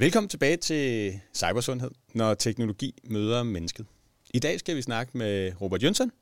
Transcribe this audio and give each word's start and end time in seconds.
Velkommen 0.00 0.28
tilbage 0.28 0.56
til 0.56 1.20
Cybersundhed, 1.34 1.90
når 2.14 2.34
teknologi 2.34 2.94
møder 3.04 3.42
mennesket. 3.42 3.86
I 4.34 4.38
dag 4.38 4.58
skal 4.60 4.76
vi 4.76 4.82
snakke 4.82 5.18
med 5.18 5.52
Robert 5.60 5.82
Jønsson. 5.82 6.12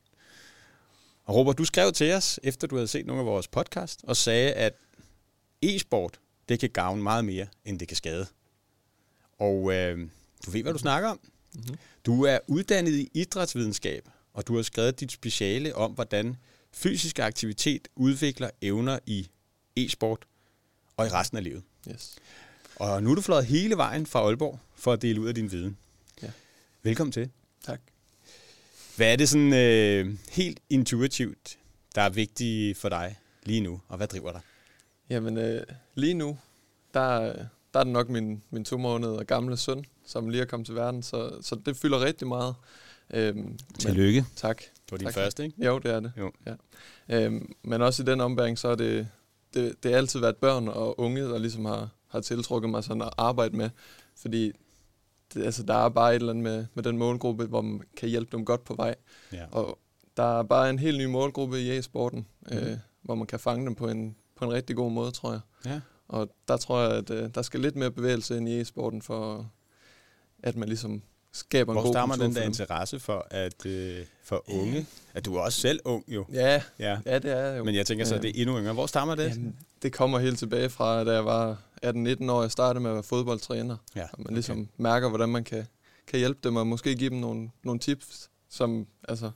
Og 1.25 1.35
Robert, 1.35 1.59
du 1.59 1.65
skrev 1.65 1.93
til 1.93 2.13
os, 2.13 2.41
efter 2.43 2.67
du 2.67 2.75
havde 2.75 2.89
set 2.89 3.07
nogle 3.07 3.21
af 3.21 3.27
vores 3.27 3.49
podcast, 3.49 4.01
og 4.05 4.17
sagde, 4.17 4.53
at 4.53 4.75
e-sport, 5.63 6.21
det 6.49 6.61
kan 6.61 6.71
gavne 6.71 7.03
meget 7.03 7.25
mere, 7.25 7.47
end 7.65 7.79
det 7.79 7.89
kan 7.89 7.97
skade. 7.97 8.27
Og 9.39 9.73
øh, 9.73 10.09
du 10.47 10.51
ved, 10.51 10.63
hvad 10.63 10.73
du 10.73 10.79
snakker 10.79 11.09
om. 11.09 11.21
Mm-hmm. 11.55 11.77
Du 12.07 12.25
er 12.25 12.39
uddannet 12.47 12.93
i 12.93 13.11
idrætsvidenskab, 13.15 14.09
og 14.33 14.47
du 14.47 14.57
har 14.57 14.63
skrevet 14.63 15.01
dit 15.01 15.13
speciale 15.13 15.75
om, 15.75 15.93
hvordan 15.93 16.37
fysisk 16.73 17.19
aktivitet 17.19 17.89
udvikler 17.97 18.51
evner 18.63 18.99
i 19.07 19.29
e-sport 19.77 20.27
og 20.97 21.07
i 21.07 21.09
resten 21.09 21.39
af 21.39 21.45
livet. 21.45 21.63
Yes. 21.91 22.17
Og 22.77 23.03
nu 23.03 23.11
er 23.11 23.15
du 23.15 23.21
flået 23.21 23.47
hele 23.47 23.77
vejen 23.77 24.07
fra 24.07 24.21
Aalborg 24.21 24.59
for 24.75 24.93
at 24.93 25.03
dele 25.03 25.21
ud 25.21 25.29
af 25.29 25.35
din 25.35 25.53
viden. 25.53 25.77
Ja. 26.23 26.31
Velkommen 26.83 27.13
til. 27.13 27.31
Tak. 27.65 27.81
Hvad 28.97 29.13
er 29.13 29.17
det 29.17 29.29
sådan 29.29 29.53
øh, 29.53 30.15
helt 30.31 30.61
intuitivt, 30.71 31.59
der 31.95 32.03
er 32.03 32.11
vigtigt 32.11 32.79
for 32.79 32.89
dig 32.89 33.19
lige 33.43 33.61
nu, 33.61 33.81
og 33.89 33.97
hvad 33.97 34.07
driver 34.07 34.33
dig? 34.33 34.41
Jamen, 35.11 35.39
øh, 35.39 35.63
lige 35.95 36.15
nu, 36.15 36.39
der, 36.95 37.33
der 37.75 37.81
er 37.81 37.85
det 37.85 37.93
nok 37.93 38.09
min, 38.09 38.43
min 38.51 38.65
to 38.65 38.79
måneder 38.79 39.25
gamle 39.25 39.57
søn, 39.57 39.85
som 40.07 40.29
lige 40.29 40.41
er 40.41 40.47
kommet 40.47 40.67
til 40.67 40.75
verden, 40.75 41.03
så, 41.03 41.39
så 41.43 41.55
det 41.67 41.77
fylder 41.77 42.01
rigtig 42.01 42.29
meget. 42.29 42.55
Øhm, 43.11 43.59
Tillykke. 43.79 44.21
Men, 44.21 44.31
tak. 44.37 44.59
Det 44.59 44.93
var 44.93 44.99
din 44.99 45.07
tak. 45.07 45.15
første, 45.15 45.45
ikke? 45.45 45.65
Jo, 45.65 45.79
det 45.79 45.91
er 45.91 46.01
det. 46.01 46.13
Jo. 46.19 46.33
Ja. 46.47 46.55
Øhm, 47.09 47.53
men 47.63 47.83
også 47.83 48.03
i 48.03 48.07
den 48.07 48.21
ombæring, 48.21 48.59
så 48.59 48.69
er 48.69 48.75
det, 48.75 49.09
det, 49.55 49.83
det 49.83 49.91
har 49.91 49.99
altid 49.99 50.21
været 50.21 50.37
børn 50.37 50.69
og 50.69 51.01
unge, 51.01 51.23
der 51.23 51.39
ligesom 51.39 51.65
har, 51.65 51.89
har 52.17 52.23
tiltrukket 52.23 52.71
mig 52.71 52.85
sådan 52.85 53.03
at 53.03 53.11
arbejde 53.19 53.57
med, 53.57 53.71
fordi 54.17 54.53
det, 55.35 55.45
altså, 55.45 55.63
der 55.63 55.75
er 55.75 55.89
bare 55.89 56.11
et 56.11 56.21
eller 56.21 56.33
andet 56.33 56.45
med, 56.45 56.67
med 56.75 56.83
den 56.85 56.99
målgruppe, 56.99 57.45
hvor 57.47 57.61
man 57.61 57.81
kan 57.97 58.09
hjælpe 58.09 58.37
dem 58.37 58.45
godt 58.45 58.65
på 58.65 58.75
vej. 58.75 58.95
Ja. 59.33 59.45
Og 59.53 59.79
der 60.17 60.39
er 60.39 60.43
bare 60.43 60.71
en 60.71 60.79
helt 60.79 60.99
ny 60.99 61.05
målgruppe 61.05 61.61
i 61.61 61.79
e-sporten, 61.79 62.27
Mhm. 62.51 62.59
øh, 62.59 62.77
hvor 63.03 63.15
man 63.15 63.27
kan 63.27 63.41
fange 63.41 63.67
dem 63.67 63.75
på 63.75 63.89
en, 63.89 64.17
på 64.37 64.45
en 64.45 64.53
rigtig 64.53 64.77
god 64.77 64.91
måde, 64.91 65.11
tror 65.11 65.31
jeg. 65.33 65.41
Ja. 65.67 65.81
Og 66.09 66.29
der 66.49 66.57
tror 66.57 66.81
jeg, 66.81 66.91
at 66.93 67.11
øh, 67.11 67.31
der 67.35 67.43
skal 67.43 67.61
lidt 67.61 67.77
mere 67.77 67.91
bevægelse 67.91 68.37
ind 68.37 68.49
i 68.49 68.61
e-sporten, 68.61 69.03
for 69.03 69.51
at 70.43 70.57
man 70.57 70.69
ligesom 70.69 71.03
skaber 71.33 71.73
Hvor 71.73 71.81
en 71.83 71.87
god 71.87 71.95
stammer 71.95 72.15
kultur 72.15 72.27
den 72.27 72.35
der 72.35 72.41
dem. 72.41 72.51
interesse 72.51 73.01
for, 73.01 73.27
at 73.31 73.67
øh, 73.67 74.05
for 74.25 74.45
unge? 74.61 74.87
At 75.15 75.25
du 75.25 75.35
er 75.35 75.41
også 75.41 75.61
selv 75.61 75.81
ung, 75.85 76.05
jo. 76.09 76.27
Ja, 76.33 76.63
Ja. 76.79 76.99
ja, 77.07 77.19
det 77.19 77.31
er 77.33 77.37
jeg 77.47 77.59
jo. 77.59 77.65
Men 77.65 77.75
jeg 77.75 77.87
tænker 77.87 78.05
så, 78.05 78.15
at 78.15 78.23
det 78.23 78.29
er 78.37 78.43
endnu 78.43 78.59
yngre. 78.59 78.73
Hvor 78.73 78.87
stammer 78.87 79.15
det? 79.15 79.29
Jamen, 79.29 79.57
det 79.83 79.93
kommer 79.93 80.19
helt 80.19 80.39
tilbage 80.39 80.71
fra, 80.71 81.05
da 81.05 81.13
jeg 81.13 81.25
var 81.25 81.63
18-19 81.85 82.31
år, 82.31 82.43
jeg 82.43 82.51
startede 82.51 82.83
med 82.83 82.91
at 82.91 82.95
være 82.95 83.03
fodboldtræner. 83.03 83.77
Ja, 83.97 84.03
Og 84.13 84.19
man 84.25 84.35
ligesom 84.35 84.59
okay. 84.61 84.69
mærker, 84.77 85.09
hvordan 85.09 85.29
man 85.29 85.45
kan, 85.45 85.67
kan 86.07 86.19
hjælpe 86.19 86.41
dem, 86.45 86.57
og 86.57 86.67
måske 86.67 86.95
give 86.97 87.11
dem 87.11 87.19
nogle, 87.19 87.51
nogle 87.65 87.81
tips, 87.81 88.31
som, 88.51 88.87
altså, 89.09 89.31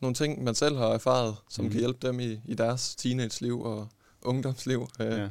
nogle 0.00 0.14
ting, 0.14 0.44
man 0.44 0.54
selv 0.54 0.76
har 0.76 0.86
erfaret, 0.88 1.36
som 1.50 1.64
Mhm. 1.64 1.68
mm. 1.68 1.72
kan 1.72 1.78
hjælpe 1.80 2.06
dem 2.06 2.20
i, 2.20 2.40
i 2.44 2.54
deres 2.54 2.94
teenage-liv 2.96 3.60
og 3.60 3.88
ungdomsliv. 4.22 4.88
Øh, 5.00 5.06
Ja. 5.06 5.28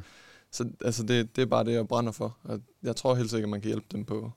Så 0.53 0.69
altså, 0.85 1.03
det, 1.03 1.35
det 1.35 1.41
er 1.41 1.45
bare 1.45 1.63
det, 1.63 1.71
jeg 1.73 1.87
brænder 1.87 2.11
for. 2.11 2.37
Og 2.43 2.59
jeg 2.83 2.95
tror 2.95 3.15
helt 3.15 3.29
sikkert, 3.29 3.49
man 3.49 3.61
kan 3.61 3.67
hjælpe 3.67 3.87
dem 3.91 4.05
på, 4.05 4.31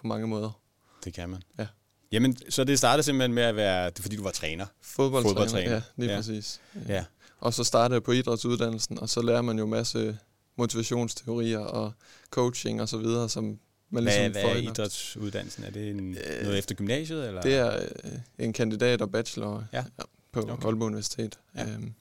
på 0.00 0.06
mange 0.06 0.26
måder. 0.26 0.60
Det 1.04 1.14
kan 1.14 1.28
man. 1.28 1.42
Ja. 1.58 1.66
Jamen, 2.12 2.36
så 2.50 2.64
det 2.64 2.78
startede 2.78 3.02
simpelthen 3.02 3.34
med 3.34 3.42
at 3.42 3.56
være, 3.56 3.90
det 3.90 3.98
fordi 3.98 4.16
du 4.16 4.22
var 4.22 4.30
træner. 4.30 4.66
Fodboldtræner, 4.80 5.28
Fodboldtræner. 5.34 5.72
ja, 5.74 5.82
lige 5.96 6.08
Ja. 6.08 6.12
ja. 6.14 6.18
præcis. 6.18 6.60
Ja. 6.88 7.04
Og 7.40 7.54
så 7.54 7.64
startede 7.64 7.94
jeg 7.94 8.02
på 8.02 8.12
idrætsuddannelsen, 8.12 8.98
og 8.98 9.08
så 9.08 9.22
lærer 9.22 9.42
man 9.42 9.58
jo 9.58 9.66
masse 9.66 10.18
motivationsteorier 10.56 11.58
og 11.58 11.92
coaching 12.30 12.80
og 12.82 12.88
så 12.88 12.96
videre, 12.96 13.28
som 13.28 13.44
man 13.44 13.58
Hvad, 13.90 14.02
ligesom 14.02 14.32
hvad 14.32 14.42
er 14.44 14.56
idrætsuddannelsen? 14.56 15.64
Er 15.64 15.70
det 15.70 15.90
en, 15.90 16.16
Øh, 16.16 16.42
noget 16.42 16.58
efter 16.58 16.74
gymnasiet? 16.74 17.26
Eller? 17.28 17.42
Det 17.42 17.54
er 17.54 17.76
øh, 18.04 18.12
en 18.38 18.52
kandidat 18.52 19.02
og 19.02 19.10
bachelor 19.12 19.64
Ja. 19.72 19.84
på 20.32 20.40
Okay. 20.40 20.52
Aalborg 20.52 20.82
Universitet. 20.82 21.38
Ja. 21.56 21.62
Øhm, 21.70 21.94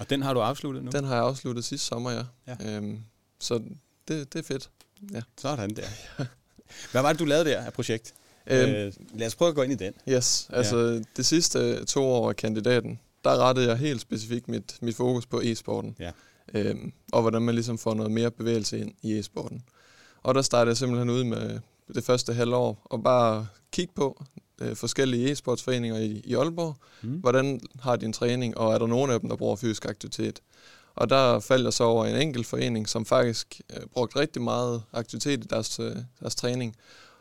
Og 0.00 0.10
den 0.10 0.22
har 0.22 0.34
du 0.34 0.40
afsluttet 0.40 0.84
nu? 0.84 0.90
den 0.90 1.04
har 1.04 1.14
jeg 1.14 1.24
afsluttet 1.24 1.64
sidste 1.64 1.86
sommer, 1.86 2.10
ja. 2.10 2.22
Ja. 2.46 2.76
Øhm, 2.76 3.00
så 3.40 3.62
det, 4.08 4.32
det 4.32 4.38
er 4.38 4.42
fedt. 4.42 4.70
Sådan 5.38 5.70
der. 5.70 5.82
Hvad 6.92 7.02
var 7.02 7.12
det, 7.12 7.18
du 7.18 7.24
lavede 7.24 7.50
der 7.50 7.60
af 7.60 7.72
projekt? 7.72 8.14
Øhm, 8.46 8.70
Øh, 8.70 8.92
lad 9.14 9.26
os 9.26 9.34
prøve 9.34 9.48
at 9.48 9.54
gå 9.54 9.62
ind 9.62 9.72
i 9.72 9.76
den. 9.76 9.92
Yes, 10.08 10.46
altså 10.52 10.76
ja. 10.78 11.00
det 11.16 11.26
sidste 11.26 11.84
to 11.84 12.04
år 12.04 12.28
af 12.28 12.36
kandidaten, 12.36 13.00
der 13.24 13.30
rettede 13.36 13.68
jeg 13.68 13.76
helt 13.76 14.00
specifikt 14.00 14.48
mit, 14.48 14.78
mit 14.82 14.96
fokus 14.96 15.26
på 15.26 15.40
e-sporten. 15.44 15.96
Ja. 15.98 16.10
Øhm, 16.54 16.92
og 17.12 17.20
hvordan 17.20 17.42
man 17.42 17.54
ligesom 17.54 17.78
får 17.78 17.94
noget 17.94 18.12
mere 18.12 18.30
bevægelse 18.30 18.78
ind 18.78 18.92
i 19.02 19.18
e-sporten. 19.18 19.62
Og 20.22 20.34
der 20.34 20.42
startede 20.42 20.70
jeg 20.70 20.76
simpelthen 20.76 21.10
ud 21.10 21.24
med 21.24 21.60
det 21.94 22.04
første 22.04 22.32
halvår 22.32 22.82
og 22.84 23.02
bare 23.02 23.46
kigge 23.72 23.92
på 23.96 24.24
øh, 24.60 24.76
forskellige 24.76 25.32
e-sportsforeninger 25.32 25.96
i, 25.96 26.22
i 26.24 26.34
Aalborg. 26.34 26.76
Mm. 27.02 27.10
Hvordan 27.10 27.60
har 27.80 27.96
de 27.96 28.06
en 28.06 28.12
træning, 28.12 28.58
og 28.58 28.74
er 28.74 28.78
der 28.78 28.86
nogen 28.86 29.10
af 29.10 29.20
dem, 29.20 29.28
der 29.28 29.36
bruger 29.36 29.56
fysisk 29.56 29.84
aktivitet? 29.84 30.40
Og 30.94 31.10
der 31.10 31.40
faldt 31.40 31.64
jeg 31.64 31.72
så 31.72 31.84
over 31.84 32.06
en 32.06 32.16
enkelt 32.16 32.46
forening, 32.46 32.88
som 32.88 33.04
faktisk 33.04 33.60
øh, 33.76 33.86
brugte 33.86 34.18
rigtig 34.18 34.42
meget 34.42 34.82
aktivitet 34.92 35.44
i 35.44 35.46
deres, 35.50 35.80
øh, 35.80 35.96
deres 36.20 36.34
træning. 36.34 36.76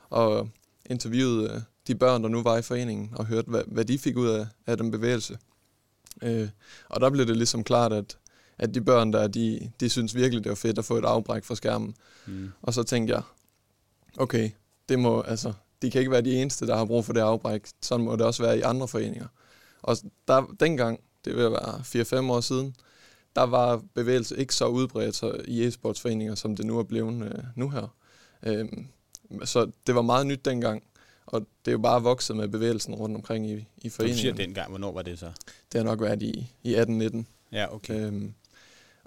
Og 0.09 0.49
interviewede 0.89 1.51
øh, 1.53 1.61
de 1.87 1.95
børn, 1.95 2.23
der 2.23 2.29
nu 2.29 2.43
var 2.43 2.57
i 2.57 2.61
foreningen, 2.61 3.09
og 3.16 3.25
hørte, 3.25 3.49
hvad, 3.49 3.63
hvad 3.67 3.85
de 3.85 3.99
fik 3.99 4.17
ud 4.17 4.27
af, 4.27 4.47
af 4.66 4.77
den 4.77 4.91
bevægelse. 4.91 5.37
Øh, 6.23 6.49
og 6.89 7.01
der 7.01 7.09
blev 7.09 7.27
det 7.27 7.37
ligesom 7.37 7.63
klart, 7.63 7.93
at, 7.93 8.17
at 8.59 8.73
de 8.73 8.81
børn 8.81 9.13
der, 9.13 9.28
de, 9.28 9.72
de 9.79 9.90
synes 9.90 10.16
virkelig, 10.16 10.44
det 10.44 10.50
var 10.50 10.56
fedt 10.56 10.79
at 10.79 10.85
få 10.85 10.97
et 10.97 11.06
afbræk 11.06 11.44
fra 11.44 11.56
skærmen. 11.56 11.95
Mm. 12.25 12.51
Og 12.62 12.73
så 12.73 12.84
tænkte 12.84 13.13
jeg, 13.13 13.22
okay, 14.18 14.50
det 14.90 15.00
må, 15.00 15.22
altså, 15.22 15.53
de 15.81 15.91
kan 15.91 16.00
ikke 16.00 16.12
være 16.12 16.22
de 16.22 16.41
eneste, 16.41 16.67
der 16.67 16.78
har 16.78 16.85
brug 16.85 17.06
for 17.06 17.13
det 17.13 17.22
afbræk. 17.22 17.67
Sådan 17.81 18.06
må 18.06 18.16
det 18.16 18.22
også 18.22 18.44
være 18.44 18.57
i 18.57 18.62
andre 18.62 18.88
foreninger. 18.88 19.28
Og 19.81 19.97
der, 20.28 20.56
dengang, 20.59 21.00
det 21.25 21.35
vil 21.35 21.44
være 21.44 22.22
4-5 22.25 22.31
år 22.31 22.41
siden, 22.41 22.75
der 23.35 23.44
var 23.44 23.81
bevægelse 23.94 24.38
ikke 24.38 24.56
så 24.56 24.67
udbredt 24.67 25.16
så 25.16 25.41
i 25.46 25.67
e-sportsforeninger, 25.67 26.35
som 26.35 26.56
det 26.56 26.66
nu 26.66 26.79
er 26.79 26.84
blevet 26.84 27.23
øh, 27.23 27.44
nu 27.56 27.69
her. 27.69 27.96
Øhm, 28.44 28.88
så 29.44 29.72
det 29.88 29.96
var 29.96 30.01
meget 30.01 30.28
nyt 30.28 30.46
dengang, 30.46 30.84
og 31.25 31.40
det 31.66 31.72
er 31.72 31.72
jo 31.72 31.78
bare 31.78 32.03
vokset 32.03 32.35
med 32.35 32.47
bevægelsen 32.47 32.96
rundt 32.96 33.16
omkring 33.16 33.50
i, 33.50 33.67
i 33.78 33.90
Du 33.90 34.13
siger 34.13 34.34
dengang, 34.34 34.69
hvornår 34.69 34.91
var 34.91 35.01
det 35.01 35.19
så? 35.19 35.31
Det 35.72 35.79
har 35.79 35.84
nok 35.84 36.01
været 36.01 36.22
i, 36.23 36.53
i 36.63 36.75
18-19. 36.75 37.23
Ja, 37.51 37.75
okay. 37.75 38.06
Øhm, 38.06 38.34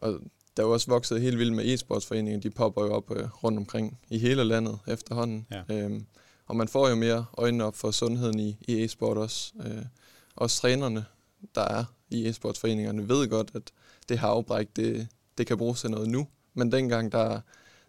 og 0.03 0.21
der 0.56 0.62
er 0.62 0.66
jo 0.66 0.72
også 0.72 0.87
vokset 0.91 1.21
helt 1.21 1.38
vildt 1.38 1.55
med 1.55 1.75
e-sportsforeninger. 1.75 2.41
De 2.41 2.50
popper 2.50 2.84
jo 2.84 2.93
op 2.93 3.16
øh, 3.16 3.44
rundt 3.44 3.59
omkring 3.59 3.99
i 4.11 4.19
hele 4.19 4.44
landet 4.44 4.78
efterhånden. 4.87 5.47
Ja. 5.50 5.62
Øhm, 5.75 6.06
og 6.47 6.56
man 6.56 6.69
får 6.69 6.88
jo 6.88 6.94
mere 6.94 7.25
øjnene 7.38 7.65
op 7.65 7.77
for 7.77 7.91
sundheden 7.91 8.39
i, 8.41 8.56
i 8.60 8.84
e-sport 8.84 9.19
også. 9.19 9.53
Øh, 9.65 9.84
også 10.37 10.60
trænerne, 10.60 11.05
der 11.55 11.62
er 11.62 11.84
i 12.10 12.28
e-sportsforeningerne, 12.28 13.09
ved 13.09 13.28
godt, 13.28 13.50
at 13.55 13.62
det 14.09 14.19
her 14.19 14.28
afbræk, 14.28 14.66
det, 14.77 15.09
det 15.39 15.47
kan 15.47 15.59
bruges 15.59 15.81
til 15.81 15.91
noget 15.91 16.09
nu. 16.09 16.27
Men 16.55 16.72
dengang, 16.72 17.12
der, 17.12 17.41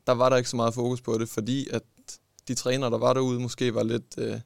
der 0.08 0.14
var 0.14 0.30
der 0.30 0.38
ikke 0.38 0.50
så 0.50 0.56
meget 0.56 0.74
fokus 0.74 1.02
på 1.02 1.18
det, 1.18 1.30
fordi 1.30 1.68
at 1.72 1.84
de 2.48 2.54
trænere, 2.54 2.92
der 2.92 2.98
var 2.98 3.14
derude, 3.14 3.40
måske 3.40 3.74
var 3.74 3.84
lidt... 3.84 4.18
Øh, 4.18 4.40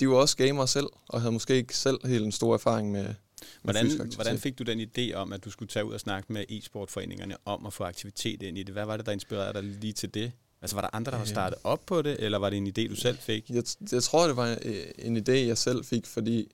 de 0.00 0.08
var 0.08 0.14
også 0.14 0.36
gamere 0.36 0.66
selv, 0.66 0.86
og 1.08 1.20
havde 1.20 1.32
måske 1.32 1.56
ikke 1.56 1.76
selv 1.76 2.06
helt 2.06 2.24
en 2.24 2.32
stor 2.32 2.54
erfaring 2.54 2.92
med, 2.92 3.14
Hvordan, 3.62 3.86
hvordan 4.14 4.38
fik 4.38 4.58
du 4.58 4.64
den 4.64 4.80
idé 4.80 5.14
om, 5.14 5.32
at 5.32 5.44
du 5.44 5.50
skulle 5.50 5.68
tage 5.68 5.84
ud 5.84 5.92
og 5.92 6.00
snakke 6.00 6.32
med 6.32 6.44
e-sportforeningerne 6.48 7.34
om 7.44 7.66
at 7.66 7.72
få 7.72 7.84
aktivitet 7.84 8.42
ind 8.42 8.58
i 8.58 8.62
det? 8.62 8.72
Hvad 8.74 8.84
var 8.84 8.96
det, 8.96 9.06
der 9.06 9.12
inspirerede 9.12 9.52
dig 9.54 9.62
lige 9.64 9.92
til 9.92 10.14
det? 10.14 10.32
Altså 10.62 10.76
var 10.76 10.82
der 10.82 10.88
andre, 10.92 11.10
der 11.10 11.16
var 11.16 11.24
Øh. 11.24 11.28
startet 11.28 11.58
op 11.64 11.86
på 11.86 12.02
det, 12.02 12.16
eller 12.24 12.38
var 12.38 12.50
det 12.50 12.56
en 12.56 12.66
idé, 12.66 12.88
du 12.90 12.96
selv 12.96 13.18
fik? 13.18 13.50
Jeg, 13.50 13.62
jeg 13.92 14.02
tror, 14.02 14.26
det 14.26 14.36
var 14.36 14.58
øh, 14.64 14.76
en 14.98 15.16
idé, 15.16 15.32
jeg 15.32 15.58
selv 15.58 15.84
fik, 15.84 16.06
fordi 16.06 16.50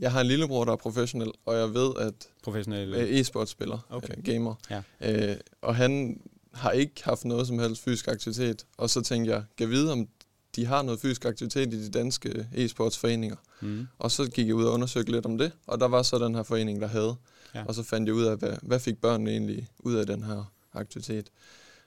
jeg 0.00 0.12
har 0.12 0.20
en 0.20 0.26
lillebror, 0.26 0.64
der 0.64 0.72
er 0.72 0.76
professionel, 0.76 1.32
og 1.46 1.56
jeg 1.58 1.74
ved, 1.74 1.90
at 1.98 2.14
Professionelle? 2.42 2.96
øh, 2.98 3.20
e-sportspiller, 3.20 3.78
Okay. 3.90 4.14
gamer, 4.24 4.54
Ja. 4.70 4.82
øh, 5.30 5.36
og 5.62 5.76
han 5.76 6.20
har 6.54 6.70
ikke 6.70 7.04
haft 7.04 7.24
noget 7.24 7.46
som 7.46 7.58
helst 7.58 7.82
fysisk 7.82 8.08
aktivitet. 8.08 8.66
Og 8.76 8.90
så 8.90 9.00
tænkte 9.02 9.32
jeg, 9.32 9.44
kan 9.58 9.70
vide, 9.70 9.92
om 9.92 10.08
de 10.56 10.66
har 10.66 10.82
noget 10.82 11.00
fysisk 11.00 11.24
aktivitet 11.24 11.74
i 11.74 11.84
de 11.84 11.90
danske 11.90 12.46
e-sportsforeninger. 12.54 13.36
Mm. 13.60 13.86
Og 13.98 14.10
så 14.10 14.30
gik 14.30 14.46
jeg 14.46 14.54
ud 14.54 14.64
og 14.64 14.72
undersøgte 14.72 15.12
lidt 15.12 15.26
om 15.26 15.38
det, 15.38 15.52
og 15.66 15.80
der 15.80 15.88
var 15.88 16.02
så 16.02 16.18
den 16.18 16.34
her 16.34 16.42
forening, 16.42 16.80
der 16.80 16.86
havde. 16.86 17.14
Ja. 17.54 17.64
Og 17.64 17.74
så 17.74 17.82
fandt 17.82 18.06
jeg 18.06 18.14
ud 18.14 18.24
af, 18.24 18.36
hvad, 18.36 18.56
hvad 18.62 18.80
fik 18.80 19.00
børnene 19.00 19.30
egentlig 19.30 19.68
ud 19.78 19.94
af 19.94 20.06
den 20.06 20.22
her 20.22 20.52
aktivitet. 20.72 21.30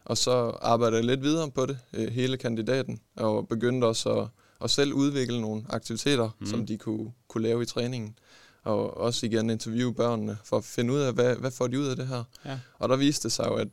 Og 0.05 0.17
så 0.17 0.31
arbejdede 0.61 0.97
jeg 0.97 1.05
lidt 1.05 1.21
videre 1.21 1.51
på 1.51 1.65
det, 1.65 1.77
øh, 1.93 2.07
hele 2.07 2.37
kandidaten, 2.37 2.99
og 3.15 3.47
begyndte 3.47 3.85
også 3.85 4.09
at, 4.09 4.27
at 4.61 4.69
selv 4.69 4.93
udvikle 4.93 5.41
nogle 5.41 5.65
aktiviteter, 5.69 6.29
mm. 6.39 6.45
som 6.45 6.65
de 6.65 6.77
kunne, 6.77 7.11
kunne 7.27 7.43
lave 7.43 7.63
i 7.63 7.65
træningen. 7.65 8.17
Og 8.63 8.97
også 8.97 9.25
igen 9.25 9.49
interviewe 9.49 9.93
børnene 9.93 10.37
for 10.43 10.57
at 10.57 10.63
finde 10.63 10.93
ud 10.93 10.99
af, 10.99 11.13
hvad, 11.13 11.35
hvad 11.35 11.51
får 11.51 11.67
de 11.67 11.79
ud 11.79 11.85
af 11.85 11.95
det 11.95 12.07
her. 12.07 12.23
Ja. 12.45 12.59
Og 12.79 12.89
der 12.89 12.95
viste 12.95 13.23
det 13.23 13.31
sig 13.31 13.45
jo, 13.45 13.53
at 13.53 13.67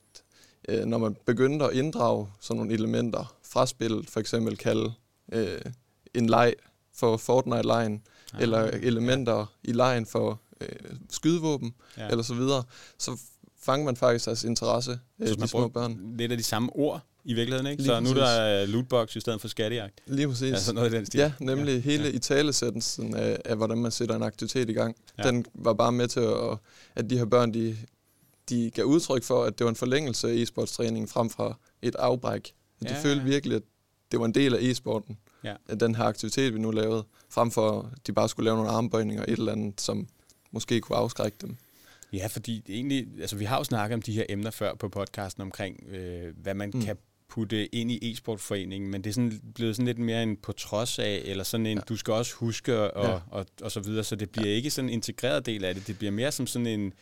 øh, 0.68 0.84
når 0.84 0.98
man 0.98 1.16
begyndte 1.26 1.64
at 1.64 1.72
inddrage 1.72 2.28
sådan 2.40 2.56
nogle 2.58 2.72
elementer 2.74 3.34
fra 3.44 3.66
spillet, 3.66 4.10
for 4.10 4.20
eksempel 4.20 4.56
kalde 4.56 4.92
øh, 5.32 5.60
en 6.14 6.26
leg 6.26 6.54
for 6.94 7.16
Fortnite-lejen, 7.16 8.02
Ah, 8.34 8.42
eller 8.42 8.60
elementer 8.60 9.46
i 9.64 9.72
lejen 9.72 10.06
for 10.06 10.40
øh, 10.60 10.68
skydevåben, 11.10 11.74
ja. 11.96 12.02
ja. 12.04 12.08
eller 12.10 12.22
så 12.22 12.34
videre, 12.34 12.62
så 12.98 13.18
fanger 13.62 13.84
man 13.84 13.96
faktisk 13.96 14.24
deres 14.24 14.44
interesse, 14.44 14.98
øh, 15.20 15.28
Så 15.28 15.34
de 15.34 15.48
små 15.48 15.68
børn. 15.68 16.16
lidt 16.18 16.32
af 16.32 16.38
de 16.38 16.44
samme 16.44 16.76
ord 16.76 17.00
i 17.24 17.34
virkeligheden, 17.34 17.66
ikke? 17.70 17.82
Lige 17.82 17.86
så 17.94 18.00
nu 18.00 18.08
er 18.10 18.12
præcis. 18.14 18.24
der 18.26 18.66
lootbox 18.66 19.16
i 19.16 19.20
stedet 19.20 19.40
for 19.40 19.48
skattejagt. 19.48 20.00
Lige 20.06 20.28
præcis. 20.28 20.52
Altså 20.52 20.72
noget 20.72 20.92
i 20.92 20.96
den 20.96 21.06
stil. 21.06 21.18
Ja, 21.20 21.32
nemlig 21.40 21.66
Ja, 21.66 21.72
ja, 21.74 21.78
hele 21.80 22.04
ja. 22.04 22.10
ja. 22.10 22.16
italesættelsen 22.16 23.14
af, 23.16 23.38
af, 23.44 23.56
hvordan 23.56 23.78
man 23.78 23.90
sætter 23.90 24.16
en 24.16 24.22
aktivitet 24.22 24.70
i 24.70 24.72
gang. 24.72 24.96
Ja. 25.18 25.22
Ja. 25.24 25.30
Den 25.30 25.44
var 25.54 25.72
bare 25.72 25.92
med 25.92 26.08
til, 26.08 26.20
at, 26.20 26.58
at 26.94 27.10
de 27.10 27.18
her 27.18 27.24
børn, 27.24 27.54
de, 27.54 27.76
de 28.52 28.70
gav 28.70 28.84
udtryk 28.84 29.22
for, 29.22 29.44
at 29.44 29.58
det 29.58 29.64
var 29.64 29.70
en 29.70 29.76
forlængelse 29.76 30.28
af 30.28 30.34
e-sportstræningen 30.34 31.08
frem 31.08 31.30
for 31.30 31.60
et 31.82 31.94
afbræk. 31.94 32.52
De 32.82 32.88
Ja, 32.88 33.02
følte 33.02 33.24
virkelig, 33.24 33.56
at 33.56 33.62
det 34.12 34.20
var 34.20 34.26
en 34.26 34.34
del 34.34 34.54
af 34.54 34.58
e-sporten, 34.62 35.18
Ja. 35.44 35.54
af 35.68 35.78
den 35.78 35.94
her 35.94 36.04
aktivitet, 36.04 36.54
vi 36.54 36.58
nu 36.58 36.70
lavede, 36.70 37.04
frem 37.30 37.50
for 37.50 37.90
at 37.92 38.06
de 38.06 38.12
bare 38.12 38.28
skulle 38.28 38.44
lave 38.44 38.56
nogle 38.56 38.70
armbøjninger, 38.70 39.22
et 39.22 39.30
eller 39.30 39.52
andet, 39.52 39.80
som 39.80 40.08
måske 40.50 40.80
kunne 40.80 40.96
afskrække 40.96 41.36
dem. 41.40 41.56
Ja, 42.12 42.26
fordi 42.26 42.62
egentlig, 42.68 43.06
altså 43.20 43.36
vi 43.36 43.44
har 43.44 43.58
jo 43.58 43.64
snakket 43.64 43.94
om 43.94 44.02
de 44.02 44.12
her 44.12 44.24
emner 44.28 44.50
før 44.50 44.74
på 44.74 44.88
podcasten 44.88 45.42
omkring, 45.42 45.84
øh, 45.88 46.32
hvad 46.42 46.54
man 46.54 46.70
mm. 46.74 46.82
Kan 46.82 46.96
putte 47.28 47.74
ind 47.74 47.90
i 47.90 48.12
e-sportforeningen, 48.12 48.90
men 48.90 49.04
det 49.04 49.10
er 49.10 49.14
sådan 49.14 49.40
blevet 49.54 49.76
sådan 49.76 49.86
lidt 49.86 49.98
mere 49.98 50.22
en 50.22 50.36
på 50.36 50.52
trods 50.52 50.98
af, 50.98 51.22
eller 51.24 51.44
sådan 51.44 51.66
en, 51.66 51.76
ja. 51.76 51.82
Du 51.88 51.96
skal 51.96 52.14
også 52.14 52.34
huske, 52.34 52.92
og, 52.92 53.04
ja. 53.04 53.10
Ja. 53.10 53.18
og, 53.30 53.46
og 53.62 53.72
så 53.72 53.80
videre, 53.80 54.04
så 54.04 54.16
det 54.16 54.30
bliver 54.30 54.48
ja. 54.48 54.54
ikke 54.54 54.70
sådan 54.70 54.88
en 54.88 54.92
integreret 54.92 55.46
del 55.46 55.64
af 55.64 55.74
det, 55.74 55.86
det 55.86 55.98
bliver 55.98 56.10
mere 56.10 56.32
som 56.32 56.46
sådan 56.46 56.66
en 56.66 56.92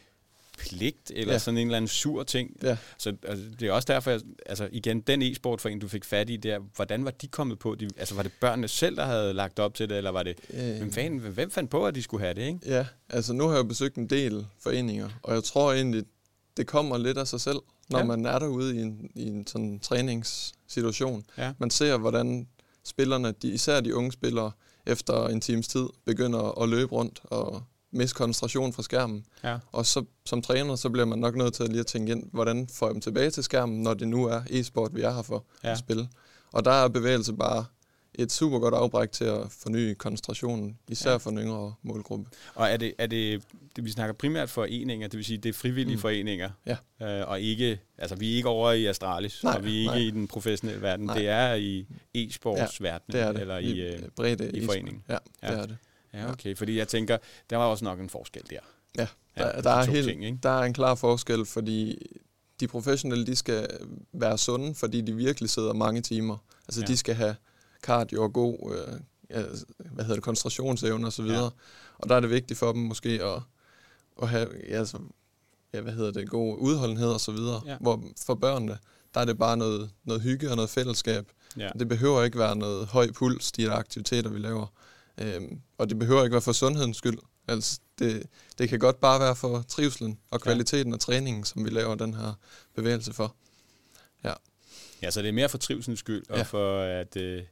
pligt, 0.61 1.13
eller 1.15 1.33
ja. 1.33 1.39
Sådan 1.39 1.59
en 1.59 1.67
eller 1.67 1.77
anden 1.77 1.89
sur 1.89 2.23
ting. 2.23 2.57
Ja. 2.63 2.77
Så 2.99 3.17
altså, 3.23 3.45
det 3.61 3.69
er 3.69 3.73
også 3.73 3.87
derfor, 3.93 4.11
jeg, 4.11 4.21
altså 4.47 4.69
igen, 4.73 5.01
den 5.01 5.23
e-sportforening, 5.23 5.81
du 5.81 5.89
fik 5.89 6.05
fat 6.05 6.31
i 6.31 6.37
der, 6.37 6.59
hvordan 6.77 7.05
var 7.05 7.11
de 7.11 7.29
kommet 7.29 7.59
på? 7.59 7.75
De, 7.75 7.89
altså 7.97 8.15
var 8.15 8.23
det 8.23 8.33
børnene 8.41 8.69
selv, 8.69 8.97
der 8.97 9.05
havde 9.05 9.33
lagt 9.33 9.59
op 9.59 9.75
til 9.75 9.89
det, 9.89 9.97
eller 9.97 10.11
var 10.11 10.23
det, 10.23 10.39
Øh, 10.51 10.77
hvem, 10.77 10.93
fanden, 10.93 11.19
hvem 11.19 11.51
fandt 11.51 11.71
på, 11.71 11.87
at 11.87 11.95
de 11.95 12.03
skulle 12.03 12.25
have 12.25 12.35
det, 12.35 12.47
ikke? 12.47 12.59
Ja, 12.67 12.87
altså 13.09 13.33
nu 13.33 13.45
har 13.45 13.53
jeg 13.53 13.59
jo 13.59 13.69
besøgt 13.69 13.97
en 13.97 14.11
del 14.11 14.47
foreninger, 14.59 15.09
og 15.23 15.35
jeg 15.35 15.45
tror 15.45 15.73
egentlig, 15.73 16.05
det 16.57 16.67
kommer 16.67 16.99
lidt 16.99 17.19
af 17.19 17.29
sig 17.29 17.41
selv, 17.41 17.59
når 17.89 17.99
ja. 17.99 18.05
man 18.05 18.27
er 18.27 18.39
derude 18.39 18.77
i 18.77 18.81
en, 18.81 19.11
i 19.15 19.27
en 19.27 19.47
sådan 19.47 19.81
træningssituation. 19.81 21.25
Ja. 21.39 21.53
Man 21.59 21.71
ser, 21.71 21.99
hvordan 21.99 22.49
spillerne, 22.85 23.33
de, 23.43 23.49
især 23.49 23.81
de 23.81 23.95
unge 23.95 24.13
spillere, 24.13 24.53
efter 24.87 25.27
en 25.27 25.41
times 25.41 25.69
tid 25.69 25.87
begynder 26.07 26.63
at 26.63 26.69
løbe 26.69 26.93
rundt 26.93 27.21
og 27.25 27.63
miste 27.93 28.15
koncentration 28.17 28.73
fra 28.73 28.83
skærmen. 28.83 29.25
Ja. 29.45 29.59
Og 29.73 29.87
så 29.87 30.05
som 30.27 30.43
træner, 30.43 30.77
så 30.77 30.91
bliver 30.91 31.05
man 31.07 31.19
nok 31.19 31.37
nødt 31.37 31.55
til 31.55 31.63
at 31.63 31.69
lige 31.69 31.81
at 31.81 31.87
tænke 31.87 32.13
ind, 32.13 32.31
hvordan 32.33 32.69
får 32.75 32.87
jeg 32.87 32.95
dem 32.95 33.01
tilbage 33.01 33.31
til 33.31 33.43
skærmen, 33.45 33.83
når 33.83 33.95
det 33.95 34.09
nu 34.09 34.25
er 34.25 34.41
e-sport, 34.51 34.95
vi 34.95 35.01
er 35.03 35.11
her 35.15 35.23
for 35.23 35.45
Ja. 35.63 35.69
ja. 35.69 35.73
at 35.73 35.79
spille. 35.79 36.09
Og 36.53 36.65
der 36.65 36.71
er 36.71 36.89
bevægelse 36.89 37.33
bare 37.33 37.65
et 38.15 38.33
super 38.33 38.59
godt 38.59 38.75
afbræk 38.75 39.13
til 39.13 39.25
at 39.25 39.41
forny 39.63 39.95
koncentrationen, 39.95 40.79
især 40.89 41.11
Ja. 41.11 41.13
ja. 41.13 41.17
for 41.19 41.31
en 41.31 41.39
yngre 41.39 41.75
målgruppe. 41.83 42.31
Og 42.55 42.69
er 42.71 42.77
det, 42.77 42.95
er 42.99 43.07
det, 43.07 43.43
det, 43.77 43.85
vi 43.85 43.91
snakker 43.91 44.13
primært 44.15 44.51
foreninger, 44.51 45.09
det 45.09 45.17
vil 45.17 45.25
sige, 45.25 45.39
det 45.39 45.49
er 45.49 45.53
frivillige 45.53 45.97
mm. 45.97 46.01
Foreninger, 46.01 46.51
Ja. 46.67 46.77
øh, 47.21 47.29
og 47.29 47.41
ikke, 47.41 47.81
altså 47.99 48.17
vi 48.17 48.33
er 48.33 48.37
ikke 48.37 48.49
over 48.49 48.73
i 48.73 48.87
Astralis, 48.87 49.45
Nej, 49.45 49.55
og 49.57 49.65
vi 49.65 49.71
er 49.77 49.79
ikke 49.79 49.87
nej. 49.91 49.97
i 49.99 50.11
den 50.11 50.29
professionelle 50.29 50.83
verden, 50.83 51.07
Nej. 51.07 51.19
det 51.19 51.29
er 51.29 51.55
i 51.55 51.87
e-sportsverdenen, 52.17 53.13
Det 53.13 53.21
er 53.21 53.33
det. 53.33 53.41
eller 53.41 53.59
i, 53.59 53.79
øh, 53.81 53.99
bredde 54.17 54.51
i 54.57 54.65
foreningen. 54.65 55.03
Ja, 55.09 55.17
Ja. 55.43 55.51
det 55.51 55.59
er 55.59 55.67
det. 55.67 55.77
Ja, 56.15 56.31
okay, 56.31 56.57
fordi 56.57 56.79
jeg 56.79 56.89
tænker, 56.89 57.19
der 57.51 57.57
var 57.57 57.65
også 57.65 57.85
nok 57.85 58.01
en 58.01 58.09
forskel 58.09 58.43
der. 58.51 58.59
Ja, 58.99 59.07
Ja, 59.37 59.43
der, 59.45 59.53
der, 59.53 59.63
de 59.63 59.69
er 59.81 59.85
helt, 59.85 60.09
ting, 60.09 60.25
ikke? 60.25 60.39
der 60.43 60.51
er 60.51 60.63
en 60.63 60.73
klar 60.73 60.95
forskel, 60.95 61.47
fordi 61.47 61.99
de 62.61 62.69
professionelle, 62.69 63.27
de 63.27 63.37
skal 63.37 63.69
være 64.13 64.39
sunde, 64.39 64.75
fordi 64.75 65.01
de 65.01 65.13
virkelig 65.17 65.51
sidder 65.51 65.73
mange 65.73 66.01
timer. 66.01 66.37
Altså, 66.69 66.81
Ja. 66.81 66.87
de 66.87 66.97
skal 66.97 67.15
have 67.15 67.37
cardio 67.83 68.23
og 68.23 68.33
god 68.33 68.75
øh, 69.31 69.45
hvad 69.91 70.05
hedder 70.05 70.15
det, 70.15 70.23
koncentrationsevne 70.25 71.07
og 71.07 71.13
så 71.13 71.23
videre. 71.23 71.45
Ja. 71.45 71.51
Og 71.99 72.09
der 72.09 72.15
er 72.17 72.21
det 72.21 72.31
vigtigt 72.31 72.59
for 72.59 72.73
dem 72.73 72.83
måske 72.83 73.09
at, 73.25 73.43
at 74.23 74.29
have 74.29 74.49
ja, 74.69 74.79
altså, 74.79 74.99
ja, 75.75 75.81
hvad 75.81 75.93
hedder 75.93 76.11
det, 76.13 76.31
god 76.31 76.57
udholdenhed 76.59 77.09
og 77.09 77.21
så 77.21 77.33
videre. 77.33 77.63
Ja. 77.67 77.77
Hvor 77.81 78.05
for 78.27 78.35
børnene, 78.35 78.79
der 79.15 79.21
er 79.21 79.25
det 79.25 79.39
bare 79.39 79.57
noget, 79.57 79.91
noget 80.05 80.23
hygge 80.23 80.51
og 80.51 80.57
noget 80.57 80.71
fællesskab. 80.71 81.27
Ja. 81.57 81.71
Det 81.79 81.89
behøver 81.89 82.23
ikke 82.23 82.39
være 82.39 82.57
noget 82.57 82.87
høj 82.87 83.11
puls, 83.13 83.53
de 83.53 83.63
der 83.65 83.73
aktiviteter, 83.73 84.31
vi 84.31 84.39
laver. 84.39 84.67
Øhm, 85.19 85.61
og 85.79 85.89
det 85.89 85.99
behøver 85.99 86.23
ikke 86.25 86.33
være 86.33 86.41
for 86.43 86.53
sundhedens 86.53 86.97
skyld. 86.97 87.19
Altså, 87.49 87.81
det, 87.99 88.27
det 88.59 88.69
kan 88.69 88.79
godt 88.79 89.01
bare 89.01 89.21
være 89.21 89.37
for 89.37 89.63
trivselen 89.69 90.19
og 90.31 90.41
kvaliteten 90.41 90.93
af 90.93 90.99
træningen, 91.01 91.45
som 91.45 91.65
vi 91.65 91.71
laver 91.71 91.95
den 91.95 92.15
her 92.15 92.33
bevægelse 92.75 93.13
for. 93.13 93.37
ja, 95.03 95.11
så 95.11 95.23
det 95.23 95.29
er 95.29 95.33
mere 95.33 95.49
for 95.49 95.59
trivselens 95.59 95.99
skyld, 96.01 96.23
og 96.29 96.37
Ja. 96.37 96.43
for 96.43 96.81
at, 96.83 97.17
øh, 97.17 97.43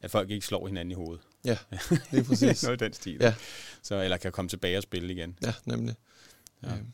at 0.00 0.10
folk 0.10 0.30
ikke 0.30 0.46
slår 0.46 0.66
hinanden 0.66 0.90
i 0.90 0.94
hovedet. 0.94 1.22
Ja, 1.44 1.58
lige 2.12 2.24
præcis. 2.24 2.62
Noget 2.62 2.82
i 2.82 2.84
den 2.84 2.92
stil. 2.92 3.16
Ja. 3.20 3.34
Så, 3.82 4.02
eller 4.02 4.16
kan 4.16 4.32
komme 4.32 4.48
tilbage 4.48 4.76
og 4.76 4.82
spille 4.82 5.12
igen. 5.12 5.38
ja, 5.42 5.54
nemlig. 5.64 5.94
Ja. 6.62 6.68
Øhm, 6.68 6.86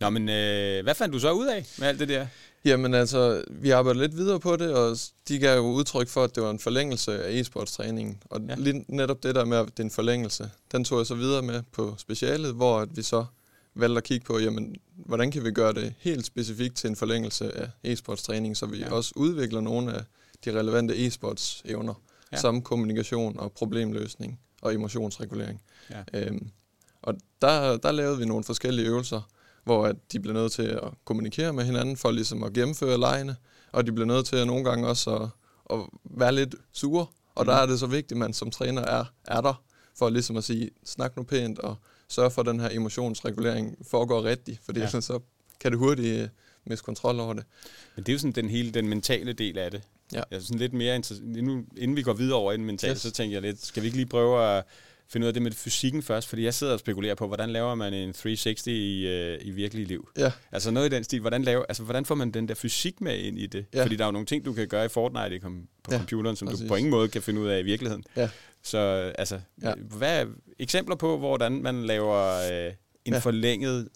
Nå, 0.00 0.10
men 0.10 0.28
øh, 0.28 0.82
hvad 0.82 0.94
fandt 0.94 1.14
du 1.14 1.18
så 1.18 1.32
ud 1.32 1.46
af 1.46 1.66
med 1.78 1.86
alt 1.88 1.98
det 2.00 2.08
der? 2.08 2.26
Jamen 2.64 2.94
altså, 2.94 3.44
vi 3.50 3.70
arbejder 3.70 4.00
lidt 4.00 4.16
videre 4.16 4.40
på 4.40 4.56
det, 4.56 4.74
og 4.74 4.96
de 5.28 5.38
gav 5.38 5.56
jo 5.56 5.62
udtryk 5.66 6.08
for, 6.08 6.24
at 6.24 6.34
det 6.34 6.42
var 6.42 6.50
en 6.50 6.58
forlængelse 6.58 7.24
af 7.24 7.40
e-sportstræningen. 7.40 8.22
Og 8.24 8.40
Ja. 8.48 8.54
lige 8.58 8.84
netop 8.88 9.22
det 9.22 9.34
der 9.34 9.44
med, 9.44 9.56
at 9.56 9.66
det 9.66 9.78
er 9.80 9.84
en 9.84 9.90
forlængelse, 9.90 10.50
den 10.72 10.84
tog 10.84 10.98
jeg 10.98 11.06
så 11.06 11.14
videre 11.14 11.42
med 11.42 11.62
på 11.72 11.94
specialet, 11.98 12.54
hvor 12.54 12.78
at 12.78 12.88
vi 12.96 13.02
så 13.02 13.24
valgte 13.74 13.96
at 13.98 14.04
kigge 14.04 14.24
på, 14.26 14.38
jamen, 14.38 14.76
hvordan 14.96 15.30
kan 15.30 15.44
vi 15.44 15.50
gøre 15.50 15.72
det 15.72 15.94
helt 15.98 16.26
specifikt 16.26 16.76
til 16.76 16.90
en 16.90 16.96
forlængelse 16.96 17.52
af 17.56 17.68
e-sportstræning, 17.84 18.54
så 18.56 18.66
vi 18.66 18.78
Ja. 18.78 18.92
også 18.92 19.12
udvikler 19.16 19.60
nogle 19.60 19.94
af 19.94 20.02
de 20.44 20.58
relevante 20.58 21.06
e-sportsevner, 21.06 21.94
Ja. 22.32 22.36
ja. 22.36 22.40
som 22.40 22.62
kommunikation 22.62 23.38
og 23.38 23.52
problemløsning 23.52 24.40
og 24.62 24.74
emotionsregulering. 24.74 25.62
Ja. 25.90 26.20
Øhm, 26.20 26.50
og 27.02 27.14
der, 27.42 27.76
der 27.76 27.92
lavede 27.92 28.18
vi 28.18 28.24
nogle 28.24 28.44
forskellige 28.44 28.86
øvelser, 28.88 29.20
hvor 29.64 29.86
at 29.86 29.96
de 30.12 30.20
blev 30.20 30.34
nødt 30.34 30.52
til 30.52 30.62
at 30.62 30.88
kommunikere 31.04 31.52
med 31.52 31.64
hinanden 31.64 31.96
for 31.96 32.10
ligesom 32.10 32.42
at 32.42 32.52
gennemføre 32.52 32.98
legene, 32.98 33.36
og 33.72 33.86
de 33.86 33.92
blev 33.92 34.06
nødt 34.06 34.26
til 34.26 34.36
at 34.36 34.46
nogle 34.46 34.64
gange 34.64 34.86
også 34.88 35.16
at, 35.16 35.28
at 35.70 35.78
være 36.04 36.34
lidt 36.34 36.54
sure. 36.72 37.06
Og 37.34 37.46
der 37.46 37.52
Mhm. 37.54 37.62
er 37.62 37.66
det 37.66 37.80
så 37.80 37.86
vigtigt, 37.86 38.12
at 38.12 38.16
man 38.18 38.32
som 38.32 38.50
træner 38.50 38.82
er, 38.82 39.04
er 39.26 39.40
der, 39.40 39.62
for 39.98 40.10
ligesom 40.10 40.36
at 40.36 40.44
sige, 40.44 40.70
snak 40.84 41.16
nu 41.16 41.22
pænt, 41.22 41.58
og 41.58 41.76
sørge 42.08 42.30
for, 42.30 42.40
at 42.42 42.46
den 42.46 42.60
her 42.60 42.68
emotionsregulering 42.72 43.76
foregår 43.90 44.24
rigtigt, 44.24 44.60
fordi 44.64 44.80
Ja. 44.80 44.86
så 45.00 45.18
kan 45.60 45.70
det 45.70 45.78
hurtigt 45.78 46.22
øh, 46.22 46.28
miste 46.66 46.84
kontrol 46.84 47.20
over 47.20 47.32
det. 47.34 47.44
Men 47.96 48.04
det 48.04 48.12
er 48.12 48.14
jo 48.14 48.18
sådan 48.18 48.32
den 48.32 48.48
hele 48.48 48.70
den 48.70 48.88
mentale 48.88 49.32
del 49.32 49.58
af 49.58 49.70
det. 49.70 49.82
Ja. 50.12 50.22
Jeg 50.30 50.36
er 50.36 50.40
sådan 50.40 50.58
lidt 50.58 50.72
mere 50.72 50.96
interessant. 50.96 51.44
Nu, 51.44 51.64
inden 51.76 51.96
vi 51.96 52.02
går 52.02 52.12
videre 52.12 52.36
over 52.38 52.52
i 52.52 52.56
den 52.56 52.64
mentale. 52.64 52.92
Yes. 52.92 53.00
så 53.00 53.10
tænker 53.10 53.34
jeg 53.34 53.42
lidt, 53.42 53.66
skal 53.66 53.82
vi 53.82 53.86
ikke 53.86 53.96
lige 53.98 54.06
prøve 54.08 54.44
at 54.44 54.64
finde 55.12 55.24
ud 55.24 55.28
af 55.28 55.34
det 55.34 55.42
med 55.42 55.52
fysikken 55.52 56.02
først? 56.02 56.28
Fordi 56.28 56.44
jeg 56.44 56.54
sidder 56.54 56.72
og 56.72 56.80
spekulerer 56.80 57.14
på, 57.14 57.26
hvordan 57.26 57.50
laver 57.50 57.74
man 57.74 57.94
en 57.94 58.12
360 58.12 58.66
i, 58.66 59.06
øh, 59.06 59.38
i 59.42 59.50
virkelige 59.50 59.86
liv? 59.86 60.08
Ja, 60.18 60.32
Altså 60.52 60.70
noget 60.70 60.92
i 60.92 60.94
den 60.94 61.04
stil. 61.04 61.20
Hvordan, 61.20 61.42
laver, 61.42 61.64
altså, 61.68 61.82
hvordan 61.82 62.04
får 62.04 62.14
man 62.14 62.30
den 62.30 62.48
der 62.48 62.54
fysik 62.54 63.00
med 63.00 63.18
ind 63.18 63.38
i 63.38 63.46
det? 63.46 63.66
Ja. 63.74 63.82
Fordi 63.82 63.96
der 63.96 64.04
er 64.04 64.08
jo 64.08 64.12
nogle 64.12 64.26
ting, 64.26 64.44
du 64.44 64.52
kan 64.52 64.68
gøre 64.68 64.84
i 64.84 64.88
Fortnite 64.88 65.36
i 65.36 65.38
kom, 65.38 65.68
på 65.82 65.92
ja, 65.92 65.98
computeren, 65.98 66.36
som 66.36 66.48
præcis. 66.48 66.62
du 66.62 66.68
på 66.68 66.74
ingen 66.74 66.90
måde 66.90 67.08
kan 67.08 67.22
finde 67.22 67.40
ud 67.40 67.48
af 67.48 67.60
i 67.60 67.62
virkeligheden. 67.62 68.04
Ja. 68.16 68.28
Så 68.62 68.78
altså, 69.18 69.40
ja. 69.62 69.74
Hvad 69.74 70.20
er 70.20 70.26
eksempler 70.58 70.96
på, 70.96 71.18
hvordan 71.18 71.52
man 71.52 71.86
laver 71.86 72.50
øh, 72.52 72.72
en 73.04 73.12
ja. 73.12 73.18
Forlænget 73.18 73.88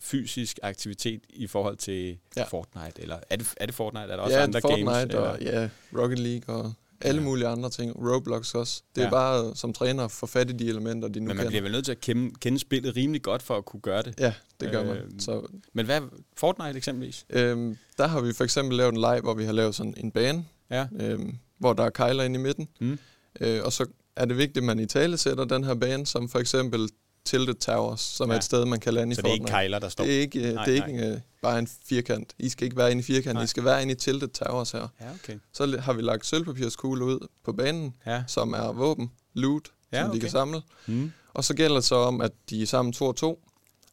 fysisk 0.00 0.58
aktivitet 0.62 1.20
i 1.28 1.46
forhold 1.46 1.76
til 1.76 2.18
ja. 2.36 2.44
Fortnite? 2.44 3.02
Eller 3.02 3.18
er 3.30 3.36
det, 3.36 3.54
er 3.56 3.66
det 3.66 3.74
Fortnite? 3.74 4.12
Er 4.12 4.16
der 4.16 4.22
også 4.22 4.36
ja 4.36 4.42
andre 4.42 4.60
Fortnite 4.60 4.92
games? 4.92 5.14
og 5.14 5.36
eller? 5.38 5.60
ja, 5.60 5.68
Rocket 5.98 6.18
League 6.18 6.54
og 6.54 6.72
alle 7.04 7.20
Ja. 7.20 7.24
mulige 7.28 7.46
andre 7.46 7.70
ting. 7.70 7.96
Roblox 7.96 8.54
også. 8.54 8.82
Det 8.94 9.00
er 9.00 9.04
Ja. 9.04 9.10
bare 9.10 9.56
som 9.56 9.72
træner 9.72 10.04
at 10.04 10.10
få 10.10 10.26
fat 10.26 10.50
i 10.50 10.52
de 10.52 10.68
elementer, 10.68 11.08
de 11.08 11.20
nu 11.20 11.24
Men 11.24 11.26
man 11.28 11.36
kender. 11.36 11.50
bliver 11.50 11.62
vel 11.62 11.72
nødt 11.72 11.84
til 11.84 11.92
at 11.92 12.00
kende, 12.00 12.34
kende 12.40 12.58
spillet 12.58 12.96
rimelig 12.96 13.22
godt 13.22 13.42
for 13.42 13.56
at 13.56 13.64
kunne 13.64 13.80
gøre 13.80 14.02
det. 14.02 14.14
Ja, 14.20 14.34
det 14.60 14.70
gør 14.70 14.84
man. 14.84 14.96
Øhm, 14.96 15.18
Så 15.20 15.46
Men 15.72 15.86
hvad 15.86 16.00
Fortnite 16.36 16.76
eksempelvis? 16.76 17.24
Øhm, 17.30 17.76
der 17.98 18.06
har 18.06 18.20
vi 18.20 18.32
for 18.32 18.44
eksempel 18.44 18.76
lavet 18.76 18.92
en 18.94 19.00
leg, 19.00 19.20
hvor 19.22 19.34
vi 19.34 19.44
har 19.44 19.52
lavet 19.52 19.74
sådan 19.74 19.94
en 19.96 20.10
bane, 20.10 20.44
Ja. 20.70 20.86
øhm, 21.00 21.36
hvor 21.58 21.72
der 21.72 21.84
er 21.84 21.90
kejler 21.90 22.24
inde 22.24 22.40
i 22.40 22.42
midten. 22.42 22.68
Mm. 22.80 22.98
Øh, 23.40 23.60
og 23.64 23.72
så 23.72 23.86
er 24.16 24.24
det 24.24 24.36
vigtigt, 24.38 24.56
at 24.58 24.64
man 24.64 24.78
i 24.78 24.86
tale 24.86 25.16
sætter 25.16 25.44
den 25.44 25.64
her 25.64 25.74
bane, 25.74 26.06
som 26.06 26.28
for 26.28 26.38
eksempel 26.38 26.88
Tilted 27.24 27.54
Towers, 27.54 28.00
som 28.00 28.28
Ja. 28.28 28.34
er 28.34 28.38
et 28.38 28.44
sted, 28.44 28.64
man 28.64 28.80
kan 28.80 28.94
lande 28.94 29.14
Så 29.14 29.20
i 29.20 29.22
det 29.22 29.28
er 29.28 29.32
ikke 29.32 29.42
Fortnite. 29.42 29.52
kejler, 29.52 29.78
der 29.78 29.88
står? 29.88 30.04
Det 30.04 30.16
er 30.16 30.20
ikke, 30.20 30.48
øh, 30.48 30.54
Nej, 30.54 30.64
det 30.64 30.78
er 30.78 30.86
ikke 30.86 31.06
øh, 31.08 31.18
bare 31.42 31.58
en 31.58 31.68
firkant. 31.86 32.34
I 32.38 32.48
skal 32.48 32.64
ikke 32.64 32.76
være 32.76 32.90
inde 32.90 33.00
i 33.00 33.02
firkanten, 33.02 33.34
Nej. 33.36 33.44
I 33.44 33.46
skal 33.46 33.64
være 33.64 33.82
inde 33.82 33.92
i 33.92 33.96
Tilted 33.96 34.28
Towers 34.28 34.70
her. 34.70 34.88
Ja, 35.00 35.06
okay. 35.14 35.38
Så 35.52 35.78
har 35.80 35.92
vi 35.92 36.02
lagt 36.02 36.26
sølvpapirskugler 36.26 37.04
ud 37.06 37.28
på 37.44 37.52
banen, 37.52 37.94
Ja. 38.06 38.24
som 38.26 38.52
er 38.52 38.72
våben, 38.72 39.10
loot, 39.34 39.68
Ja, 39.92 40.00
som 40.00 40.06
okay. 40.10 40.14
de 40.16 40.20
kan 40.20 40.30
samle. 40.30 40.62
Mm. 40.86 41.12
Og 41.34 41.44
så 41.44 41.54
gælder 41.54 41.76
det 41.76 41.84
så 41.84 41.94
om, 41.96 42.20
at 42.20 42.32
de 42.50 42.62
er 42.62 42.66
sammen 42.66 42.92
to 42.92 43.06
og 43.06 43.16
to, 43.16 43.44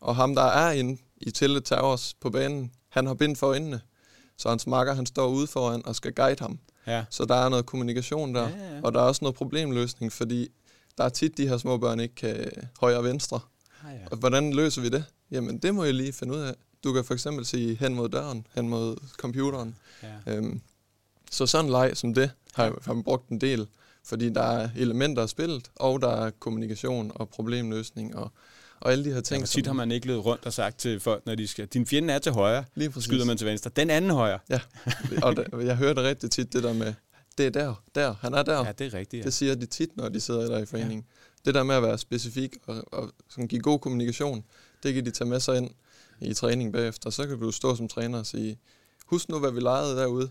og 0.01 0.15
ham, 0.15 0.35
der 0.35 0.41
er 0.43 0.71
inde 0.71 1.01
i 1.17 1.31
Tilted 1.31 1.61
Towers 1.61 2.13
på 2.21 2.29
banen, 2.29 2.71
han 2.89 3.05
har 3.05 3.13
bind 3.13 3.35
for 3.35 3.47
øjnene, 3.47 3.81
så 4.37 4.49
hans 4.49 4.67
makker, 4.67 4.93
han 4.93 5.05
står 5.05 5.27
ude 5.27 5.47
foran 5.47 5.85
og 5.85 5.95
skal 5.95 6.13
guide 6.13 6.39
ham. 6.39 6.59
Ja. 6.87 7.05
Så 7.09 7.25
der 7.25 7.35
er 7.35 7.49
noget 7.49 7.65
kommunikation 7.65 8.35
der, 8.35 8.41
Ja, 8.49 8.75
ja. 8.75 8.81
og 8.83 8.93
der 8.93 8.99
er 8.99 9.03
også 9.03 9.19
noget 9.21 9.35
problemløsning, 9.35 10.13
fordi 10.13 10.47
der 10.99 11.05
er 11.05 11.09
tit, 11.09 11.37
de 11.37 11.47
her 11.47 11.57
små 11.57 11.77
børn 11.77 11.99
ikke 11.99 12.15
kan 12.15 12.51
højre 12.79 12.97
og 12.97 13.03
venstre. 13.03 13.39
Ah, 13.87 13.93
ja. 13.95 13.99
Og 14.11 14.17
hvordan 14.17 14.53
løser 14.53 14.81
vi 14.81 14.89
det? 14.89 15.05
Jamen, 15.31 15.57
det 15.57 15.75
må 15.75 15.83
jeg 15.83 15.93
lige 15.93 16.13
finde 16.13 16.33
ud 16.33 16.39
af. 16.39 16.53
Du 16.83 16.93
kan 16.93 17.03
for 17.05 17.13
eksempel 17.13 17.45
sige 17.45 17.75
hen 17.75 17.95
mod 17.95 18.09
døren, 18.09 18.47
hen 18.55 18.69
mod 18.69 18.95
computeren. 19.17 19.75
ja. 20.03 20.35
Øhm, 20.35 20.61
så 21.31 21.45
sådan 21.45 21.65
en 21.65 21.71
leg 21.71 21.91
som 21.97 22.13
det 22.13 22.31
har, 22.53 22.63
Ja. 22.63 22.69
ja. 22.69 22.93
har 22.93 23.01
brugt 23.01 23.29
en 23.29 23.41
del, 23.41 23.67
fordi 24.05 24.29
der 24.29 24.41
er 24.41 24.69
elementer 24.77 25.21
af 25.23 25.29
spillet, 25.29 25.71
og 25.75 26.01
der 26.01 26.09
er 26.25 26.29
kommunikation 26.39 27.11
og 27.15 27.29
problemløsning 27.29 28.15
og, 28.15 28.31
og 28.79 28.91
alle 28.91 29.03
de 29.03 29.09
her 29.09 29.15
Ja, 29.15 29.21
ting. 29.21 29.39
hvor 29.41 29.47
tit 29.47 29.65
har 29.67 29.73
man 29.73 29.91
ikke 29.91 30.07
løbet 30.07 30.25
rundt 30.25 30.45
og 30.45 30.53
sagt 30.53 30.79
til 30.79 30.99
folk, 30.99 31.25
når 31.25 31.35
de 31.35 31.47
skal, 31.47 31.65
din 31.67 31.85
fjende 31.85 32.13
er 32.13 32.19
til 32.19 32.31
højre, 32.31 32.63
lige 32.75 32.89
præcis. 32.89 33.03
skyder 33.05 33.25
man 33.25 33.37
til 33.37 33.47
venstre. 33.47 33.71
Den 33.75 33.89
anden 33.89 34.11
højre. 34.11 34.39
Ja, 34.49 34.59
og 35.23 35.35
der, 35.35 35.59
jeg 35.59 35.75
hører 35.77 35.93
det 35.93 36.03
rigtig 36.03 36.31
tit, 36.31 36.53
det 36.53 36.63
der 36.63 36.73
med, 36.73 36.93
det 37.39 37.47
er 37.47 37.49
der, 37.49 37.83
der, 37.95 38.13
han 38.21 38.33
er 38.33 38.43
der. 38.43 38.65
Ja, 38.65 38.71
det 38.71 38.93
er 38.93 38.93
rigtigt. 38.93 39.19
Ja. 39.19 39.25
Det 39.25 39.33
siger 39.33 39.55
de 39.55 39.65
tit, 39.65 39.97
når 39.97 40.09
de 40.09 40.19
sidder 40.19 40.47
der 40.47 40.57
i 40.57 40.65
foreningen. 40.65 41.05
Ja. 41.07 41.39
Det 41.45 41.53
der 41.55 41.63
med 41.63 41.75
at 41.75 41.83
være 41.83 41.97
specifik 41.97 42.57
og, 42.67 42.83
og 42.91 43.11
sådan 43.29 43.47
give 43.47 43.61
god 43.61 43.79
kommunikation, 43.79 44.43
det 44.83 44.93
kan 44.93 45.05
de 45.05 45.11
tage 45.11 45.29
med 45.29 45.39
sig 45.39 45.57
ind 45.57 45.69
i 46.21 46.33
træning 46.33 46.73
bagefter. 46.73 47.09
Så 47.09 47.27
kan 47.27 47.39
du 47.39 47.51
stå 47.51 47.75
som 47.75 47.87
træner 47.87 48.19
og 48.19 48.25
sige, 48.25 48.59
husk 49.05 49.29
nu, 49.29 49.39
hvad 49.39 49.51
vi 49.51 49.59
legede 49.59 49.97
derude. 49.97 50.29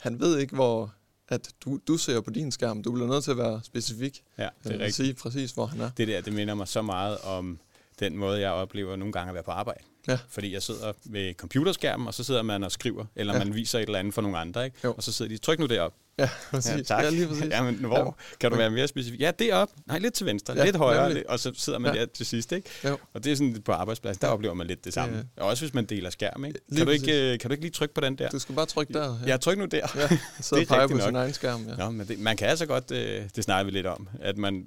Han 0.00 0.20
ved 0.20 0.38
ikke, 0.38 0.54
hvor 0.54 0.94
at 1.28 1.50
du, 1.64 1.80
du 1.88 1.96
ser 1.96 2.20
på 2.20 2.30
din 2.30 2.52
skærm. 2.52 2.82
Du 2.82 2.92
bliver 2.92 3.08
nødt 3.08 3.24
til 3.24 3.30
at 3.30 3.38
være 3.38 3.60
specifik. 3.64 4.22
ja, 4.38 4.48
det 4.64 4.70
er 4.70 4.74
og 4.74 4.80
rigtigt. 4.80 4.94
sige 4.94 5.14
præcis, 5.14 5.50
hvor 5.50 5.66
han 5.66 5.80
er. 5.80 5.90
Det 5.96 6.08
der, 6.08 6.20
det 6.20 6.32
minder 6.32 6.54
mig 6.54 6.68
så 6.68 6.82
meget 6.82 7.18
om 7.18 7.58
den 8.00 8.16
måde, 8.16 8.40
jeg 8.40 8.50
oplever 8.50 8.96
nogle 8.96 9.12
gange 9.12 9.28
at 9.28 9.34
være 9.34 9.42
på 9.42 9.50
arbejde. 9.50 9.84
Ja. 10.08 10.18
Fordi 10.28 10.52
jeg 10.52 10.62
sidder 10.62 10.92
ved 11.04 11.34
computerskærmen, 11.34 12.06
og 12.06 12.14
så 12.14 12.24
sidder 12.24 12.42
man 12.42 12.64
og 12.64 12.72
skriver, 12.72 13.04
eller 13.16 13.32
Ja. 13.32 13.38
man 13.44 13.54
viser 13.54 13.78
et 13.78 13.82
eller 13.82 13.98
andet 13.98 14.14
for 14.14 14.22
nogle 14.22 14.38
andre, 14.38 14.64
ikke? 14.64 14.76
Jo. 14.84 14.92
Og 14.96 15.02
så 15.02 15.12
sidder 15.12 15.28
de, 15.32 15.38
tryk 15.38 15.58
nu 15.58 15.66
derop. 15.66 15.92
Ja, 16.18 16.28
præcis. 16.50 16.72
Ja, 16.76 16.82
tak. 16.82 17.04
Ja, 17.04 17.10
lige 17.10 17.26
præcis. 17.28 17.44
Ja, 17.44 17.62
men 17.62 17.74
hvor? 17.74 17.98
Ja. 17.98 18.36
Kan 18.40 18.50
du 18.50 18.56
være 18.56 18.70
mere 18.70 18.88
specifik? 18.88 19.20
Ja, 19.20 19.30
det 19.38 19.52
op. 19.52 19.68
Nej, 19.86 19.98
lidt 19.98 20.14
til 20.14 20.26
venstre. 20.26 20.54
Ja, 20.56 20.64
lidt 20.64 20.76
højere. 20.76 21.14
Lidt, 21.14 21.26
og 21.26 21.38
så 21.40 21.52
sidder 21.56 21.78
man 21.78 21.94
Ja. 21.94 22.00
der 22.00 22.06
til 22.06 22.26
sidst, 22.26 22.52
ikke? 22.52 22.68
Jo. 22.84 22.98
Og 23.14 23.24
det 23.24 23.32
er 23.32 23.36
sådan 23.36 23.62
på 23.64 23.72
arbejdspladsen, 23.72 24.20
der 24.22 24.28
oplever 24.28 24.54
man 24.54 24.66
lidt 24.66 24.84
det 24.84 24.94
samme. 24.94 25.16
Ja. 25.36 25.42
Og 25.42 25.48
også 25.48 25.62
hvis 25.64 25.74
man 25.74 25.84
deler 25.84 26.10
skærm, 26.10 26.44
ikke? 26.44 26.60
Lige 26.68 26.76
Kan 26.78 26.86
du 26.86 26.92
præcis. 26.92 27.02
ikke, 27.08 27.32
øh, 27.32 27.38
kan 27.38 27.50
du 27.50 27.52
ikke 27.52 27.64
lige 27.64 27.72
trykke 27.72 27.94
på 27.94 28.00
den 28.00 28.18
der? 28.18 28.28
Du 28.28 28.38
skal 28.38 28.54
bare 28.54 28.66
trykke 28.66 28.92
der. 28.92 29.18
Ja, 29.26 29.36
tryk 29.36 29.58
nu 29.58 29.64
der. 29.64 29.76
ja. 29.94 30.08
Så 30.40 30.56
Det 30.56 30.62
er 30.62 30.66
peger 30.66 30.86
på 30.86 30.92
rigtigt 30.92 31.02
sin 31.02 31.12
nok. 31.12 31.20
egen 31.22 31.34
skærm. 31.34 31.66
Ja. 31.68 31.76
Nå, 31.76 31.90
men 31.90 32.08
det, 32.08 32.18
man 32.18 32.36
kan 32.36 32.48
altså 32.48 32.66
godt, 32.66 32.90
øh, 32.90 33.22
det 33.36 33.44
snakker 33.44 33.64
vi 33.64 33.70
lidt 33.70 33.86
om, 33.86 34.08
at 34.20 34.38
man, 34.38 34.66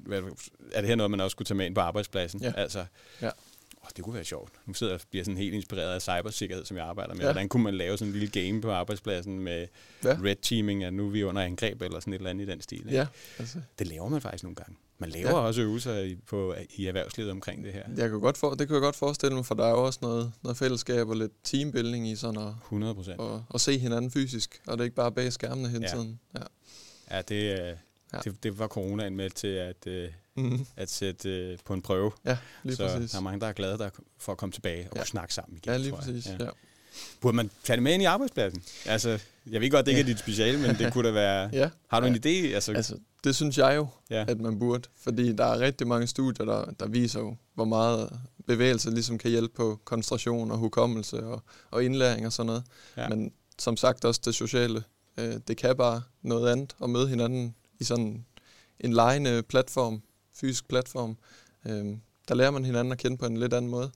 er 0.74 0.82
det 0.82 0.88
her 0.88 0.96
noget, 0.96 1.12
man 1.12 1.22
også 1.22 1.32
skulle 1.32 1.46
tage 1.46 1.56
med 1.58 1.66
ind 1.66 1.76
på 1.76 1.82
arbejdspladsen? 1.82 2.42
Ja. 2.42 2.52
Altså, 2.58 2.86
Ja. 3.22 3.30
Det 3.98 4.04
kunne 4.04 4.16
være 4.16 4.24
sjovt. 4.24 4.52
Nu 4.66 4.74
sidder 4.74 4.94
jeg 4.94 5.00
og 5.02 5.08
bliver 5.10 5.24
sådan 5.24 5.38
helt 5.38 5.54
inspireret 5.54 5.94
af 5.96 6.02
cybersikkerhed, 6.02 6.66
som 6.66 6.78
jeg 6.78 6.86
arbejder 6.86 7.14
med. 7.14 7.22
Ja. 7.22 7.28
Hvordan 7.32 7.50
kunne 7.50 7.64
man 7.64 7.74
lave 7.74 7.98
sådan 7.98 8.14
en 8.14 8.20
lille 8.20 8.42
game 8.50 8.62
på 8.62 8.72
arbejdspladsen 8.72 9.40
med 9.40 9.68
Ja. 10.04 10.18
red 10.24 10.36
teaming, 10.42 10.84
at 10.84 10.94
nu 10.94 11.06
er 11.08 11.10
vi 11.12 11.24
under 11.24 11.42
angreb 11.42 11.82
eller 11.82 12.00
sådan 12.00 12.14
et 12.14 12.18
eller 12.18 12.30
andet 12.30 12.48
i 12.48 12.52
den 12.52 12.62
stil? 12.62 12.78
ikke? 12.80 12.92
ja, 12.92 13.08
altså, 13.40 13.60
Det 13.80 13.88
laver 13.88 14.10
man 14.10 14.22
faktisk 14.22 14.44
nogle 14.44 14.56
gange. 14.56 14.76
Man 14.98 15.10
laver 15.10 15.30
Ja. 15.30 15.36
også 15.36 15.62
øvelser 15.62 16.00
i, 16.00 16.16
på, 16.28 16.56
i 16.76 16.86
erhvervslivet 16.86 17.32
omkring 17.32 17.64
det 17.64 17.74
her. 17.74 17.84
jeg 17.98 18.10
kan 18.10 18.20
godt 18.20 18.38
for, 18.38 18.50
det 18.54 18.68
kan 18.68 18.74
jeg 18.74 18.82
godt 18.82 18.96
forestille 18.96 19.36
mig, 19.36 19.46
for 19.46 19.56
der 19.56 19.66
er 19.66 19.70
jo 19.70 19.86
også 19.86 20.00
noget, 20.02 20.32
noget 20.44 20.58
fællesskab 20.58 21.08
og 21.08 21.16
lidt 21.16 21.32
teambuilding 21.44 22.08
i 22.10 22.16
sådan 22.16 22.42
at, 22.42 22.48
100 22.64 22.96
procent. 22.96 23.20
og, 23.20 23.44
og 23.50 23.62
se 23.62 23.78
hinanden 23.78 24.12
fysisk, 24.12 24.62
og 24.68 24.78
det 24.78 24.82
er 24.82 24.84
ikke 24.86 24.96
bare 24.96 25.12
bag 25.12 25.34
skærmene 25.34 25.70
hele 25.70 25.84
Ja. 25.84 25.94
tiden. 25.96 26.20
Ja. 26.36 26.44
Ja, 27.18 27.22
det, 27.22 27.78
Ja. 28.14 28.18
det, 28.24 28.44
det 28.44 28.60
var 28.60 28.68
coronaen 28.68 29.16
med 29.16 29.30
til 29.30 29.48
at, 29.48 29.88
øh, 29.88 30.10
Mm-hmm. 30.36 30.66
at 30.78 30.90
sætte 30.90 31.30
øh, 31.30 31.58
på 31.66 31.74
en 31.74 31.82
prøve. 31.82 32.12
ja, 32.26 32.38
lige 32.64 32.76
så 32.76 32.88
præcis. 32.88 33.12
der 33.12 33.18
er 33.18 33.22
mange, 33.22 33.40
der 33.40 33.48
er 33.48 33.52
glade 33.54 33.78
der, 33.78 33.90
for 34.18 34.32
at 34.32 34.38
komme 34.38 34.54
tilbage 34.54 34.88
og 34.90 34.96
Ja. 34.96 35.00
ja. 35.02 35.06
snakke 35.06 35.34
sammen 35.34 35.58
igen, 35.58 35.72
Ja, 35.72 35.78
lige 35.78 35.92
præcis. 35.94 36.28
Ja. 36.40 36.46
Burde 37.22 37.36
man 37.36 37.52
tage 37.64 37.76
det 37.78 37.84
med 37.84 37.94
ind 37.94 38.02
i 38.02 38.06
arbejdspladsen? 38.06 38.64
Altså, 38.86 39.20
jeg 39.52 39.62
ved 39.62 39.72
godt, 39.72 39.86
det 39.86 39.92
ikke 39.92 40.00
Ja. 40.02 40.04
er 40.04 40.08
dit 40.14 40.20
speciale, 40.20 40.60
men 40.68 40.76
det 40.76 40.94
kunne 40.94 41.08
da 41.08 41.14
være... 41.14 41.50
ja. 41.62 41.70
Har 41.88 42.00
du 42.00 42.06
ja. 42.06 42.12
en 42.14 42.18
idé? 42.18 42.54
Altså, 42.56 42.72
Altså, 42.74 42.98
det 43.24 43.36
synes 43.36 43.58
jeg 43.58 43.76
jo, 43.76 43.88
ja. 44.10 44.26
at 44.28 44.40
man 44.40 44.60
burde, 44.60 44.90
fordi 44.98 45.34
der 45.34 45.46
er 45.46 45.60
rigtig 45.60 45.88
mange 45.88 46.08
studier, 46.08 46.46
der, 46.46 46.72
der 46.80 46.88
viser 46.88 47.20
jo, 47.20 47.36
hvor 47.56 47.66
meget 47.66 48.20
bevægelse 48.48 48.92
ligesom 48.92 49.18
kan 49.18 49.32
hjælpe 49.32 49.54
på 49.56 49.80
koncentration 49.86 50.52
og 50.52 50.58
hukommelse 50.58 51.24
og, 51.26 51.44
og 51.72 51.84
indlæring 51.84 52.26
og 52.26 52.34
sådan 52.34 52.48
noget. 52.48 52.64
Ja. 52.98 53.10
Men 53.10 53.32
som 53.60 53.78
sagt 53.78 54.06
også 54.06 54.22
det 54.26 54.36
sociale, 54.36 54.84
øh, 55.18 55.34
det 55.48 55.58
kan 55.58 55.78
bare 55.78 56.02
noget 56.22 56.52
andet 56.52 56.76
at 56.84 56.90
møde 56.90 57.08
hinanden 57.08 57.56
i 57.82 57.84
sådan 57.84 58.26
en 58.80 58.94
lejende 58.94 59.44
platform, 59.44 60.02
fysisk 60.34 60.68
platform. 60.68 61.18
Øh, 61.68 61.86
der 62.28 62.36
lærer 62.36 62.52
man 62.52 62.66
hinanden 62.66 62.92
at 62.92 62.98
kende 62.98 63.18
på 63.18 63.26
en 63.26 63.38
lidt 63.38 63.54
anden 63.54 63.72
måde. 63.72 63.92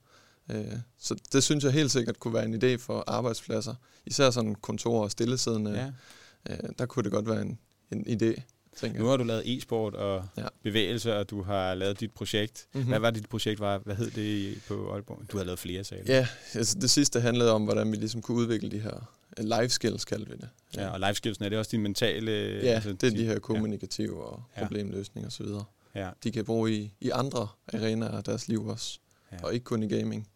Øh, 0.51 0.65
så 0.99 1.15
det 1.33 1.43
synes 1.43 1.63
jeg 1.63 1.71
helt 1.71 1.91
sikkert 1.91 2.19
kunne 2.19 2.33
være 2.33 2.45
en 2.45 2.63
idé 2.63 2.75
for 2.77 3.03
arbejdspladser. 3.07 3.75
Især 4.05 4.29
sådan 4.29 4.55
kontor 4.55 5.03
og 5.03 5.11
stillesiddende. 5.11 5.71
ja. 5.71 6.53
Øh, 6.53 6.69
der 6.79 6.85
kunne 6.85 7.03
det 7.03 7.11
godt 7.11 7.29
være 7.29 7.41
en, 7.41 7.59
en 7.91 8.05
idé, 8.21 8.41
tænker 8.77 8.99
Nu 8.99 9.05
har 9.07 9.17
du 9.17 9.23
lavet 9.23 9.43
e-sport 9.57 9.93
og 9.95 10.25
Ja. 10.37 10.47
bevægelse, 10.63 11.15
og 11.17 11.29
du 11.29 11.41
har 11.43 11.73
lavet 11.75 11.99
dit 11.99 12.11
projekt. 12.11 12.67
Mhm. 12.73 12.79
Mm-hmm. 12.79 12.89
Hvad 12.91 12.99
var 12.99 13.11
dit 13.11 13.29
projekt? 13.29 13.59
Var, 13.59 13.77
hvad 13.77 13.95
hed 13.95 14.11
det 14.11 14.61
på 14.67 14.93
Aalborg? 14.93 15.21
Du 15.31 15.37
har 15.37 15.43
lavet 15.43 15.59
flere, 15.59 15.83
sagde 15.83 16.03
du. 16.07 16.11
Ja, 16.11 16.27
altså 16.53 16.77
det 16.81 16.89
sidste 16.89 17.21
handlede 17.21 17.51
om, 17.51 17.63
hvordan 17.63 17.91
vi 17.91 17.97
ligesom 17.97 18.21
kunne 18.21 18.37
udvikle 18.37 18.71
de 18.71 18.79
her 18.79 19.11
life 19.39 19.69
skills, 19.69 20.05
kalder 20.05 20.25
vi 20.25 20.31
det. 20.35 20.49
ja 20.75 20.87
og 20.89 20.99
life 20.99 21.13
skillsen, 21.13 21.45
er 21.45 21.49
det 21.49 21.57
også 21.57 21.71
din 21.71 21.81
mentale... 21.81 22.31
ja 22.63 22.71
altså, 22.71 22.93
det 22.93 23.03
er 23.03 23.17
de 23.17 23.25
her 23.25 23.39
kommunikative 23.39 24.23
og 24.25 24.43
Ja. 24.57 24.61
problemløsning 24.61 25.25
og 25.25 25.31
så 25.31 25.43
videre. 25.43 25.63
Ja, 25.95 26.09
De 26.23 26.31
kan 26.31 26.45
bruge 26.45 26.71
i, 26.73 26.93
i 27.01 27.09
andre 27.09 27.47
arenaer 27.73 28.09
af 28.17 28.23
deres 28.23 28.47
liv 28.47 28.65
også. 28.67 28.99
Ja. 29.31 29.37
Og 29.43 29.53
ikke 29.53 29.63
kun 29.63 29.83
i 29.83 29.87
gaming, 29.87 30.27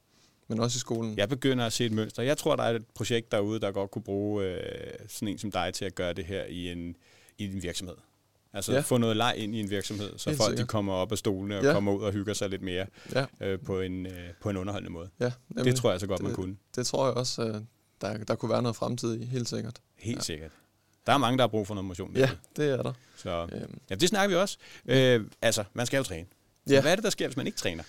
men 0.47 0.59
også 0.59 0.77
i 0.77 0.79
skolen. 0.79 1.17
Jeg 1.17 1.29
begynder 1.29 1.65
at 1.65 1.73
se 1.73 1.85
et 1.85 1.91
mønster. 1.91 2.23
Jeg 2.23 2.37
tror, 2.37 2.55
der 2.55 2.63
er 2.63 2.75
et 2.75 2.85
projekt 2.95 3.31
derude, 3.31 3.59
der 3.59 3.71
godt 3.71 3.91
kunne 3.91 4.01
bruge 4.03 4.45
øh, 4.45 4.59
sådan 5.07 5.27
en 5.27 5.37
som 5.37 5.51
dig 5.51 5.73
til 5.73 5.85
at 5.85 5.95
gøre 5.95 6.13
det 6.13 6.25
her 6.25 6.43
i 6.45 6.71
en, 6.71 6.95
i 7.37 7.45
en 7.55 7.63
virksomhed. 7.63 7.95
Altså 8.53 8.71
Ja. 8.71 8.77
ja. 8.77 8.81
få 8.81 8.97
noget 8.97 9.17
leg 9.17 9.33
ind 9.37 9.55
i 9.55 9.59
en 9.59 9.69
virksomhed, 9.69 10.17
så 10.17 10.29
Helt 10.29 10.41
folk 10.41 10.57
de 10.57 10.65
kommer 10.65 10.93
op 10.93 11.11
af 11.11 11.17
stolene 11.17 11.57
og 11.57 11.61
Ja. 11.63 11.67
ja. 11.67 11.73
kommer 11.73 11.93
ud 11.93 12.01
og 12.03 12.11
hygger 12.11 12.33
sig 12.33 12.49
lidt 12.49 12.61
mere 12.61 12.85
Ja, 13.15 13.25
øh, 13.41 13.59
på, 13.59 13.81
en, 13.81 14.05
øh, 14.05 14.13
på 14.41 14.49
en 14.49 14.57
underholdende 14.57 14.91
måde. 14.93 15.09
ja 15.19 15.31
Det 15.63 15.75
tror 15.75 15.91
jeg 15.91 15.99
så 15.99 16.07
godt, 16.07 16.21
man 16.21 16.29
det- 16.29 16.35
kunne. 16.35 16.55
det 16.75 16.87
tror 16.87 17.05
jeg 17.07 17.13
også, 17.15 17.43
øh, 17.43 17.61
der, 18.01 18.17
der 18.17 18.35
kunne 18.35 18.51
være 18.51 18.61
noget 18.61 18.75
fremtid 18.75 19.21
i, 19.21 19.25
helt 19.25 19.49
sikkert. 19.49 19.81
Helt 19.97 20.17
Ja. 20.17 20.23
sikkert. 20.23 20.51
Der 21.07 21.13
er 21.13 21.17
mange, 21.17 21.37
der 21.37 21.43
har 21.43 21.47
brug 21.47 21.67
for 21.67 21.73
noget 21.75 21.85
motion. 21.85 22.15
Ja, 22.15 22.29
det 22.55 22.69
er 22.69 22.81
der. 22.83 22.93
Så 23.17 23.47
Øhm, 23.51 23.79
ja, 23.89 23.95
det 23.95 24.09
snakker 24.09 24.35
vi 24.35 24.41
også. 24.41 24.57
Øh, 24.85 25.25
altså, 25.41 25.63
man 25.73 25.85
skal 25.85 25.97
jo 25.97 26.03
træne. 26.03 26.27
Ja. 26.69 26.81
Hvad 26.81 26.91
er 26.91 26.95
det, 26.95 27.03
der 27.03 27.09
sker, 27.09 27.27
hvis 27.27 27.37
man 27.37 27.45
ikke 27.45 27.57
træner? 27.57 27.83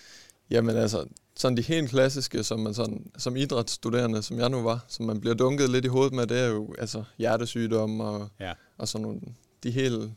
Jamen 0.50 0.76
altså, 0.76 1.04
sådan 1.36 1.56
de 1.56 1.62
helt 1.62 1.90
klassiske, 1.90 2.44
som 2.44 2.60
man 2.60 2.74
sådan, 2.74 3.10
som 3.18 3.36
idrætsstuderende, 3.36 4.22
som 4.22 4.38
jeg 4.38 4.48
nu 4.48 4.62
var, 4.62 4.84
som 4.88 5.06
man 5.06 5.20
bliver 5.20 5.34
dunket 5.34 5.70
lidt 5.70 5.84
i 5.84 5.88
hovedet 5.88 6.12
med, 6.12 6.26
det 6.26 6.38
er 6.40 6.46
jo 6.46 6.74
altså 6.78 7.04
hjertesygdomme 7.18 8.04
og, 8.04 8.28
Ja. 8.40 8.52
og 8.78 8.88
sådan 8.88 9.02
nogle, 9.02 9.20
de 9.62 9.70
helt, 9.70 10.10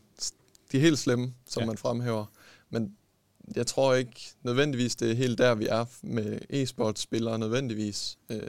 de 0.72 0.80
helt 0.80 1.00
slemme, 1.00 1.34
som. 1.50 1.62
Ja. 1.62 1.68
man 1.68 1.78
fremhæver. 1.78 2.26
Men 2.70 2.96
jeg 3.56 3.68
tror 3.68 3.94
ikke 3.94 4.32
nødvendigvis, 4.44 4.96
det 4.96 5.12
er 5.12 5.16
helt 5.16 5.38
der, 5.38 5.56
vi 5.56 5.68
er 5.68 5.86
med 6.02 6.40
e-sportspillere 6.50 7.38
nødvendigvis. 7.38 8.18
Øh, 8.30 8.42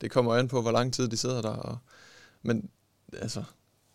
det 0.00 0.10
kommer 0.10 0.34
an 0.34 0.48
på, 0.48 0.62
hvor 0.62 0.70
lang 0.72 0.94
tid 0.94 1.08
de 1.08 1.16
sidder 1.16 1.42
der. 1.42 1.48
Og, 1.48 1.78
men 2.42 2.70
altså, 3.12 3.42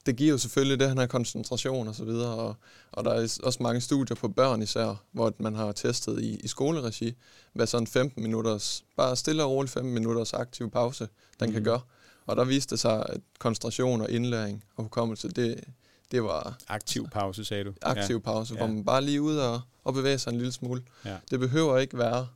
det 0.06 0.16
giver 0.16 0.32
jo 0.32 0.38
selvfølgelig 0.38 0.80
det, 0.80 0.88
han 0.88 0.98
har 0.98 1.08
koncentration 1.08 1.88
og 1.88 1.96
så 1.96 2.04
videre, 2.06 2.34
og, 2.36 2.56
og 2.92 3.04
der 3.06 3.12
er 3.12 3.40
også 3.44 3.58
mange 3.64 3.82
studier 3.82 4.16
på 4.16 4.28
børn 4.28 4.62
især, 4.62 5.04
hvor 5.12 5.34
man 5.40 5.56
har 5.56 5.72
testet 5.72 6.22
i, 6.22 6.36
i 6.36 6.48
skoleregi, 6.48 7.14
hvad 7.54 7.68
sådan 7.68 7.88
15 7.88 8.24
minutters, 8.24 8.84
bare 8.98 9.16
stille 9.16 9.44
og 9.44 9.52
roligt 9.52 9.74
15 9.74 9.94
minutters 9.94 10.34
aktiv 10.34 10.72
pause, 10.72 11.08
den 11.40 11.50
mm. 11.50 11.54
kan 11.54 11.62
Mhm. 11.62 11.66
gøre. 11.66 11.82
Og 12.26 12.36
der 12.36 12.44
viste 12.44 12.70
det 12.76 12.80
sig, 12.80 13.06
at 13.10 13.22
koncentration 13.40 14.02
og 14.02 14.10
indlæring 14.12 14.64
og 14.76 14.84
hukommelse, 14.84 15.30
det, 15.30 15.64
det 16.12 16.24
var 16.24 16.58
Aktiv 16.68 17.08
pause, 17.10 17.46
sagde 17.46 17.64
du. 17.64 17.74
aktiv 17.82 18.22
pause, 18.22 18.54
Ja. 18.54 18.58
hvor 18.60 18.68
man 18.68 18.86
bare 18.86 19.02
lige 19.02 19.22
ud 19.22 19.38
og, 19.38 19.62
og 19.84 19.94
bevæger 19.94 20.18
sig 20.18 20.32
en 20.32 20.38
lille 20.38 20.52
smule. 20.52 20.84
Ja. 21.06 21.18
Det 21.32 21.40
behøver 21.40 21.78
ikke 21.78 21.98
være 21.98 22.28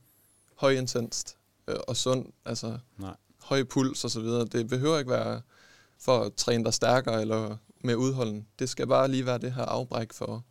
højintenst 0.56 1.36
øh, 1.68 1.76
og 1.88 1.96
sund, 1.96 2.26
altså 2.44 2.78
Nej. 2.98 3.14
Høj 3.48 3.64
puls 3.64 4.04
og 4.04 4.10
så 4.10 4.20
videre. 4.20 4.44
Det 4.46 4.68
behøver 4.68 4.98
ikke 4.98 5.10
være 5.10 5.40
for 6.00 6.20
at 6.20 6.34
træne 6.34 6.64
dig 6.64 6.74
stærkere 6.74 7.20
eller 7.20 7.56
med 7.84 7.94
udholden. 7.94 8.46
Det 8.58 8.68
skal 8.68 8.86
bare 8.86 9.08
lige 9.08 9.26
være 9.26 9.38
det 9.38 9.52
her 9.52 9.62
afbræk 9.62 10.12
for, 10.12 10.44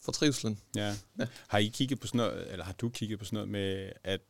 for 0.00 0.12
trivselen. 0.12 0.58
Ja. 0.76 0.94
Ja. 1.18 1.26
Har 1.48 1.58
I 1.58 1.66
kigget 1.66 2.00
på 2.00 2.06
sådan 2.06 2.18
noget, 2.18 2.52
eller 2.52 2.64
har 2.64 2.72
du 2.72 2.88
kigget 2.88 3.18
på 3.18 3.24
sådan 3.24 3.36
noget 3.36 3.48
med, 3.48 3.90
at 4.04 4.20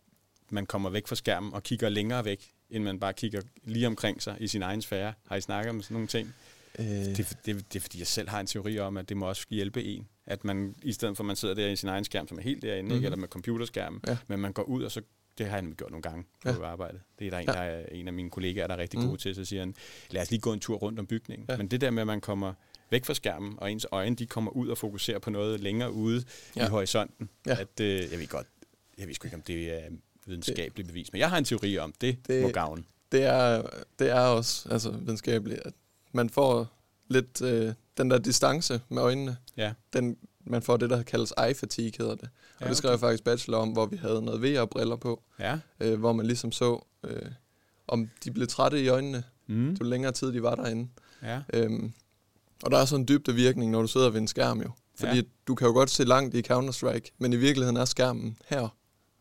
man 0.51 0.67
kommer 0.67 0.91
væk 0.91 1.07
fra 1.07 1.17
skærmen 1.17 1.53
og 1.55 1.63
kigger 1.63 1.89
længere 1.89 2.25
væk, 2.25 2.51
end 2.71 2.85
man 2.85 3.01
bare 3.01 3.13
kigger 3.13 3.41
lige 3.65 3.87
omkring 3.87 4.23
sig 4.23 4.37
i 4.41 4.49
sin 4.49 4.63
egen 4.63 4.83
sfære? 4.83 5.13
Har 5.27 5.37
I 5.37 5.41
snakket 5.41 5.71
om 5.71 5.83
sådan 5.83 5.95
nogle 5.95 6.09
ting? 6.09 6.35
Øh, 6.79 6.85
Det, 6.87 7.17
det, 7.47 7.73
det 7.73 7.77
er 7.77 7.81
fordi, 7.81 7.99
jeg 7.99 8.07
selv 8.07 8.29
har 8.29 8.41
en 8.41 8.47
teori 8.47 8.79
om, 8.79 8.97
at 8.97 9.09
det 9.09 9.17
må 9.17 9.29
også 9.29 9.47
hjælpe 9.51 9.85
en. 9.85 10.09
At 10.27 10.45
man, 10.45 10.75
i 10.83 10.93
stedet 10.93 11.17
for 11.17 11.23
at 11.25 11.27
man 11.27 11.37
sidder 11.37 11.55
der 11.55 11.67
i 11.69 11.77
sin 11.77 11.89
egen 11.89 12.05
skærm, 12.05 12.29
som 12.29 12.39
er 12.39 12.43
helt 12.43 12.63
derinde, 12.63 12.83
mm-hmm. 12.83 12.89
Mhm. 12.89 12.97
ikke, 12.97 13.07
eller 13.07 13.17
med 13.17 13.29
computerskærmen, 13.29 14.01
Ja. 14.07 14.17
men 14.29 14.41
man 14.41 14.53
går 14.53 14.63
ud, 14.63 14.83
og 14.83 14.91
så 14.93 15.01
det 15.39 15.47
har 15.47 15.57
han 15.57 15.75
gjort 15.79 15.91
nogle 15.91 16.03
gange 16.03 16.25
på 16.43 16.49
Ja. 16.49 16.65
arbejdet. 16.67 17.01
Det 17.19 17.27
er 17.27 17.31
der 17.31 17.39
en, 17.39 17.47
Ja. 17.47 17.53
der 17.53 17.59
er 17.59 17.87
en 17.93 18.07
af 18.09 18.13
mine 18.15 18.31
kollegaer, 18.31 18.67
der 18.67 18.75
er 18.75 18.79
rigtig 18.79 19.01
Mhm. 19.01 19.09
god 19.09 19.17
til, 19.19 19.35
så 19.35 19.45
siger 19.45 19.63
han, 19.63 19.75
lad 20.11 20.23
os 20.23 20.31
lige 20.31 20.41
gå 20.41 20.53
en 20.53 20.61
tur 20.61 20.77
rundt 20.77 20.99
om 20.99 21.07
bygningen. 21.07 21.47
Ja. 21.49 21.57
Men 21.57 21.69
det 21.69 21.81
der 21.81 21.91
med, 21.91 22.01
at 22.01 22.07
man 22.07 22.21
kommer 22.21 22.55
væk 22.91 23.05
fra 23.05 23.15
skærmen, 23.15 23.55
og 23.59 23.73
ens 23.73 23.87
øjne 23.93 24.17
de 24.17 24.27
kommer 24.27 24.51
ud 24.51 24.69
og 24.69 24.79
fokuserer 24.79 25.19
på 25.19 25.31
noget 25.31 25.61
længere 25.61 25.93
ude 25.93 26.25
ja. 26.57 26.67
I 26.67 26.69
horisonten. 26.69 27.29
Ja. 27.47 27.57
At, 27.61 27.81
øh, 27.81 28.11
jeg 28.11 28.19
ved 28.19 28.27
godt, 28.29 28.47
jeg 28.99 29.07
ved 29.07 29.15
sgu 29.15 29.27
ikke, 29.27 29.37
om 29.37 29.43
det 29.43 29.75
er 29.85 29.89
videnskabeligt 30.27 30.89
bevis, 30.89 31.13
men 31.13 31.19
jeg 31.21 31.31
har 31.31 31.39
en 31.39 31.45
teori 31.45 31.79
om, 31.79 31.93
det, 32.01 32.17
det 32.19 32.29
Det- 32.29 32.43
må 32.43 32.49
gavne. 32.49 32.85
det, 33.13 33.23
er, 33.25 33.63
det 33.99 34.11
er 34.11 34.21
også 34.21 34.69
altså, 34.71 34.91
videnskabeligt, 34.91 35.61
at 35.65 35.73
man 36.13 36.31
får 36.31 36.73
lidt 37.09 37.43
øh, 37.43 37.75
den 37.99 38.11
der 38.11 38.19
distance 38.19 38.81
med 38.89 39.03
øjnene. 39.03 39.37
Ja. 39.57 39.73
Den, 39.93 40.17
man 40.47 40.63
får 40.63 40.77
det, 40.77 40.91
der 40.91 41.03
kaldes 41.03 41.33
eye 41.47 41.55
fatigue, 41.55 41.93
hedder 41.99 42.15
det. 42.15 42.29
Og 42.57 42.63
Ja, 42.65 42.69
det 42.69 42.77
skrev 42.77 42.91
jeg 42.91 43.01
faktisk 43.01 43.25
bachelor 43.25 43.59
om, 43.59 43.69
hvor 43.69 43.87
vi 43.87 43.97
havde 43.97 44.23
noget 44.23 44.43
VR-briller 44.43 44.97
på, 44.97 45.23
Ja. 45.41 45.59
øh, 45.81 45.99
hvor 45.99 46.13
man 46.13 46.27
ligesom 46.27 46.53
så, 46.53 46.87
øh, 47.05 47.23
om 47.89 48.09
de 48.25 48.31
blev 48.31 48.47
trætte 48.47 48.83
i 48.85 48.89
øjnene, 48.89 49.25
Mm. 49.49 49.71
jo 49.81 49.85
længere 49.85 50.13
tid 50.13 50.33
de 50.33 50.43
var 50.43 50.55
derinde. 50.55 50.89
Ja. 51.23 51.41
Øhm, 51.53 51.93
og 52.63 52.71
der 52.71 52.79
er 52.79 52.85
sådan 52.85 53.01
en 53.03 53.09
dybde 53.09 53.35
virkning, 53.35 53.71
når 53.71 53.83
du 53.83 53.89
sidder 53.89 54.11
ved 54.11 54.21
en 54.21 54.29
skærm 54.29 54.63
jo. 54.63 54.71
Fordi 54.99 55.17
Ja. 55.17 55.23
du 55.49 55.55
kan 55.55 55.67
jo 55.67 55.73
godt 55.73 55.91
se 55.91 56.05
langt 56.05 56.35
i 56.35 56.43
Counter-Strike, 56.53 57.11
men 57.19 57.33
i 57.33 57.37
virkeligheden 57.37 57.77
er 57.77 57.85
skærmen 57.85 58.37
her. 58.47 58.61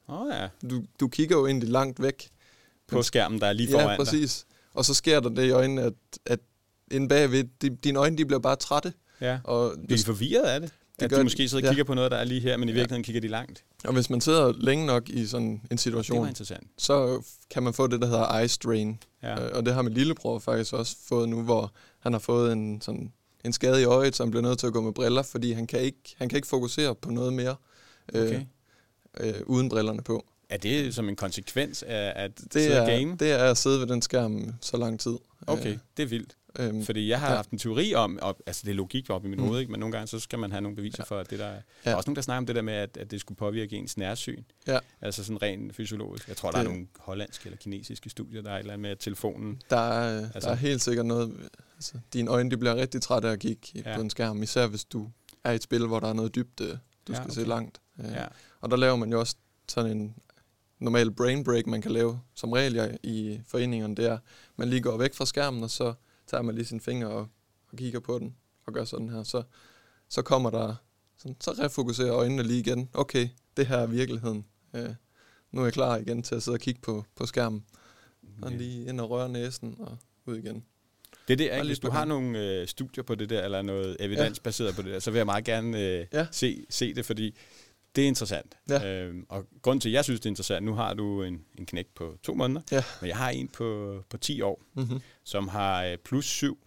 Åh 0.09 0.21
oh, 0.21 0.27
ja. 0.33 0.47
Du, 0.69 0.83
du 0.99 1.07
kigger 1.07 1.37
jo 1.37 1.45
egentlig 1.47 1.69
langt 1.69 2.01
væk. 2.01 2.29
På 2.87 3.01
skærmen, 3.03 3.41
der 3.41 3.47
er 3.47 3.53
lige 3.53 3.71
foran 3.71 3.89
Ja, 3.89 3.95
præcis. 3.97 4.45
Og 4.73 4.85
så 4.85 4.93
sker 4.93 5.19
der 5.19 5.29
det 5.29 5.45
i 5.45 5.49
øjnene, 5.49 5.81
at, 5.81 5.93
at 6.25 6.39
inde 6.91 7.07
bagved, 7.09 7.43
de, 7.61 7.69
dine 7.69 7.99
øjne 7.99 8.17
de 8.17 8.25
bliver 8.25 8.39
bare 8.39 8.55
trætte. 8.55 8.89
dig. 8.89 8.95
Ja. 9.27 9.39
Og 9.43 9.73
Bliver 9.87 9.97
de 9.97 10.03
forvirret 10.03 10.43
af 10.43 10.59
det? 10.61 10.73
Det 10.99 11.05
at 11.11 11.17
de 11.17 11.23
måske 11.23 11.49
sidder 11.49 11.63
og 11.63 11.65
Ja. 11.65 11.69
kigger 11.69 11.83
på 11.83 11.93
noget, 11.93 12.11
der 12.11 12.17
er 12.17 12.23
lige 12.23 12.41
her, 12.41 12.57
men 12.57 12.69
i 12.69 12.71
Ja. 12.71 12.75
virkeligheden 12.75 13.03
kigger 13.03 13.21
de 13.21 13.27
langt. 13.27 13.63
og 13.85 13.93
hvis 13.93 14.09
man 14.09 14.21
sidder 14.21 14.53
længe 14.57 14.85
nok 14.85 15.09
i 15.09 15.25
sådan 15.25 15.47
en 15.47 15.61
Det 15.71 15.79
situation, 15.79 16.27
interessant. 16.27 16.67
så 16.77 17.21
kan 17.49 17.63
man 17.63 17.73
få 17.73 17.87
det, 17.87 18.01
der 18.01 18.07
hedder 18.07 18.39
eye 18.39 18.47
strain. 18.47 18.99
Ja. 19.23 19.45
Øh, 19.45 19.57
Og 19.57 19.65
det 19.65 19.73
har 19.73 19.81
min 19.81 19.93
lillebror 19.93 20.39
faktisk 20.39 20.73
også 20.73 20.95
fået 21.07 21.29
nu, 21.29 21.41
hvor 21.41 21.71
han 21.99 22.11
har 22.13 22.19
fået 22.19 22.53
en, 22.53 22.81
sådan, 22.81 23.13
en 23.45 23.53
skade 23.53 23.81
i 23.81 23.85
øjet, 23.85 24.15
så 24.15 24.23
han 24.23 24.31
bliver 24.31 24.43
nødt 24.43 24.59
til 24.59 24.67
at 24.67 24.73
gå 24.73 24.81
med 24.81 24.91
briller, 24.93 25.21
fordi 25.21 25.51
han 25.51 25.67
kan 25.67 25.79
ikke, 25.79 26.15
han 26.17 26.29
kan 26.29 26.35
ikke 26.35 26.47
fokusere 26.47 26.95
på 26.95 27.09
noget 27.11 27.33
mere 27.33 27.55
Okay. 28.09 28.39
øh, 29.19 29.27
øh, 29.27 29.33
uden 29.45 29.69
brillerne 29.69 30.01
på. 30.01 30.25
Er 30.49 30.57
det 30.57 30.95
som 30.95 31.09
en 31.09 31.15
konsekvens 31.15 31.83
af 31.83 32.13
at 32.15 32.31
Det 32.37 32.53
sidde 32.53 32.69
er, 32.75 32.97
game? 32.99 33.15
det 33.19 33.31
er 33.31 33.37
at 33.51 33.57
sidde 33.57 33.79
ved 33.79 33.87
den 33.87 34.01
skærm 34.01 34.53
så 34.61 34.77
lang 34.77 34.99
tid. 34.99 35.15
Okay, 35.47 35.77
det 35.97 36.03
er 36.03 36.07
vildt. 36.07 36.35
Øh, 36.59 36.67
øhm, 36.67 36.83
Fordi 36.85 37.09
jeg 37.09 37.19
har 37.19 37.29
Ja. 37.29 37.35
haft 37.35 37.49
en 37.49 37.57
teori 37.57 37.93
om, 37.93 38.19
og, 38.21 38.37
altså 38.45 38.61
det 38.65 38.71
er 38.71 38.75
logik 38.75 39.09
op 39.09 39.25
i 39.25 39.27
mit 39.27 39.39
Mm. 39.39 39.45
hoved, 39.45 39.59
ikke? 39.59 39.71
men 39.71 39.79
nogle 39.79 39.91
gange 39.93 40.07
så 40.07 40.19
skal 40.19 40.39
man 40.39 40.51
have 40.51 40.61
nogle 40.61 40.75
beviser 40.75 41.05
for, 41.05 41.19
at 41.19 41.29
det 41.29 41.39
der... 41.39 41.49
Der 41.51 41.61
Ja. 41.85 41.91
er 41.91 41.95
også 41.95 42.09
nogen, 42.09 42.15
der 42.15 42.21
snakker 42.21 42.37
om 42.37 42.45
det 42.45 42.55
der 42.55 42.61
med, 42.61 42.73
at, 42.73 42.97
at 42.97 43.11
det 43.11 43.19
skulle 43.21 43.37
påvirke 43.37 43.75
ens 43.75 43.97
nærsyn. 43.97 44.43
Ja. 44.67 44.79
Altså 45.01 45.23
sådan 45.23 45.41
rent 45.41 45.75
fysiologisk. 45.75 46.27
Jeg 46.27 46.37
tror, 46.37 46.51
der 46.51 46.57
er 46.57 46.63
Det- 46.63 46.71
nogle 46.71 46.87
hollandske 46.99 47.45
eller 47.45 47.57
kinesiske 47.57 48.09
studier, 48.09 48.41
der 48.41 48.51
er 48.51 48.55
et 48.55 48.59
eller 48.59 48.73
andet 48.73 48.89
med, 48.89 48.95
telefonen... 48.95 49.61
Der 49.69 49.77
er, 49.77 50.21
altså, 50.33 50.39
der 50.39 50.55
er 50.55 50.55
helt 50.59 50.81
sikkert 50.81 51.05
noget... 51.05 51.49
Altså, 51.75 51.93
dine 52.13 52.29
øjne 52.31 52.51
de 52.51 52.57
bliver 52.57 52.75
rigtig 52.75 53.01
trætte 53.01 53.27
af 53.27 53.31
at 53.33 53.39
kigge 53.39 53.67
Ja. 53.75 53.89
ja. 53.89 53.95
på 53.95 54.01
en 54.01 54.09
skærm, 54.09 54.43
især 54.43 54.67
hvis 54.67 54.85
du 54.85 55.09
er 55.43 55.51
i 55.51 55.55
et 55.55 55.63
spil, 55.63 55.87
hvor 55.87 55.99
der 55.99 56.07
er 56.07 56.13
noget 56.13 56.35
dybde, 56.35 56.67
du 57.07 57.11
Ja, 57.11 57.13
skal 57.15 57.23
okay. 57.25 57.33
se 57.33 57.43
langt. 57.47 57.81
Øh, 57.99 58.05
Ja. 58.11 58.25
Og 58.61 58.71
der 58.71 58.77
laver 58.77 58.95
man 58.95 59.11
jo 59.11 59.19
også 59.19 59.35
sådan 59.69 59.91
en 59.97 60.15
normal 60.79 61.11
brain 61.11 61.43
break, 61.43 61.67
man 61.67 61.81
kan 61.81 61.91
lave 61.91 62.19
som 62.35 62.51
regel 62.51 62.97
i- 63.03 63.09
i 63.09 63.41
foreningerne, 63.47 63.95
det 63.95 64.05
er, 64.05 64.17
man 64.55 64.69
lige 64.69 64.81
går 64.81 64.97
væk 64.97 65.13
fra 65.13 65.25
skærmen, 65.25 65.63
og 65.63 65.69
så 65.69 65.93
tager 66.27 66.41
man 66.41 66.55
lige 66.55 66.65
sine 66.65 66.81
fingre 66.81 67.07
og, 67.09 67.27
og 67.71 67.77
kigger 67.77 67.99
på 67.99 68.19
den, 68.19 68.35
og 68.65 68.73
gør 68.73 68.83
sådan 68.85 69.09
her. 69.09 69.23
Så, 69.23 69.43
så 70.09 70.21
kommer 70.21 70.49
der, 70.49 70.75
sådan, 71.17 71.35
så 71.41 71.51
refokuserer 71.51 72.13
øjnene 72.15 72.43
lige 72.43 72.59
igen. 72.59 72.89
Okay, 72.93 73.27
det 73.57 73.67
her 73.67 73.77
er 73.77 73.87
virkeligheden. 73.87 74.45
Øh, 74.75 74.89
nu 75.51 75.61
er 75.61 75.65
jeg 75.65 75.73
klar 75.73 75.97
igen 75.97 76.23
til 76.23 76.35
at 76.35 76.43
sidde 76.43 76.55
og 76.55 76.59
kigge 76.59 76.81
på, 76.81 77.05
på 77.15 77.25
skærmen. 77.25 77.65
Og 78.41 78.51
Ja. 78.51 78.57
lige 78.57 78.85
ind 78.89 79.01
og 79.01 79.09
røre 79.09 79.29
næsen 79.29 79.75
og 79.79 79.97
ud 80.25 80.35
igen. 80.37 80.65
Det 81.27 81.33
er 81.33 81.37
det, 81.37 81.43
ikke? 81.43 81.63
Hvis 81.67 81.79
du 81.79 81.89
har 81.89 82.05
nogle 82.05 82.39
øh, 82.61 82.67
studier 82.67 83.03
på 83.03 83.15
det 83.15 83.29
der, 83.29 83.43
eller 83.43 83.61
noget 83.61 83.97
evidensbaseret 83.99 84.75
på 84.75 84.81
det 84.81 84.91
der, 84.93 84.99
så 84.99 85.11
vil 85.11 85.17
jeg 85.19 85.25
meget 85.25 85.45
gerne 85.45 85.79
øh, 85.81 86.05
Ja. 86.13 86.27
se, 86.31 86.65
se 86.69 86.93
det, 86.93 87.05
fordi 87.05 87.35
det 87.95 88.03
er 88.03 88.07
interessant. 88.07 88.57
Ja. 88.69 88.87
Øhm, 88.93 89.25
og 89.29 89.45
grunden 89.61 89.81
til, 89.81 89.89
at 89.89 89.93
jeg 89.93 90.03
synes, 90.03 90.19
det 90.19 90.25
er 90.25 90.29
interessant, 90.31 90.65
nu 90.65 90.73
har 90.73 90.93
du 90.93 91.23
en, 91.23 91.41
en 91.57 91.65
knæk 91.65 91.87
på 91.95 92.17
to 92.23 92.33
måneder, 92.33 92.61
Ja. 92.71 92.83
men 93.01 93.07
jeg 93.07 93.17
har 93.17 93.29
en 93.29 93.47
på, 93.47 93.95
på 94.09 94.17
10 94.17 94.41
år, 94.41 94.61
Mm-hmm. 94.73 94.99
som 95.23 95.47
har 95.47 95.83
øh, 95.85 95.97
plus 95.97 96.25
7 96.25 96.59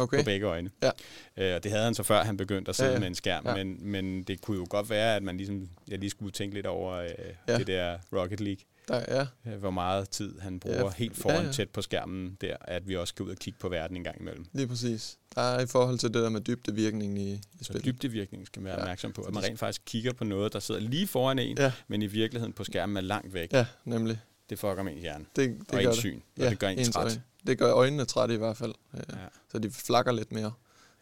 Okay. 0.00 0.18
på 0.18 0.24
begge 0.24 0.46
øjne. 0.46 0.70
Ja. 0.82 0.90
Øh, 1.36 1.54
og 1.56 1.64
det 1.64 1.70
havde 1.72 1.84
han 1.84 1.94
så 1.94 2.02
før, 2.02 2.22
han 2.24 2.36
begyndte 2.36 2.68
at 2.68 2.76
sidde 2.76 2.88
Ja, 2.90 2.94
ja. 2.94 3.00
med 3.00 3.06
en 3.06 3.14
skærm, 3.14 3.46
Ja. 3.46 3.54
men, 3.64 3.78
men 3.90 4.22
det 4.22 4.40
kunne 4.40 4.56
jo 4.56 4.66
godt 4.70 4.90
være, 4.90 5.16
at 5.16 5.22
man 5.22 5.36
ligesom, 5.36 5.68
jeg 5.88 5.98
lige 5.98 6.10
skulle 6.10 6.32
tænke 6.32 6.54
lidt 6.54 6.66
over 6.66 6.94
øh, 6.94 7.08
Ja. 7.48 7.58
det 7.58 7.66
der 7.66 7.98
Rocket 8.12 8.40
League, 8.40 8.62
Der, 8.88 9.04
ja, 9.44 9.52
øh, 9.52 9.58
hvor 9.58 9.70
meget 9.70 10.10
tid 10.10 10.38
han 10.40 10.60
bruger 10.60 10.76
Ja, 10.84 10.90
helt 10.96 11.16
foran 11.16 11.36
ja, 11.40 11.42
ja. 11.46 11.52
tæt 11.52 11.68
på 11.70 11.82
skærmen 11.82 12.36
der, 12.40 12.56
at 12.60 12.88
vi 12.88 12.96
også 12.96 13.10
skal 13.12 13.22
ud 13.24 13.30
og 13.30 13.36
kigge 13.36 13.58
på 13.60 13.68
verden 13.68 13.96
en 13.96 14.04
gang 14.04 14.20
imellem. 14.20 14.44
lige 14.52 14.66
præcis. 14.68 15.18
Der 15.34 15.40
er 15.42 15.60
i 15.60 15.66
forhold 15.66 15.98
til 15.98 16.14
det 16.14 16.22
der 16.22 16.28
med 16.28 16.40
dybdevirkningen 16.40 17.16
i, 17.18 17.32
i 17.32 17.40
Så 17.58 17.64
spillet. 17.64 17.84
dybdevirkning 17.84 18.46
skal 18.46 18.62
man 18.62 18.66
være 18.66 18.76
Ja, 18.76 18.80
opmærksom 18.82 19.12
på, 19.12 19.22
at 19.22 19.34
man 19.34 19.42
rent 19.44 19.58
faktisk 19.58 19.82
kigger 19.86 20.12
på 20.12 20.24
noget, 20.24 20.52
der 20.52 20.58
sidder 20.60 20.80
lige 20.80 21.06
foran 21.06 21.38
en, 21.38 21.58
Ja, 21.58 21.72
men 21.88 22.02
i 22.02 22.06
virkeligheden 22.06 22.52
på 22.52 22.64
skærmen 22.64 22.96
er 22.96 23.00
langt 23.00 23.34
væk. 23.34 23.52
ja, 23.52 23.66
nemlig. 23.84 24.20
Det 24.50 24.58
fucker 24.58 24.82
med 24.82 24.92
ens 24.92 25.02
hjerne 25.02 25.24
Det, 25.36 25.48
det 25.48 25.60
og 25.60 25.66
gør 25.70 25.78
ens 25.78 25.86
det. 25.88 25.96
syn, 25.96 26.16
og 26.16 26.42
Ja, 26.42 26.50
det 26.50 26.58
gør 26.58 26.68
en 26.68 26.92
træt. 26.92 27.04
øjne. 27.04 27.22
Det 27.46 27.58
gør 27.58 27.72
øjnene 27.74 28.04
trætte 28.04 28.34
i 28.34 28.38
hvert 28.38 28.56
fald. 28.56 28.74
Ja. 28.94 29.00
Så 29.52 29.58
de 29.58 29.70
flakker 29.70 30.12
lidt 30.12 30.32
mere. 30.32 30.52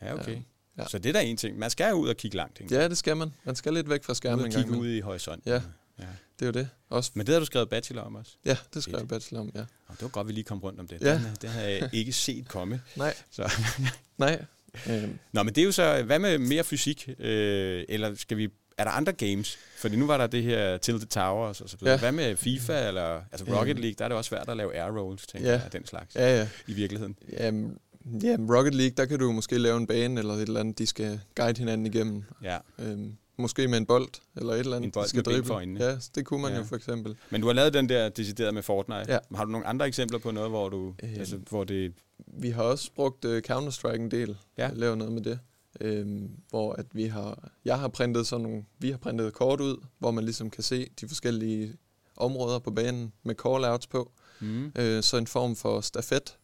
ja, 0.02 0.14
okay. 0.14 0.38
Ja. 0.78 0.84
Så 0.88 0.98
det 0.98 1.08
er 1.08 1.12
da 1.12 1.22
en 1.24 1.36
ting. 1.36 1.58
Man 1.58 1.70
skal 1.70 1.90
jo 1.90 1.96
ud 1.96 2.08
og 2.08 2.16
kigge 2.16 2.36
langt, 2.36 2.60
ikke? 2.60 2.74
Ja, 2.74 2.88
det 2.88 2.98
skal 2.98 3.16
man. 3.16 3.32
Man 3.44 3.54
skal 3.56 3.74
lidt 3.74 3.90
væk 3.90 4.04
fra 4.04 4.10
Ud 4.10 4.14
skærmen 4.14 4.40
og 4.40 4.46
en 4.46 4.52
gang 4.52 4.64
kigge 4.66 4.80
ud 4.80 4.88
i 4.88 5.00
horisonten. 5.00 5.52
Ja. 5.52 5.62
ja. 5.98 6.04
Det 6.38 6.42
er 6.42 6.46
jo 6.46 6.52
det. 6.52 6.68
Også, 6.90 7.10
Men 7.14 7.26
det 7.26 7.32
har 7.32 7.40
du 7.40 7.46
skrevet 7.46 7.68
bachelor 7.68 8.02
om 8.02 8.14
også. 8.14 8.32
ja, 8.44 8.56
det 8.74 8.82
skrev 8.82 8.98
jeg 8.98 9.08
bachelor 9.08 9.40
om, 9.40 9.50
ja. 9.54 9.60
Og 9.60 9.94
det 9.94 10.02
var 10.02 10.08
godt, 10.08 10.26
vi 10.26 10.32
lige 10.32 10.44
kom 10.44 10.58
rundt 10.58 10.80
om 10.80 10.88
det. 10.88 11.00
Ja. 11.00 11.14
Den, 11.14 11.22
det 11.42 11.50
havde 11.50 11.70
jeg 11.70 11.90
ikke 11.92 12.12
set 12.12 12.48
komme. 12.48 12.80
Nej, 12.96 13.14
Så. 13.30 13.52
nej. 14.18 14.44
Øhm, 14.90 15.18
Nå, 15.32 15.42
men 15.42 15.54
det 15.54 15.60
er 15.60 15.64
jo 15.64 15.72
så, 15.72 16.02
hvad 16.02 16.18
med 16.18 16.38
mere 16.38 16.64
fysik? 16.64 17.08
Øh, 17.18 17.84
eller 17.88 18.14
skal 18.14 18.36
vi, 18.36 18.48
er 18.78 18.84
der 18.84 18.90
andre 18.90 19.12
games? 19.12 19.58
Fordi 19.78 19.96
nu 19.96 20.06
var 20.06 20.18
der 20.18 20.26
det 20.26 20.42
her 20.42 20.76
Tilted 20.76 21.06
Towers 21.08 21.60
og 21.60 21.68
så 21.68 21.76
videre. 21.80 21.92
Ja. 21.94 21.98
Hvad 22.00 22.12
med 22.12 22.36
FIFA 22.36 22.88
eller 22.88 23.22
altså 23.32 23.46
Rocket 23.58 23.70
Øhm. 23.70 23.80
League? 23.80 23.94
Der 23.98 24.04
er 24.04 24.08
det 24.08 24.16
også 24.18 24.28
svært 24.28 24.48
at 24.48 24.56
lave 24.56 24.74
air 24.76 24.98
rolls, 24.98 25.26
tænker 25.26 25.48
Ja. 25.48 25.54
jeg, 25.54 25.64
af 25.64 25.70
den 25.70 25.86
slags 25.86 26.14
ja, 26.14 26.36
ja. 26.38 26.48
i 26.66 26.72
virkeligheden. 26.72 27.16
Jamen, 27.32 27.78
jamen, 28.22 28.54
Rocket 28.56 28.74
League, 28.74 28.94
der 28.96 29.04
kan 29.04 29.18
du 29.18 29.32
måske 29.32 29.58
lave 29.58 29.76
en 29.76 29.86
bane 29.86 30.20
eller 30.20 30.34
et 30.34 30.42
eller 30.42 30.60
andet, 30.60 30.78
de 30.78 30.86
skal 30.86 31.20
guide 31.34 31.58
hinanden 31.58 31.86
igennem. 31.86 32.24
Ja. 32.42 32.58
Øhm, 32.78 33.16
måske 33.38 33.68
med 33.68 33.78
en 33.78 33.86
bold 33.86 34.08
eller 34.36 34.52
et 34.52 34.58
eller 34.58 34.76
andet, 34.76 34.86
En 34.86 34.92
bold 34.92 35.04
de 35.04 35.08
skal 35.08 35.24
med 35.32 35.42
for 35.44 35.54
øjnene. 35.54 35.84
Ja, 35.84 35.96
det 36.14 36.26
kunne 36.26 36.42
man 36.42 36.52
Ja. 36.52 36.58
jo 36.58 36.64
for 36.64 36.76
eksempel. 36.76 37.16
Men 37.30 37.40
du 37.40 37.46
har 37.46 37.54
lavet 37.54 37.74
den 37.74 37.88
der 37.88 38.08
decideret 38.08 38.54
med 38.54 38.62
Fortnite. 38.62 39.04
Ja. 39.12 39.18
Har 39.34 39.44
du 39.44 39.50
nogle 39.50 39.66
andre 39.66 39.86
eksempler 39.86 40.18
på 40.18 40.30
noget, 40.30 40.50
hvor 40.50 40.68
du, 40.68 40.94
Øhm. 41.02 41.14
altså, 41.18 41.36
hvor 41.50 41.64
det... 41.64 41.92
Vi 42.26 42.50
har 42.50 42.62
også 42.62 42.90
brugt 42.94 43.24
uh, 43.24 43.38
Counter-Strike 43.50 43.94
en 43.94 44.10
del. 44.10 44.36
Ja. 44.58 44.70
Lavet 44.74 44.98
noget 44.98 45.12
med 45.12 45.22
det. 45.22 45.38
Øhm, 45.80 46.30
hvor 46.50 46.72
at 46.72 46.86
vi 46.92 47.04
har, 47.06 47.50
jeg 47.64 47.78
har 47.78 47.88
printet 47.88 48.26
sådan 48.26 48.42
nogle, 48.42 48.64
vi 48.78 48.90
har 48.90 48.98
printet 48.98 49.32
kort 49.32 49.60
ud, 49.60 49.76
hvor 49.98 50.10
man 50.10 50.24
ligesom 50.24 50.50
kan 50.50 50.62
se 50.64 50.86
de 51.00 51.08
forskellige 51.08 51.76
områder 52.16 52.58
på 52.58 52.70
banen 52.70 53.12
med 53.22 53.34
call-outs 53.46 53.86
på. 53.90 54.12
Mm. 54.40 54.72
Øh, 54.78 55.02
så 55.02 55.16
en 55.16 55.26
form 55.26 55.56
for 55.56 55.80
stafet, 55.80 56.36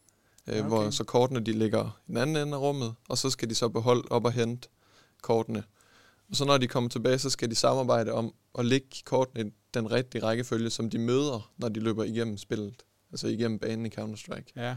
øh, 0.47 0.53
Okay. 0.53 0.59
okay. 0.59 0.67
hvor 0.69 0.89
så 0.89 1.03
kortene 1.03 1.39
de 1.39 1.51
ligger 1.51 1.99
i 2.07 2.11
den 2.11 2.17
anden 2.17 2.35
ende 2.47 2.53
af 2.57 2.61
rummet, 2.61 2.93
og 3.09 3.17
så 3.17 3.29
skal 3.29 3.49
de 3.49 3.55
så 3.55 3.69
beholde 3.69 4.03
op 4.09 4.25
og 4.25 4.31
hente 4.31 4.67
kortene. 5.21 5.63
Og 6.29 6.35
så 6.35 6.45
når 6.45 6.57
de 6.57 6.67
kommer 6.67 6.89
tilbage, 6.89 7.19
så 7.19 7.29
skal 7.29 7.49
de 7.49 7.55
samarbejde 7.55 8.11
om 8.11 8.33
at 8.59 8.65
lægge 8.65 8.87
kortene 9.05 9.49
i 9.49 9.51
den 9.73 9.91
rigtige 9.91 10.23
rækkefølge, 10.23 10.69
som 10.69 10.89
de 10.89 10.99
møder, 10.99 11.51
når 11.57 11.69
de 11.69 11.79
løber 11.79 12.03
igennem 12.03 12.37
spillet. 12.37 12.83
Altså 13.11 13.27
igennem 13.27 13.59
banen 13.59 13.85
i 13.85 13.89
Counter-Strike. 13.89 14.53
Ja. 14.55 14.75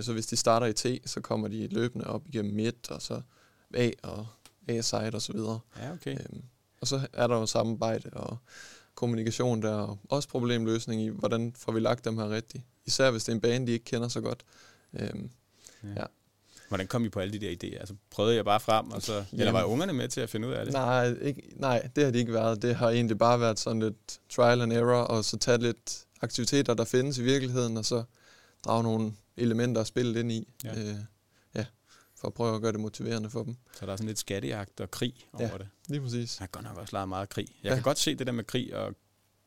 Så 0.00 0.12
hvis 0.12 0.26
de 0.26 0.36
starter 0.36 0.66
i 0.66 0.72
T, 0.72 1.10
så 1.10 1.20
kommer 1.20 1.48
de 1.48 1.66
løbende 1.66 2.06
op 2.06 2.28
igennem 2.28 2.54
midt, 2.54 2.90
og 2.90 3.02
så 3.02 3.20
A 3.74 3.90
og 4.02 4.26
A-side 4.68 5.10
og 5.14 5.22
så 5.22 5.32
videre. 5.32 5.60
ja, 5.78 5.92
okay. 5.92 6.12
Øhm, 6.12 6.42
og 6.80 6.86
så 6.86 7.08
er 7.12 7.26
der 7.26 7.36
jo 7.36 7.46
samarbejde 7.46 8.10
og 8.12 8.36
kommunikation 8.94 9.62
der, 9.62 9.74
og 9.74 9.98
også 10.08 10.28
problemløsning 10.28 11.02
i, 11.02 11.08
hvordan 11.08 11.52
får 11.56 11.72
vi 11.72 11.80
lagt 11.80 12.04
dem 12.04 12.18
her 12.18 12.30
rigtigt. 12.30 12.64
Især 12.84 13.10
hvis 13.10 13.24
det 13.24 13.32
er 13.32 13.36
en 13.36 13.40
bane, 13.40 13.66
de 13.66 13.72
ikke 13.72 13.84
kender 13.84 14.08
så 14.08 14.20
godt. 14.20 14.44
Øhm, 14.92 15.30
ja. 15.96 16.04
Hvordan 16.72 16.86
kom 16.86 17.04
I 17.04 17.08
på 17.08 17.20
alle 17.20 17.40
de 17.40 17.46
der 17.46 17.50
idéer? 17.50 17.78
Altså, 17.80 17.94
prøvede 18.10 18.34
jeg 18.36 18.44
bare 18.44 18.60
frem, 18.60 18.90
og 18.90 19.02
så... 19.02 19.12
Eller 19.32 19.44
Jamen. 19.44 19.54
var 19.54 19.64
ungerne 19.64 19.92
med 19.92 20.08
til 20.08 20.20
at 20.20 20.30
finde 20.30 20.48
ud 20.48 20.52
af 20.52 20.64
det? 20.64 20.74
nej, 20.74 21.14
ikke, 21.20 21.42
nej, 21.56 21.88
det 21.96 22.04
har 22.04 22.10
det 22.10 22.18
ikke 22.18 22.32
været. 22.32 22.62
Det 22.62 22.74
har 22.76 22.90
egentlig 22.90 23.18
bare 23.18 23.40
været 23.40 23.58
sådan 23.58 23.82
lidt 23.82 24.20
trial 24.30 24.60
and 24.60 24.72
error, 24.72 25.00
og 25.02 25.24
så 25.24 25.38
tage 25.38 25.58
lidt 25.58 26.04
aktiviteter, 26.20 26.74
der 26.74 26.84
findes 26.84 27.18
i 27.18 27.22
virkeligheden, 27.22 27.76
og 27.76 27.84
så 27.84 28.04
drage 28.64 28.82
nogle 28.82 29.12
elementer 29.36 29.80
af 29.80 29.86
spillet 29.86 30.16
ind 30.20 30.32
i. 30.32 30.48
Ja. 30.64 30.80
Øh, 30.80 30.94
ja, 31.54 31.64
for 32.20 32.28
at 32.28 32.34
prøve 32.34 32.54
at 32.56 32.62
gøre 32.62 32.72
det 32.72 32.80
motiverende 32.80 33.30
for 33.30 33.42
dem. 33.42 33.56
Så 33.78 33.86
der 33.86 33.92
er 33.92 33.96
sådan 33.96 34.06
lidt 34.06 34.18
skattejagt 34.18 34.80
og 34.80 34.90
krig 34.90 35.14
over 35.32 35.48
Ja. 35.48 35.58
det. 35.58 35.68
Lige 35.88 36.00
præcis. 36.00 36.40
Jeg 36.40 36.42
har 36.42 36.48
godt 36.48 36.64
nok 36.64 36.76
også 36.78 36.96
leget 36.96 37.08
meget 37.08 37.28
krig. 37.28 37.46
Jeg 37.62 37.68
Ja. 37.70 37.74
kan 37.74 37.82
godt 37.82 37.98
se 37.98 38.14
det 38.14 38.26
der 38.26 38.32
med 38.32 38.44
krig 38.44 38.76
og 38.76 38.94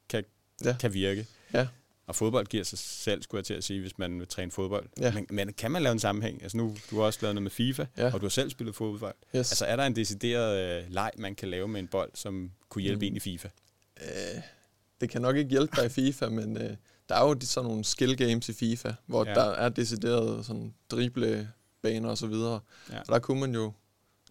kan, 0.09 0.23
Ja. 0.65 0.75
kan 0.79 0.93
virke. 0.93 1.27
Ja. 1.53 1.67
Og 2.07 2.15
fodbold 2.15 2.45
giver 2.47 2.63
sig 2.63 2.79
selv, 2.79 3.21
skulle 3.23 3.39
jeg 3.39 3.45
til 3.45 3.53
at 3.53 3.63
sige, 3.63 3.81
hvis 3.81 3.97
man 3.97 4.19
vil 4.19 4.27
træne 4.27 4.51
fodbold. 4.51 4.89
Ja. 4.99 5.13
Men, 5.13 5.27
men 5.29 5.53
kan 5.53 5.71
man 5.71 5.81
lave 5.83 5.91
en 5.93 5.99
sammenhæng? 5.99 6.43
Altså 6.43 6.57
nu, 6.57 6.75
du 6.91 6.95
har 6.97 7.03
også 7.03 7.19
lavet 7.21 7.35
noget 7.35 7.43
med 7.43 7.51
FIFA, 7.51 7.85
Ja. 7.97 8.05
og 8.13 8.21
du 8.21 8.25
har 8.25 8.29
selv 8.29 8.49
spillet 8.49 8.75
fodbold. 8.75 9.15
Yes. 9.35 9.51
Altså 9.51 9.65
er 9.65 9.75
der 9.75 9.83
en 9.85 9.95
decideret 9.95 10.83
øh, 10.83 10.91
leg, 10.93 11.11
man 11.17 11.35
kan 11.35 11.49
lave 11.49 11.67
med 11.67 11.79
en 11.79 11.87
bold, 11.87 12.09
som 12.13 12.51
kunne 12.69 12.81
hjælpe 12.81 13.05
Mm. 13.05 13.11
en 13.11 13.15
i 13.15 13.19
FIFA? 13.19 13.47
Øh, 14.01 14.41
det 15.01 15.09
kan 15.09 15.21
nok 15.21 15.35
ikke 15.35 15.49
hjælpe 15.49 15.75
dig 15.75 15.85
i 15.85 15.89
FIFA, 15.89 16.29
men 16.29 16.57
øh, 16.57 16.75
der 17.09 17.15
er 17.15 17.21
jo 17.27 17.35
sådan 17.41 17.69
nogle 17.69 17.83
skill 17.83 18.17
games 18.17 18.49
i 18.49 18.53
FIFA, 18.53 18.91
hvor 19.05 19.23
Ja. 19.25 19.29
ja. 19.29 19.35
der 19.35 19.45
er 19.51 19.69
decideret 19.69 20.45
sådan 20.45 20.73
driblebaner 20.91 22.09
og 22.09 22.17
så 22.17 22.27
videre. 22.27 22.59
Ja. 22.91 22.99
Og 22.99 23.05
der 23.07 23.19
kunne 23.19 23.39
man 23.39 23.53
jo 23.55 23.71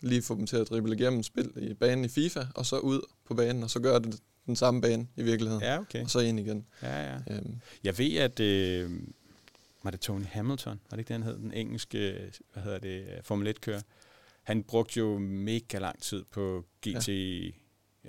lige 0.00 0.22
få 0.22 0.34
dem 0.34 0.46
til 0.46 0.56
at 0.56 0.68
drible 0.68 0.94
igennem 0.94 1.22
spil 1.22 1.52
i 1.56 1.74
banen 1.74 2.04
i 2.04 2.08
FIFA, 2.08 2.44
og 2.54 2.66
så 2.66 2.78
ud 2.78 3.00
på 3.26 3.34
banen, 3.34 3.62
og 3.62 3.70
så 3.70 3.80
gøre 3.80 3.98
det 4.00 4.20
den 4.46 4.56
samme 4.56 4.80
bane 4.80 5.06
i 5.16 5.22
virkeligheden. 5.22 5.62
Ja, 5.62 5.78
okay. 5.80 6.02
Og 6.04 6.10
så 6.10 6.18
ind 6.20 6.40
igen. 6.40 6.66
Ja, 6.82 7.12
ja. 7.12 7.18
Øhm, 7.30 7.54
Jeg 7.84 7.98
ved, 7.98 8.16
at... 8.16 8.40
Øh, 8.40 8.90
var 9.84 9.90
det 9.90 10.00
Tony 10.00 10.24
Hamilton? 10.26 10.80
Var 10.90 10.96
det 10.96 10.98
ikke 10.98 11.08
det, 11.08 11.22
han 11.24 11.32
hed? 11.32 11.36
Den 11.38 11.52
engelske, 11.52 12.30
hvad 12.52 12.62
hedder 12.62 12.78
det, 12.78 13.00
øh, 13.00 13.06
Formel 13.22 13.48
1-kører. 13.56 13.80
Han 14.42 14.62
brugte 14.62 14.98
jo 15.00 15.18
mega 15.18 15.78
lang 15.78 16.02
tid 16.02 16.24
på 16.32 16.64
GT... 16.88 17.08
Ja. 17.08 17.50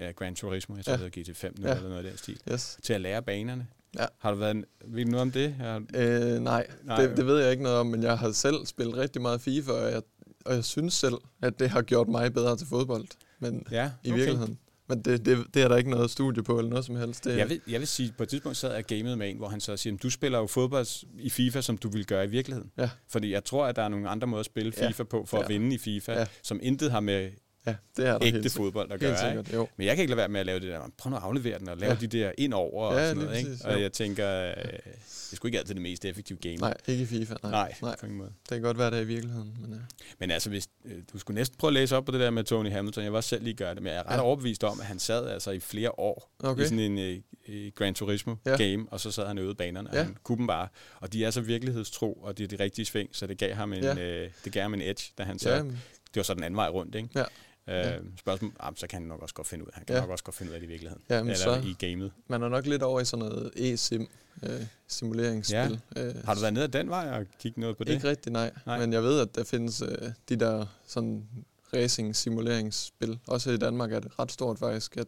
Ja, 0.05 0.11
Gran 0.11 0.35
Turismo, 0.35 0.75
jeg 0.75 0.85
tror, 0.85 0.91
Ja. 0.93 0.97
det 1.05 1.15
hedder 1.15 1.33
GT5 1.49 1.61
nu, 1.61 1.67
Ja. 1.67 1.75
eller 1.75 1.89
noget 1.89 2.05
af 2.05 2.09
den 2.11 2.17
stil, 2.17 2.39
yes. 2.51 2.77
til 2.83 2.93
at 2.93 3.01
lære 3.01 3.23
banerne. 3.23 3.67
Ja. 3.99 4.05
Har 4.19 4.31
du 4.31 4.37
været, 4.37 4.65
ved 4.85 5.05
du 5.05 5.11
noget 5.11 5.21
om 5.21 5.31
det? 5.31 5.53
Har, 5.53 5.83
Øh, 5.95 6.39
nej, 6.41 6.67
Nej, 6.83 7.01
det, 7.01 7.17
det 7.17 7.25
ved 7.25 7.41
jeg 7.41 7.51
ikke 7.51 7.63
noget 7.63 7.77
om, 7.79 7.87
men 7.87 8.03
jeg 8.03 8.17
har 8.17 8.31
selv 8.31 8.65
spillet 8.65 8.97
rigtig 8.97 9.21
meget 9.21 9.41
FIFA, 9.41 9.71
og 9.71 9.91
jeg, 9.91 10.01
og 10.45 10.53
jeg 10.55 10.65
synes 10.65 10.93
selv, 10.93 11.13
at 11.41 11.59
det 11.59 11.69
har 11.69 11.81
gjort 11.81 12.07
mig 12.07 12.33
bedre 12.33 12.57
til 12.57 12.67
fodbold. 12.67 13.05
Men 13.39 13.67
ja, 13.71 13.91
i 14.03 14.11
virkeligheden, 14.11 14.59
Men 14.89 15.01
det, 15.01 15.25
det, 15.25 15.45
det 15.53 15.61
er 15.63 15.67
der 15.67 15.75
ikke 15.77 15.89
noget 15.89 16.11
studie 16.11 16.43
på, 16.43 16.57
eller 16.57 16.69
noget 16.69 16.85
som 16.85 16.95
helst. 16.95 17.23
Det, 17.23 17.37
Jeg 17.37 17.49
vil, 17.49 17.61
jeg 17.67 17.79
vil 17.79 17.87
sige, 17.87 18.13
på 18.17 18.23
et 18.23 18.29
tidspunkt 18.29 18.57
sad 18.57 18.69
jeg 18.69 18.77
og 18.77 18.83
gamede 18.87 19.17
med 19.17 19.29
en, 19.29 19.37
hvor 19.37 19.47
han 19.49 19.59
så 19.59 19.77
siger, 19.77 19.97
du 19.97 20.09
spiller 20.09 20.39
jo 20.39 20.47
fodbold 20.47 21.05
i 21.19 21.29
FIFA, 21.29 21.61
som 21.61 21.77
du 21.77 21.89
vil 21.89 22.05
gøre 22.05 22.25
i 22.25 22.27
virkeligheden. 22.29 22.71
Ja. 22.77 22.89
Fordi 23.09 23.31
jeg 23.31 23.43
tror, 23.43 23.65
at 23.65 23.75
der 23.75 23.81
er 23.81 23.89
nogle 23.89 24.09
andre 24.09 24.27
måder 24.27 24.39
at 24.39 24.45
spille 24.45 24.73
Ja. 24.77 24.87
FIFA 24.87 25.03
på, 25.03 25.25
for 25.25 25.37
Ja. 25.37 25.43
at 25.43 25.49
vinde 25.49 25.75
i 25.75 25.77
FIFA, 25.77 26.11
Ja. 26.13 26.25
som 26.43 26.59
intet 26.63 26.91
har 26.91 26.99
med 26.99 27.29
ja, 27.67 27.75
det 27.97 28.05
er 28.07 28.11
der 28.17 28.23
ægte 28.27 28.39
helt, 28.41 28.51
fodbold 28.53 28.91
at 28.91 28.99
helt 29.01 29.11
gøre. 29.11 29.27
sikkert. 29.29 29.47
Ikke? 29.47 29.57
Jo. 29.57 29.67
Men 29.77 29.87
jeg 29.87 29.95
kan 29.95 30.01
ikke 30.03 30.11
lade 30.11 30.17
være 30.17 30.27
med 30.29 30.39
at 30.39 30.45
lave 30.45 30.59
det 30.59 30.67
der, 30.69 30.79
prøv 30.97 31.09
nu 31.09 31.15
at 31.15 31.23
aflevere 31.23 31.59
den 31.59 31.69
og 31.69 31.77
lave 31.77 31.91
Ja. 31.91 31.97
de 32.01 32.07
der 32.07 32.31
ind 32.37 32.53
over 32.53 32.85
og 32.87 32.93
Ja, 32.99 33.07
sådan 33.07 33.23
noget. 33.23 33.37
Ikke? 33.37 33.49
præcis, 33.49 33.65
Og 33.65 33.81
jeg 33.81 33.91
tænker, 33.93 34.29
øh, 34.49 34.55
det 34.55 35.31
er 35.31 35.35
sgu 35.35 35.47
ikke 35.47 35.57
altid 35.59 35.73
det 35.73 35.81
mest 35.81 36.05
effektive 36.05 36.37
game. 36.41 36.55
Nej, 36.55 36.73
ikke 36.87 37.03
i 37.03 37.05
FIFA. 37.05 37.33
Nej, 37.43 37.51
Nej, 37.51 37.73
nej. 37.81 37.95
på 37.99 38.05
ingen 38.05 38.17
måde. 38.17 38.29
Det 38.29 38.49
kan 38.49 38.61
godt 38.61 38.77
være, 38.77 38.91
det 38.91 39.01
i 39.01 39.05
virkeligheden. 39.05 39.57
Men, 39.61 39.71
ja. 39.73 39.77
Men 40.19 40.31
altså, 40.31 40.49
hvis, 40.49 40.67
øh, 40.85 40.91
du 41.13 41.19
skulle 41.19 41.35
næsten 41.35 41.57
prøve 41.57 41.69
at 41.69 41.73
læse 41.73 41.95
op 41.97 42.05
på 42.05 42.11
det 42.11 42.19
der 42.19 42.29
med 42.29 42.43
Tony 42.43 42.71
Hamilton. 42.71 43.03
Jeg 43.03 43.11
også 43.11 43.29
selv 43.29 43.43
lige 43.43 43.53
gøre 43.53 43.75
det, 43.75 43.83
men 43.83 43.91
jeg 43.93 43.99
er 43.99 44.09
ret 44.09 44.15
Ja. 44.15 44.21
overbevist 44.21 44.63
om, 44.63 44.79
at 44.79 44.85
han 44.85 44.99
sad 44.99 45.29
altså 45.29 45.51
i 45.51 45.59
flere 45.59 45.99
år 45.99 46.31
Okay. 46.39 46.61
i 46.63 46.65
sådan 46.65 46.79
en 46.79 46.97
øh, 46.99 47.17
øh, 47.47 47.71
Gran 47.75 47.93
Turismo-game, 47.93 48.85
og 48.91 48.99
så 48.99 49.11
sad 49.11 49.27
han 49.27 49.37
og 49.37 49.41
øvede 49.43 49.55
banerne, 49.55 49.89
og 49.89 49.95
Ja. 49.95 50.03
han 50.03 50.17
kunne 50.23 50.37
dem 50.37 50.47
bare. 50.47 50.67
Og 50.99 51.13
de 51.13 51.25
er 51.25 51.31
så 51.31 51.41
virkelighedstro, 51.41 52.13
og 52.13 52.37
det 52.37 52.43
er 52.43 52.47
det 52.47 52.59
rigtige 52.59 52.85
sving, 52.85 53.09
så 53.11 53.27
det 53.27 53.37
gav 53.37 53.53
ham 53.53 53.73
en, 53.73 53.83
Ja. 53.83 53.95
øh, 53.97 54.29
det 54.45 54.53
gav 54.53 54.61
ham 54.61 54.73
en 54.73 54.81
edge, 54.81 55.11
da 55.17 55.23
han 55.23 55.39
så... 55.39 55.49
Ja, 55.49 55.57
det 55.57 56.19
var 56.19 56.23
så 56.23 56.33
den 56.33 56.43
anden 56.43 56.57
vej 56.57 56.67
rundt, 56.69 56.95
ikke? 56.95 57.09
Ja. 57.15 57.23
Øh, 57.69 57.75
Ja. 57.75 57.97
spørgsmål, 58.19 58.51
ah, 58.59 58.73
så 58.75 58.87
kan 58.87 58.99
han 58.99 59.07
nok 59.07 59.21
også 59.21 59.35
godt 59.35 59.47
finde 59.47 59.63
ud 59.65 59.67
af 59.67 59.73
Han 59.75 59.85
kan 59.85 59.95
Ja. 59.95 60.01
nok 60.01 60.09
også 60.09 60.23
godt 60.23 60.35
finde 60.35 60.49
ud 60.51 60.53
af 60.53 60.59
det 60.59 60.67
i 60.67 60.69
virkeligheden. 60.69 61.03
Ja, 61.09 61.19
Eller 61.19 61.35
så- 61.35 61.61
i 61.65 61.73
gamet. 61.87 62.11
man 62.27 62.43
er 62.43 62.49
nok 62.49 62.65
lidt 62.65 62.83
over 62.83 62.99
i 63.01 63.05
sådan 63.05 63.25
noget 63.25 63.51
e-sim, 63.55 64.07
øh, 64.43 64.61
simuleringsspil. 64.87 65.79
Øh, 65.97 66.15
Har 66.25 66.33
du 66.33 66.39
været 66.41 66.53
nede 66.53 66.63
ad 66.63 66.69
den 66.69 66.89
vej 66.89 67.09
og 67.19 67.25
kigget 67.39 67.57
noget 67.57 67.77
på 67.77 67.83
det? 67.83 67.93
Ikke 67.93 68.09
rigtigt, 68.09 68.33
nej. 68.33 68.51
Nej. 68.65 68.79
Men 68.79 68.93
jeg 68.93 69.03
ved, 69.03 69.19
at 69.19 69.35
der 69.35 69.43
findes 69.43 69.81
øh, 69.81 70.11
de 70.29 70.35
der 70.35 70.65
sådan 70.87 71.27
racing-simuleringsspil. 71.73 73.19
Også 73.27 73.51
i 73.51 73.57
Danmark 73.57 73.91
er 73.91 73.99
det 73.99 74.19
ret 74.19 74.31
stort 74.31 74.59
faktisk, 74.59 74.97
at 74.97 75.07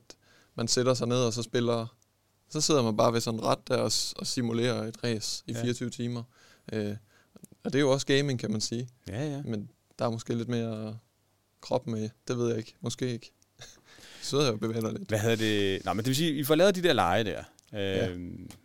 man 0.56 0.68
sætter 0.68 0.94
sig 0.94 1.08
ned 1.08 1.18
og 1.24 1.34
så 1.34 1.44
spiller... 1.44 1.94
Så 2.50 2.62
sidder 2.62 2.84
man 2.84 2.98
bare 2.98 3.14
ved 3.14 3.22
sådan 3.22 3.44
ret 3.44 3.68
der 3.68 3.78
og, 3.78 3.92
og 4.16 4.28
simulerer 4.28 4.84
et 4.84 5.04
race 5.04 5.44
i 5.48 5.52
Ja. 5.54 5.62
24 5.62 5.90
timer. 5.90 6.24
Øh, 6.74 6.96
og 7.64 7.74
det 7.74 7.76
er 7.76 7.82
jo 7.82 7.92
også 7.92 8.06
gaming, 8.08 8.40
kan 8.40 8.52
man 8.52 8.62
sige. 8.62 8.90
Ja, 9.08 9.26
ja. 9.32 9.42
Men 9.42 9.70
der 10.00 10.06
er 10.06 10.10
måske 10.10 10.36
lidt 10.36 10.50
mere 10.50 10.98
krop 11.62 11.88
med. 11.88 12.10
Det 12.28 12.38
ved 12.38 12.48
jeg 12.50 12.58
ikke. 12.58 12.76
Måske 12.82 13.14
ikke. 13.14 13.32
Så 14.22 14.30
sidder 14.30 14.44
jeg 14.44 14.54
og 14.54 14.60
bevæger 14.60 14.92
lidt. 14.92 15.08
Hvad 15.10 15.20
hedder 15.20 15.36
det? 15.36 15.86
Nå, 15.86 15.94
men 15.94 15.98
det 15.98 16.08
vil 16.08 16.16
sige, 16.16 16.32
I 16.40 16.44
får 16.44 16.56
lavet 16.56 16.76
de 16.76 16.84
der 16.84 16.94
lege 16.94 17.24
der. 17.24 17.44
Øh, 17.74 17.80
Ja. 17.80 18.10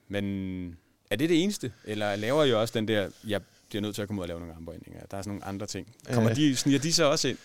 Men 0.08 0.76
er 1.10 1.16
det 1.16 1.28
det 1.28 1.42
eneste? 1.42 1.72
Eller 1.84 2.16
laver 2.16 2.44
I 2.44 2.52
også 2.52 2.72
den 2.74 2.88
der, 2.88 3.10
jeg 3.26 3.40
bliver 3.68 3.82
nødt 3.82 3.94
til 3.94 4.02
at 4.02 4.08
komme 4.08 4.20
ud 4.20 4.24
og 4.24 4.28
lave 4.28 4.40
nogle 4.40 4.54
armbøjninger? 4.54 5.06
Der 5.10 5.16
er 5.16 5.22
sådan 5.22 5.30
nogle 5.30 5.44
andre 5.44 5.66
ting. 5.66 5.94
Kommer 6.12 6.30
Øh. 6.30 6.36
de, 6.36 6.56
sniger 6.56 6.78
de 6.78 6.92
så 6.92 7.04
også 7.04 7.28
ind? 7.28 7.38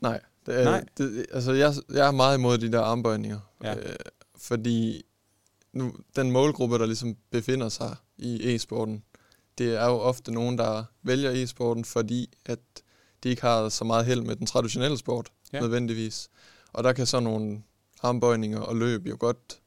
Nej. 0.00 0.20
Det 0.46 0.64
Nej. 0.64 0.84
Det, 0.98 1.26
altså, 1.32 1.52
jeg, 1.52 1.74
jeg 1.92 2.06
er 2.06 2.10
meget 2.10 2.38
imod 2.38 2.58
de 2.58 2.72
der 2.72 2.80
armbøjninger. 2.80 3.40
Ja. 3.64 3.74
Øh, 3.76 3.96
fordi 4.38 5.02
nu, 5.72 5.94
den 6.16 6.30
målgruppe, 6.30 6.78
der 6.78 6.86
ligesom 6.86 7.16
befinder 7.30 7.68
sig 7.68 7.96
i 8.18 8.54
e-sporten, 8.54 9.02
det 9.58 9.74
er 9.74 9.86
jo 9.86 9.98
ofte 9.98 10.32
nogen, 10.32 10.58
der 10.58 10.84
vælger 11.02 11.30
e-sporten, 11.44 11.84
fordi 11.84 12.30
at 12.46 12.58
de 13.22 13.28
ikke 13.28 13.42
har 13.42 13.68
så 13.68 13.84
meget 13.84 14.06
held 14.06 14.20
med 14.22 14.36
den 14.36 14.46
traditionelle 14.46 14.98
sport, 14.98 15.30
Ja. 15.52 15.60
nødvendigvis. 15.60 16.28
Og 16.72 16.84
der 16.84 16.92
kan 16.92 17.06
sådan 17.06 17.24
nogle 17.24 17.62
armbøjninger 18.02 18.60
og 18.60 18.76
løb 18.76 19.06
jo 19.06 19.16
godt 19.20 19.60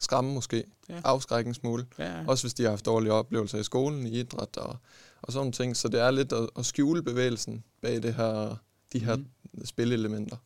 skræmme 0.00 0.34
måske, 0.34 0.64
Ja. 0.88 1.00
afskrække 1.04 1.48
en 1.48 1.54
smule. 1.54 1.86
Ja, 1.98 2.24
Også 2.26 2.44
hvis 2.44 2.54
de 2.54 2.62
har 2.62 2.70
haft 2.70 2.86
dårlige 2.86 3.12
oplevelser 3.12 3.58
i 3.58 3.62
skolen, 3.64 4.06
i 4.06 4.10
idræt 4.10 4.56
og, 4.56 4.76
og 5.22 5.32
sådan 5.32 5.40
nogle 5.40 5.52
ting. 5.52 5.76
Så 5.76 5.88
det 5.88 6.00
er 6.00 6.10
lidt 6.10 6.32
at, 6.32 6.50
at 6.58 6.66
skjule 6.66 7.02
bevægelsen 7.02 7.64
bag 7.82 8.02
det 8.02 8.14
her, 8.14 8.56
de 8.92 8.98
her 8.98 9.16
mm. 9.16 9.26
spillelementer. 9.64 10.36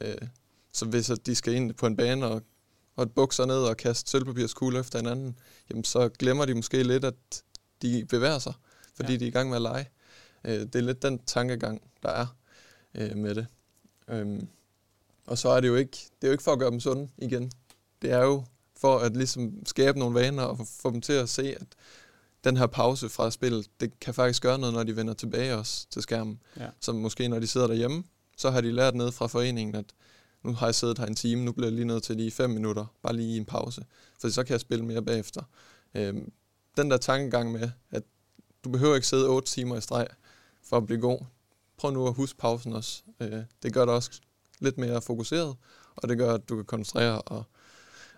Øh, 0.00 0.14
så 0.72 0.84
hvis 0.86 1.10
at 1.10 1.26
de 1.26 1.34
skal 1.34 1.54
ind 1.54 1.74
på 1.74 1.86
en 1.86 1.96
bane 1.96 2.26
og, 2.26 2.42
og 2.96 3.10
bukke 3.12 3.34
sig 3.34 3.46
ned 3.46 3.56
og 3.62 3.76
kaste 3.76 4.10
sølvpapirskugle 4.10 4.78
efter 4.78 4.98
hinanden, 4.98 5.38
jamen 5.70 5.84
så 5.84 6.08
glemmer 6.08 6.44
de 6.44 6.54
måske 6.54 6.82
lidt, 6.82 7.04
at 7.04 7.42
de 7.82 8.06
bevæger 8.08 8.38
sig, 8.38 8.54
fordi 8.96 9.12
ja. 9.12 9.18
de 9.18 9.24
er 9.24 9.28
i 9.28 9.30
gang 9.30 9.48
med 9.48 9.56
at 9.56 9.62
lege. 9.62 9.88
Øh, 10.44 10.60
det 10.60 10.74
er 10.74 10.80
lidt 10.80 11.02
den 11.02 11.18
tankegang, 11.18 11.82
der 12.02 12.08
er 12.08 12.26
øh, 12.94 13.16
med 13.16 13.34
det. 13.34 13.46
Øhm, 14.08 14.48
og 15.26 15.38
så 15.38 15.48
er 15.48 15.60
det 15.60 15.68
jo 15.68 15.76
ikke, 15.76 15.90
det 15.92 16.26
er 16.26 16.28
jo 16.28 16.32
ikke 16.32 16.44
for 16.44 16.52
at 16.52 16.58
gøre 16.58 16.70
dem 16.70 16.80
sunde 16.80 17.08
igen. 17.18 17.52
Det 18.02 18.10
er 18.10 18.22
jo 18.24 18.44
for 18.76 18.98
at 18.98 19.16
ligesom 19.16 19.66
skabe 19.66 19.98
nogle 19.98 20.14
vaner 20.20 20.42
og 20.42 20.58
få- 20.80 20.90
dem 20.90 21.00
til 21.00 21.12
at 21.12 21.28
se, 21.28 21.54
at 21.60 21.66
den 22.44 22.56
her 22.56 22.66
pause 22.66 23.08
fra 23.08 23.30
spillet, 23.30 23.66
det 23.80 24.00
kan 24.00 24.14
faktisk 24.14 24.42
gøre 24.42 24.58
noget, 24.58 24.74
når 24.74 24.82
de 24.82 24.96
vender 24.96 25.14
tilbage 25.14 25.54
også 25.56 25.86
til 25.90 26.02
skærmen. 26.02 26.40
Ja. 26.56 26.68
Så 26.80 26.92
måske 26.92 27.28
når 27.28 27.38
de 27.38 27.46
sidder 27.46 27.66
derhjemme, 27.66 28.04
så 28.36 28.50
har 28.50 28.60
de 28.60 28.72
lært 28.72 28.94
ned 28.94 29.12
fra 29.12 29.26
foreningen, 29.26 29.74
at 29.74 29.84
nu 30.44 30.52
har 30.52 30.66
jeg 30.66 30.74
siddet 30.74 30.98
her 30.98 31.06
en 31.06 31.14
time, 31.14 31.44
nu 31.44 31.52
bliver 31.52 31.66
jeg 31.66 31.72
lige 31.74 31.84
nødt 31.84 32.02
til 32.02 32.16
lige 32.16 32.30
fem 32.30 32.50
minutter, 32.50 32.86
bare 33.02 33.16
lige 33.16 33.34
i 33.34 33.36
en 33.36 33.44
pause, 33.44 33.84
for 34.20 34.28
så 34.28 34.44
kan 34.44 34.52
jeg 34.52 34.60
spille 34.60 34.84
mere 34.84 35.02
bagefter. 35.02 35.42
Øhm, 35.94 36.32
den 36.76 36.90
der 36.90 36.96
tankegang 36.96 37.52
med, 37.52 37.70
at 37.90 38.02
du 38.64 38.70
behøver 38.70 38.94
ikke 38.94 39.06
sidde 39.06 39.28
otte 39.28 39.48
timer 39.48 39.76
i 39.76 39.80
streg 39.80 40.06
for 40.72 40.76
at 40.76 40.86
blive 40.86 41.00
god. 41.00 41.18
Prøv 41.76 41.90
nu 41.92 42.06
at 42.06 42.14
huske 42.14 42.38
pausen 42.38 42.72
også. 42.72 43.02
Øh, 43.20 43.42
det 43.62 43.72
gør 43.72 43.84
dig 43.84 43.94
også 43.94 44.20
lidt 44.60 44.78
mere 44.78 45.02
fokuseret, 45.02 45.56
og 45.96 46.08
det 46.08 46.18
gør, 46.18 46.34
at 46.34 46.48
du 46.48 46.56
kan 46.56 46.64
koncentrere 46.64 47.22
og, 47.22 47.44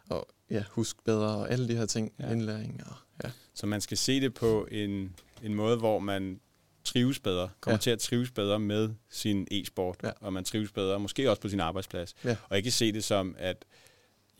og 0.08 0.28
ja, 0.50 0.64
huske 0.70 1.02
bedre 1.04 1.28
og 1.36 1.50
alle 1.50 1.68
de 1.68 1.76
her 1.76 1.86
ting, 1.86 2.12
Ja. 2.20 2.30
indlæring 2.30 2.82
og 2.86 2.94
ja. 3.24 3.30
Så 3.54 3.66
man 3.66 3.80
skal 3.80 3.96
se 3.98 4.20
det 4.20 4.34
på 4.34 4.68
en, 4.70 5.14
en 5.42 5.54
måde, 5.54 5.76
hvor 5.76 5.98
man 5.98 6.40
trives 6.84 7.20
bedre, 7.20 7.50
kommer 7.60 7.74
ja. 7.74 7.80
Til 7.80 7.90
at 7.90 7.98
trives 7.98 8.30
bedre 8.30 8.58
med 8.58 8.90
sin 9.10 9.46
e-sport, 9.50 9.96
ja. 10.02 10.10
Og 10.20 10.32
man 10.32 10.44
trives 10.44 10.72
bedre, 10.72 11.00
måske 11.00 11.30
også 11.30 11.42
på 11.42 11.48
sin 11.48 11.60
arbejdsplads. 11.60 12.14
Ja. 12.24 12.36
Og 12.48 12.56
ikke 12.56 12.70
se 12.70 12.92
det 12.92 13.04
som, 13.04 13.34
at 13.38 13.64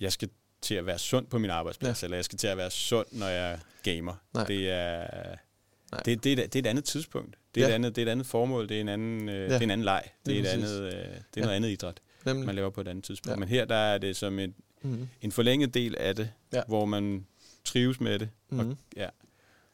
jeg 0.01 0.13
skal 0.13 0.29
til 0.61 0.75
at 0.75 0.87
være 0.87 0.99
sund 0.99 1.27
på 1.27 1.39
min 1.39 1.51
arbejdsplads, 1.51 2.03
ja. 2.03 2.07
eller 2.07 2.17
jeg 2.17 2.25
skal 2.25 2.39
til 2.39 2.47
at 2.47 2.57
være 2.57 2.71
sund, 2.71 3.07
når 3.13 3.27
jeg 3.29 3.61
gamer. 3.83 4.15
Nej. 4.35 4.45
Det 4.47 4.71
er, 4.71 5.07
Nej. 5.93 6.03
det, 6.03 6.25
det, 6.25 6.33
er, 6.39 6.45
et- 6.45 6.53
det 6.53 6.59
er 6.59 6.63
et 6.63 6.71
andet 6.71 6.85
tidspunkt. 6.85 7.37
Det 7.55 7.63
er, 7.63 7.67
ja. 7.67 7.71
Et, 7.71 7.75
andet, 7.75 7.97
det 7.97 8.03
er 8.03 8.07
et 8.07 8.11
andet 8.11 8.27
formål, 8.27 8.69
det 8.69 8.77
er 8.77 8.81
en 8.81 8.89
anden, 8.89 9.29
øh, 9.29 9.35
ja. 9.35 9.45
det 9.45 9.53
er 9.53 9.61
en 9.61 9.71
anden 9.71 9.85
leg, 9.85 10.03
det 10.27 10.35
er, 10.35 10.39
et 10.39 10.45
præcis. 10.45 10.65
andet, 10.65 10.81
øh, 10.87 10.93
det 10.93 10.97
er 11.01 11.17
Ja. 11.37 11.41
noget 11.43 11.57
andet 11.57 11.69
idræt, 11.71 12.01
Nemlig. 12.27 12.47
man 12.47 12.55
laver 12.55 12.71
på 12.71 12.81
et 12.81 12.89
andet 12.89 13.05
tidspunkt. 13.05 13.31
Ja. 13.37 13.39
Men 13.41 13.49
her 13.49 13.65
der 13.65 13.75
er 13.75 13.99
det 13.99 14.17
som 14.17 14.39
en, 14.39 14.55
Mm-hmm. 14.83 15.09
en 15.21 15.33
forlænget 15.33 15.75
del 15.75 15.97
af 15.97 16.17
det, 16.17 16.31
ja. 16.53 16.63
Hvor 16.69 16.85
man 16.85 17.27
trives 17.65 18.01
med 18.01 18.19
det. 18.19 18.29
Og, 18.51 18.57
Mm-hmm. 18.57 18.77
ja. 18.97 19.09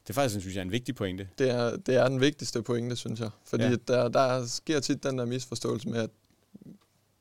Det 0.03 0.11
er 0.11 0.15
faktisk, 0.15 0.41
synes 0.41 0.57
jeg, 0.57 0.63
en 0.63 0.73
vigtig 0.73 0.95
pointe. 0.95 1.29
Det 1.39 1.51
er, 1.51 1.77
det 1.77 1.95
er 1.97 2.09
den 2.09 2.21
vigtigste 2.21 2.63
pointe, 2.63 2.97
synes 2.97 3.21
jeg. 3.21 3.31
Fordi 3.45 3.65
Ja. 3.65 3.75
der, 3.89 4.09
der 4.09 4.47
sker 4.47 4.81
tit 4.81 5.03
den 5.03 5.19
der 5.19 5.25
misforståelse 5.25 5.89
med, 5.89 5.99
at 5.99 6.11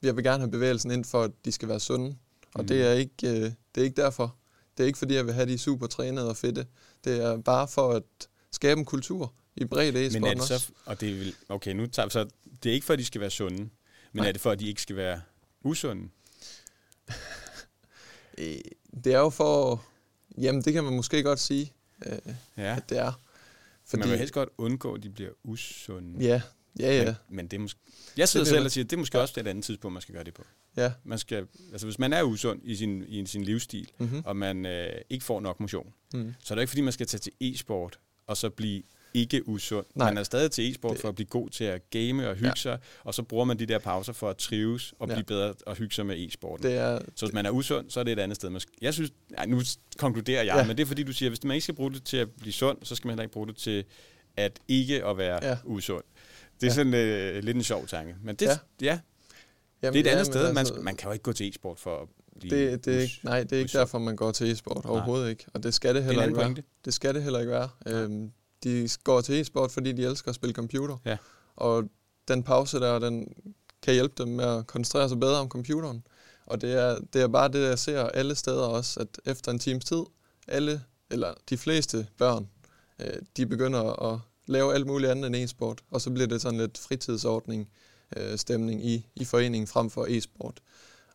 jeg 0.04 0.16
vil 0.16 0.24
gerne 0.24 0.40
have 0.40 0.52
bevægelsen 0.52 0.92
ind 0.92 1.06
for, 1.06 1.24
at 1.24 1.32
de 1.46 1.52
skal 1.52 1.68
være 1.70 1.80
sunde. 1.80 2.16
Og 2.54 2.60
Mhm. 2.62 2.68
det, 2.68 2.88
er 2.88 2.92
ikke, 2.94 3.14
øh, 3.24 3.52
det 3.76 3.82
er 3.82 3.84
ikke 3.84 4.02
derfor. 4.02 4.36
Det 4.78 4.84
er 4.84 4.88
ikke 4.88 5.00
fordi, 5.00 5.14
jeg 5.16 5.26
vil 5.26 5.34
have 5.34 5.46
de 5.48 5.58
super 5.58 5.88
trænede 5.88 6.30
og 6.30 6.38
fedte. 6.38 6.66
Det 7.04 7.24
er 7.24 7.38
bare 7.38 7.68
for 7.68 7.92
at 7.92 8.04
skabe 8.52 8.80
en 8.80 8.86
kultur 8.86 9.34
i 9.62 9.66
bredt 9.66 10.14
Men 10.14 10.24
er 10.24 10.34
det 10.34 10.44
så, 10.44 10.72
og 10.86 11.02
det 11.02 11.10
er 11.10 11.14
vel, 11.16 11.36
okay, 11.50 11.72
nu 11.74 11.88
tager 11.88 12.06
vi 12.06 12.12
så, 12.12 12.28
det 12.64 12.70
er 12.70 12.74
ikke 12.74 12.86
for, 12.86 12.94
at 12.94 13.00
de 13.00 13.06
skal 13.06 13.22
være 13.22 13.30
sunde, 13.30 13.58
men 13.58 13.70
Nej. 14.14 14.28
Er 14.28 14.32
det 14.32 14.42
for, 14.42 14.52
at 14.52 14.60
de 14.60 14.68
ikke 14.68 14.82
skal 14.82 14.96
være 14.96 15.22
usunde? 15.62 16.10
Øh, 18.38 18.58
Det 19.04 19.14
er 19.14 19.20
jo 19.20 19.30
for... 19.30 19.86
Jamen, 20.38 20.62
det 20.62 20.74
kan 20.74 20.84
man 20.84 20.94
måske 20.94 21.24
godt 21.24 21.40
sige, 21.40 21.74
øh, 22.06 22.18
Ja, 22.58 22.76
at 22.76 22.90
det 22.90 22.98
er. 22.98 23.22
Fordi, 23.86 24.00
man 24.00 24.10
vil 24.10 24.18
helst 24.18 24.34
godt 24.34 24.50
undgå, 24.58 24.94
at 24.94 25.04
de 25.04 25.10
bliver 25.10 25.30
usunde. 25.44 26.26
Ja, 26.26 26.42
ja, 26.80 26.98
ja. 26.98 27.06
Men, 27.06 27.16
men 27.36 27.48
det 27.48 27.58
er 27.58 27.62
måske... 27.62 27.80
Jeg 28.18 28.30
sidder 28.30 28.44
Det 28.44 28.50
selv 28.54 28.66
og 28.66 28.72
siger, 28.72 28.84
at 28.84 28.90
det 28.90 28.96
er 28.96 29.00
måske 29.00 29.22
også 29.22 29.40
et 29.40 29.48
andet 29.48 29.64
tidspunkt, 29.66 29.94
man 29.94 30.02
skal 30.02 30.16
gøre 30.16 30.24
det 30.24 30.34
på. 30.34 30.46
ja. 30.78 30.92
Man 31.04 31.18
skal, 31.20 31.48
altså 31.72 31.88
hvis 31.88 32.00
man 32.00 32.14
er 32.14 32.24
usund 32.24 32.60
i 32.64 32.76
sin, 32.76 33.04
i 33.08 33.26
sin 33.26 33.44
livsstil, 33.44 33.92
Mm-hmm. 33.98 34.22
og 34.26 34.36
man 34.38 34.66
øh, 34.66 35.02
ikke 35.10 35.26
får 35.26 35.40
nok 35.40 35.60
motion, 35.60 35.94
Mm. 36.14 36.34
så 36.40 36.54
er 36.54 36.56
det 36.56 36.62
ikke 36.62 36.70
fordi, 36.70 36.82
man 36.82 36.94
skal 36.94 37.08
tage 37.08 37.20
til 37.20 37.32
e-sport, 37.42 38.00
og 38.28 38.38
så 38.38 38.50
blive 38.50 38.84
ikke 39.14 39.48
usund. 39.48 39.86
Nej. 39.96 40.08
Man 40.10 40.18
er 40.18 40.24
stadig 40.24 40.52
til 40.52 40.72
e-sport 40.72 40.92
Det- 40.92 41.02
for 41.02 41.10
at 41.10 41.16
blive 41.16 41.28
god 41.28 41.50
til 41.50 41.64
at 41.64 41.90
game 41.90 42.30
og 42.30 42.36
hygge 42.36 42.46
ja. 42.48 42.50
Ja. 42.50 42.56
sig, 42.56 42.80
og 43.04 43.14
så 43.14 43.24
bruger 43.24 43.46
man 43.46 43.60
de 43.60 43.66
der 43.66 43.80
pauser 43.80 44.14
for 44.14 44.30
at 44.30 44.38
trives 44.38 44.94
og 45.00 45.08
Ja. 45.08 45.14
blive 45.14 45.26
bedre 45.26 45.54
og 45.66 45.76
hygge 45.76 45.96
sig 45.96 46.06
med 46.06 46.28
e-sporten. 46.28 46.64
Det 46.64 46.74
er, 46.78 47.00
Så 47.16 47.26
hvis 47.26 47.34
man 47.34 47.46
er 47.46 47.50
usund, 47.50 47.90
så 47.90 48.00
er 48.00 48.04
det 48.04 48.14
et 48.14 48.20
andet 48.20 48.36
sted. 48.36 48.50
Man 48.50 48.62
Jeg 48.82 48.94
synes, 48.94 49.12
nej, 49.30 49.46
nu 49.46 49.62
konkluderer 49.98 50.44
jeg, 50.44 50.54
ja. 50.54 50.58
Ja. 50.62 50.68
men 50.68 50.78
det 50.78 50.84
er 50.84 50.88
fordi, 50.88 51.04
du 51.04 51.14
siger, 51.14 51.30
at 51.30 51.32
hvis 51.32 51.44
man 51.44 51.56
ikke 51.56 51.64
skal 51.64 51.76
bruge 51.76 51.92
det 51.94 52.04
til 52.04 52.18
at 52.18 52.30
blive 52.32 52.54
sund, 52.54 52.78
så 52.84 52.96
skal 52.96 53.08
man 53.08 53.14
heller 53.14 53.24
ikke 53.24 53.34
bruge 53.34 53.48
det 53.48 53.58
til 53.58 53.84
at 54.38 54.60
ikke 54.68 55.06
at 55.06 55.18
være 55.18 55.40
ja. 55.42 55.50
Ja. 55.50 55.58
usund. 55.66 56.04
Det 56.62 56.64
er 56.64 56.66
ja. 56.66 56.68
Ja. 56.68 56.74
sådan 56.74 56.94
øh, 56.94 57.44
lidt 57.44 57.58
en 57.58 57.64
sjov 57.64 57.88
tanke. 57.88 58.16
Men 58.24 58.36
det, 58.36 58.46
ja. 58.46 58.52
Ja. 58.82 58.86
ja, 58.86 59.00
jamen, 59.84 59.94
det 60.04 60.08
er 60.08 60.12
et 60.12 60.16
andet 60.18 60.28
men 60.28 60.34
sted. 60.34 60.48
Man, 60.54 60.58
altså, 60.58 60.74
man 60.74 60.96
kan 60.96 61.08
jo 61.08 61.14
ikke 61.14 61.24
gå 61.24 61.34
til 61.34 61.50
e-sport 61.50 61.80
for 61.80 62.02
at 62.02 62.08
blive 62.40 62.72
det, 62.72 62.86
det 62.86 62.96
er 62.96 63.00
ikke, 63.02 63.20
nej, 63.24 63.44
det 63.44 63.52
er 63.52 63.58
ikke 63.58 63.66
usund. 63.66 63.80
derfor, 63.80 64.00
man 64.00 64.16
går 64.16 64.32
til 64.32 64.52
e-sport 64.52 64.86
overhovedet 64.86 65.30
ikke. 65.30 65.46
Og 65.54 65.64
det 65.64 65.74
skal 65.74 65.90
det 65.90 65.96
Det 65.96 66.02
er 66.02 66.06
heller 66.06 66.24
anden 66.24 66.50
ikke 66.52 66.56
være. 66.58 66.64
Det 66.86 66.94
skal 66.94 67.16
det 67.16 67.24
heller 67.24 67.40
ikke 67.40 67.52
være. 67.52 67.70
Øhm, 67.88 68.32
de 68.64 68.90
går 69.04 69.22
til 69.22 69.42
e-sport, 69.42 69.72
fordi 69.72 69.92
de 69.92 70.06
elsker 70.06 70.30
at 70.30 70.36
spille 70.36 70.54
computer. 70.54 70.98
Ja. 71.06 71.18
Og 71.56 71.84
den 72.28 72.44
pause 72.44 72.80
der, 72.80 73.00
den 73.00 73.28
kan 73.82 73.94
hjælpe 73.94 74.24
dem 74.24 74.28
med 74.28 74.46
at 74.46 74.68
koncentrere 74.68 75.10
sig 75.10 75.20
bedre 75.20 75.40
om 75.40 75.50
computeren. 75.50 76.04
Og 76.46 76.62
det 76.62 76.74
er, 76.74 77.00
det 77.14 77.22
er 77.22 77.28
bare 77.28 77.48
det, 77.48 77.62
jeg 77.62 77.80
ser 77.80 78.04
alle 78.04 78.36
steder 78.36 78.64
også, 78.64 79.00
at 79.00 79.08
efter 79.26 79.52
en 79.52 79.60
times 79.60 79.86
tid, 79.86 80.04
alle, 80.48 80.82
eller 81.10 81.34
de 81.50 81.58
fleste 81.58 82.08
børn, 82.18 82.50
øh, 83.00 83.22
de 83.38 83.46
begynder 83.46 84.14
at 84.14 84.20
lave 84.48 84.74
alt 84.74 84.88
muligt 84.88 85.12
andet 85.12 85.28
end 85.28 85.36
e-sport. 85.36 85.82
Og 85.92 86.02
så 86.02 86.12
bliver 86.12 86.28
det 86.28 86.42
sådan 86.42 86.60
lidt 86.60 86.78
fritidsordning, 86.78 87.70
øh, 88.18 88.38
stemning 88.38 88.86
i, 88.86 89.08
i 89.16 89.26
foreningen 89.26 89.68
frem 89.68 89.90
for 89.90 90.06
e-sport. 90.10 90.62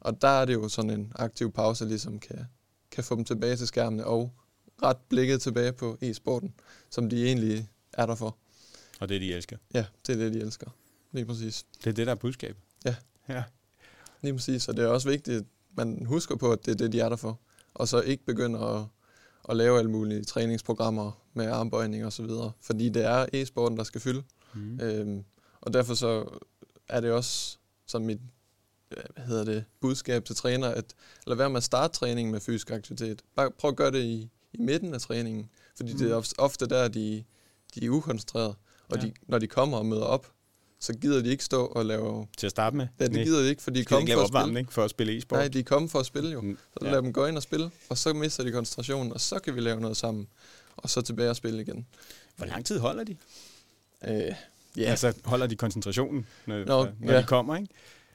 Og 0.01 0.23
der 0.23 0.29
er 0.29 0.45
det 0.45 0.55
jo 0.55 0.69
sådan 0.69 0.91
en 0.91 1.13
aktiv 1.15 1.53
pause, 1.53 1.85
ligesom 1.85 2.19
kan, 2.19 2.47
kan 2.91 3.05
få 3.05 3.17
dem 3.17 3.25
tilbage 3.25 3.57
til 3.57 3.67
skærmene 3.67 4.07
og 4.07 4.33
ret 4.83 4.97
blikket 5.09 5.43
tilbage 5.43 5.73
på 5.73 5.99
e-sporten, 6.03 6.55
som 6.91 7.11
de 7.11 7.27
egentlig 7.27 7.69
er 7.93 8.07
der 8.07 8.15
for. 8.15 8.37
Og 9.01 9.09
det, 9.09 9.21
de 9.21 9.35
elsker. 9.35 9.57
Ja, 9.75 9.85
det 10.07 10.13
er 10.13 10.17
det, 10.17 10.33
de 10.33 10.41
elsker. 10.41 10.71
Lige 11.13 11.27
præcis. 11.27 11.65
Det 11.79 11.87
er 11.87 11.95
det, 11.95 12.07
der 12.07 12.13
er 12.13 12.17
budskabet. 12.17 12.63
Ja. 12.85 12.95
Ja. 13.29 13.45
Lige 14.23 14.35
præcis, 14.35 14.69
og 14.69 14.77
det 14.77 14.85
er 14.85 14.89
også 14.89 15.09
vigtigt, 15.09 15.37
at 15.37 15.45
man 15.77 16.07
husker 16.07 16.37
på, 16.37 16.53
at 16.53 16.67
det 16.67 16.73
er 16.73 16.77
det, 16.77 16.93
de 16.93 17.01
er 17.01 17.09
der 17.09 17.17
for. 17.17 17.41
Og 17.75 17.89
så 17.89 18.01
ikke 18.01 18.25
begynder 18.25 18.61
at, 18.61 18.87
at 19.49 19.57
lave 19.57 19.79
alle 19.79 19.91
mulige 19.91 20.25
træningsprogrammer 20.25 21.23
med 21.35 21.47
armbøjning 21.47 22.05
og 22.05 22.13
så 22.13 22.23
videre. 22.23 22.53
Fordi 22.61 22.89
det 22.89 23.05
er 23.05 23.27
e-sporten, 23.33 23.77
der 23.77 23.85
skal 23.85 24.01
fylde. 24.01 24.23
Mm. 24.55 24.81
Øhm, 24.81 25.25
og 25.61 25.73
derfor 25.73 25.95
så 25.95 26.39
er 26.89 27.01
det 27.01 27.13
også 27.13 27.59
som 27.87 28.03
mit 28.03 28.21
hvad 28.89 29.25
hedder 29.27 29.45
det, 29.45 29.65
budskab 29.81 30.25
til 30.25 30.37
træner, 30.37 30.69
at 30.69 30.95
lad 31.27 31.37
være 31.37 31.51
med 31.51 31.57
at 31.57 31.63
starte 31.63 31.95
træningen 31.95 32.33
med 32.33 32.41
fysisk 32.41 32.71
aktivitet. 32.71 33.23
Bare 33.37 33.51
prøv 33.51 33.69
at 33.69 33.77
gøre 33.77 33.91
det 33.91 34.05
i, 34.05 34.31
i 34.55 34.63
midten 34.63 34.95
af 34.95 35.01
træningen, 35.01 35.49
fordi 35.77 35.93
mm. 35.93 35.99
det 35.99 36.11
er 36.11 36.35
ofte 36.39 36.67
der, 36.67 36.89
de, 36.89 37.25
de 37.75 37.85
er 37.87 37.91
ukoncentrerede. 37.91 38.55
Og 38.89 38.97
Ja. 38.97 39.03
de, 39.03 39.13
når 39.27 39.39
de 39.39 39.47
kommer 39.47 39.79
og 39.79 39.87
møder 39.87 40.03
op, 40.05 40.31
så 40.81 40.93
gider 40.93 41.23
de 41.23 41.29
ikke 41.31 41.45
stå 41.45 41.67
og 41.67 41.87
lave... 41.87 42.27
Til 42.39 42.47
at 42.47 42.51
starte 42.51 42.77
med. 42.77 42.87
Ja, 43.01 43.07
det 43.07 43.25
gider 43.25 43.43
de 43.43 43.49
ikke, 43.49 43.63
fordi 43.63 43.75
de 43.75 43.81
ikke 43.81 43.89
kommer 43.89 44.07
lave 44.09 44.17
for 44.17 44.23
at 44.23 44.29
spille. 44.29 44.39
opvarmning 44.41 44.73
for 44.73 44.85
at 44.85 44.91
spille 44.91 45.17
e-sport? 45.17 45.39
Nej, 45.39 45.49
de 45.49 45.59
er 45.59 45.63
kommet 45.63 45.91
for 45.91 45.99
at 46.01 46.07
spille 46.07 46.31
jo. 46.31 46.41
Mm, 46.41 46.59
Så 46.81 46.87
ja. 46.87 46.91
lad 46.93 47.03
dem 47.03 47.13
gå 47.13 47.27
ind 47.27 47.37
og 47.37 47.43
spille, 47.43 47.71
og 47.89 47.99
så 47.99 48.13
mister 48.13 48.45
de 48.45 48.53
koncentrationen, 48.53 49.13
og 49.13 49.21
så 49.21 49.39
kan 49.39 49.55
vi 49.55 49.61
lave 49.61 49.81
noget 49.81 49.97
sammen. 49.97 50.27
Og 50.77 50.91
så 50.91 51.01
tilbage 51.03 51.31
og 51.31 51.37
spille 51.37 51.63
igen. 51.63 51.87
Hvor 52.37 52.47
lang 52.47 52.67
tid 52.67 52.79
holder 52.79 53.05
de? 53.05 53.17
Øh, 54.09 54.11
Ja. 54.11 54.35
ja, 54.77 54.91
Altså 54.91 55.13
holder 55.25 55.47
de 55.47 55.57
koncentrationen, 55.57 56.27
når, 56.47 56.65
Nå, 56.65 56.87
når 57.01 57.13
ja. 57.13 57.19
de 57.21 57.27
kommer, 57.27 57.57
ikke? 57.57 57.69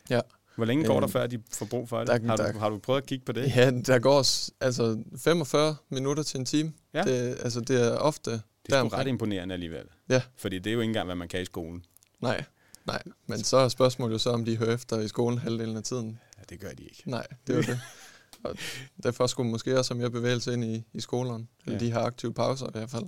Ja. 0.09 0.21
Hvor 0.59 0.65
længe 0.65 0.85
går 0.85 0.93
der, 0.93 1.03
Øhm, 1.03 1.11
før 1.11 1.27
de 1.27 1.39
får 1.53 1.65
brug 1.65 1.89
for 1.89 1.99
det? 1.99 2.07
der- 2.07 2.27
har, 2.27 2.35
du, 2.35 2.43
der- 2.43 2.59
har 2.59 2.69
du 2.69 2.77
prøvet 2.77 3.01
at 3.01 3.07
kigge 3.07 3.25
på 3.25 3.31
det? 3.31 3.55
ja, 3.55 3.71
der 3.71 3.99
går 3.99 4.17
altså 4.63 5.03
45 5.17 5.75
minutter 5.89 6.23
til 6.23 6.39
en 6.39 6.45
time. 6.45 6.73
Ja. 6.93 7.03
Det, 7.03 7.37
altså, 7.43 7.59
det 7.61 7.87
er 7.87 7.95
ofte 7.97 8.31
Det 8.31 8.41
er 8.69 8.79
sgu 8.79 8.87
ret 8.97 9.07
imponerende 9.07 9.53
alligevel. 9.53 9.85
Ja. 10.09 10.21
Fordi 10.37 10.59
det 10.59 10.67
er 10.69 10.73
jo 10.73 10.79
ikke 10.79 10.89
engang, 10.89 11.05
hvad 11.05 11.15
man 11.15 11.27
kan 11.27 11.41
i 11.41 11.45
skolen. 11.45 11.83
Nej, 12.21 12.43
nej. 12.87 13.03
Men 13.27 13.43
så 13.43 13.57
er 13.57 13.67
spørgsmålet 13.69 14.13
jo 14.13 14.17
så, 14.19 14.29
om 14.29 14.45
de 14.45 14.57
hører 14.57 14.73
efter 14.73 14.99
i 14.99 15.07
skolen 15.07 15.37
halvdelen 15.39 15.77
af 15.77 15.83
tiden. 15.83 16.19
Ja, 16.37 16.43
det 16.49 16.59
gør 16.59 16.69
de 16.71 16.83
ikke. 16.83 17.03
Nej, 17.05 17.27
det 17.47 17.53
er 17.53 17.57
jo 17.57 17.63
det. 17.63 17.79
Og 18.43 18.55
derfor 19.03 19.27
skulle 19.27 19.45
man 19.47 19.51
måske 19.51 19.79
også 19.79 19.93
have 19.93 19.99
mere 19.99 20.09
bevægelse 20.11 20.53
ind 20.53 20.63
i, 20.65 20.83
i 20.93 21.01
skolerne. 21.01 21.47
Eller 21.65 21.79
Ja. 21.79 21.85
de 21.85 21.91
har 21.91 22.01
aktive 22.01 22.33
pauser 22.33 22.67
i 22.67 22.71
hvert 22.73 22.89
fald. 22.89 23.05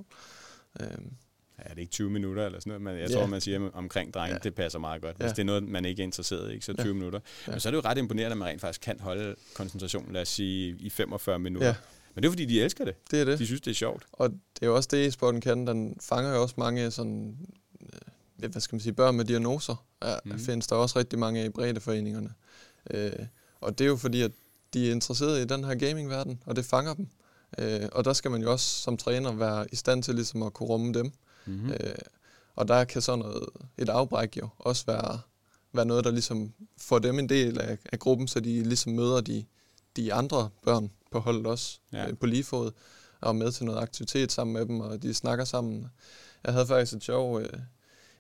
Øhm, 0.80 1.12
Ja, 1.66 1.70
det 1.70 1.78
er 1.78 1.82
ikke 1.82 1.92
20 1.92 2.10
minutter 2.10 2.46
eller 2.46 2.60
sådan 2.60 2.70
noget, 2.70 2.82
men 2.82 2.98
jeg 3.02 3.10
Ja. 3.10 3.16
tror, 3.16 3.26
man 3.26 3.42
siger 3.42 3.70
omkring 3.74 4.14
drenge, 4.14 4.34
ja. 4.34 4.40
det 4.44 4.56
passer 4.56 4.80
meget 4.80 5.02
godt. 5.02 5.18
Hvis 5.18 5.32
det 5.32 5.40
er 5.40 5.44
noget, 5.44 5.64
man 5.64 5.86
ikke 5.86 6.02
er 6.02 6.04
interesseret 6.04 6.54
i, 6.56 6.62
så 6.62 6.74
Ja. 6.78 6.84
20 6.84 6.94
minutter. 6.94 7.20
Ja. 7.48 7.52
Men 7.52 7.60
så 7.60 7.70
er 7.70 7.72
det 7.72 7.78
jo 7.78 7.82
ret 7.90 7.98
imponerende, 7.98 8.32
at 8.32 8.38
man 8.38 8.48
rent 8.48 8.62
faktisk 8.62 8.82
kan 8.82 9.00
holde 9.00 9.36
koncentrationen, 9.54 10.14
lad 10.14 10.22
os 10.22 10.30
sige, 10.30 10.76
i 10.80 10.90
45 10.90 11.40
minutter. 11.40 11.68
Ja. 11.68 11.76
Men 12.16 12.22
det 12.24 12.28
er 12.28 12.32
fordi, 12.32 12.46
de 12.46 12.62
elsker 12.62 12.86
det. 12.86 12.96
det 13.12 13.22
er 13.22 13.26
det. 13.26 13.40
De 13.40 13.46
synes, 13.46 13.62
det 13.62 13.72
er 13.72 13.76
sjovt. 13.76 14.04
Og 14.14 14.30
det 14.30 14.62
er 14.62 14.66
jo 14.68 14.76
også 14.76 14.90
det, 14.92 15.08
e-sporten 15.08 15.42
kan. 15.42 15.68
Den 15.68 15.98
fanger 16.02 16.34
jo 16.36 16.42
også 16.42 16.56
mange 16.58 16.92
sådan, 16.92 17.38
øh, 17.82 18.50
hvad 18.52 18.62
skal 18.62 18.76
man 18.76 18.82
sige, 18.82 18.94
børn 18.94 19.16
med 19.16 19.26
diagnoser. 19.26 19.86
Ja, 20.04 20.16
mm. 20.26 20.40
Findes 20.40 20.68
der 20.68 20.76
også 20.76 21.00
rigtig 21.00 21.20
mange 21.20 21.42
af 21.42 21.46
i 21.46 21.50
breddeforeningerne. 21.50 22.34
Øh, 22.92 23.12
og 23.62 23.78
det 23.80 23.86
er 23.86 23.90
jo 23.90 23.96
fordi, 23.98 24.22
at 24.22 24.32
de 24.74 24.88
er 24.88 24.92
interesserede 24.92 25.42
i 25.42 25.46
den 25.46 25.64
her 25.64 25.76
gamingverden, 25.76 26.44
og 26.46 26.56
det 26.56 26.66
fanger 26.66 26.94
dem. 26.94 27.08
Øh, 27.60 27.82
og 27.92 28.06
der 28.06 28.14
skal 28.14 28.32
man 28.32 28.42
jo 28.42 28.52
også 28.52 28.82
som 28.82 28.98
træner 28.98 29.32
være 29.32 29.66
i 29.72 29.76
stand 29.76 30.04
til 30.04 30.16
ligesom 30.16 30.44
at 30.44 30.54
kunne 30.54 30.70
rumme 30.70 30.94
dem. 30.94 31.12
Mm-hmm. 31.46 31.66
Mm. 31.68 31.72
Øh, 31.72 31.96
og 32.56 32.68
der 32.68 32.84
kan 32.84 33.02
sådan 33.02 33.20
noget, 33.20 33.44
et 33.78 33.90
afbræk 33.90 34.38
jo 34.38 34.50
også 34.60 34.86
være, 34.86 35.20
være 35.74 35.86
noget, 35.86 36.04
der 36.04 36.12
ligesom 36.12 36.54
får 36.78 37.00
dem 37.00 37.20
en 37.20 37.30
del 37.30 37.60
af, 37.60 37.78
af 37.92 38.00
gruppen, 38.00 38.28
så 38.28 38.40
de 38.40 38.64
ligesom 38.64 38.92
møder 38.94 39.22
de, 39.22 39.46
de 39.96 40.14
andre 40.14 40.50
børn 40.64 40.92
på 41.12 41.20
holdet 41.20 41.46
også 41.48 41.80
Ja. 41.94 42.08
øh, 42.08 42.18
på 42.18 42.26
lige 42.26 42.44
fod, 42.44 42.72
og 43.22 43.36
med 43.36 43.52
til 43.52 43.66
noget 43.66 43.80
aktivitet 43.80 44.32
sammen 44.32 44.54
med 44.54 44.66
dem, 44.66 44.80
og 44.80 45.02
de 45.04 45.14
snakker 45.14 45.46
sammen. 45.46 45.88
Jeg 46.44 46.54
havde 46.54 46.68
faktisk 46.68 46.94
et 46.94 47.04
sjov 47.04 47.40
øh, 47.42 47.50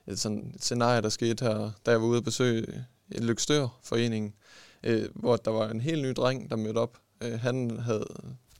et, 0.07 0.19
sådan 0.19 0.51
et 0.55 0.63
scenarie, 0.63 1.01
der 1.01 1.09
skete 1.09 1.45
her, 1.45 1.71
da 1.85 1.91
jeg 1.91 2.01
var 2.01 2.07
ude 2.07 2.17
at 2.17 2.23
besøge 2.23 2.85
en 3.11 3.23
Lykstør-forening, 3.23 4.35
øh, 4.83 5.09
hvor 5.15 5.35
der 5.35 5.51
var 5.51 5.69
en 5.69 5.81
helt 5.81 6.01
ny 6.01 6.13
dreng, 6.15 6.49
der 6.49 6.55
mødte 6.55 6.77
op. 6.77 6.97
Øh, 7.21 7.39
han 7.39 7.79
havde 7.79 8.05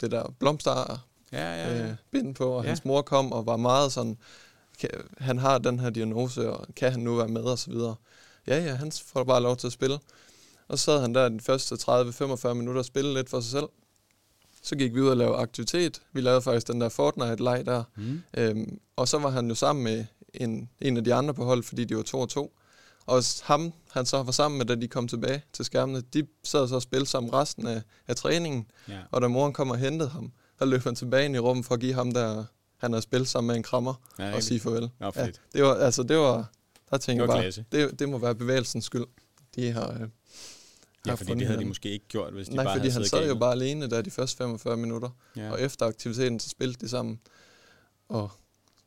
det 0.01 0.11
der 0.11 0.33
blomster 0.39 1.05
Ja, 1.31 1.55
ja, 1.55 1.77
ja. 1.77 1.89
øh, 1.89 1.95
bind 2.11 2.35
på, 2.35 2.45
og 2.51 2.63
ja. 2.63 2.67
hans 2.69 2.85
mor 2.85 3.01
kom 3.01 3.31
og 3.31 3.45
var 3.45 3.57
meget 3.57 3.91
sådan, 3.91 4.17
kan, 4.79 4.89
han 5.17 5.37
har 5.37 5.57
den 5.57 5.79
her 5.79 5.89
diagnose, 5.89 6.49
og 6.49 6.67
kan 6.75 6.91
han 6.91 6.99
nu 6.99 7.15
være 7.15 7.27
med 7.27 7.41
og 7.41 7.59
så 7.59 7.71
videre. 7.71 7.95
Ja, 8.47 8.63
ja, 8.63 8.75
han 8.75 8.91
får 9.05 9.23
bare 9.23 9.41
lov 9.41 9.57
til 9.57 9.67
at 9.67 9.73
spille. 9.73 9.99
Og 10.67 10.79
så 10.79 10.85
sad 10.85 11.01
han 11.01 11.15
der 11.15 11.29
de 11.29 11.39
første 11.39 11.75
30-45 11.75 12.53
minutter 12.53 12.79
og 12.79 12.85
spille 12.85 13.13
lidt 13.13 13.29
for 13.29 13.39
sig 13.39 13.51
selv. 13.51 13.67
Så 14.63 14.75
gik 14.75 14.95
vi 14.95 15.01
ud 15.01 15.07
og 15.07 15.17
lavede 15.17 15.37
aktivitet. 15.37 16.01
Vi 16.13 16.21
lavede 16.21 16.41
faktisk 16.41 16.67
den 16.67 16.81
der 16.81 16.89
Fortnite-leg 16.89 17.65
der. 17.65 17.83
Mm. 17.95 18.21
Øhm, 18.37 18.79
og 18.95 19.07
så 19.07 19.19
var 19.19 19.29
han 19.29 19.47
jo 19.47 19.55
sammen 19.55 19.83
med 19.83 20.05
en, 20.33 20.69
en 20.81 20.97
af 20.97 21.03
de 21.03 21.13
andre 21.13 21.33
på 21.33 21.45
hold, 21.45 21.63
fordi 21.63 21.85
de 21.85 21.97
var 21.97 22.03
to 22.03 22.19
og 22.19 22.29
to. 22.29 22.57
Og 23.05 23.23
ham, 23.43 23.73
han 23.91 24.05
så 24.05 24.23
var 24.23 24.31
sammen 24.31 24.57
med, 24.57 24.65
da 24.65 24.75
de 24.75 24.87
kom 24.87 25.07
tilbage 25.07 25.43
til 25.53 25.65
skærmene, 25.65 26.01
de 26.01 26.27
sad 26.43 26.67
så 26.67 26.75
og 26.75 26.81
spillede 26.81 27.09
sammen 27.09 27.33
resten 27.33 27.67
af, 27.67 27.81
af 28.07 28.15
træningen. 28.15 28.67
Ja. 28.87 28.99
Og 29.11 29.21
da 29.21 29.27
moren 29.27 29.53
kom 29.53 29.69
og 29.69 29.77
hentede 29.77 30.09
ham, 30.09 30.31
så 30.59 30.65
løb 30.65 30.83
han 30.83 30.95
tilbage 30.95 31.25
ind 31.25 31.35
i 31.35 31.39
rummet 31.39 31.65
for 31.65 31.73
at 31.73 31.81
give 31.81 31.93
ham 31.93 32.11
der, 32.11 32.45
han 32.81 32.91
havde 32.93 33.01
spillet 33.01 33.27
sammen 33.27 33.47
med 33.47 33.55
en 33.55 33.63
krammer, 33.63 33.93
Ja, 34.19 34.23
og 34.23 34.27
rigtigt. 34.27 34.45
sige 34.45 34.59
farvel. 34.59 34.89
Nå, 34.99 35.11
fedt. 35.11 35.41
det 35.53 35.63
var, 35.63 35.73
altså 35.75 36.03
det 36.03 36.17
var, 36.17 36.51
der 36.91 36.97
tænkte 36.97 37.11
Det 37.27 37.33
jeg 37.33 37.43
var 37.45 37.51
bare, 37.71 37.87
det, 37.89 37.99
det 37.99 38.09
må 38.09 38.17
være 38.17 38.35
bevægelsens 38.35 38.85
skyld. 38.85 39.05
De 39.55 39.71
har, 39.71 39.91
øh, 39.93 39.99
Ja, 41.05 41.11
har 41.11 41.15
fordi 41.15 41.27
fundet 41.27 41.27
det 41.27 41.27
havde 41.27 41.39
de 41.39 41.43
hinanden. 41.47 41.67
måske 41.67 41.89
ikke 41.91 42.07
gjort, 42.07 42.33
hvis 42.33 42.47
de 42.47 42.55
Nej, 42.55 42.63
bare 42.65 42.75
fordi 42.75 42.89
havde 42.89 43.01
han 43.03 43.09
sad 43.09 43.19
jo 43.21 43.25
gamet. 43.27 43.39
bare 43.39 43.51
alene 43.51 43.89
der 43.89 44.01
de 44.01 44.11
første 44.11 44.37
45 44.37 44.77
minutter, 44.77 45.09
Ja. 45.35 45.41
ja. 45.45 45.51
og 45.51 45.61
efter 45.61 45.85
aktiviteten, 45.85 46.39
så 46.39 46.49
spillede 46.49 46.79
de 46.85 46.89
sammen, 46.89 47.19
og 48.09 48.31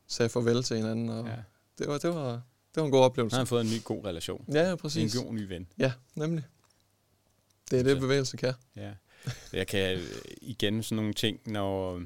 sagde 0.08 0.28
farvel 0.28 0.62
til 0.62 0.76
hinanden, 0.76 1.08
og 1.08 1.24
Ja. 1.26 1.30
ja. 1.30 1.36
det, 1.78 1.88
var, 1.88 1.98
det, 1.98 2.10
var, 2.14 2.30
det 2.32 2.80
var 2.80 2.84
en 2.84 2.90
god 2.90 3.00
oplevelse. 3.00 3.34
har 3.34 3.40
han 3.40 3.46
fået 3.46 3.60
en 3.64 3.70
ny 3.70 3.84
god 3.84 4.04
relation. 4.04 4.44
Ja, 4.52 4.62
ja, 4.64 4.70
En 4.72 4.78
præcis. 4.78 5.14
god 5.16 5.32
ny 5.34 5.48
ven. 5.48 5.66
Ja, 5.78 5.92
nemlig. 6.14 6.44
Det 7.70 7.78
er 7.78 7.82
det, 7.82 7.96
Så- 7.96 8.00
bevægelse 8.00 8.36
kan. 8.36 8.54
Ja. 8.76 8.90
Jeg 9.52 9.66
kan 9.66 9.98
øh, 9.98 10.04
igen 10.42 10.82
sådan 10.82 10.96
nogle 10.96 11.14
ting, 11.14 11.38
når, 11.46 12.02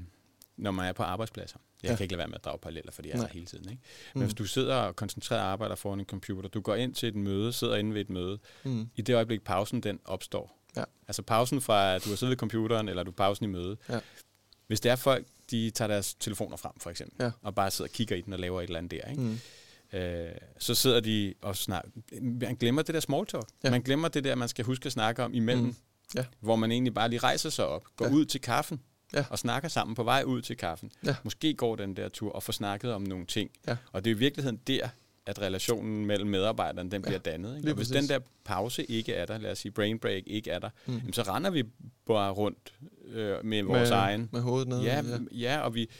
når 0.56 0.70
man 0.70 0.88
er 0.88 0.92
på 0.92 1.02
arbejdspladser. 1.02 1.58
Jeg 1.82 1.90
Ja. 1.90 1.96
kan 1.96 2.04
ikke 2.04 2.12
lade 2.12 2.18
være 2.18 2.28
med 2.28 2.34
at 2.34 2.44
drage 2.44 2.58
paralleller, 2.58 2.92
fordi 2.92 3.08
jeg 3.08 3.14
er 3.14 3.18
Nej. 3.18 3.26
der 3.26 3.32
hele 3.32 3.46
tiden. 3.46 3.70
Ikke? 3.70 3.82
Men 4.14 4.20
Mm. 4.20 4.26
hvis 4.26 4.34
du 4.34 4.44
sidder 4.44 4.74
og 4.74 4.96
koncentreret 4.96 5.40
arbejder 5.40 5.74
foran 5.74 6.00
en 6.00 6.06
computer, 6.06 6.48
du 6.48 6.60
går 6.60 6.74
ind 6.74 6.94
til 6.94 7.08
et 7.08 7.14
møde, 7.16 7.52
sidder 7.52 7.76
inde 7.76 7.94
ved 7.94 8.00
et 8.00 8.10
møde, 8.10 8.38
Mm. 8.64 8.88
i 8.96 9.02
det 9.02 9.14
øjeblik 9.14 9.44
pausen 9.44 9.80
den 9.80 10.00
opstår. 10.04 10.58
Ja. 10.76 10.84
Altså 11.08 11.22
pausen 11.22 11.60
fra, 11.60 11.94
at 11.94 12.04
du 12.04 12.08
har 12.08 12.16
siddet 12.16 12.30
ved 12.30 12.36
computeren, 12.36 12.88
eller 12.88 13.02
du 13.02 13.10
er 13.10 13.14
pausen 13.14 13.44
i 13.44 13.48
mødet. 13.48 13.78
Ja. 13.88 14.00
Hvis 14.66 14.80
det 14.80 14.90
er 14.92 14.96
folk, 14.96 15.26
de 15.50 15.70
tager 15.70 15.86
deres 15.88 16.14
telefoner 16.14 16.56
frem, 16.56 16.72
for 16.80 16.90
eksempel, 16.90 17.24
Ja. 17.24 17.30
og 17.42 17.54
bare 17.54 17.70
sidder 17.70 17.88
og 17.88 17.92
kigger 17.92 18.16
i 18.16 18.20
den 18.20 18.32
og 18.32 18.38
laver 18.38 18.60
et 18.60 18.64
eller 18.64 18.78
andet 18.78 18.90
der, 18.90 19.10
ikke? 19.10 19.22
Mm. 19.22 19.38
øh, 19.98 20.28
så 20.58 20.74
sidder 20.74 21.00
de 21.00 21.34
og 21.42 21.56
snakker. 21.56 21.90
Man 22.22 22.56
glemmer 22.56 22.82
det 22.82 22.94
der 22.94 23.00
small 23.00 23.26
talk. 23.26 23.44
Ja. 23.64 23.70
Man 23.70 23.82
glemmer 23.82 24.08
det 24.08 24.24
der, 24.24 24.34
man 24.34 24.48
skal 24.48 24.64
huske 24.64 24.86
at 24.86 24.92
snakke 24.92 25.22
om 25.24 25.34
imellem. 25.34 25.64
Mm. 25.64 25.74
Ja. 26.14 26.24
Hvor 26.40 26.56
man 26.56 26.72
egentlig 26.72 26.94
bare 26.94 27.08
lige 27.08 27.18
rejser 27.20 27.50
sig 27.50 27.66
op, 27.66 27.84
går 27.96 28.04
Ja. 28.06 28.12
ud 28.12 28.24
til 28.24 28.40
kaffen 28.40 28.80
Ja. 29.14 29.24
og 29.30 29.38
snakker 29.38 29.68
sammen 29.68 29.94
på 29.94 30.02
vej 30.02 30.22
ud 30.26 30.42
til 30.42 30.56
kaffen. 30.56 30.90
Ja. 31.04 31.16
Måske 31.24 31.54
går 31.54 31.76
den 31.76 31.96
der 31.96 32.08
tur 32.08 32.32
og 32.32 32.42
får 32.42 32.52
snakket 32.52 32.92
om 32.92 33.02
nogle 33.02 33.26
ting. 33.26 33.50
Ja. 33.66 33.76
Og 33.92 34.04
det 34.04 34.10
er 34.10 34.14
i 34.14 34.18
virkeligheden 34.18 34.60
der, 34.66 34.88
at 35.26 35.40
relationen 35.42 36.06
mellem 36.06 36.28
medarbejderne 36.30 36.90
den 36.90 37.02
bliver 37.02 37.18
dannet. 37.18 37.56
Ikke? 37.56 37.68
Og 37.70 37.74
hvis 37.76 37.88
præcis. 37.88 38.08
den 38.08 38.08
der 38.20 38.26
pause 38.44 38.84
ikke 38.84 39.14
er 39.14 39.26
der, 39.26 39.38
lad 39.38 39.50
os 39.52 39.58
sige 39.58 39.72
brain 39.72 39.98
break 39.98 40.22
ikke 40.26 40.50
er 40.50 40.58
der, 40.58 40.70
Mm. 40.86 40.96
jamen, 40.96 41.12
så 41.12 41.22
render 41.22 41.50
vi 41.50 41.62
bare 42.06 42.32
rundt 42.32 42.72
øh, 43.08 43.44
med 43.44 43.62
vores 43.62 43.90
med, 43.90 43.96
egen 43.98 44.28
Med 44.32 44.40
hovedet 44.40 44.68
nede. 44.68 44.82
Ja, 44.82 45.02
ja. 45.02 45.18
ja, 45.32 45.58
og 45.60 45.74
vi, 45.74 45.90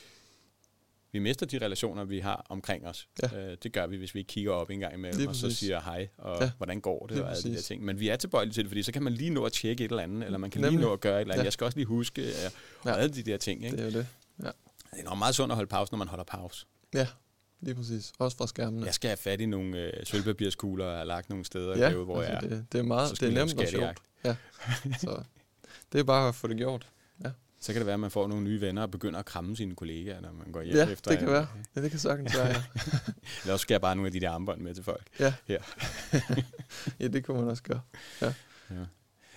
vi 1.12 1.18
mister 1.18 1.46
de 1.46 1.58
relationer, 1.58 2.04
vi 2.04 2.18
har 2.18 2.46
omkring 2.48 2.86
os. 2.86 3.08
Ja. 3.22 3.50
Øh, 3.50 3.56
det 3.62 3.72
gør 3.72 3.86
vi, 3.86 3.96
hvis 3.96 4.14
vi 4.14 4.18
ikke 4.20 4.28
kigger 4.28 4.52
op 4.52 4.70
en 4.70 4.80
gang 4.80 4.94
imellem, 4.94 5.18
Lige 5.18 5.28
og 5.28 5.34
så 5.36 5.42
præcis. 5.46 5.58
siger 5.58 5.80
hej, 5.80 6.08
og 6.18 6.42
Ja. 6.42 6.50
hvordan 6.56 6.80
går 6.80 7.06
det, 7.06 7.16
Lige 7.16 7.24
og 7.24 7.30
alle 7.30 7.42
de 7.50 7.54
der 7.56 7.62
ting. 7.62 7.84
Men 7.84 8.00
vi 8.00 8.08
er 8.08 8.16
tilbøjelige 8.16 8.54
til 8.54 8.64
det, 8.64 8.70
fordi 8.70 8.82
så 8.82 8.92
kan 8.92 9.02
man 9.02 9.12
lige 9.12 9.30
nå 9.30 9.44
at 9.44 9.52
tjekke 9.52 9.84
et 9.84 9.90
eller 9.90 10.02
andet, 10.02 10.24
eller 10.24 10.38
man 10.38 10.50
kan 10.50 10.60
lige 10.60 10.70
Nemlig. 10.70 10.86
nå 10.86 10.92
at 10.92 11.00
gøre 11.00 11.16
et 11.16 11.20
eller 11.20 11.34
andet. 11.34 11.42
Ja. 11.42 11.46
Jeg 11.46 11.52
skal 11.52 11.64
også 11.64 11.78
lige 11.78 11.86
huske, 11.86 12.22
øh, 12.22 12.28
og 12.80 12.90
Ja. 12.90 12.96
alle 12.96 13.14
de 13.14 13.22
der 13.22 13.36
ting. 13.36 13.64
Ikke? 13.64 13.76
Det 13.76 13.82
er 13.86 13.90
jo 13.90 13.98
det. 13.98 14.06
Det 14.90 15.00
er 15.00 15.04
nok 15.04 15.18
meget 15.18 15.34
sundt 15.34 15.52
at 15.52 15.56
holde 15.56 15.68
pause, 15.68 15.92
når 15.92 15.98
man 15.98 16.08
holder 16.08 16.24
pause. 16.24 16.66
Ja, 16.94 17.06
lige 17.60 17.74
præcis. 17.74 18.12
Også 18.18 18.36
fra 18.36 18.46
skærmene. 18.46 18.86
Jeg 18.86 18.94
skal 18.94 19.08
have 19.08 19.16
fat 19.16 19.40
i 19.40 19.46
nogle 19.46 19.78
øh, 19.78 20.06
sølvpapirskugler, 20.06 20.84
og 20.84 21.06
lagt 21.06 21.28
nogle 21.28 21.44
steder 21.44 21.78
ja, 21.78 21.90
derude, 21.90 22.04
hvor 22.04 22.22
jeg 22.22 22.32
er. 22.32 22.40
det, 22.40 22.50
det 22.72 22.78
er 22.78 22.82
Så 22.82 22.86
meget, 22.88 23.20
det 23.20 23.28
er 23.28 23.32
nemt 23.32 23.60
og 23.60 23.68
sjovt. 23.68 23.98
Ja. 24.24 24.36
Så 25.00 25.22
det 25.92 25.98
er 26.00 26.04
bare 26.04 26.28
at 26.28 26.34
få 26.34 26.46
det 26.46 26.56
gjort. 26.56 26.86
Så 27.60 27.72
kan 27.72 27.80
det 27.80 27.86
være, 27.86 27.94
at 27.94 28.00
man 28.00 28.10
får 28.10 28.28
nogle 28.28 28.44
nye 28.44 28.60
venner 28.60 28.82
og 28.82 28.90
begynder 28.90 29.18
at 29.18 29.24
kramme 29.24 29.56
sine 29.56 29.74
kollegaer, 29.74 30.20
når 30.20 30.32
man 30.32 30.52
går 30.52 30.62
hjem 30.62 30.76
Ja, 30.76 30.88
efter. 30.88 31.10
det 31.10 31.18
kan 31.18 31.28
en- 31.28 31.34
være. 31.34 31.46
Ja, 31.76 31.80
det 31.82 31.90
kan 31.90 32.00
sagtens 32.00 32.36
være, 32.36 32.46
ja. 32.46 32.62
Eller 33.42 33.52
også 33.52 33.62
skal 33.62 33.74
jeg 33.74 33.80
bare 33.80 33.96
nogle 33.96 34.06
af 34.06 34.12
de 34.12 34.20
der 34.20 34.30
armbånd 34.30 34.60
med 34.60 34.74
til 34.74 34.84
folk. 34.84 35.06
Ja. 35.20 35.34
Her. 35.46 35.62
ja, 37.00 37.08
det 37.08 37.24
kunne 37.24 37.40
man 37.40 37.48
også 37.50 37.62
gøre. 37.62 37.80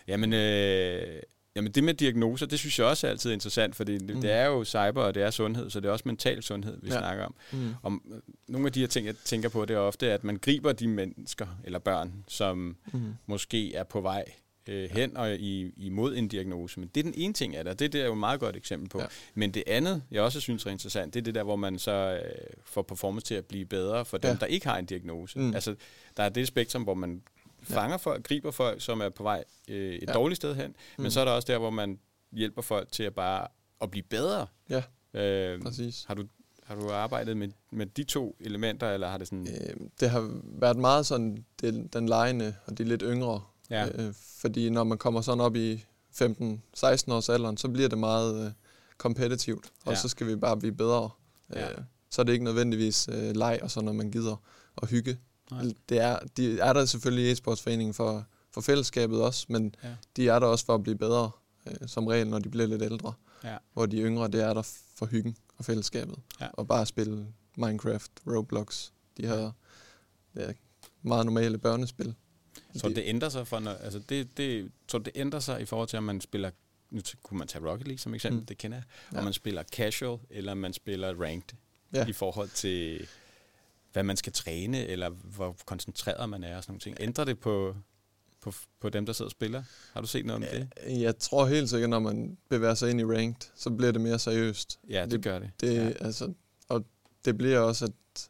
Jamen, 0.08 0.34
øh, 0.34 1.20
jamen 1.56 1.72
det 1.72 1.84
med 1.84 1.94
diagnoser, 1.94 2.46
det 2.46 2.60
synes 2.60 2.80
jeg 2.80 2.88
også 2.88 3.08
er 3.08 3.12
altid 3.12 3.32
interessant, 3.32 3.76
fordi 3.76 3.98
det, 3.98 4.16
Mm. 4.16 4.22
det 4.22 4.32
er 4.32 4.46
jo 4.46 4.64
cyber, 4.64 5.02
og 5.04 5.16
det 5.16 5.24
er 5.24 5.32
sundhed, 5.32 5.70
så 5.70 5.80
det 5.80 5.88
er 5.88 5.92
også 5.92 6.04
mental 6.08 6.44
sundhed, 6.44 6.78
vi 6.82 6.88
ja. 6.88 6.94
Ja. 6.94 7.00
snakker 7.00 7.26
om. 7.26 7.36
Mm. 7.54 7.74
om. 7.84 8.02
øh, 8.14 8.20
Nogle 8.48 8.68
af 8.68 8.74
de 8.74 8.80
her 8.80 8.88
ting, 8.88 9.06
jeg 9.08 9.16
tænker 9.26 9.50
på, 9.50 9.66
det 9.66 9.74
er 9.74 9.78
ofte, 9.80 10.12
at 10.12 10.24
man 10.24 10.38
griber 10.38 10.72
de 10.72 10.88
mennesker 10.88 11.48
eller 11.64 11.80
børn, 11.80 12.24
som 12.28 12.78
Mm. 12.94 13.14
måske 13.26 13.76
er 13.76 13.84
på 13.84 14.02
vej 14.02 14.24
øh, 14.68 14.90
hen 14.92 15.18
og 15.18 15.36
i, 15.36 15.74
imod 15.78 16.16
en 16.16 16.28
diagnose. 16.28 16.80
Men 16.80 16.90
det 16.96 17.00
er 17.00 17.04
den 17.04 17.14
ene 17.18 17.34
ting 17.34 17.56
af 17.56 17.64
det, 17.64 17.72
og 17.72 17.80
det, 17.80 17.94
det 17.94 18.02
er 18.02 18.06
jo 18.06 18.12
et 18.12 18.18
meget 18.18 18.40
godt 18.40 18.56
eksempel 18.56 18.90
på. 18.90 18.98
Ja. 18.98 19.04
Ja. 19.04 19.10
Men 19.34 19.52
det 19.52 19.64
andet, 19.68 20.04
jeg 20.12 20.22
også 20.22 20.40
synes 20.40 20.66
er 20.66 20.70
interessant, 20.70 21.14
det 21.14 21.20
er 21.20 21.24
det 21.24 21.36
der, 21.36 21.44
hvor 21.44 21.56
man 21.56 21.80
så 21.80 21.92
øh, 22.26 22.44
får 22.66 22.82
performance 22.82 23.26
til 23.26 23.36
at 23.36 23.46
blive 23.46 23.66
bedre 23.66 24.06
for 24.06 24.18
dem, 24.18 24.28
Ja. 24.28 24.34
ja. 24.34 24.38
der 24.40 24.46
ikke 24.46 24.68
har 24.68 24.78
en 24.78 24.86
diagnose. 24.86 25.40
Mm. 25.40 25.54
Altså, 25.54 25.76
der 26.18 26.24
er 26.24 26.30
det 26.30 26.48
spektrum, 26.48 26.84
hvor 26.84 26.94
man 26.94 27.22
fanger 27.64 27.98
folk, 27.98 28.24
griber 28.28 28.52
folk, 28.52 28.82
som 28.82 29.02
er 29.02 29.10
på 29.10 29.24
vej 29.24 29.44
øh, 29.68 29.94
et 29.96 30.02
Ja. 30.02 30.06
ja. 30.08 30.14
dårligt 30.14 30.36
sted 30.38 30.56
hen, 30.56 30.76
Mm. 30.98 31.02
men 31.04 31.12
så 31.12 31.20
er 31.22 31.26
der 31.26 31.32
også 31.32 31.52
der, 31.52 31.58
hvor 31.58 31.70
man 31.70 32.00
hjælper 32.32 32.62
folk 32.62 32.92
til 32.92 33.04
at 33.04 33.16
bare 33.16 33.48
at 33.82 33.92
blive 33.92 34.04
bedre. 34.04 34.48
Ja, 34.70 34.84
Øh, 35.14 35.62
præcis. 35.62 36.04
har, 36.08 36.14
du, 36.14 36.24
har 36.64 36.76
du 36.76 36.90
arbejdet 36.90 37.38
med, 37.38 37.50
med 37.72 37.86
de 37.86 38.04
to 38.04 38.38
elementer, 38.40 38.92
eller 38.92 39.08
har 39.08 39.18
det 39.18 39.28
sådan... 39.28 39.48
Øh, 39.48 39.76
det 40.00 40.10
har 40.10 40.40
været 40.44 40.78
meget 40.78 41.06
sådan 41.06 41.46
den, 41.62 41.88
den 41.88 42.10
lejende 42.10 42.56
og 42.66 42.78
de 42.78 42.84
lidt 42.84 43.04
yngre. 43.06 43.42
Ja. 43.72 43.88
Øh, 43.96 44.14
fordi 44.14 44.70
når 44.70 44.84
man 44.84 44.98
kommer 44.98 45.22
sådan 45.22 45.42
op 45.42 45.56
i 45.56 45.86
15-16 46.22 46.24
års 47.14 47.30
alderen, 47.30 47.58
så 47.58 47.68
bliver 47.70 47.90
det 47.90 47.98
meget 47.98 48.46
øh, 48.46 48.52
kompetitivt, 48.98 49.72
og 49.86 49.92
Ja. 49.94 50.00
så 50.00 50.08
skal 50.08 50.28
vi 50.28 50.36
bare 50.36 50.58
blive 50.58 50.74
bedre. 50.74 51.10
Ja. 51.54 51.72
Øh, 51.72 51.78
så 52.10 52.22
er 52.22 52.24
det 52.24 52.34
ikke 52.34 52.46
nødvendigvis 52.46 53.10
øh, 53.12 53.36
leg 53.36 53.60
og 53.64 53.72
sådan, 53.72 53.86
når 53.86 53.94
man 53.94 54.12
gider 54.12 54.36
at 54.82 54.90
hygge. 54.90 55.18
Nej. 55.52 55.64
Det 55.90 56.00
er, 56.00 56.20
de 56.38 56.60
er 56.60 56.74
der 56.74 56.86
selvfølgelig 56.86 57.30
i 57.30 57.32
e-sportsforeningen 57.34 57.94
for, 57.94 58.26
for 58.52 58.62
fællesskabet 58.62 59.22
også, 59.22 59.46
men 59.50 59.76
Ja. 59.84 59.90
de 60.18 60.28
er 60.30 60.40
der 60.40 60.48
også 60.48 60.66
for 60.66 60.76
at 60.76 60.84
blive 60.84 60.98
bedre, 60.98 61.32
øh, 61.68 61.88
som 61.88 62.08
regel, 62.08 62.28
når 62.28 62.40
de 62.40 62.50
bliver 62.50 62.68
lidt 62.68 62.82
ældre. 62.82 63.14
Ja. 63.44 63.58
Hvor 63.74 63.86
de 63.86 63.98
yngre, 63.98 64.28
det 64.28 64.42
er 64.44 64.54
der 64.54 64.62
for 64.96 65.06
hyggen 65.06 65.36
og 65.58 65.66
fællesskabet. 65.66 66.16
Ja. 66.42 66.48
Og 66.54 66.68
bare 66.68 66.86
spille 66.86 67.28
Minecraft, 67.58 68.12
Roblox, 68.28 68.90
de 69.18 69.28
her 69.28 69.52
ja, 70.36 70.52
meget 71.02 71.26
normale 71.26 71.58
børnespil. 71.58 72.16
Så 72.76 72.90
det 72.90 73.04
ændrer 73.06 73.30
sig 73.30 73.48
for, 73.48 73.60
når, 73.60 73.72
altså 73.72 74.00
det, 74.10 74.38
det, 74.38 74.72
så 74.88 74.98
det 74.98 75.12
ændrer 75.16 75.40
sig 75.40 75.62
i 75.62 75.66
forhold 75.66 75.88
til, 75.90 75.98
om 75.98 76.04
man 76.04 76.22
spiller, 76.22 76.52
nu 76.90 77.02
kunne 77.24 77.38
man 77.38 77.48
tage 77.48 77.72
Rocket 77.72 77.88
League 77.88 77.98
som 78.00 78.14
eksempel, 78.14 78.40
Mm. 78.40 78.46
det 78.46 78.58
kender 78.58 78.78
jeg, 78.78 78.84
Ja. 79.14 79.22
man 79.24 79.34
spiller 79.34 79.64
casual, 79.64 80.20
eller 80.30 80.54
man 80.54 80.74
spiller 80.74 81.14
ranked, 81.22 81.58
Ja. 81.94 82.06
i 82.08 82.14
forhold 82.14 82.50
til, 82.50 83.08
hvad 83.94 84.04
man 84.04 84.18
skal 84.18 84.34
træne, 84.34 84.86
eller 84.88 85.10
hvor 85.10 85.56
koncentreret 85.66 86.30
man 86.30 86.44
er 86.44 86.58
og 86.58 86.64
sådan 86.64 86.72
nogle 86.72 86.80
ting. 86.80 86.98
Ændrer 87.00 87.24
det 87.26 87.40
på, 87.40 87.76
på, 88.42 88.54
på 88.80 88.90
dem, 88.90 89.06
der 89.06 89.14
sidder 89.14 89.28
og 89.28 89.32
spiller? 89.32 89.64
Har 89.94 90.02
du 90.02 90.08
set 90.08 90.26
noget 90.26 90.44
om 90.44 90.50
det? 90.52 90.70
Jeg 91.02 91.18
tror 91.18 91.46
helt 91.46 91.70
sikkert, 91.70 91.90
når 91.90 92.00
man 92.00 92.38
bevæger 92.50 92.74
sig 92.76 92.90
ind 92.90 93.00
i 93.02 93.06
ranked, 93.06 93.50
så 93.56 93.70
bliver 93.70 93.92
det 93.92 94.02
mere 94.02 94.20
seriøst. 94.20 94.80
Ja, 94.90 95.02
det, 95.04 95.12
det- 95.12 95.24
gør 95.24 95.40
det. 95.40 95.52
Det, 95.62 95.76
ja. 95.76 95.90
altså, 96.06 96.34
og 96.70 96.86
det 97.26 97.38
bliver 97.38 97.60
også, 97.60 97.86
at 97.86 98.30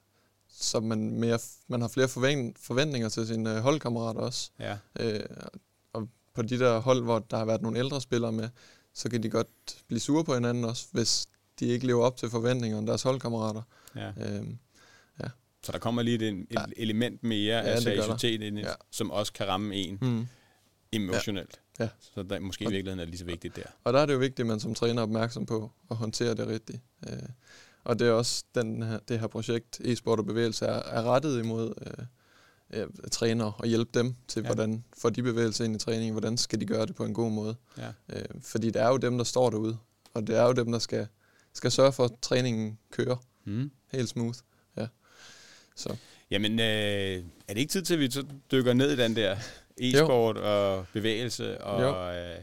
så 0.64 0.80
man, 0.80 1.20
mere, 1.20 1.40
man 1.68 1.82
har 1.82 1.88
flere 1.88 2.08
forvent, 2.08 2.60
forventninger 2.60 3.10
til 3.10 3.28
sine 3.28 3.56
øh, 3.56 3.62
holdkammerater 3.62 4.20
også. 4.22 4.52
ja. 4.60 4.78
Øh, 5.00 5.24
og 5.94 6.10
på 6.36 6.42
de 6.42 6.60
der 6.60 6.80
hold, 6.80 7.04
hvor 7.04 7.20
der 7.20 7.38
har 7.38 7.46
været 7.46 7.62
nogle 7.62 7.80
ældre 7.80 8.02
spillere 8.02 8.32
med, 8.32 8.50
så 8.94 9.10
kan 9.10 9.24
de 9.24 9.30
godt 9.30 9.48
blive 9.88 10.00
sure 10.00 10.24
på 10.24 10.34
hinanden 10.34 10.64
også, 10.66 10.86
hvis 10.92 11.28
de 11.60 11.66
ikke 11.66 11.88
lever 11.88 12.04
op 12.06 12.18
til 12.18 12.30
forventningerne 12.30 12.88
deres 12.88 13.04
holdkammerater. 13.04 13.62
ja. 13.96 14.08
Øh, 14.18 14.46
Så 15.64 15.72
der 15.72 15.78
kommer 15.80 16.02
lige 16.02 16.16
et, 16.16 16.22
et 16.34 16.48
Ja. 16.52 16.64
element 16.78 17.24
mere 17.24 17.58
Ja, 17.58 17.62
af 17.62 17.82
seriøsitet 17.82 18.42
ind, 18.42 18.60
Ja. 18.60 18.68
som 18.92 19.12
også 19.12 19.34
kan 19.34 19.48
ramme 19.48 19.76
en 19.76 19.98
hmm. 20.02 20.28
emotionelt. 20.92 21.60
Ja. 21.80 21.90
Så 22.16 22.24
der, 22.24 22.40
måske 22.40 22.64
i 22.66 22.68
virkeligheden 22.68 23.00
er 23.00 23.04
det 23.06 23.10
lige 23.10 23.20
så 23.20 23.26
vigtigt 23.26 23.56
der. 23.56 23.64
Og 23.84 23.94
der 23.94 24.00
er 24.00 24.06
det 24.06 24.14
jo 24.14 24.18
vigtigt, 24.20 24.40
at 24.40 24.46
man 24.46 24.60
som 24.60 24.76
træner 24.76 25.00
er 25.00 25.04
opmærksom 25.04 25.46
på 25.46 25.72
at 25.92 25.98
håndtere 25.98 26.36
det 26.36 26.48
rigtigt. 26.48 26.80
Øh, 27.10 27.18
og 27.84 28.00
det 28.00 28.08
er 28.08 28.12
også 28.12 28.44
den 28.56 28.84
her, 28.84 29.00
det 29.08 29.20
her 29.20 29.28
projekt, 29.28 29.80
e-sport 29.84 30.20
og 30.20 30.26
bevægelse, 30.26 30.66
er, 30.66 30.74
er 30.84 31.04
rettet 31.04 31.40
imod 31.44 31.74
øh, 31.88 32.82
øh, 32.82 32.88
trænere 33.12 33.54
og 33.58 33.68
hjælpe 33.68 34.00
dem 34.00 34.16
til, 34.28 34.42
Ja. 34.42 34.46
hvordan 34.48 34.84
får 34.98 35.10
de 35.10 35.24
bevægelser 35.24 35.66
ind 35.66 35.76
i 35.76 35.80
træningen, 35.80 36.12
hvordan 36.12 36.38
skal 36.38 36.62
de 36.62 36.66
gøre 36.66 36.86
det 36.86 36.96
på 36.96 37.06
en 37.06 37.14
god 37.14 37.32
måde. 37.32 37.56
Ja. 37.78 37.90
Øh, 38.10 38.26
fordi 38.42 38.68
det 38.70 38.82
er 38.82 38.88
jo 38.88 38.98
dem, 38.98 39.18
der 39.18 39.24
står 39.26 39.50
derude, 39.50 39.78
og 40.14 40.28
det 40.28 40.36
er 40.38 40.44
jo 40.44 40.52
dem, 40.52 40.72
der 40.72 40.80
skal, 40.80 41.08
skal 41.54 41.72
sørge 41.72 41.92
for, 41.92 42.04
at 42.06 42.12
træningen 42.22 42.78
kører 42.92 43.16
Mm. 43.46 43.72
helt 43.92 44.10
smooth. 44.10 44.38
Ja. 44.78 44.88
Så 45.76 45.96
Jamen, 46.32 46.60
øh, 46.60 46.66
er 47.48 47.54
det 47.54 47.58
ikke 47.58 47.72
tid 47.72 47.82
til, 47.82 47.94
at 47.94 48.00
vi 48.00 48.12
så 48.12 48.26
dykker 48.52 48.74
ned 48.74 48.92
i 48.92 48.96
den 48.96 49.16
der 49.16 49.36
e-sport 49.82 50.38
og 50.38 50.86
bevægelse? 50.94 51.62
Og, 51.62 52.16
øh, 52.16 52.36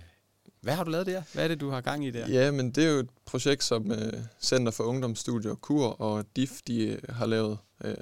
hvad 0.61 0.75
har 0.75 0.85
du 0.85 0.91
lavet 0.91 1.07
der? 1.07 1.23
Hvad 1.35 1.45
er 1.45 1.49
det, 1.49 1.61
du 1.61 1.71
har 1.71 1.81
gang 1.81 2.05
i 2.07 2.11
der? 2.11 2.29
Ja, 2.29 2.51
men 2.51 2.71
det 2.71 2.85
er 2.85 2.91
jo 2.91 2.99
et 2.99 3.09
projekt, 3.27 3.65
som 3.65 3.93
øh, 3.93 4.13
Center 4.43 4.73
for 4.73 4.85
Ungdomsstudier, 4.85 5.55
KUR 5.55 5.89
og 5.89 6.25
DIF, 6.37 6.61
de 6.67 6.87
øh, 6.87 6.99
har 7.09 7.27
lavet, 7.27 7.59
øh, 7.85 7.95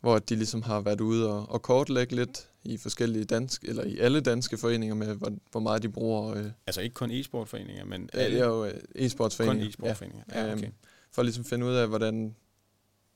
hvor 0.00 0.18
de 0.18 0.36
ligesom 0.36 0.62
har 0.62 0.80
været 0.80 1.00
ude 1.00 1.30
og, 1.32 1.48
og 1.48 1.62
kortlægge 1.62 2.16
lidt 2.16 2.48
i 2.64 2.76
forskellige 2.76 3.24
danske, 3.24 3.68
eller 3.68 3.84
i 3.84 3.98
alle 3.98 4.20
danske 4.20 4.56
foreninger 4.58 4.94
med, 4.94 5.14
hvor, 5.14 5.32
hvor 5.50 5.60
meget 5.60 5.82
de 5.82 5.88
bruger. 5.88 6.34
Øh, 6.36 6.46
Altså 6.66 6.80
ikke 6.80 6.94
kun 6.94 7.10
e-sportforeninger, 7.10 7.84
men 7.84 8.10
ja, 8.14 8.30
det 8.30 8.40
er 8.40 8.46
jo 8.46 8.64
øh, 8.64 8.72
e-sportsforeninger. 8.94 9.64
kun 9.64 9.68
e-sportforeninger. 9.86 10.22
Ja. 10.34 10.46
Ja, 10.46 10.52
okay. 10.52 10.64
Øhm, 10.64 10.72
for 11.12 11.22
at 11.22 11.26
ligesom 11.26 11.44
finde 11.44 11.66
ud 11.66 11.74
af, 11.74 11.88
hvordan 11.88 12.34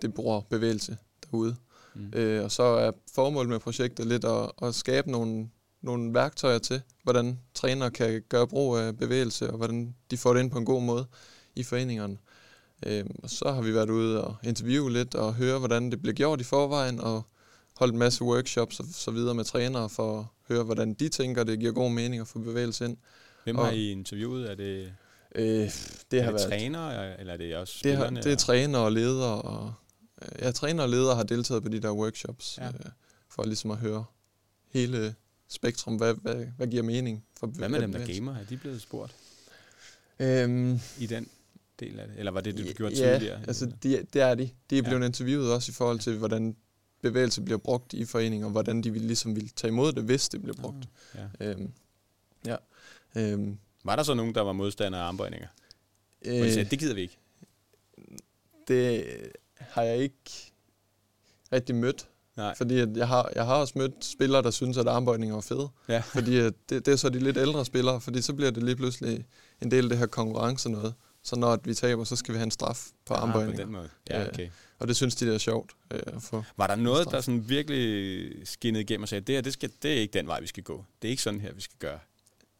det 0.03 0.15
bruger 0.15 0.41
bevægelse 0.41 0.97
derude. 1.25 1.57
Mm. 1.95 2.13
Øh, 2.15 2.45
og 2.45 2.51
så 2.53 2.63
er 2.63 2.91
formålet 3.15 3.49
med 3.51 3.59
projektet 3.59 4.07
lidt 4.07 4.25
at, 4.25 4.51
at 4.63 4.75
skabe 4.75 5.11
nogle, 5.11 5.49
nogle 5.83 6.15
værktøjer 6.15 6.59
til, 6.59 6.83
hvordan 7.03 7.39
trænere 7.55 7.91
kan 7.91 8.23
gøre 8.29 8.49
brug 8.49 8.77
af 8.77 8.97
bevægelse, 8.97 9.51
og 9.51 9.57
hvordan 9.57 9.95
de 10.11 10.17
får 10.17 10.35
det 10.35 10.41
ind 10.41 10.51
på 10.51 10.59
en 10.59 10.65
god 10.65 10.83
måde 10.83 11.07
i 11.57 11.63
foreningerne. 11.63 12.17
Øh, 12.87 13.05
og 13.23 13.31
så 13.31 13.53
har 13.53 13.63
vi 13.63 13.75
været 13.75 13.91
ude 13.91 14.25
og 14.25 14.37
interviewe 14.43 14.93
lidt 14.93 15.15
og 15.15 15.35
høre, 15.35 15.59
hvordan 15.59 15.91
det 15.91 16.03
bliver 16.03 16.15
gjort 16.15 16.41
i 16.41 16.45
forvejen, 16.45 17.01
og 17.01 17.23
holdt 17.77 17.93
en 17.93 17.99
masse 17.99 18.25
workshops 18.25 18.81
og 18.81 18.87
så 18.93 19.11
videre 19.11 19.35
med 19.35 19.45
trænere 19.45 19.89
for 19.89 20.19
at 20.19 20.25
høre, 20.49 20.65
hvordan 20.65 20.95
de 20.95 21.09
tænker, 21.09 21.45
det 21.45 21.59
giver 21.61 21.73
god 21.73 21.91
mening 21.91 22.21
at 22.21 22.29
få 22.29 22.39
bevægelse 22.39 22.85
ind. 22.85 22.97
Hvem 23.45 23.57
og- 23.57 23.65
har 23.65 23.73
I 23.73 23.91
interviewet? 23.91 24.51
Er 24.51 24.55
det, 24.55 24.93
Øh, 25.35 25.45
det 25.45 26.19
er 26.19 26.23
har 26.23 26.31
det 26.31 26.41
været 26.41 26.41
trænere, 26.41 27.21
eller 27.21 27.33
er 27.33 27.37
det 27.37 27.57
også 27.57 27.81
det, 27.85 27.97
har, 27.97 28.11
det 28.11 28.27
er 28.33 28.37
trænere 28.37 28.83
og 28.83 28.93
ledere, 28.93 29.43
og 29.43 29.73
øh, 30.23 30.29
ja, 30.43 30.51
trænere 30.51 30.85
og 30.87 30.91
ledere 30.91 31.17
har 31.17 31.23
deltaget 31.23 31.63
på 31.63 31.69
de 31.69 31.81
der 31.81 31.91
workshops, 31.93 32.59
ja. 32.59 32.69
øh, 32.69 32.73
for 33.29 33.45
ligesom 33.45 33.71
at 33.71 33.77
høre 33.77 34.05
hele 34.71 35.15
spektrum, 35.53 35.97
hvad, 35.97 36.15
hvad, 36.15 36.47
hvad 36.57 36.67
giver 36.67 36.83
mening 36.83 37.25
for 37.39 37.47
Hvad 37.47 37.69
med 37.69 37.81
dem, 37.81 37.93
der 37.93 38.07
gamer? 38.15 38.37
Er 38.37 38.45
de 38.45 38.57
blevet 38.57 38.83
spurgt 38.83 39.15
Øhm, 40.19 40.79
i 40.99 41.07
den 41.07 41.29
del 41.81 42.01
af 42.01 42.09
det? 42.09 42.19
Eller 42.19 42.33
var 42.33 42.41
det 42.41 42.57
det, 42.57 42.67
du 42.67 42.73
gjorde 42.73 42.95
ja, 42.95 43.13
tidligere? 43.19 43.41
altså 43.47 43.67
de, 43.83 44.07
det 44.13 44.23
er 44.23 44.35
de. 44.35 44.51
De 44.71 44.79
er 44.79 44.83
Ja. 44.83 44.89
blevet 44.89 45.07
interviewet 45.07 45.53
også 45.53 45.73
i 45.73 45.75
forhold 45.75 45.99
til, 46.01 46.17
hvordan 46.19 46.57
bevægelse 47.03 47.43
bliver 47.43 47.59
brugt 47.59 47.93
i 47.93 48.05
foreninger, 48.05 48.47
og 48.47 48.51
hvordan 48.53 48.83
de 48.83 48.93
vil, 48.93 49.03
ligesom 49.03 49.37
vil 49.37 49.49
tage 49.49 49.69
imod 49.69 49.93
det, 49.93 50.03
hvis 50.05 50.29
det 50.29 50.43
bliver 50.43 50.57
brugt. 50.57 50.89
Ah, 51.15 51.21
ja. 51.41 51.51
Øhm, 51.51 51.73
ja. 52.47 52.57
Øhm, 53.17 53.59
Var 53.85 53.97
der 53.97 54.03
så 54.03 54.15
nogen, 54.15 54.35
der 54.35 54.41
var 54.41 54.53
modstandere 54.53 55.01
af 55.03 55.07
armbøjninger? 55.07 55.49
Øh, 56.25 56.41
øh, 56.41 56.53
sagde, 56.53 56.71
det 56.71 56.79
gider 56.79 56.95
vi 56.95 57.01
ikke. 57.01 57.17
det 58.69 59.05
har 59.59 59.83
jeg 59.83 59.97
ikke 59.99 60.53
rigtig 61.53 61.75
mødt. 61.75 62.09
Nej. 62.37 62.55
Fordi 62.57 62.79
at 62.79 62.89
jeg, 62.97 63.09
har, 63.09 63.31
jeg 63.35 63.47
har 63.47 63.55
også 63.55 63.73
mødt 63.77 64.05
spillere, 64.05 64.43
der 64.43 64.51
synes, 64.51 64.77
at 64.79 64.89
armbøjninger 64.89 65.37
er 65.37 65.41
fede. 65.41 65.69
Ja. 65.89 66.01
Fordi 66.15 66.39
at 66.39 66.53
det, 66.69 66.87
det 66.87 66.93
er 66.93 66.97
så 66.97 67.09
de 67.09 67.19
lidt 67.19 67.37
ældre 67.37 67.65
spillere, 67.65 68.01
fordi 68.01 68.23
så 68.23 68.33
bliver 68.35 68.51
det 68.51 68.63
lige 68.63 68.77
pludselig 68.77 69.25
en 69.63 69.71
del 69.71 69.85
af 69.85 69.89
det 69.89 69.99
her 69.99 70.07
konkurrence 70.07 70.69
noget. 70.71 70.95
Så 71.25 71.37
når 71.37 71.59
vi 71.65 71.75
taber, 71.75 72.05
så 72.05 72.17
skal 72.17 72.33
vi 72.35 72.37
have 72.39 72.45
en 72.45 72.51
straf 72.51 72.87
på 73.07 73.15
Ah, 73.15 73.33
på 73.33 73.41
den 73.41 73.73
måde. 73.73 73.89
Ja, 74.11 74.21
Ja. 74.21 74.29
okay. 74.29 74.49
Og 74.79 74.89
det 74.89 74.97
synes 74.97 75.15
de, 75.15 75.27
der 75.27 75.35
er 75.35 75.39
sjovt 75.39 75.73
øh, 75.91 76.01
at 76.07 76.23
få. 76.23 76.45
Var 76.57 76.67
der 76.67 76.77
noget, 76.77 77.03
Straf. 77.03 77.13
der 77.13 77.21
sådan 77.21 77.49
virkelig 77.49 78.33
skinnede 78.49 78.83
igennem 78.83 79.03
og 79.03 79.09
sagde, 79.09 79.25
det 79.25 79.35
her, 79.35 79.43
det, 79.43 79.53
skal, 79.53 79.71
det 79.83 79.91
er 79.93 80.01
ikke 80.01 80.19
den 80.19 80.27
vej, 80.27 80.41
vi 80.41 80.47
skal 80.47 80.63
gå. 80.63 80.85
Det 81.03 81.09
er 81.09 81.11
ikke 81.11 81.23
sådan 81.23 81.41
her, 81.41 81.53
vi 81.53 81.61
skal 81.61 81.77
gøre. 81.79 81.99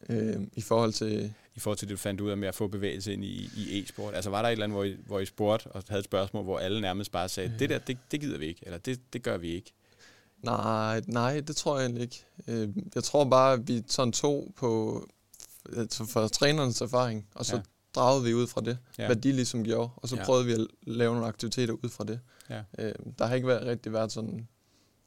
Øh, 0.09 0.37
I 0.53 0.61
forhold 0.61 0.93
til... 0.93 1.35
I 1.55 1.61
forhold 1.61 1.79
til 1.79 1.89
det, 1.89 1.93
du 1.93 1.99
fandt 1.99 2.21
ud 2.21 2.31
af 2.31 2.37
med 2.37 2.49
at 2.49 2.55
få 2.55 2.67
bevægelse 2.69 3.13
ind 3.13 3.25
i, 3.25 3.51
i 3.57 3.83
e-sport. 3.83 4.15
Altså 4.15 4.31
var 4.31 4.43
der 4.43 4.49
et 4.49 4.53
eller 4.53 4.65
andet, 4.65 4.77
hvor 4.77 4.85
I, 4.85 4.97
hvor 5.07 5.21
I 5.21 5.27
spurgte 5.27 5.67
og 5.67 5.83
havde 5.89 5.99
et 5.99 6.05
spørgsmål, 6.05 6.45
hvor 6.45 6.59
alle 6.59 6.81
nærmest 6.81 7.13
bare 7.13 7.29
sagde, 7.29 7.55
det 7.59 7.71
der, 7.71 7.79
det, 7.79 7.99
det 8.11 8.21
gider 8.21 8.39
vi 8.39 8.47
ikke, 8.47 8.61
eller 8.67 8.79
det, 8.79 9.13
det 9.13 9.23
gør 9.23 9.37
vi 9.37 9.49
ikke. 9.49 9.73
Nej, 10.43 11.03
nej, 11.07 11.41
det 11.41 11.57
tror 11.57 11.77
jeg 11.79 11.85
egentlig 11.87 12.03
ikke. 12.03 12.25
Øh, 12.49 12.69
jeg 12.95 13.05
tror 13.05 13.25
bare, 13.25 13.53
at 13.53 13.69
vi 13.69 13.83
sådan 13.87 14.13
tog 14.13 14.53
på 14.57 15.03
altså 15.77 16.05
for 16.05 16.29
trænernes 16.29 16.81
erfaring, 16.81 17.27
og 17.35 17.47
så 17.47 17.57
Ja. 17.57 17.63
dragede 17.95 18.25
vi 18.25 18.35
ud 18.35 18.47
fra 18.47 18.61
det, 18.61 18.79
Ja. 18.99 19.07
hvad 19.07 19.17
de 19.17 19.33
ligesom 19.33 19.65
gjorde, 19.65 19.91
og 19.97 20.09
så 20.09 20.15
Ja. 20.17 20.21
ja. 20.21 20.27
prøvede 20.27 20.47
vi 20.47 20.53
at 20.53 20.67
lave 20.87 21.13
nogle 21.15 21.27
aktiviteter 21.29 21.75
ud 21.75 21.89
fra 21.89 22.05
det. 22.05 22.21
Ja. 22.51 22.63
Øh, 22.79 22.95
der 23.19 23.27
har 23.27 23.35
ikke 23.35 23.49
været, 23.49 23.67
rigtig 23.67 23.93
været 23.93 24.13
sådan 24.13 24.49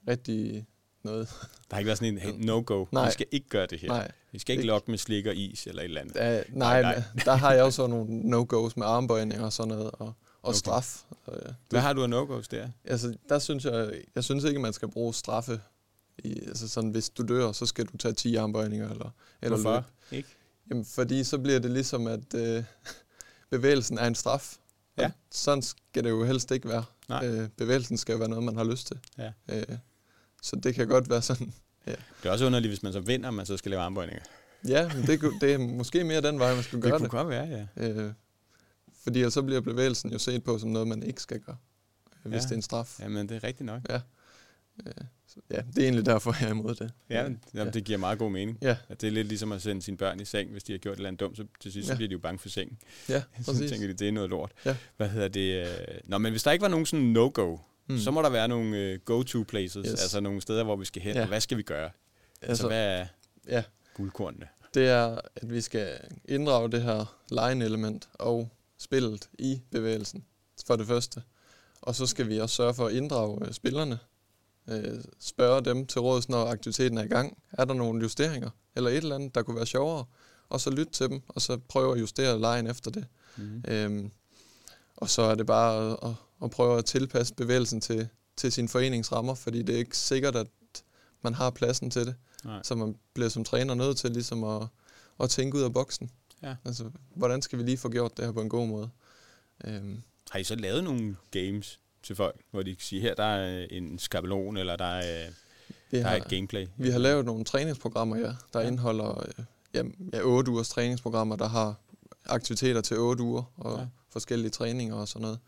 rigtig 0.08 0.66
noget. 1.06 1.28
Der 1.70 1.76
har 1.76 1.80
ikke 1.80 1.88
været 1.88 1.97
sådan 1.97 2.14
en 2.14 2.20
hey, 2.20 2.32
no-go. 2.47 2.86
Nej. 2.91 3.06
Vi 3.06 3.12
skal 3.12 3.26
ikke 3.32 3.49
gøre 3.49 3.66
det 3.66 3.80
her. 3.80 3.88
Nej, 3.88 4.12
Vi 4.32 4.39
skal 4.39 4.53
ikke 4.53 4.62
Ikke. 4.62 4.68
lokke 4.68 4.91
med 4.91 4.97
slik 4.97 5.26
og 5.26 5.36
is 5.36 5.68
eller 5.68 5.82
et 5.82 5.86
eller 5.86 6.01
andet. 6.01 6.16
da, 6.16 6.43
Nej, 6.49 6.82
nej, 6.82 6.93
nej. 6.95 7.03
der 7.26 7.36
har 7.36 7.53
jeg 7.53 7.64
også 7.64 7.88
nogle 7.88 8.06
no-go's 8.36 8.74
med 8.76 8.86
armbøjninger 8.88 9.45
og 9.45 9.53
sådan 9.53 9.70
noget, 9.76 9.91
og, 9.91 10.08
og 10.08 10.14
Okay. 10.43 10.58
straf. 10.58 11.01
Hvad 11.70 11.82
har 11.82 11.93
du 11.93 12.03
af 12.03 12.08
no-go's 12.10 12.47
der? 12.51 12.68
Altså, 12.86 13.16
der 13.30 13.39
synes 13.39 13.66
jeg, 13.66 13.91
jeg 14.16 14.24
synes 14.24 14.43
ikke, 14.43 14.60
man 14.60 14.74
skal 14.74 14.88
bruge 14.91 15.14
straffe. 15.14 15.62
I, 16.18 16.39
altså 16.47 16.68
sådan, 16.68 16.89
hvis 16.89 17.10
du 17.10 17.24
dør, 17.24 17.51
så 17.51 17.66
skal 17.66 17.86
du 17.86 17.97
tage 17.97 18.14
10 18.14 18.36
armbøjninger 18.36 18.89
eller, 18.89 19.10
eller 19.41 19.58
Hvorfor? 19.58 19.76
løb. 20.12 20.18
Ikke? 20.18 20.30
Jamen, 20.70 20.86
fordi 20.86 21.24
så 21.24 21.38
bliver 21.38 21.60
det 21.60 21.72
ligesom, 21.72 22.08
at 22.08 22.34
øh, 22.36 22.64
bevægelsen 23.51 23.97
er 23.97 24.08
en 24.08 24.16
straf. 24.16 24.56
Og 24.97 25.03
Ja. 25.03 25.12
sådan 25.32 25.62
skal 25.62 26.03
det 26.03 26.10
jo 26.10 26.24
helst 26.26 26.51
ikke 26.51 26.70
være. 26.70 26.84
Nej. 27.10 27.26
Øh, 27.28 27.49
bevægelsen 27.58 27.97
skal 27.97 28.14
jo 28.14 28.20
være 28.20 28.30
noget, 28.30 28.43
man 28.43 28.58
har 28.58 28.64
lyst 28.64 28.88
til. 28.88 28.99
Ja. 29.18 29.32
Øh, 29.49 29.78
så 30.46 30.56
det 30.56 30.76
kan 30.76 30.88
godt 30.88 31.10
være 31.10 31.22
sådan 31.22 31.54
Ja. 31.88 31.91
Det 31.91 32.30
er 32.30 32.32
også 32.32 32.46
underligt, 32.46 32.72
hvis 32.72 32.84
man 32.84 32.93
så 32.93 33.00
vinder, 33.00 33.32
man 33.32 33.46
så 33.46 33.58
skal 33.58 33.70
lave 33.72 33.82
armbøjninger. 33.82 34.24
Ja, 34.68 34.93
men 34.93 35.08
det, 35.08 35.20
kunne- 35.20 35.39
det 35.41 35.54
er 35.54 35.58
måske 35.58 36.04
mere 36.04 36.22
den 36.22 36.39
vej, 36.39 36.54
man 36.56 36.64
skulle 36.64 36.82
Det 36.82 36.89
gøre 36.91 37.00
kunne 37.00 37.04
det. 37.04 37.12
godt 37.12 37.30
være, 37.30 37.68
ja. 37.78 37.88
Øh, 37.88 38.14
fordi 39.04 39.30
så 39.32 39.41
bliver 39.41 39.62
bevægelsen 39.62 40.12
jo 40.12 40.20
set 40.20 40.43
på 40.43 40.58
som 40.60 40.70
noget, 40.70 40.88
man 40.88 41.04
ikke 41.04 41.22
skal 41.22 41.39
gøre, 41.39 41.58
øh, 42.26 42.32
hvis 42.32 42.41
Ja. 42.41 42.43
det 42.46 42.52
er 42.52 42.56
en 42.56 42.62
straf. 42.62 43.00
Jamen, 43.00 43.30
det 43.30 43.36
er 43.36 43.43
rigtigt 43.43 43.66
nok. 43.66 43.82
Øh, 43.93 44.00
så, 45.28 45.36
ja, 45.52 45.62
det 45.62 45.78
er 45.78 45.84
egentlig 45.84 46.06
derfor, 46.06 46.36
jeg 46.39 46.48
er 46.48 46.52
imod 46.52 46.76
det. 46.76 46.91
Ja, 47.10 47.22
jamen, 47.24 47.39
ja. 47.54 47.70
det 47.70 47.84
giver 47.84 47.98
meget 47.98 48.20
god 48.20 48.32
mening. 48.32 48.58
Ja, 48.62 48.78
At 48.89 49.02
det 49.02 49.08
er 49.08 49.12
lidt 49.12 49.28
ligesom 49.28 49.52
at 49.52 49.62
sende 49.62 49.82
sine 49.82 49.98
børn 49.98 50.20
i 50.20 50.26
seng, 50.26 50.52
hvis 50.52 50.64
de 50.64 50.72
har 50.74 50.78
gjort 50.80 50.93
et 50.93 50.98
eller 50.98 51.08
andet 51.08 51.20
dumt, 51.20 51.38
så 51.38 51.46
til 51.60 51.72
sidst 51.72 51.88
så 51.88 51.93
Ja. 51.93 51.98
bliver 51.98 52.10
de 52.10 52.14
jo 52.14 52.20
bange 52.20 52.39
for 52.39 52.50
sengen. 52.50 52.78
ja 53.10 53.24
Så 53.46 53.52
præcis. 53.52 53.72
tænker 53.72 53.88
de, 53.88 53.93
det 53.93 54.08
er 54.08 54.12
noget 54.12 54.30
lort. 54.30 54.52
Ja. 54.66 54.76
Hvad 54.98 55.10
hedder 55.10 55.28
det? 55.28 55.68
øh, 55.68 55.98
Nå, 56.04 56.18
men 56.18 56.32
hvis 56.32 56.43
der 56.43 56.52
ikke 56.52 56.62
var 56.64 56.68
nogen 56.70 56.86
sådan 56.86 57.06
no-go, 57.06 57.58
Mm. 57.88 57.98
så 58.00 58.12
må 58.12 58.22
der 58.22 58.30
være 58.30 58.48
nogle 58.48 58.78
øh, 58.78 59.00
go-to 59.06 59.44
places, 59.48 59.76
Yes. 59.86 59.92
yes. 59.92 60.02
altså 60.02 60.20
nogle 60.20 60.42
steder, 60.42 60.64
hvor 60.64 60.76
vi 60.76 60.86
skal 60.86 61.02
hen, 61.02 61.16
Ja. 61.16 61.22
og 61.22 61.28
hvad 61.28 61.42
skal 61.42 61.58
vi 61.58 61.64
gøre? 61.64 61.90
Altså, 62.42 62.50
altså, 62.50 62.68
hvad 62.68 62.86
er 63.00 63.06
ja, 63.48 63.64
guldkornene? 63.94 64.48
det 64.74 64.88
er, 64.90 65.20
at 65.36 65.54
vi 65.54 65.62
skal 65.62 65.98
inddrage 66.26 66.72
det 66.72 66.82
her 66.84 67.16
line-element 67.32 68.10
og 68.14 68.50
spillet 68.78 69.30
i 69.40 69.62
bevægelsen, 69.72 70.26
for 70.68 70.76
det 70.76 70.88
første. 70.88 71.24
Og 71.82 71.96
så 71.96 72.06
skal 72.06 72.30
vi 72.30 72.40
også 72.40 72.56
sørge 72.56 72.74
for 72.74 72.86
at 72.88 72.94
inddrage 72.94 73.46
øh, 73.48 73.54
spillerne. 73.54 74.00
Øh, 74.70 75.00
spørge 75.20 75.62
dem 75.62 75.86
til 75.86 76.02
råds, 76.02 76.30
når 76.30 76.46
aktiviteten 76.46 76.98
er 76.98 77.04
i 77.04 77.08
gang. 77.08 77.38
Er 77.52 77.66
der 77.66 77.74
nogle 77.74 78.02
justeringer? 78.02 78.50
Eller 78.76 78.90
et 78.90 78.98
eller 78.98 79.16
andet, 79.16 79.36
der 79.36 79.42
kunne 79.44 79.56
være 79.58 79.66
sjovere? 79.66 80.06
Og 80.50 80.62
så 80.62 80.70
lytte 80.70 80.92
til 80.92 81.10
dem, 81.10 81.22
og 81.28 81.42
så 81.42 81.58
prøve 81.58 81.94
at 81.96 82.00
justere 82.02 82.40
lejen 82.40 82.68
efter 82.68 82.92
det. 82.92 83.06
Mm. 83.38 83.64
Øhm, 83.68 84.12
og 84.98 85.10
så 85.10 85.22
er 85.22 85.36
det 85.36 85.46
bare 85.46 85.92
at, 85.92 85.98
at, 86.10 86.16
at 86.44 86.52
prøve 86.52 86.78
at 86.78 86.86
tilpasse 86.86 87.34
bevægelsen 87.34 87.82
til, 87.82 88.08
til 88.36 88.52
sin 88.52 88.68
foreningsrammer, 88.70 89.34
fordi 89.36 89.62
det 89.62 89.76
er 89.76 89.80
ikke 89.80 89.98
sikkert, 89.98 90.36
at 90.36 90.48
man 91.22 91.34
har 91.34 91.50
pladsen 91.50 91.90
til 91.92 92.06
det. 92.06 92.16
Nej. 92.44 92.60
Så 92.64 92.76
man 92.76 92.96
bliver 93.14 93.30
som 93.30 93.44
træner 93.44 93.74
nødt 93.74 93.98
til 93.98 94.12
ligesom 94.12 94.44
at, 94.44 94.68
at 95.20 95.30
tænke 95.30 95.58
ud 95.58 95.64
af 95.64 95.74
boksen. 95.74 96.12
Ja. 96.44 96.56
Altså, 96.66 96.90
hvordan 97.16 97.42
skal 97.42 97.60
vi 97.60 97.64
lige 97.64 97.78
få 97.78 97.90
gjort 97.90 98.18
det 98.18 98.26
her 98.26 98.32
på 98.32 98.42
en 98.42 98.50
god 98.50 98.68
måde? 98.68 98.90
Øhm, 99.66 100.02
Har 100.32 100.40
I 100.40 100.44
så 100.44 100.56
lavet 100.56 100.84
nogle 100.84 101.16
games 101.32 101.80
til 102.04 102.16
folk, 102.16 102.42
hvor 102.52 102.64
de 102.64 102.76
kan 102.76 102.82
sige, 102.82 103.02
her 103.02 103.16
der 103.16 103.24
er 103.24 103.68
en 103.72 104.00
skabelon, 104.00 104.58
eller 104.58 104.76
der 104.76 104.86
er, 104.86 105.30
vi, 105.92 105.98
der 105.98 106.04
er 106.06 106.10
har, 106.10 106.16
et 106.16 106.28
gameplay? 106.28 106.68
vi 106.78 106.90
har 106.90 107.00
lavet 107.00 107.26
nogle 107.26 107.44
træningsprogrammer, 107.46 108.18
ja, 108.18 108.36
der 108.54 108.60
Ja. 108.60 108.68
indeholder 108.68 109.24
ja, 109.74 109.84
ja, 110.14 110.22
8 110.24 110.52
ugers 110.52 110.70
træningsprogrammer, 110.70 111.36
der 111.36 111.48
har 111.48 111.76
aktiviteter 112.26 112.82
til 112.82 112.98
8 112.98 113.24
uger 113.24 113.44
og 113.58 113.80
ja. 113.80 113.86
forskellige 114.10 114.50
træninger 114.52 114.96
og 114.96 115.08
sådan 115.08 115.22
noget. 115.22 115.40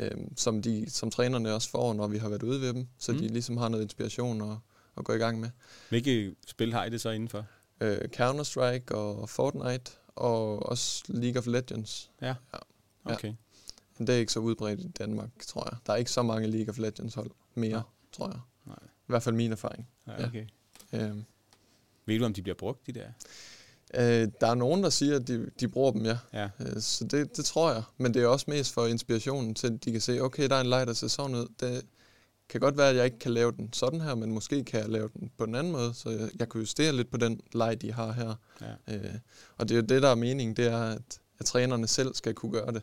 Øhm, 0.00 0.36
som, 0.36 0.62
de, 0.62 0.90
som 0.90 1.10
trænerne 1.10 1.54
også 1.54 1.70
får, 1.70 1.94
når 1.94 2.06
vi 2.06 2.18
har 2.18 2.28
været 2.28 2.42
ude 2.42 2.60
ved 2.60 2.72
dem, 2.74 2.86
så 2.98 3.12
Mm. 3.12 3.18
de 3.18 3.28
ligesom 3.28 3.56
har 3.56 3.68
noget 3.68 3.82
inspiration 3.82 4.50
at, 4.50 4.56
at 4.96 5.04
gå 5.04 5.12
i 5.12 5.18
gang 5.18 5.40
med. 5.40 5.50
Hvilke 5.88 6.34
spil 6.46 6.72
har 6.72 6.84
I 6.84 6.90
det 6.90 7.00
så 7.00 7.10
indenfor? 7.10 7.46
Øh, 7.80 7.98
Counter-Strike 8.16 8.94
og 8.94 9.28
Fortnite 9.28 9.92
og 10.16 10.66
også 10.66 11.04
League 11.08 11.38
of 11.38 11.46
Legends. 11.46 12.10
Ja. 12.22 12.34
Okay. 13.04 13.32
Men 13.98 14.06
det 14.06 14.14
er 14.14 14.18
ikke 14.18 14.32
så 14.32 14.40
udbredt 14.40 14.80
i 14.80 14.88
Danmark, 14.88 15.28
tror 15.46 15.68
jeg. 15.70 15.78
Der 15.86 15.92
er 15.92 15.96
ikke 15.96 16.10
så 16.10 16.22
mange 16.22 16.48
League 16.48 16.68
of 16.70 16.78
Legends 16.78 17.14
hold 17.14 17.30
mere, 17.54 17.70
Nå. 17.72 17.80
tror 18.12 18.28
jeg. 18.28 18.38
Nej. 18.66 18.76
I 18.82 19.06
hvert 19.06 19.22
fald 19.22 19.34
min 19.34 19.52
erfaring. 19.52 19.88
Ja, 20.06 20.12
Ja. 20.22 20.26
okay. 20.26 20.46
Øhm, 20.92 21.24
Ved 22.06 22.18
du, 22.18 22.24
om 22.24 22.34
de 22.34 22.42
bliver 22.42 22.56
brugt, 22.56 22.86
de 22.86 22.92
der? 22.92 23.06
Øh, 23.98 24.28
der 24.40 24.46
er 24.46 24.54
nogen, 24.54 24.82
der 24.82 24.90
siger, 24.90 25.16
at 25.16 25.28
de, 25.28 25.50
de 25.60 25.68
bruger 25.68 25.92
dem, 25.92 26.04
ja. 26.04 26.18
Ja. 26.32 26.48
Øh, 26.60 26.80
så 26.80 27.04
det, 27.04 27.36
det 27.36 27.44
tror 27.44 27.72
jeg. 27.72 27.82
Men 27.98 28.14
det 28.14 28.22
er 28.22 28.26
også 28.26 28.44
mest 28.48 28.72
for 28.72 28.86
inspirationen 28.86 29.54
til, 29.54 29.66
at 29.66 29.84
de 29.84 29.92
kan 29.92 30.00
se, 30.00 30.20
okay, 30.20 30.48
der 30.48 30.54
er 30.56 30.60
en 30.60 30.66
leg, 30.66 30.86
der 30.86 30.92
ser 30.92 31.08
sådan 31.08 31.36
ud. 31.36 31.46
Det 31.60 31.82
kan 32.48 32.60
godt 32.60 32.76
være, 32.78 32.88
at 32.88 32.96
jeg 32.96 33.04
ikke 33.04 33.18
kan 33.18 33.32
lave 33.32 33.52
den 33.52 33.72
sådan 33.72 34.00
her, 34.00 34.14
men 34.14 34.32
måske 34.32 34.64
kan 34.64 34.80
jeg 34.80 34.88
lave 34.88 35.08
den 35.14 35.30
på 35.38 35.44
en 35.44 35.54
anden 35.54 35.72
måde, 35.72 35.94
så 35.94 36.10
jeg, 36.10 36.30
jeg 36.38 36.48
kan 36.48 36.60
justere 36.60 36.92
lidt 36.92 37.10
på 37.10 37.16
den 37.16 37.40
leg, 37.54 37.82
de 37.82 37.92
har 37.92 38.12
her. 38.12 38.34
ja. 38.88 38.94
Øh, 38.96 39.14
og 39.56 39.68
det 39.68 39.74
er 39.74 39.78
jo 39.78 39.86
det, 39.86 40.02
der 40.02 40.08
er 40.08 40.14
meningen, 40.14 40.56
det 40.56 40.66
er, 40.66 40.78
at, 40.78 41.20
at 41.38 41.46
trænerne 41.46 41.86
selv 41.86 42.14
skal 42.14 42.34
kunne 42.34 42.52
gøre 42.52 42.72
det. 42.72 42.82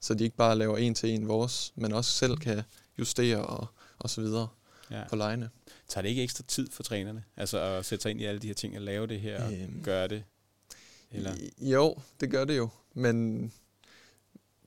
Så 0.00 0.14
de 0.14 0.24
ikke 0.24 0.36
bare 0.36 0.56
laver 0.56 0.76
en 0.76 0.94
til 0.94 1.10
en 1.10 1.28
vores, 1.28 1.72
men 1.76 1.92
også 1.92 2.10
selv 2.10 2.36
kan 2.36 2.62
justere 2.98 3.46
og, 3.46 3.66
og 3.98 4.10
så 4.10 4.20
videre 4.20 4.48
ja. 4.90 5.02
på 5.08 5.16
lejene. 5.16 5.50
Tager 5.88 6.02
det 6.02 6.08
ikke 6.08 6.22
ekstra 6.22 6.44
tid 6.48 6.70
for 6.70 6.82
trænerne? 6.82 7.24
Altså 7.36 7.60
at 7.60 7.84
sætte 7.84 8.02
sig 8.02 8.10
ind 8.10 8.20
i 8.20 8.24
alle 8.24 8.40
de 8.40 8.46
her 8.46 8.54
ting, 8.54 8.76
og 8.76 8.82
lave 8.82 9.06
det 9.06 9.20
her, 9.20 9.44
og 9.44 9.52
Øhm, 9.52 9.82
gøre 9.82 10.08
det? 10.08 10.22
Eller? 11.16 11.32
Jo, 11.60 11.94
det 12.20 12.30
gør 12.30 12.44
det 12.44 12.56
jo, 12.56 12.68
men 12.94 13.52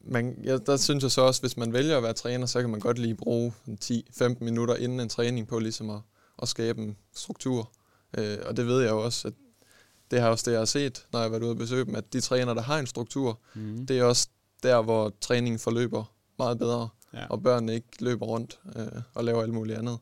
man, 0.02 0.38
ja, 0.44 0.58
der 0.58 0.78
synes 0.78 1.04
jeg 1.04 1.12
så 1.12 1.22
også, 1.22 1.42
hvis 1.42 1.58
man 1.58 1.74
vælger 1.74 1.98
at 1.98 2.04
være 2.04 2.14
træner, 2.14 2.46
så 2.46 2.62
kan 2.62 2.70
man 2.70 2.80
godt 2.80 3.00
lige 3.00 3.16
bruge 3.16 3.54
en 3.68 3.78
10-15 3.84 4.26
minutter 4.44 4.76
inden 4.76 5.00
en 5.00 5.10
træning 5.10 5.48
på 5.48 5.60
ligesom 5.60 5.90
at, 5.90 6.00
at 6.42 6.48
skabe 6.48 6.82
en 6.82 6.98
struktur. 7.16 7.72
Øh, 8.18 8.38
og 8.46 8.58
det 8.58 8.68
ved 8.68 8.82
jeg 8.82 8.90
jo 8.90 9.04
også, 9.04 9.28
at 9.28 9.34
det 10.12 10.22
har 10.22 10.30
også 10.30 10.44
det, 10.46 10.52
jeg 10.52 10.60
har 10.60 10.66
set, 10.66 11.06
når 11.14 11.20
jeg 11.20 11.24
har 11.26 11.30
været 11.30 11.44
ude 11.44 11.52
og 11.52 11.58
besøge 11.58 11.86
dem, 11.86 11.96
at 11.96 12.14
de 12.14 12.22
træner, 12.22 12.54
der 12.54 12.62
har 12.62 12.80
en 12.80 12.88
struktur, 12.88 13.40
Mm. 13.54 13.86
det 13.88 14.00
er 14.00 14.04
også 14.04 14.28
der, 14.64 14.82
hvor 14.82 15.14
træningen 15.22 15.60
forløber 15.60 16.14
meget 16.40 16.60
bedre, 16.60 16.90
Ja. 17.14 17.26
og 17.30 17.44
børnene 17.44 17.74
ikke 17.76 17.88
løber 18.00 18.26
rundt 18.26 18.60
øh, 18.76 18.88
og 19.14 19.24
laver 19.24 19.42
alt 19.42 19.54
muligt 19.54 19.78
andet. 19.78 19.98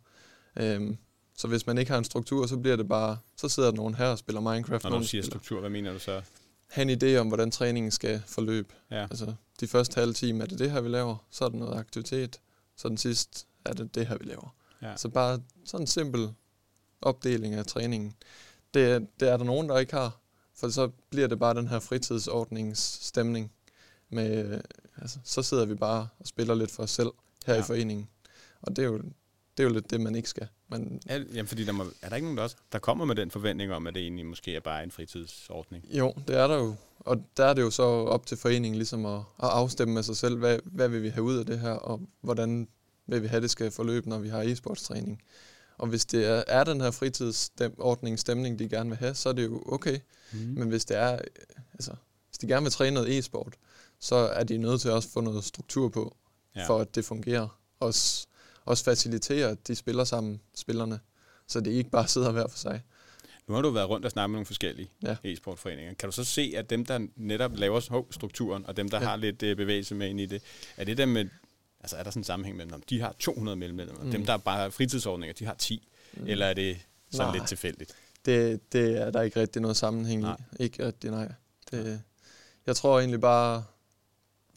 Øhm, 0.59 0.97
så 1.37 1.47
hvis 1.47 1.67
man 1.67 1.77
ikke 1.77 1.91
har 1.91 1.97
en 1.97 2.03
struktur, 2.03 2.45
så 2.47 2.57
bliver 2.57 2.75
det 2.75 2.87
bare, 2.87 3.17
så 3.37 3.49
sidder 3.49 3.69
der 3.71 3.75
nogen 3.77 3.95
her 3.95 4.05
og 4.07 4.17
spiller 4.17 4.41
Minecraft. 4.41 4.83
Når 4.83 4.97
du 4.99 5.03
siger 5.05 5.23
struktur, 5.23 5.59
hvad 5.59 5.69
mener 5.69 5.93
du 5.93 5.99
så? 5.99 6.21
Have 6.67 6.91
en 6.91 7.03
idé 7.03 7.17
om, 7.19 7.27
hvordan 7.27 7.51
træningen 7.51 7.91
skal 7.91 8.23
forløbe. 8.27 8.73
Ja. 8.91 9.01
Altså, 9.01 9.33
de 9.59 9.67
første 9.67 9.99
halve 9.99 10.13
time 10.13 10.43
er 10.43 10.47
det 10.47 10.59
det 10.59 10.71
her, 10.71 10.81
vi 10.81 10.89
laver. 10.89 11.25
Så 11.29 11.45
er 11.45 11.49
der 11.49 11.57
noget 11.57 11.79
aktivitet. 11.79 12.39
Så 12.75 12.89
den 12.89 12.97
sidste 12.97 13.45
er 13.65 13.73
det 13.73 13.95
det 13.95 14.07
her, 14.07 14.17
vi 14.17 14.25
laver. 14.25 14.55
Ja. 14.81 14.97
Så 14.97 15.09
bare 15.09 15.39
sådan 15.65 15.83
en 15.83 15.87
simpel 15.87 16.33
opdeling 17.01 17.53
af 17.53 17.65
træningen. 17.65 18.13
Det, 18.73 18.91
er- 18.91 18.99
det 19.19 19.29
er 19.29 19.37
der 19.37 19.43
nogen, 19.45 19.69
der 19.69 19.77
ikke 19.77 19.93
har. 19.93 20.19
For 20.55 20.69
så 20.69 20.87
bliver 21.09 21.27
det 21.27 21.39
bare 21.39 21.53
den 21.53 21.67
her 21.67 21.79
fritidsordningsstemning. 21.79 23.51
Med, 24.09 24.61
altså, 24.97 25.19
så 25.23 25.41
sidder 25.41 25.65
vi 25.65 25.75
bare 25.75 26.07
og 26.19 26.27
spiller 26.27 26.55
lidt 26.55 26.71
for 26.71 26.83
os 26.83 26.91
selv 26.91 27.09
her 27.45 27.53
Ja. 27.53 27.59
i 27.59 27.63
foreningen. 27.63 28.07
Og 28.61 28.75
det 28.75 28.83
er 28.83 28.87
jo, 28.87 28.97
det 29.57 29.63
er 29.63 29.63
jo 29.63 29.69
lidt 29.69 29.89
det, 29.89 30.01
man 30.01 30.15
ikke 30.15 30.29
skal. 30.29 30.47
Man, 30.69 31.01
Ja, 31.09 31.17
jamen, 31.33 31.47
fordi 31.47 31.65
der, 31.65 31.71
må, 31.71 31.85
er 32.01 32.09
der 32.09 32.15
ikke 32.15 32.25
nogen, 32.25 32.37
der, 32.37 32.43
også, 32.43 32.55
der 32.71 32.79
kommer 32.79 33.05
med 33.05 33.15
den 33.15 33.31
forventning 33.31 33.73
om, 33.73 33.87
at 33.87 33.95
det 33.95 34.01
egentlig 34.01 34.25
måske 34.25 34.55
er 34.55 34.59
bare 34.59 34.83
en 34.83 34.91
fritidsordning? 34.91 35.85
Jo, 35.89 36.13
det 36.27 36.35
er 36.35 36.47
der 36.47 36.55
jo. 36.55 36.75
Og 36.99 37.23
der 37.37 37.45
er 37.45 37.53
det 37.53 37.61
jo 37.61 37.69
så 37.69 37.83
op 37.83 38.25
til 38.25 38.37
foreningen 38.37 38.75
ligesom 38.75 39.05
at, 39.05 39.17
at 39.17 39.49
afstemme 39.49 39.93
med 39.93 40.03
sig 40.03 40.17
selv, 40.17 40.37
hvad, 40.37 40.59
hvad 40.63 40.89
vil 40.89 41.03
vi 41.03 41.09
have 41.09 41.23
ud 41.23 41.37
af 41.37 41.45
det 41.45 41.59
her, 41.59 41.71
og 41.71 42.01
hvordan 42.21 42.67
vil 43.07 43.23
vi 43.23 43.27
have 43.27 43.41
det 43.41 43.51
skal 43.51 43.71
forløbe, 43.71 44.09
når 44.09 44.19
vi 44.19 44.29
har 44.29 44.43
e-sportstræning. 44.43 45.21
Og 45.77 45.87
hvis 45.87 46.05
det 46.05 46.25
er, 46.25 46.43
er 46.47 46.63
den 46.63 46.81
her 46.81 46.91
fritidsordning, 46.91 48.19
stemning, 48.19 48.59
de 48.59 48.69
gerne 48.69 48.89
vil 48.89 48.97
have, 48.97 49.15
så 49.15 49.29
er 49.29 49.33
det 49.33 49.45
jo 49.45 49.63
okay. 49.65 49.99
Mm. 50.31 50.39
Men 50.39 50.69
hvis 50.69 50.85
det 50.85 50.97
er, 50.97 51.19
altså, 51.73 51.91
hvis 52.29 52.37
de 52.41 52.47
gerne 52.47 52.63
vil 52.63 52.71
træne 52.71 52.93
noget 52.93 53.17
e-sport, 53.17 53.53
så 53.99 54.15
er 54.15 54.43
de 54.43 54.57
nødt 54.57 54.81
til 54.81 54.91
også 54.91 55.07
at 55.07 55.13
få 55.13 55.21
noget 55.21 55.43
struktur 55.43 55.89
på, 55.89 56.15
ja. 56.55 56.67
for 56.67 56.79
at 56.79 56.95
det 56.95 57.05
fungerer. 57.05 57.59
Også, 57.79 58.27
også 58.67 58.83
facilitere, 58.83 59.49
at 59.49 59.67
de 59.67 59.75
spiller 59.75 60.03
sammen, 60.03 60.41
spillerne, 60.55 60.99
så 61.47 61.59
det 61.59 61.71
ikke 61.71 61.89
bare 61.89 62.07
sidder 62.07 62.31
hver 62.31 62.47
for 62.47 62.57
sig. 62.57 62.81
Nu 63.47 63.53
har 63.53 63.61
du 63.61 63.69
været 63.69 63.89
rundt 63.89 64.05
og 64.05 64.11
snakket 64.11 64.29
med 64.29 64.35
nogle 64.35 64.45
forskellige 64.45 64.91
Ja. 65.03 65.15
e-sportforeninger. 65.23 65.93
Kan 65.93 66.09
du 66.09 66.15
så 66.15 66.23
se, 66.23 66.53
at 66.57 66.69
dem, 66.69 66.85
der 66.85 67.07
netop 67.15 67.51
laver 67.55 68.05
strukturen, 68.11 68.65
og 68.65 68.77
dem, 68.77 68.89
der 68.89 68.99
ja. 68.99 69.05
Har 69.05 69.15
lidt 69.15 69.43
øh, 69.43 69.55
bevægelse 69.57 69.95
med 69.95 70.09
ind 70.09 70.19
i 70.19 70.25
det, 70.25 70.41
er 70.77 70.83
det 70.85 70.97
dem 70.97 71.09
med, 71.09 71.25
altså 71.79 71.95
er 71.97 72.03
der 72.03 72.11
sådan 72.11 72.19
en 72.19 72.23
sammenhæng 72.23 72.57
mellem 72.57 72.71
dem? 72.71 72.81
De 72.89 73.01
har 73.01 73.15
200 73.19 73.55
medlemmer, 73.57 74.03
mm. 74.03 74.11
Dem, 74.11 74.25
der 74.25 74.33
er 74.33 74.37
bare 74.37 74.71
fritidsordninger, 74.71 75.33
de 75.33 75.45
har 75.45 75.53
10, 75.53 75.87
mm. 76.13 76.27
eller 76.27 76.45
er 76.45 76.53
det 76.53 76.77
sådan 77.11 77.27
Nej. 77.27 77.37
lidt 77.37 77.47
tilfældigt? 77.47 77.95
Det, 78.25 78.73
det 78.73 79.01
er 79.01 79.11
der 79.11 79.21
ikke 79.21 79.39
rigtig 79.41 79.61
noget 79.61 79.77
sammenhæng 79.77 80.21
Nej. 80.21 80.37
i. 80.59 80.63
Ikke 80.63 80.85
rigtig, 80.85 81.11
nej. 81.11 81.31
Det, 81.71 82.01
jeg 82.65 82.75
tror 82.75 82.99
egentlig 82.99 83.21
bare, 83.21 83.63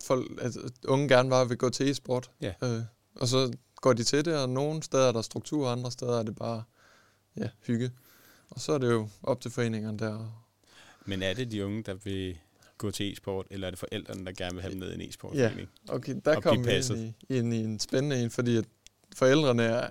folk, 0.05 0.31
at 0.41 0.57
unge 0.85 1.09
gerne 1.09 1.31
bare 1.31 1.49
vil 1.49 1.57
gå 1.59 1.71
til 1.71 1.91
e-sport. 1.91 2.31
Ja. 2.41 2.53
Øh, 2.63 2.81
og 3.15 3.29
så 3.29 3.53
går 3.81 3.93
de 3.93 4.05
til 4.05 4.25
det, 4.25 4.37
og 4.37 4.49
nogle 4.49 4.83
steder 4.83 5.09
er 5.09 5.13
der 5.13 5.23
struktur, 5.23 5.67
og 5.67 5.73
andre 5.73 5.91
steder 5.91 6.19
er 6.19 6.23
det 6.23 6.37
bare 6.37 6.63
ja, 7.37 7.49
hygge. 7.67 7.91
Og 8.51 8.61
så 8.61 8.73
er 8.73 8.79
det 8.79 8.91
jo 8.91 9.09
op 9.23 9.41
til 9.41 9.51
foreningerne 9.51 9.99
der. 9.99 10.43
Men 11.05 11.23
er 11.23 11.35
det 11.35 11.51
de 11.51 11.65
unge, 11.65 11.83
der 11.83 11.95
vil 11.95 12.39
gå 12.79 12.91
til 12.91 13.13
e-sport, 13.13 13.47
eller 13.51 13.67
er 13.67 13.71
det 13.71 13.79
forældrene, 13.79 14.27
der 14.27 14.33
gerne 14.33 14.55
vil 14.55 14.63
have 14.63 14.71
dem 14.71 14.79
med 14.79 14.91
i 14.93 14.95
en 14.95 15.01
e-sportforening? 15.01 15.69
Okay, 15.89 16.15
Og 16.15 16.25
der 16.25 16.41
kommer 16.41 16.65
vi 16.65 16.95
ind 16.97 17.15
i, 17.29 17.35
ind 17.39 17.55
i 17.55 17.59
en 17.65 17.81
spændende 17.81 18.23
en, 18.23 18.31
fordi 18.31 18.57
at 18.57 18.65
forældrene 19.17 19.63
er, 19.63 19.91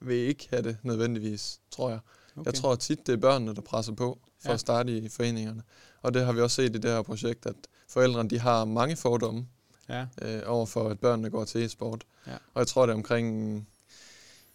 vil 0.00 0.16
ikke 0.16 0.46
have 0.50 0.62
det 0.62 0.76
nødvendigvis, 0.82 1.60
tror 1.70 1.90
jeg. 1.90 1.98
Okay. 2.36 2.46
Jeg 2.46 2.54
tror 2.54 2.74
tit, 2.74 3.06
det 3.06 3.12
er 3.12 3.16
børnene, 3.16 3.54
der 3.54 3.60
presser 3.60 3.92
på 3.92 4.18
for 4.24 4.48
Ja. 4.48 4.50
ja. 4.50 4.54
at 4.54 4.60
starte 4.60 4.98
i 4.98 5.08
foreningerne. 5.08 5.62
Og 6.02 6.14
det 6.14 6.24
har 6.24 6.32
vi 6.32 6.40
også 6.40 6.54
set 6.54 6.76
i 6.76 6.78
det 6.78 6.90
her 6.90 7.02
projekt, 7.02 7.46
at 7.46 7.54
forældrene 7.88 8.30
de 8.30 8.38
har 8.38 8.64
mange 8.64 8.96
fordomme 8.96 9.46
Ja, 9.88 10.06
øh, 10.22 10.42
over 10.46 10.66
for, 10.66 10.88
at 10.88 11.00
børnene 11.00 11.30
går 11.30 11.44
til 11.44 11.64
e-sport. 11.64 12.04
Ja. 12.26 12.32
Og 12.32 12.58
jeg 12.58 12.66
tror, 12.66 12.86
det 12.86 12.90
er 12.92 12.96
omkring 12.96 13.68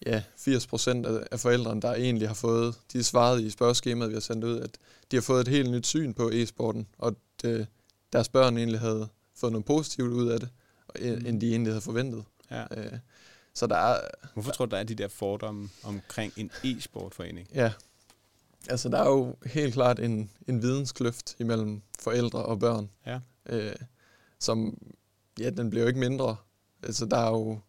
ja, 0.06 0.24
80 0.38 0.68
procent 0.68 1.06
af, 1.06 1.40
forældrene, 1.40 1.82
der 1.82 1.94
egentlig 1.94 2.28
har 2.30 2.36
fået, 2.36 2.76
de 2.94 3.04
svarede 3.04 3.44
i 3.46 3.50
spørgeskemaet, 3.50 4.10
vi 4.10 4.16
har 4.16 4.22
sendt 4.22 4.44
ud, 4.44 4.60
at 4.60 4.78
de 5.12 5.16
har 5.16 5.22
fået 5.22 5.42
et 5.42 5.48
helt 5.48 5.72
nyt 5.72 5.88
syn 5.88 6.14
på 6.14 6.30
e-sporten, 6.34 6.88
og 6.98 7.08
at 7.08 7.50
øh, 7.50 7.66
deres 8.14 8.30
børn 8.30 8.58
egentlig 8.58 8.80
havde 8.80 9.08
fået 9.36 9.52
noget 9.52 9.66
positivt 9.66 10.12
ud 10.14 10.28
af 10.28 10.40
det, 10.40 10.50
og- 10.88 10.96
Mm. 11.02 11.26
end 11.26 11.42
de 11.42 11.52
egentlig 11.52 11.74
havde 11.74 11.82
forventet. 11.82 12.24
ja. 12.52 12.64
Øh, 12.78 12.92
så 13.54 13.68
der 13.68 13.76
er, 13.78 14.00
Hvorfor 14.34 14.52
tror 14.52 14.66
du, 14.66 14.70
der 14.70 14.78
er 14.78 14.84
de 14.84 14.96
der 14.96 15.08
fordomme 15.08 15.70
omkring 15.84 16.34
en 16.38 16.52
e-sportforening? 16.64 17.48
ja, 17.54 17.74
Altså, 18.70 18.90
der 18.90 18.98
er 18.98 19.10
jo 19.10 19.36
helt 19.46 19.74
klart 19.74 20.00
en, 20.00 20.30
en 20.48 20.62
videnskløft 20.62 21.36
imellem 21.40 21.82
forældre 22.00 22.40
og 22.46 22.60
børn. 22.60 22.90
Ja. 23.06 23.20
Øh, 23.46 23.76
som, 24.40 24.78
ja, 25.40 25.50
den 25.50 25.70
bliver 25.70 25.84
jo 25.84 25.88
ikke 25.88 26.00
mindre. 26.00 26.36
Altså, 26.84 27.06
der 27.06 27.18
er 27.18 27.30
jo 27.30 27.60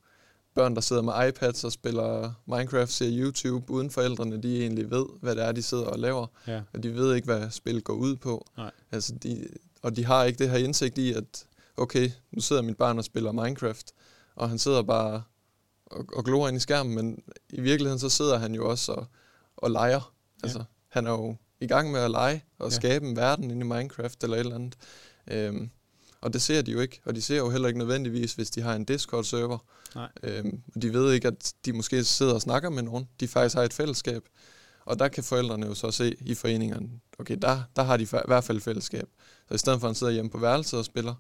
børn, 0.54 0.74
der 0.74 0.80
sidder 0.80 1.02
med 1.02 1.28
iPads 1.28 1.64
og 1.64 1.72
spiller 1.72 2.32
Minecraft, 2.46 2.92
ser 2.92 3.08
YouTube, 3.10 3.70
uden 3.72 3.90
forældrene, 3.90 4.42
de 4.42 4.60
egentlig 4.60 4.90
ved, 4.90 5.06
hvad 5.20 5.36
det 5.36 5.44
er, 5.44 5.52
de 5.52 5.62
sidder 5.62 5.84
og 5.84 5.98
laver. 5.98 6.26
Ja. 6.46 6.62
Og 6.74 6.82
de 6.82 6.94
ved 6.94 7.14
ikke, 7.14 7.24
hvad 7.26 7.50
spil 7.50 7.82
går 7.82 7.94
ud 7.94 8.16
på. 8.16 8.46
Nej. 8.56 8.70
Altså, 8.92 9.14
de, 9.14 9.48
og 9.82 9.96
de 9.96 10.04
har 10.04 10.24
ikke 10.24 10.38
det 10.38 10.50
her 10.50 10.58
indsigt 10.58 10.98
i, 10.98 11.12
at 11.12 11.46
okay, 11.76 12.10
nu 12.32 12.40
sidder 12.40 12.62
mit 12.62 12.76
barn 12.76 12.98
og 12.98 13.04
spiller 13.04 13.32
Minecraft, 13.32 13.92
og 14.34 14.48
han 14.48 14.58
sidder 14.58 14.82
bare 14.82 15.22
og, 15.86 16.04
og 16.16 16.24
glor 16.24 16.48
ind 16.48 16.56
i 16.56 16.60
skærmen, 16.60 16.94
men 16.94 17.22
i 17.50 17.60
virkeligheden 17.60 17.98
så 18.00 18.08
sidder 18.08 18.38
han 18.38 18.54
jo 18.54 18.70
også 18.70 18.92
og, 18.92 19.06
og 19.56 19.70
leger. 19.70 20.12
Altså, 20.42 20.64
han 20.88 21.06
er 21.06 21.10
jo 21.10 21.36
i 21.60 21.66
gang 21.66 21.92
med 21.92 22.00
at 22.00 22.10
lege 22.10 22.44
og 22.58 22.70
Ja. 22.70 22.74
skabe 22.76 23.06
en 23.06 23.16
verden 23.16 23.44
inde 23.50 23.60
i 23.66 23.68
Minecraft 23.68 24.24
eller 24.24 24.36
et 24.36 24.40
eller 24.40 24.54
andet. 24.54 24.74
Øhm, 25.30 25.70
og 26.20 26.32
det 26.32 26.42
ser 26.42 26.62
de 26.62 26.72
jo 26.72 26.80
ikke, 26.80 27.00
og 27.04 27.14
de 27.14 27.22
ser 27.22 27.36
jo 27.36 27.50
heller 27.50 27.68
ikke 27.68 27.78
nødvendigvis, 27.78 28.34
hvis 28.34 28.50
de 28.50 28.60
har 28.60 28.74
en 28.74 28.84
Discord-server. 28.84 29.58
Nej. 29.94 30.08
Øhm, 30.22 30.62
og 30.74 30.82
de 30.82 30.92
ved 30.92 31.12
ikke, 31.12 31.28
at 31.28 31.52
de 31.64 31.72
måske 31.72 32.04
sidder 32.04 32.34
og 32.34 32.40
snakker 32.42 32.70
med 32.70 32.82
nogen. 32.82 33.08
De 33.20 33.28
faktisk 33.28 33.54
har 33.56 33.62
et 33.62 33.72
fællesskab. 33.72 34.22
Og 34.84 34.98
der 34.98 35.08
kan 35.08 35.24
forældrene 35.24 35.66
jo 35.66 35.74
så 35.74 35.90
se 35.90 36.16
i 36.20 36.34
foreningerne, 36.34 36.88
okay, 37.18 37.36
der, 37.42 37.62
der 37.76 37.82
har 37.82 37.96
de 37.96 38.02
i 38.02 38.08
hvert 38.26 38.44
fald 38.44 38.60
fællesskab. 38.60 39.08
Så 39.48 39.54
i 39.54 39.58
stedet 39.58 39.80
for 39.80 39.86
at 39.86 39.90
han 39.90 39.94
sidder 39.94 40.12
hjemme 40.12 40.30
på 40.30 40.38
værelset 40.38 40.78
og 40.78 40.84
spiller, 40.84 41.14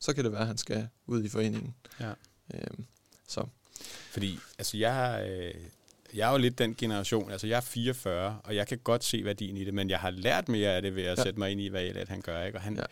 så 0.00 0.12
kan 0.14 0.24
det 0.24 0.32
være, 0.32 0.40
at 0.40 0.46
han 0.46 0.58
skal 0.58 0.88
ud 1.06 1.24
i 1.24 1.28
foreningen. 1.28 1.74
Ja. 2.00 2.10
Øhm, 2.54 2.84
så 3.28 3.44
Fordi, 4.10 4.38
altså 4.58 4.76
jeg, 4.76 5.26
øh, 5.30 5.54
jeg 6.14 6.28
er 6.28 6.32
jo 6.32 6.38
lidt 6.38 6.58
den 6.58 6.74
generation, 6.74 7.30
altså 7.30 7.46
jeg 7.46 7.56
er 7.56 7.60
44, 7.60 8.40
og 8.44 8.56
jeg 8.56 8.66
kan 8.68 8.78
godt 8.78 9.04
se 9.04 9.24
værdien 9.24 9.56
i 9.56 9.64
det, 9.64 9.74
men 9.74 9.90
jeg 9.90 9.98
har 9.98 10.10
lært 10.10 10.48
mere 10.48 10.70
af 10.70 10.82
det 10.82 10.94
ved 10.96 11.02
at 11.02 11.18
Ja. 11.18 11.22
sætte 11.22 11.38
mig 11.38 11.50
ind 11.50 11.60
i, 11.60 11.68
hvad 11.68 11.82
Elliot 11.82 12.08
han 12.08 12.20
gør, 12.20 12.44
ikke? 12.44 12.58
Og 12.58 12.62
han, 12.62 12.76
Ja. 12.76 12.82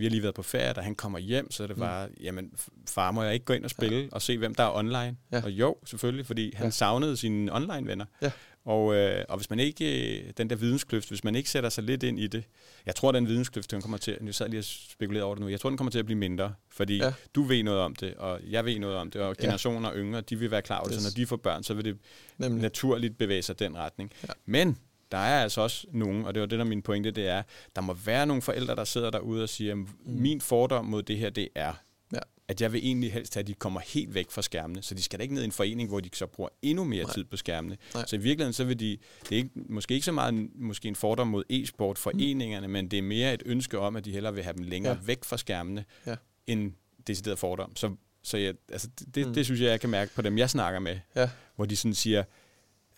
Ja. 0.00 0.02
vi 0.02 0.04
har 0.04 0.10
lige 0.10 0.22
været 0.22 0.34
på 0.34 0.42
ferie, 0.42 0.72
da 0.72 0.80
han 0.80 0.94
kommer 0.94 1.18
hjem, 1.18 1.50
så 1.50 1.66
det 1.66 1.76
Mm. 1.76 1.80
bare, 1.80 2.08
jamen 2.20 2.50
f- 2.60 2.68
far, 2.88 3.10
må 3.10 3.22
jeg 3.22 3.34
ikke 3.34 3.44
gå 3.46 3.52
ind 3.52 3.64
og 3.64 3.70
spille 3.70 3.98
ja. 4.00 4.08
og 4.12 4.22
se, 4.22 4.38
hvem 4.38 4.54
der 4.54 4.64
er 4.64 4.72
online? 4.76 5.16
Ja. 5.32 5.42
Og 5.44 5.50
jo, 5.50 5.76
selvfølgelig, 5.84 6.26
fordi 6.26 6.52
han 6.54 6.62
Ja. 6.64 6.66
ja. 6.66 6.70
savnede 6.70 7.16
sine 7.16 7.52
online-venner. 7.54 8.04
Ja. 8.22 8.30
Og, 8.64 8.94
øh, 8.94 9.24
og 9.28 9.36
hvis 9.36 9.50
man 9.50 9.58
ikke, 9.60 10.18
øh, 10.20 10.32
den 10.36 10.50
der 10.50 10.56
videnskløft, 10.56 11.08
hvis 11.08 11.24
man 11.24 11.34
ikke 11.34 11.50
sætter 11.50 11.70
sig 11.70 11.84
lidt 11.84 12.02
ind 12.02 12.20
i 12.20 12.26
det, 12.26 12.44
jeg 12.86 12.94
tror, 12.94 13.12
den 13.12 13.26
videnskløft, 13.28 13.70
den 13.70 13.82
kommer 13.82 13.98
til, 13.98 14.18
jeg 14.24 14.34
sad 14.34 14.48
lige 14.48 14.60
og 14.60 14.64
spekulerede 14.64 15.24
over 15.24 15.34
det 15.34 15.42
nu, 15.42 15.48
jeg 15.48 15.60
tror, 15.60 15.70
den 15.70 15.76
kommer 15.76 15.90
til 15.90 15.98
at 15.98 16.04
blive 16.04 16.18
mindre, 16.18 16.54
fordi 16.70 16.96
Ja. 16.96 17.04
ja. 17.06 17.12
du 17.34 17.42
ved 17.42 17.62
noget 17.62 17.80
om 17.80 17.94
det, 17.94 18.14
og 18.14 18.40
jeg 18.50 18.64
ved 18.64 18.78
noget 18.78 18.96
om 18.96 19.10
det, 19.10 19.20
og 19.22 19.36
Ja. 19.38 19.42
generationer 19.44 19.92
yngre, 19.96 20.20
de 20.20 20.36
vil 20.38 20.50
være 20.50 20.62
klar 20.62 20.78
over 20.78 20.88
det, 20.88 20.94
Yes. 20.96 21.02
så 21.02 21.08
når 21.08 21.22
de 21.22 21.26
får 21.26 21.36
børn, 21.36 21.62
så 21.62 21.74
vil 21.74 21.84
det 21.84 21.96
nemlig, 22.38 22.62
naturligt 22.62 23.18
bevæge 23.18 23.42
sig 23.42 23.58
den 23.58 23.76
retning. 23.76 24.12
Ja. 24.22 24.28
Men 24.46 24.78
der 25.12 25.18
er 25.18 25.42
altså 25.42 25.60
også 25.60 25.86
nogen, 25.92 26.24
og 26.24 26.34
det 26.34 26.40
var 26.40 26.46
det, 26.46 26.58
der 26.58 26.64
er 26.64 26.68
min 26.68 26.82
pointe, 26.82 27.10
det 27.10 27.28
er, 27.28 27.42
der 27.76 27.82
må 27.82 27.92
være 27.94 28.26
nogle 28.26 28.42
forældre, 28.42 28.76
der 28.76 28.84
sidder 28.84 29.10
derude 29.10 29.42
og 29.42 29.48
siger, 29.48 29.74
mm. 29.74 29.88
min 30.06 30.40
fordom 30.40 30.84
mod 30.84 31.02
det 31.02 31.18
her, 31.18 31.30
det 31.30 31.48
er, 31.54 31.72
Ja. 32.14 32.18
at 32.48 32.60
jeg 32.60 32.72
vil 32.72 32.80
egentlig 32.86 33.12
helst 33.12 33.34
have, 33.34 33.40
at 33.40 33.46
de 33.46 33.54
kommer 33.54 33.80
helt 33.80 34.14
væk 34.14 34.30
fra 34.30 34.42
skærmene, 34.42 34.82
så 34.82 34.94
de 34.94 35.02
skal 35.02 35.18
da 35.18 35.22
ikke 35.22 35.34
ned 35.34 35.42
i 35.42 35.44
en 35.44 35.52
forening, 35.52 35.88
hvor 35.88 36.00
de 36.00 36.10
så 36.12 36.26
bruger 36.26 36.48
endnu 36.62 36.84
mere 36.84 37.04
Nej. 37.04 37.12
Tid 37.12 37.24
på 37.24 37.36
skærmene. 37.36 37.76
Nej. 37.94 38.06
Så 38.06 38.16
i 38.16 38.18
virkeligheden, 38.18 38.52
så 38.52 38.64
vil 38.64 38.80
de, 38.80 38.98
det 39.22 39.32
er 39.32 39.36
ikke, 39.36 39.50
måske 39.54 39.94
ikke 39.94 40.04
så 40.04 40.12
meget 40.12 40.32
en- 40.32 40.50
måske 40.54 40.88
en 40.88 40.96
fordom 40.96 41.26
mod 41.28 41.44
e-sport 41.50 41.98
foreningerne, 41.98 42.66
mm. 42.66 42.72
men 42.72 42.88
det 42.88 42.98
er 42.98 43.02
mere 43.02 43.34
et 43.34 43.42
ønske 43.46 43.78
om, 43.78 43.96
at 43.96 44.04
de 44.04 44.12
hellere 44.12 44.34
vil 44.34 44.44
have 44.44 44.54
dem 44.56 44.62
længere 44.64 44.92
Ja. 44.92 44.98
væk 45.04 45.24
fra 45.24 45.36
skærmene, 45.36 45.84
Ja. 46.06 46.16
end 46.46 46.72
decideret 47.06 47.38
fordom. 47.38 47.76
Så, 47.76 47.94
så 48.22 48.36
jeg, 48.36 48.54
altså, 48.68 48.88
det, 48.98 49.14
det, 49.14 49.24
Mm. 49.24 49.28
mm. 49.28 49.34
det 49.34 49.44
synes 49.44 49.60
jeg, 49.60 49.68
jeg 49.70 49.80
kan 49.80 49.90
mærke 49.90 50.14
på 50.14 50.22
dem, 50.22 50.38
jeg 50.38 50.50
snakker 50.50 50.80
med, 50.80 50.98
ja, 51.16 51.30
hvor 51.56 51.64
de 51.64 51.76
sådan 51.76 51.94
siger, 51.94 52.24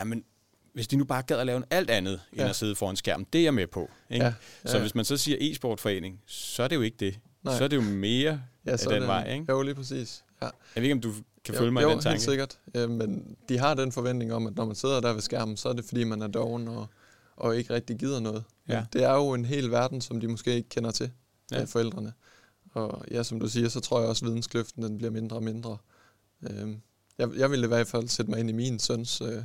jamen, 0.01 0.25
hvis 0.73 0.89
de 0.89 0.97
nu 0.97 1.05
bare 1.05 1.23
gad 1.23 1.39
at 1.39 1.47
lave 1.47 1.57
en 1.57 1.65
alt 1.71 1.91
andet, 1.91 2.21
end 2.33 2.41
Ja. 2.41 2.49
at 2.49 2.57
sidde 2.57 2.75
foran 2.75 2.97
skærmen, 2.97 3.27
det 3.33 3.39
er 3.39 3.43
jeg 3.43 3.55
med 3.55 3.67
på. 3.67 3.91
Ikke? 4.11 4.25
ja, 4.25 4.35
Så 4.65 4.77
ja, 4.77 4.81
hvis 4.81 4.95
man 4.95 5.05
så 5.05 5.17
siger 5.17 5.37
e-sportforening, 5.41 6.21
så 6.27 6.63
er 6.63 6.69
det 6.69 6.77
jo 6.77 6.81
ikke 6.81 6.97
det. 7.01 7.19
Nej. 7.43 7.59
Så 7.59 7.65
er 7.65 7.69
det 7.69 7.77
jo 7.77 7.81
mere 7.83 8.43
ja, 8.67 8.71
af 8.73 8.79
så 8.79 8.85
den 8.89 8.95
er 8.95 8.99
det- 8.99 9.09
vej, 9.09 9.33
ikke? 9.33 9.47
Jo, 9.49 9.63
lige 9.63 9.75
præcis. 9.75 10.25
Ja. 10.43 10.47
Jeg 10.47 10.53
ved 10.77 10.83
ikke, 10.83 10.93
om 10.95 11.01
du 11.01 11.13
kan 11.45 11.55
jo, 11.55 11.59
følge 11.59 11.73
mig 11.73 11.83
jo, 11.83 11.89
i 11.89 11.93
den 11.93 12.01
tanke. 12.01 12.11
helt 12.15 12.23
sikkert. 12.23 12.59
Ja, 12.75 12.87
men 12.87 13.37
de 13.49 13.59
har 13.59 13.75
den 13.75 13.93
forventning 13.93 14.33
om, 14.33 14.47
at 14.47 14.57
når 14.57 14.65
man 14.65 14.75
sidder 14.75 15.01
der 15.01 15.13
ved 15.13 15.21
skærmen, 15.21 15.57
så 15.57 15.69
er 15.69 15.73
det 15.73 15.85
fordi, 15.85 16.05
man 16.05 16.23
er 16.23 16.27
doven 16.27 16.69
og, 16.69 16.87
og 17.37 17.57
ikke 17.57 17.75
rigtig 17.75 17.97
gider 17.99 18.21
noget. 18.21 18.45
Men 18.67 18.77
Ja. 18.77 18.85
Det 18.93 19.05
er 19.05 19.15
jo 19.15 19.33
en 19.33 19.45
hel 19.45 19.71
verden, 19.71 20.01
som 20.01 20.21
de 20.21 20.29
måske 20.29 20.55
ikke 20.55 20.69
kender 20.69 20.91
til, 20.91 21.11
Ja. 21.53 21.65
forældrene. 21.65 22.13
Og 22.75 23.05
ja, 23.11 23.23
som 23.23 23.41
du 23.41 23.49
siger, 23.49 23.69
så 23.69 23.81
tror 23.81 24.01
jeg 24.01 24.09
også, 24.09 24.25
at 24.25 24.29
videnskløften 24.29 24.83
den 24.83 24.99
bliver 24.99 25.11
mindre 25.11 25.37
og 25.37 25.43
mindre. 25.43 25.79
Øhm, 26.51 26.81
jeg, 27.19 27.29
jeg 27.37 27.51
vil 27.51 27.65
i 27.65 27.67
hvert 27.67 27.87
fald 27.87 28.09
sætte 28.09 28.31
mig 28.31 28.41
ind 28.41 28.51
i 28.51 28.53
min 28.53 28.79
søns 28.79 29.21
øh, 29.21 29.43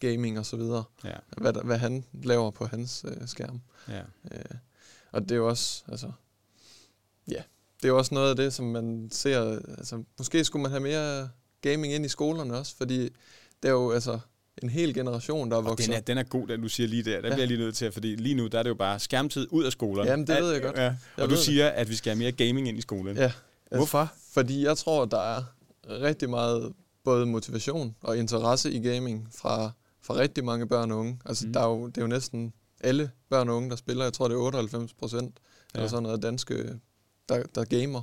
gaming 0.00 0.38
og 0.38 0.46
så 0.46 0.56
videre. 0.56 0.84
Ja, 1.04 1.10
Hvad, 1.36 1.52
der- 1.52 1.62
hvad 1.62 1.78
han 1.78 2.04
laver 2.22 2.50
på 2.50 2.66
hans 2.66 3.04
øh, 3.08 3.28
skærm. 3.28 3.60
ja. 3.88 4.00
Øh, 4.32 4.40
og 5.12 5.22
det 5.22 5.30
er 5.30 5.36
jo 5.36 5.48
også, 5.48 5.82
altså, 5.88 6.12
ja, 7.28 7.42
det 7.76 7.84
er 7.84 7.88
jo 7.88 7.98
også 7.98 8.14
noget 8.14 8.30
af 8.30 8.36
det, 8.36 8.52
som 8.54 8.64
man 8.66 9.08
ser, 9.12 9.58
altså, 9.78 10.02
måske 10.18 10.44
skulle 10.44 10.62
man 10.62 10.70
have 10.70 10.80
mere 10.82 11.28
gaming 11.60 11.92
ind 11.92 12.04
i 12.04 12.08
skolerne 12.08 12.56
også, 12.58 12.76
fordi 12.76 12.98
det 13.62 13.68
er 13.68 13.70
jo, 13.70 13.90
altså, 13.90 14.18
en 14.62 14.68
hel 14.70 14.94
generation, 14.94 15.50
der 15.50 15.56
er 15.56 15.60
vokset 15.60 15.86
den 15.88 15.94
er, 15.96 16.00
den 16.00 16.18
er 16.18 16.22
god, 16.22 16.48
den 16.48 16.62
du 16.62 16.68
siger 16.68 16.86
lige 16.88 17.02
der. 17.02 17.14
Den 17.16 17.24
Ja. 17.24 17.28
bliver 17.28 17.36
jeg 17.38 17.46
lige 17.48 17.58
nødt 17.60 17.76
til, 17.76 17.92
fordi 17.92 18.14
lige 18.16 18.34
nu, 18.34 18.46
der 18.46 18.58
er 18.58 18.62
det 18.62 18.70
jo 18.70 18.74
bare 18.74 18.98
skærmtid 18.98 19.46
ud 19.50 19.64
af 19.64 19.72
skolerne. 19.72 20.10
Jamen, 20.10 20.26
det 20.26 20.36
ved 20.42 20.52
jeg 20.52 20.62
godt. 20.62 20.76
Ja. 20.76 20.82
Jeg 20.82 20.96
Og 21.16 21.22
du 21.22 21.26
ved 21.28 21.36
det. 21.36 21.44
siger, 21.44 21.68
at 21.68 21.88
vi 21.90 21.94
skal 21.96 22.10
have 22.10 22.18
mere 22.18 22.32
gaming 22.32 22.68
ind 22.68 22.78
i 22.78 22.80
skolen. 22.80 23.16
Ja, 23.16 23.22
altså, 23.22 23.36
Hvorfor? 23.76 24.12
fordi 24.32 24.64
jeg 24.64 24.76
tror, 24.76 25.04
der 25.04 25.18
er 25.20 25.42
rigtig 25.88 26.30
meget 26.30 26.72
både 27.04 27.26
motivation 27.26 27.96
og 28.02 28.18
interesse 28.18 28.72
i 28.72 28.80
gaming 28.88 29.28
fra, 29.34 29.70
fra 30.06 30.14
rigtig 30.14 30.44
mange 30.44 30.66
børn 30.68 30.90
og 30.90 30.98
unge. 30.98 31.18
Altså, 31.24 31.46
Mm. 31.46 31.52
der 31.52 31.60
er 31.60 31.68
jo, 31.68 31.86
det 31.86 31.96
er 31.98 32.02
jo 32.02 32.06
næsten 32.08 32.52
alle 32.80 33.10
børn 33.30 33.48
og 33.48 33.56
unge, 33.56 33.70
der 33.70 33.76
spiller. 33.76 34.04
Jeg 34.04 34.12
tror, 34.12 34.28
det 34.28 34.34
er 34.34 34.38
98 34.40 34.94
procent, 34.94 35.38
ja. 35.74 35.78
eller 35.78 35.82
Ja. 35.84 35.88
sådan 35.88 36.02
noget 36.02 36.22
danske, 36.22 36.78
der, 37.28 37.42
der 37.54 37.64
gamer. 37.64 38.02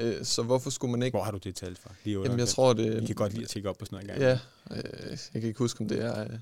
Øh, 0.00 0.24
Så 0.24 0.42
hvorfor 0.42 0.70
skulle 0.70 0.90
man 0.90 1.02
ikke... 1.02 1.16
Hvor 1.16 1.24
har 1.24 1.30
du 1.30 1.38
det 1.38 1.54
tal 1.56 1.76
fra? 1.76 1.90
Lige 2.04 2.12
Jamen, 2.12 2.24
jeg 2.24 2.30
98. 2.30 2.54
tror, 2.54 2.72
det... 2.72 3.00
Vi 3.00 3.06
kan 3.06 3.14
godt 3.14 3.32
lide 3.32 3.42
at 3.44 3.48
tjekke 3.48 3.68
op 3.68 3.76
på 3.78 3.84
sådan 3.84 4.06
noget 4.06 4.20
en 4.22 4.28
gang. 4.28 4.40
Ja, 4.70 4.76
øh, 5.10 5.18
jeg 5.34 5.40
kan 5.42 5.48
ikke 5.48 5.58
huske, 5.58 5.80
om 5.80 5.88
det 5.88 6.02
er 6.04 6.20
øh, 6.22 6.38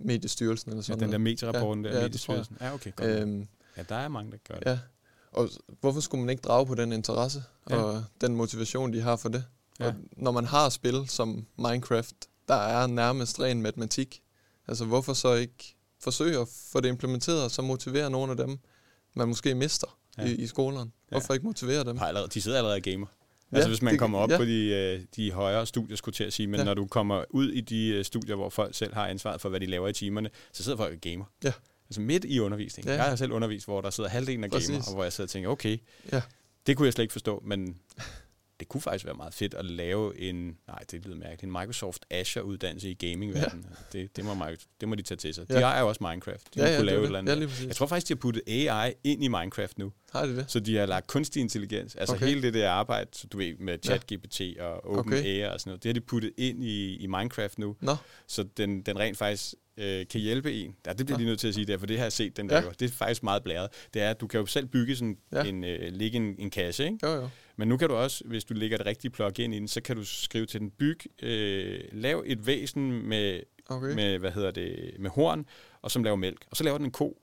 Mediestyrelsen 0.00 0.70
eller 0.70 0.78
ja 0.78 0.82
sådan 0.82 1.00
den 1.02 1.12
der 1.12 1.18
medierapporten 1.18 1.84
Ja, 1.84 1.90
der, 1.90 1.94
ja, 1.96 2.00
jeg. 2.00 2.08
Mediestyrelsen. 2.08 2.56
Ja, 2.60 2.74
okay, 2.74 2.92
godt. 2.96 3.10
Øhm, 3.10 3.48
Ja, 3.76 3.82
der 3.88 3.94
er 3.94 4.08
mange, 4.08 4.32
der 4.32 4.38
gør 4.48 4.54
det. 4.54 4.66
ja, 4.66 4.78
og 5.32 5.48
hvorfor 5.80 6.00
skulle 6.00 6.20
man 6.24 6.30
ikke 6.30 6.40
drage 6.40 6.66
på 6.66 6.74
den 6.74 6.92
interesse 6.92 7.44
Ja. 7.70 7.76
og 7.76 8.04
den 8.20 8.36
motivation, 8.36 8.92
de 8.92 9.00
har 9.00 9.16
for 9.16 9.28
det? 9.28 9.44
Ja. 9.80 9.86
Og 9.86 9.94
når 10.16 10.30
man 10.30 10.44
har 10.44 10.68
spil 10.68 11.08
som 11.08 11.46
Minecraft, 11.58 12.14
der 12.48 12.54
er 12.54 12.86
nærmest 12.86 13.40
ren 13.40 13.62
matematik, 13.62 14.22
altså 14.68 14.84
hvorfor 14.84 15.12
så 15.12 15.34
ikke 15.34 15.76
forsøge 16.00 16.38
at 16.40 16.48
få 16.72 16.80
det 16.80 16.88
implementeret, 16.88 17.44
og 17.44 17.50
så 17.50 17.62
motivere 17.62 18.10
nogle 18.10 18.30
af 18.30 18.36
dem, 18.36 18.58
man 19.14 19.28
måske 19.28 19.54
mister 19.54 19.98
Ja. 20.18 20.22
ja. 20.22 20.28
i, 20.28 20.34
i 20.34 20.46
skolerne? 20.46 20.90
Ja. 21.10 21.14
Hvorfor 21.14 21.34
ikke 21.34 21.46
motivere 21.46 21.84
dem? 21.84 21.96
Har 21.96 22.06
allerede, 22.08 22.28
de 22.34 22.40
sidder 22.42 22.58
allerede 22.58 22.76
og 22.76 22.82
gamer. 22.82 23.06
Ja, 23.52 23.56
Altså 23.56 23.68
hvis 23.68 23.82
man 23.82 23.92
det- 23.92 23.98
kommer 24.00 24.18
op 24.18 24.30
ja. 24.30 24.36
på 24.36 24.44
de, 24.44 24.64
øh, 24.66 25.02
de 25.16 25.32
højere 25.32 25.66
studier, 25.66 25.96
skulle 25.96 26.14
til 26.14 26.24
at 26.24 26.32
sige, 26.32 26.46
men 26.46 26.60
Ja. 26.60 26.64
når 26.64 26.74
du 26.74 26.86
kommer 26.86 27.24
ud 27.30 27.50
i 27.52 27.60
de 27.60 27.86
øh, 27.88 28.04
studier, 28.04 28.36
hvor 28.36 28.50
folk 28.50 28.74
selv 28.74 28.94
har 28.94 29.06
ansvaret 29.06 29.40
for, 29.40 29.48
hvad 29.48 29.60
de 29.60 29.66
laver 29.66 29.88
i 29.88 29.92
timerne, 29.92 30.30
så 30.52 30.62
sidder 30.62 30.76
folk 30.78 30.94
og 30.94 31.00
gamer. 31.00 31.24
Ja. 31.44 31.52
Altså 31.88 32.00
midt 32.00 32.24
i 32.24 32.40
undervisningen. 32.40 32.88
Ja. 32.94 32.96
Jeg 33.02 33.04
har 33.10 33.16
selv 33.16 33.32
undervist, 33.32 33.66
hvor 33.66 33.80
der 33.80 33.90
sidder 33.90 34.10
halvdelen 34.10 34.44
af 34.44 34.50
gamer, 34.50 34.82
og 34.88 34.94
hvor 34.94 35.02
jeg 35.02 35.12
sidder 35.12 35.26
og 35.26 35.30
tænker, 35.30 35.48
okay, 35.50 35.78
Ja. 36.12 36.22
det 36.66 36.76
kunne 36.76 36.86
jeg 36.86 36.92
slet 36.92 37.04
ikke 37.04 37.12
forstå, 37.12 37.42
men 37.46 37.78
det 38.60 38.68
kunne 38.68 38.80
faktisk 38.80 39.04
være 39.04 39.14
meget 39.14 39.34
fedt 39.34 39.54
at 39.54 39.64
lave 39.64 40.20
en, 40.20 40.56
nej, 40.68 40.78
det 40.90 41.04
lyder 41.04 41.16
mærkeligt, 41.16 41.42
en 41.42 41.52
Microsoft 41.52 42.04
Azure-uddannelse 42.10 42.90
i 42.90 42.94
gamingverdenen. 42.94 43.66
Ja. 43.92 43.98
Det, 43.98 44.16
det, 44.16 44.24
må, 44.24 44.34
det 44.80 44.88
må 44.88 44.94
de 44.94 45.02
tage 45.02 45.18
til 45.18 45.34
sig. 45.34 45.48
De 45.48 45.58
Ja. 45.58 45.66
har 45.66 45.80
jo 45.80 45.88
også 45.88 46.06
Minecraft. 46.10 46.54
De 46.54 46.60
Ja, 46.60 46.66
ja, 46.70 46.70
kunne 46.70 46.76
det 46.78 46.86
lave 46.86 46.96
et 46.98 47.00
det. 47.10 47.18
eller 47.18 47.32
andet. 47.34 47.60
Ja. 47.62 47.66
Jeg 47.66 47.76
tror 47.76 47.86
faktisk, 47.86 48.08
de 48.08 48.14
har 48.14 48.18
puttet 48.20 48.42
AI 48.46 48.92
ind 49.04 49.24
i 49.24 49.28
Minecraft 49.28 49.78
nu. 49.78 49.92
Har 50.12 50.26
de 50.26 50.36
det? 50.36 50.44
Så 50.50 50.60
de 50.60 50.76
har 50.76 50.86
lagt 50.86 51.06
kunstig 51.06 51.40
intelligens, 51.40 51.94
altså 51.94 52.14
okay. 52.14 52.26
Hele 52.26 52.42
det 52.42 52.54
der 52.54 52.70
arbejde, 52.70 53.10
så 53.12 53.26
du 53.26 53.36
ved, 53.38 53.54
med 53.58 53.78
ChatGPT 53.84 54.40
og 54.60 54.86
OpenAI 54.98 55.18
okay. 55.20 55.48
og 55.48 55.60
sådan 55.60 55.70
noget, 55.70 55.82
det 55.82 55.88
har 55.88 55.92
de 55.94 56.00
puttet 56.00 56.32
ind 56.36 56.64
i, 56.64 56.96
i 56.96 57.06
Minecraft 57.06 57.58
nu, 57.58 57.76
Nå, 57.80 57.96
så 58.26 58.42
den, 58.56 58.82
den 58.82 58.98
rent 58.98 59.18
faktisk 59.18 59.54
øh, 59.76 60.06
kan 60.10 60.20
hjælpe 60.20 60.52
en. 60.54 60.76
Ja, 60.86 60.92
det 60.92 61.06
bliver 61.06 61.16
Nå. 61.18 61.20
lige 61.20 61.28
nødt 61.28 61.40
til 61.40 61.48
at 61.48 61.54
sige 61.54 61.66
der, 61.66 61.78
for 61.78 61.86
det 61.86 61.96
har 61.98 62.04
jeg 62.04 62.12
set, 62.12 62.36
den 62.36 62.48
der 62.48 62.56
Ja. 62.56 62.62
ja. 62.64 62.70
Det 62.80 62.90
er 62.90 62.92
faktisk 62.92 63.22
meget 63.22 63.42
blæret. 63.44 63.68
Det 63.94 64.02
er, 64.02 64.10
at 64.10 64.20
du 64.20 64.26
kan 64.26 64.40
jo 64.40 64.46
selv 64.46 64.66
bygge 64.66 64.96
sådan 64.96 65.16
Ja. 65.32 65.42
ja. 65.42 65.48
en, 65.48 65.64
øh, 65.64 65.92
ligge 65.92 66.16
en, 66.16 66.34
en 66.38 66.50
kasse, 66.50 66.84
ikke? 66.84 66.98
jo 67.02 67.12
jo. 67.14 67.28
Men 67.56 67.68
nu 67.68 67.76
kan 67.76 67.88
du 67.88 67.94
også, 67.94 68.24
hvis 68.24 68.44
du 68.44 68.54
lægger 68.54 68.76
det 68.76 68.86
rigtige 68.86 69.10
plugin 69.10 69.52
i 69.52 69.58
den, 69.58 69.68
så 69.68 69.80
kan 69.80 69.96
du 69.96 70.04
skrive 70.04 70.46
til 70.46 70.60
den, 70.60 70.70
byg, 70.70 70.98
øh, 71.22 71.80
lav 71.92 72.22
et 72.26 72.46
væsen 72.46 73.08
med, 73.08 73.40
Okay, 73.68 73.94
med, 73.94 74.18
hvad 74.18 74.32
hedder 74.32 74.50
det, 74.50 74.90
med 74.98 75.10
horn, 75.10 75.46
og 75.82 75.90
som 75.90 76.04
laver 76.04 76.16
mælk. 76.16 76.46
Og 76.50 76.56
så 76.56 76.64
laver 76.64 76.78
den 76.78 76.86
en 76.86 76.90
ko, 76.90 77.18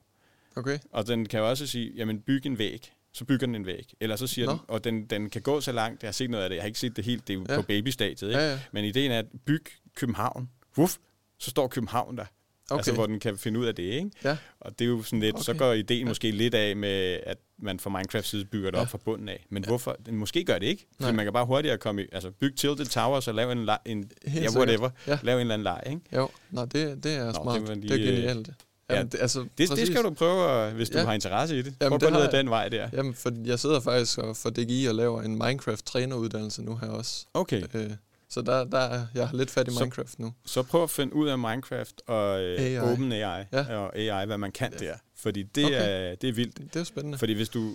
okay. 0.56 0.80
og 0.92 1.08
den 1.08 1.26
kan 1.26 1.40
jo 1.40 1.50
også 1.50 1.68
sige, 1.68 1.92
jamen 1.96 2.22
byg 2.22 2.46
en 2.46 2.58
væg. 2.58 2.92
Så 3.14 3.26
bygger 3.26 3.48
den 3.48 3.56
en 3.56 3.66
væg. 3.66 3.94
Eller 4.00 4.16
så 4.16 4.28
siger 4.28 4.46
Nå. 4.46 4.52
den, 4.52 4.60
og 4.68 4.84
den, 4.84 5.06
den 5.06 5.30
kan 5.30 5.42
gå 5.42 5.62
så 5.62 5.72
langt, 5.72 6.04
jeg 6.04 6.08
har 6.08 6.14
set 6.14 6.30
noget 6.30 6.44
af 6.44 6.50
det, 6.50 6.56
jeg 6.56 6.64
har 6.64 6.68
ikke 6.68 6.80
set 6.80 6.96
det 6.96 7.06
helt, 7.06 7.28
det 7.28 7.34
er 7.34 7.38
jo 7.38 7.46
Ja. 7.50 7.56
på 7.56 7.62
babystadiet, 7.68 8.30
ikke? 8.30 8.40
Ja, 8.42 8.52
ja. 8.52 8.60
Men 8.72 8.86
ideen 8.86 9.12
er, 9.12 9.20
at 9.20 9.26
byg 9.46 9.64
København. 9.96 10.50
Wuff, 10.78 10.98
så 11.38 11.50
står 11.50 11.68
København 11.68 12.18
der. 12.18 12.26
Okay. 12.72 12.80
Altså, 12.80 12.94
hvor 12.94 13.06
den 13.06 13.20
kan 13.20 13.38
finde 13.38 13.60
ud 13.60 13.66
af 13.66 13.76
det, 13.76 13.84
ikke? 13.84 14.10
Ja. 14.24 14.38
Og 14.60 14.80
det 14.80 14.86
er 14.86 14.90
jo 14.90 15.04
sådan 15.04 15.20
lidt, 15.20 15.36
okay. 15.36 15.44
så 15.44 15.54
går 15.54 15.74
ideen 15.74 16.08
måske 16.08 16.32
lidt 16.32 16.54
af 16.56 16.76
med, 16.76 17.20
at 17.24 17.38
man 17.60 17.80
fra 17.80 17.90
Minecraft 17.90 18.28
side 18.28 18.46
bygger 18.46 18.72
det 18.72 18.78
Ja. 18.78 18.82
op 18.82 18.88
fra 18.90 18.98
bunden 18.98 19.30
af. 19.30 19.46
Men 19.50 19.66
hvorfor? 19.66 19.98
Den 20.06 20.16
måske 20.16 20.44
gør 20.44 20.58
det 20.58 20.66
ikke. 20.68 20.86
Fordi 20.96 21.04
Nej. 21.04 21.12
man 21.16 21.26
kan 21.26 21.34
bare 21.34 21.46
hurtigere 21.46 21.78
komme 21.78 22.04
i, 22.04 22.06
altså 22.12 22.32
bygge 22.32 22.56
Tilted 22.56 22.86
Towers 22.86 23.28
og 23.28 23.34
lave 23.36 23.52
en, 23.52 23.70
la- 23.70 23.82
en 23.86 24.12
Helt 24.28 24.44
ja, 24.56 24.58
whatever, 24.60 24.90
Ja. 25.08 25.20
lave 25.24 25.36
en 25.38 25.42
eller 25.42 25.54
anden 25.54 25.64
leg, 25.64 25.84
ikke? 25.86 26.02
Jo, 26.16 26.30
Nå, 26.52 26.66
det, 26.66 27.04
det 27.04 27.16
er 27.16 27.26
Nå, 27.26 27.34
smart. 27.34 27.62
det 27.68 27.78
lige, 27.78 27.94
det 27.94 28.04
er 28.08 28.12
øh, 28.12 28.16
genialt. 28.18 28.50
Jamen, 28.90 29.08
det, 29.08 29.22
altså, 29.22 29.40
Det, 29.58 29.70
det 29.70 29.88
skal 29.88 30.04
du 30.04 30.10
prøve, 30.10 30.72
hvis 30.72 30.90
du 30.90 30.98
Ja. 30.98 31.04
har 31.06 31.14
interesse 31.14 31.56
i 31.58 31.62
det. 31.62 31.74
Jamen, 31.82 32.00
Prøv 32.00 32.08
at 32.08 32.14
gå 32.14 32.20
ned 32.20 32.28
ad 32.34 32.38
den 32.38 32.50
vej 32.50 32.70
der. 32.70 32.90
Jamen, 32.94 33.14
for 33.14 33.32
jeg 33.46 33.60
sidder 33.60 33.80
faktisk 33.80 34.18
og 34.18 34.38
for 34.38 34.50
DGI 34.50 34.86
og 34.86 34.96
laver 34.96 35.22
en 35.22 35.36
Minecraft-træneruddannelse 35.38 36.62
nu 36.64 36.76
her 36.76 36.88
også. 36.90 37.26
Okay, 37.34 37.64
Øh, 37.74 37.90
så 38.32 38.42
der, 38.42 38.64
der 38.64 38.78
er, 38.80 39.06
jeg 39.16 39.28
har 39.28 39.38
lidt 39.38 39.52
fat 39.52 39.68
i 39.68 39.72
Så- 39.74 39.80
Minecraft 39.80 40.20
nu. 40.20 40.34
så 40.46 40.64
prøv 40.64 40.84
at 40.84 40.90
finde 40.90 41.16
ud 41.16 41.28
af 41.28 41.38
Minecraft 41.38 42.02
og 42.08 42.42
øh, 42.42 42.60
AI. 42.62 42.80
OpenAI 42.80 43.44
Ja. 43.54 43.76
og 43.78 43.98
AI, 43.98 44.26
hvad 44.26 44.38
man 44.38 44.52
kan 44.52 44.72
der. 44.80 44.96
Fordi 45.22 45.44
det, 45.44 45.66
Okay. 45.66 46.12
er, 46.12 46.16
det 46.16 46.30
er 46.30 46.34
vildt. 46.34 46.58
Det 46.74 46.76
er 46.80 46.84
spændende. 46.84 47.18
Fordi 47.18 47.34
hvis 47.34 47.50
du, 47.50 47.74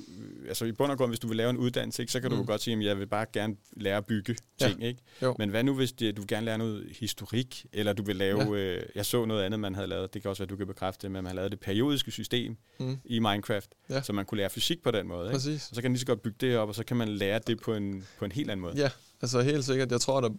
altså 0.48 0.64
i 0.64 0.72
bund 0.72 0.92
og 0.92 0.98
grund, 0.98 1.10
hvis 1.10 1.18
du 1.20 1.28
vil 1.28 1.36
lave 1.36 1.50
en 1.50 1.56
uddannelse, 1.56 2.02
ikke, 2.02 2.12
så 2.12 2.20
kan 2.20 2.30
du 2.30 2.36
Mm. 2.36 2.42
jo 2.42 2.46
godt 2.46 2.62
sige, 2.62 2.76
at 2.76 2.84
jeg 2.84 2.98
vil 2.98 3.06
bare 3.06 3.26
gerne 3.32 3.56
lære 3.76 3.96
at 3.96 4.06
bygge 4.06 4.36
Ja. 4.60 4.68
ting. 4.68 4.84
Ikke? 4.84 5.00
Jo. 5.22 5.34
Men 5.38 5.48
hvad 5.50 5.64
nu, 5.64 5.74
hvis 5.74 5.92
det, 5.92 6.16
du 6.16 6.24
gerne 6.28 6.44
lære 6.46 6.58
noget 6.58 6.86
historik, 7.00 7.66
eller 7.72 7.92
du 7.92 8.02
vil 8.02 8.16
lave, 8.16 8.42
ja. 8.42 8.60
øh, 8.76 8.82
jeg 8.94 9.06
så 9.06 9.24
noget 9.24 9.42
andet, 9.42 9.60
man 9.60 9.74
havde 9.74 9.86
lavet, 9.88 10.14
det 10.14 10.22
kan 10.22 10.28
også 10.28 10.42
være, 10.42 10.48
du 10.48 10.56
kan 10.56 10.66
bekræfte 10.66 11.02
det, 11.02 11.10
men 11.10 11.12
man 11.12 11.24
havde 11.26 11.36
lavet 11.36 11.50
det 11.52 11.60
periodiske 11.60 12.10
system 12.10 12.56
Mm, 12.80 12.96
i 13.04 13.18
Minecraft, 13.18 13.70
Ja. 13.90 14.02
så 14.02 14.12
man 14.12 14.24
kunne 14.24 14.38
lære 14.38 14.50
fysik 14.50 14.82
på 14.82 14.90
den 14.90 15.08
måde. 15.08 15.26
Ikke? 15.26 15.32
præcis. 15.34 15.68
Og 15.70 15.74
så 15.76 15.82
kan 15.82 15.90
man 15.90 15.94
lige 15.94 16.00
så 16.00 16.06
godt 16.06 16.22
bygge 16.22 16.36
det 16.40 16.56
op, 16.56 16.68
og 16.68 16.74
så 16.74 16.84
kan 16.84 16.96
man 16.96 17.08
lære 17.08 17.40
det 17.46 17.60
på 17.60 17.74
en, 17.74 18.06
på 18.18 18.24
en 18.24 18.32
helt 18.32 18.50
anden 18.50 18.62
måde. 18.62 18.74
Ja, 18.76 18.90
altså 19.22 19.40
helt 19.40 19.64
sikkert. 19.64 19.90
Jeg 19.92 20.00
tror, 20.00 20.20
at 20.20 20.32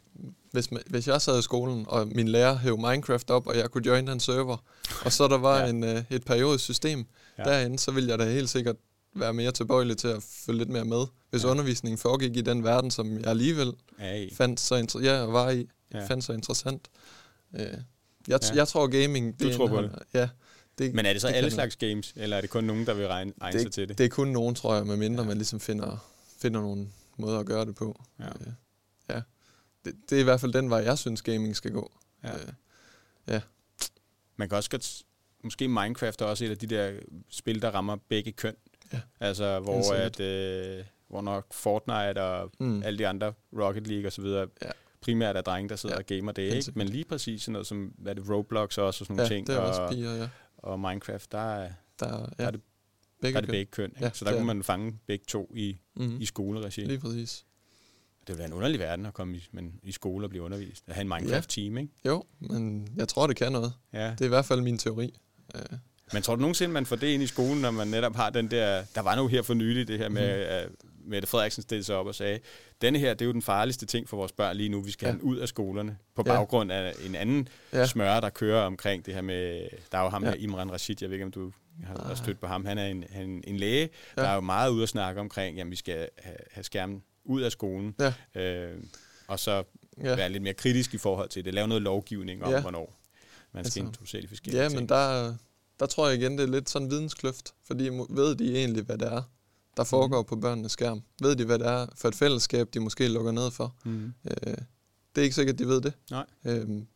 hvis, 0.58 0.72
man- 0.72 0.84
hvis 0.88 1.08
jeg 1.08 1.22
sad 1.22 1.39
i 1.39 1.41
skolen, 1.41 1.86
og 1.88 2.08
min 2.08 2.28
lærer 2.28 2.58
hævde 2.58 2.82
Minecraft 2.82 3.30
op, 3.30 3.47
og 3.47 3.58
jeg 3.58 3.70
kunne 3.72 3.86
join 3.88 4.08
den 4.08 4.20
server, 4.20 4.58
og 5.05 5.12
så 5.14 5.28
der 5.28 5.38
var 5.38 5.58
Ja. 5.58 5.64
ja. 5.64 5.70
en, 5.70 5.84
øh, 5.84 6.03
et 6.10 6.26
periodisk 6.26 6.64
system 6.64 7.05
Ja. 7.38 7.49
ja. 7.49 7.55
derinde, 7.58 7.80
så 7.80 7.91
ville 7.91 8.10
jeg 8.10 8.20
da 8.20 8.26
helt 8.32 8.49
sikkert 8.49 8.76
være 9.16 9.34
mere 9.34 9.51
tilbøjelig 9.51 9.97
til 9.97 10.08
at 10.08 10.24
følge 10.45 10.58
lidt 10.58 10.70
mere 10.70 10.86
med, 10.86 11.05
hvis 11.30 11.43
Ja. 11.43 11.47
ja. 11.47 11.51
undervisningen 11.51 11.97
foregik 11.97 12.38
i 12.38 12.41
den 12.41 12.64
verden, 12.64 12.91
som 12.91 13.18
jeg 13.18 13.28
alligevel 13.28 13.74
AI. 13.99 14.34
fandt 14.36 14.60
så, 14.60 14.76
inter- 14.76 15.03
ja, 15.03 15.20
var 15.26 15.49
i, 15.49 15.68
Ja. 15.93 15.99
ja. 15.99 16.05
fandt 16.05 16.24
så 16.24 16.34
interessant. 16.34 16.88
Øh, 17.55 17.62
jeg, 17.62 17.72
Ja. 18.28 18.38
ja. 18.41 18.55
jeg 18.55 18.68
tror 18.68 18.88
gaming... 18.88 19.39
Du 19.39 19.53
tror 19.53 19.68
på 19.68 19.74
indeholder- 19.80 19.99
Ja. 20.14 20.30
Det, 20.78 20.93
Men 20.93 21.05
er 21.05 21.14
det 21.14 21.22
så 21.22 21.28
det 21.28 21.34
alle 21.34 21.51
slags 21.51 21.76
games, 21.76 22.14
eller 22.16 22.38
er 22.38 22.41
det 22.41 22.49
kun 22.49 22.64
nogen, 22.64 22.86
der 22.86 22.93
vil 22.93 23.08
regne, 23.08 23.34
egne 23.41 23.60
sig 23.62 23.72
til 23.72 23.82
det? 23.82 23.89
det, 23.89 23.97
det 23.97 24.05
er 24.05 24.10
kun 24.10 24.28
nogen, 24.28 24.55
tror 24.55 24.76
jeg, 24.76 24.86
medmindre 24.88 25.16
Ja. 25.16 25.22
ja. 25.24 25.28
man 25.28 25.38
ligesom 25.38 25.60
finder, 25.60 25.97
finder 26.41 26.62
nogle 26.62 26.88
måder 27.18 27.39
at 27.39 27.45
gøre 27.45 27.66
det 27.66 27.76
på. 27.76 28.01
Ja. 28.20 28.26
Øh, 28.26 28.32
ja. 28.45 28.51
Det, 29.88 30.09
det 30.09 30.15
er 30.15 30.19
i 30.19 30.23
hvert 30.23 30.39
fald 30.41 30.53
den 30.53 30.69
vej, 30.69 30.79
jeg 30.79 30.97
synes, 30.97 31.21
gaming 31.21 31.55
skal 31.55 31.71
gå. 31.71 31.91
Ja. 32.23 32.31
Øh, 33.35 33.41
Man 34.35 34.49
kan 34.49 34.55
også 34.57 34.69
godt, 34.69 35.03
måske 35.43 35.67
Minecraft 35.67 36.21
er 36.21 36.25
også 36.25 36.45
et 36.45 36.49
af 36.49 36.57
de 36.57 36.67
der 36.67 36.99
spil, 37.29 37.61
der 37.61 37.69
rammer 37.71 37.97
begge 38.09 38.31
køn. 38.31 38.55
Ja. 38.93 38.99
Altså, 39.19 39.59
hvor, 39.59 39.93
at, 39.93 40.19
øh, 40.19 40.83
hvor 41.07 41.21
nok 41.21 41.53
Fortnite 41.53 42.21
og 42.23 42.51
mm. 42.59 42.83
alle 42.83 42.99
de 42.99 43.07
andre, 43.07 43.33
Rocket 43.59 43.88
League 43.88 44.07
og 44.07 44.11
så 44.13 44.21
videre, 44.21 44.47
Ja. 44.63 44.69
primært 45.01 45.35
er 45.38 45.41
drenge, 45.41 45.69
der 45.69 45.75
sidder 45.75 45.95
Ja, 45.95 45.99
og 45.99 46.05
gamer 46.05 46.31
det, 46.31 46.53
ikke? 46.53 46.71
Men 46.75 46.88
lige 46.89 47.05
præcis 47.05 47.41
sådan 47.41 47.51
noget 47.51 47.67
som, 47.67 47.93
hvad 47.97 48.11
er 48.11 48.21
det, 48.21 48.29
Roblox 48.29 48.77
også 48.77 48.83
og 48.85 48.93
sådan 48.93 49.15
nogle 49.15 49.23
ja, 49.23 49.35
ting, 49.35 49.47
det 49.47 49.55
er 49.55 49.59
og, 49.59 49.67
også 49.67 49.88
piger, 49.95 50.15
ja. 50.15 50.29
og 50.57 50.79
Minecraft, 50.79 51.31
der 51.31 51.38
er, 51.38 51.71
Der, 51.99 52.07
der 52.07 52.27
ja, 52.39 52.45
er 52.45 52.51
det, 52.51 52.61
begge 53.21 53.33
der 53.33 53.38
er 53.38 53.41
det 53.41 53.47
køn. 53.47 53.53
begge 53.53 53.71
køn. 53.71 53.89
Ikke? 53.89 54.03
Ja, 54.05 54.11
så 54.13 54.25
der 54.25 54.33
kunne 54.33 54.45
man 54.45 54.63
fange 54.63 54.99
begge 55.07 55.25
to 55.27 55.51
i, 55.55 55.77
Mm. 55.95 56.17
i 56.21 56.25
skoleregi. 56.25 56.81
Lige 56.81 56.99
præcis. 56.99 57.45
Det 58.28 58.34
ville 58.34 58.39
være 58.39 58.47
en 58.47 58.53
underlig 58.53 58.80
verden 58.80 59.05
at 59.05 59.13
komme 59.13 59.38
i, 59.38 59.47
men 59.51 59.73
i 59.84 59.91
skole 59.91 60.25
og 60.25 60.30
blive 60.30 60.43
undervist. 60.43 60.84
At 60.88 60.93
have 60.95 61.01
en 61.01 61.07
Minecraft-team, 61.09 61.78
ikke? 61.78 61.91
Jo, 62.05 62.23
men 62.39 62.88
jeg 62.95 63.07
tror, 63.07 63.28
det 63.28 63.36
kan 63.36 63.51
noget. 63.51 63.73
Ja. 63.93 64.09
Det 64.11 64.21
er 64.21 64.25
i 64.25 64.30
hvert 64.30 64.45
fald 64.45 64.61
min 64.61 64.78
teori. 64.78 65.13
Øh, 65.55 65.61
Men 66.13 66.21
tror 66.21 66.36
du 66.36 66.41
nogensinde, 66.41 66.73
man 66.73 66.86
får 66.86 66.95
det 66.95 67.07
ind 67.07 67.23
i 67.23 67.28
skolen, 67.28 67.61
når 67.61 67.71
man 67.71 67.88
netop 67.88 68.15
har 68.15 68.30
den 68.30 68.51
der... 68.51 68.84
Der 68.95 69.01
var 69.01 69.15
nu 69.15 69.28
her 69.28 69.41
for 69.41 69.53
nylig 69.53 69.88
det 69.88 69.97
her 69.97 70.09
med, 70.09 70.34
Mhm. 70.38 70.45
at 70.49 70.69
Mette 71.09 71.28
Frederiksen 71.28 71.63
stillede 71.63 71.84
sig 71.86 71.95
op 71.95 72.07
og 72.07 72.15
sagde, 72.15 72.39
denne 72.82 72.99
her, 72.99 73.13
det 73.13 73.21
er 73.21 73.25
jo 73.25 73.32
den 73.34 73.41
farligste 73.41 73.86
ting 73.86 74.09
for 74.09 74.17
vores 74.17 74.32
børn 74.32 74.55
lige 74.57 74.69
nu. 74.69 74.82
Vi 74.82 74.91
skal 74.91 75.05
Ja. 75.05 75.11
have 75.11 75.19
den 75.19 75.28
ud 75.30 75.38
af 75.38 75.47
skolerne. 75.47 75.97
På 76.15 76.23
Ja. 76.25 76.32
baggrund 76.32 76.71
af 76.71 76.93
en 77.05 77.15
anden 77.15 77.47
ja. 77.73 77.80
ja, 77.80 77.86
smør, 77.86 78.19
der 78.19 78.30
kører 78.30 78.61
omkring 78.61 79.05
det 79.05 79.13
her 79.13 79.21
med... 79.21 79.67
Der 79.91 79.97
er 79.97 80.03
jo 80.03 80.09
ham 80.09 80.23
ja. 80.23 80.30
Ja. 80.30 80.36
her, 80.36 80.43
Imran 80.43 80.71
Rashid, 80.71 80.95
jeg 81.01 81.09
ved 81.09 81.15
ikke, 81.15 81.25
om 81.25 81.32
du 81.32 81.51
har 81.84 81.93
Nej. 81.93 82.07
har 82.07 82.15
stødt 82.15 82.39
på 82.39 82.47
ham. 82.47 82.65
Han 82.65 82.78
er 82.78 82.86
en, 82.88 83.03
han, 83.09 83.43
en 83.47 83.57
læge, 83.57 83.82
ja. 83.82 83.88
Ja. 84.17 84.21
der 84.21 84.30
er 84.30 84.36
jo 84.36 84.41
meget 84.41 84.69
ude 84.71 84.84
at 84.84 84.89
snakke 84.89 85.21
omkring, 85.21 85.57
jamen 85.57 85.71
vi 85.71 85.75
skal 85.75 86.09
have, 86.19 86.36
have 86.51 86.63
skærmen 86.63 87.03
ud 87.28 87.41
af 87.41 87.51
skolen. 87.51 87.95
Ja. 87.99 88.41
Øh, 88.41 88.84
og 89.28 89.39
så 89.39 89.63
ja. 90.03 90.15
være 90.15 90.30
lidt 90.30 90.43
mere 90.43 90.53
kritisk 90.53 90.93
i 90.93 90.97
forhold 90.97 91.30
til 91.30 91.45
det. 91.45 91.53
Lave 91.53 91.67
noget 91.67 91.82
lovgivning 91.84 92.43
om, 92.43 92.51
Ja. 92.51 92.61
hvornår 92.61 92.99
man 93.53 93.63
skal 93.65 93.67
Altså, 93.67 93.80
introducere 93.80 94.21
de 94.21 94.28
forskellige 94.28 94.61
ja, 94.63 94.69
ting. 94.69 94.80
men 94.80 94.89
der, 94.89 95.36
der 95.80 95.86
tror 95.86 96.07
jeg 96.09 96.19
igen, 96.21 96.38
det 96.38 96.43
er 96.43 96.47
lidt 96.51 96.69
sådan 96.69 96.86
en 96.86 96.91
videnskløft. 96.91 97.53
Fordi 97.63 97.89
ved 98.09 98.36
de 98.36 98.57
egentlig, 98.57 98.84
hvad 98.84 98.97
det 98.97 99.07
er, 99.13 99.21
der 99.78 99.84
foregår 99.84 100.23
på 100.23 100.36
børnenes 100.36 100.71
skærm? 100.71 101.03
Ved 101.21 101.36
de, 101.36 101.45
hvad 101.45 101.59
det 101.59 101.67
er 101.67 101.88
for 101.95 102.07
et 102.07 102.15
fællesskab, 102.15 102.73
de 102.73 102.80
måske 102.80 103.07
lukker 103.07 103.32
ned 103.32 103.51
for? 103.51 103.75
Mm. 103.86 104.13
Øh, 104.25 104.53
det 105.15 105.21
er 105.21 105.23
ikke 105.23 105.36
sikkert, 105.36 105.59
de 105.59 105.67
ved 105.67 105.82
det. 105.82 105.93
Nej. 106.11 106.25
Øhm, 106.45 106.88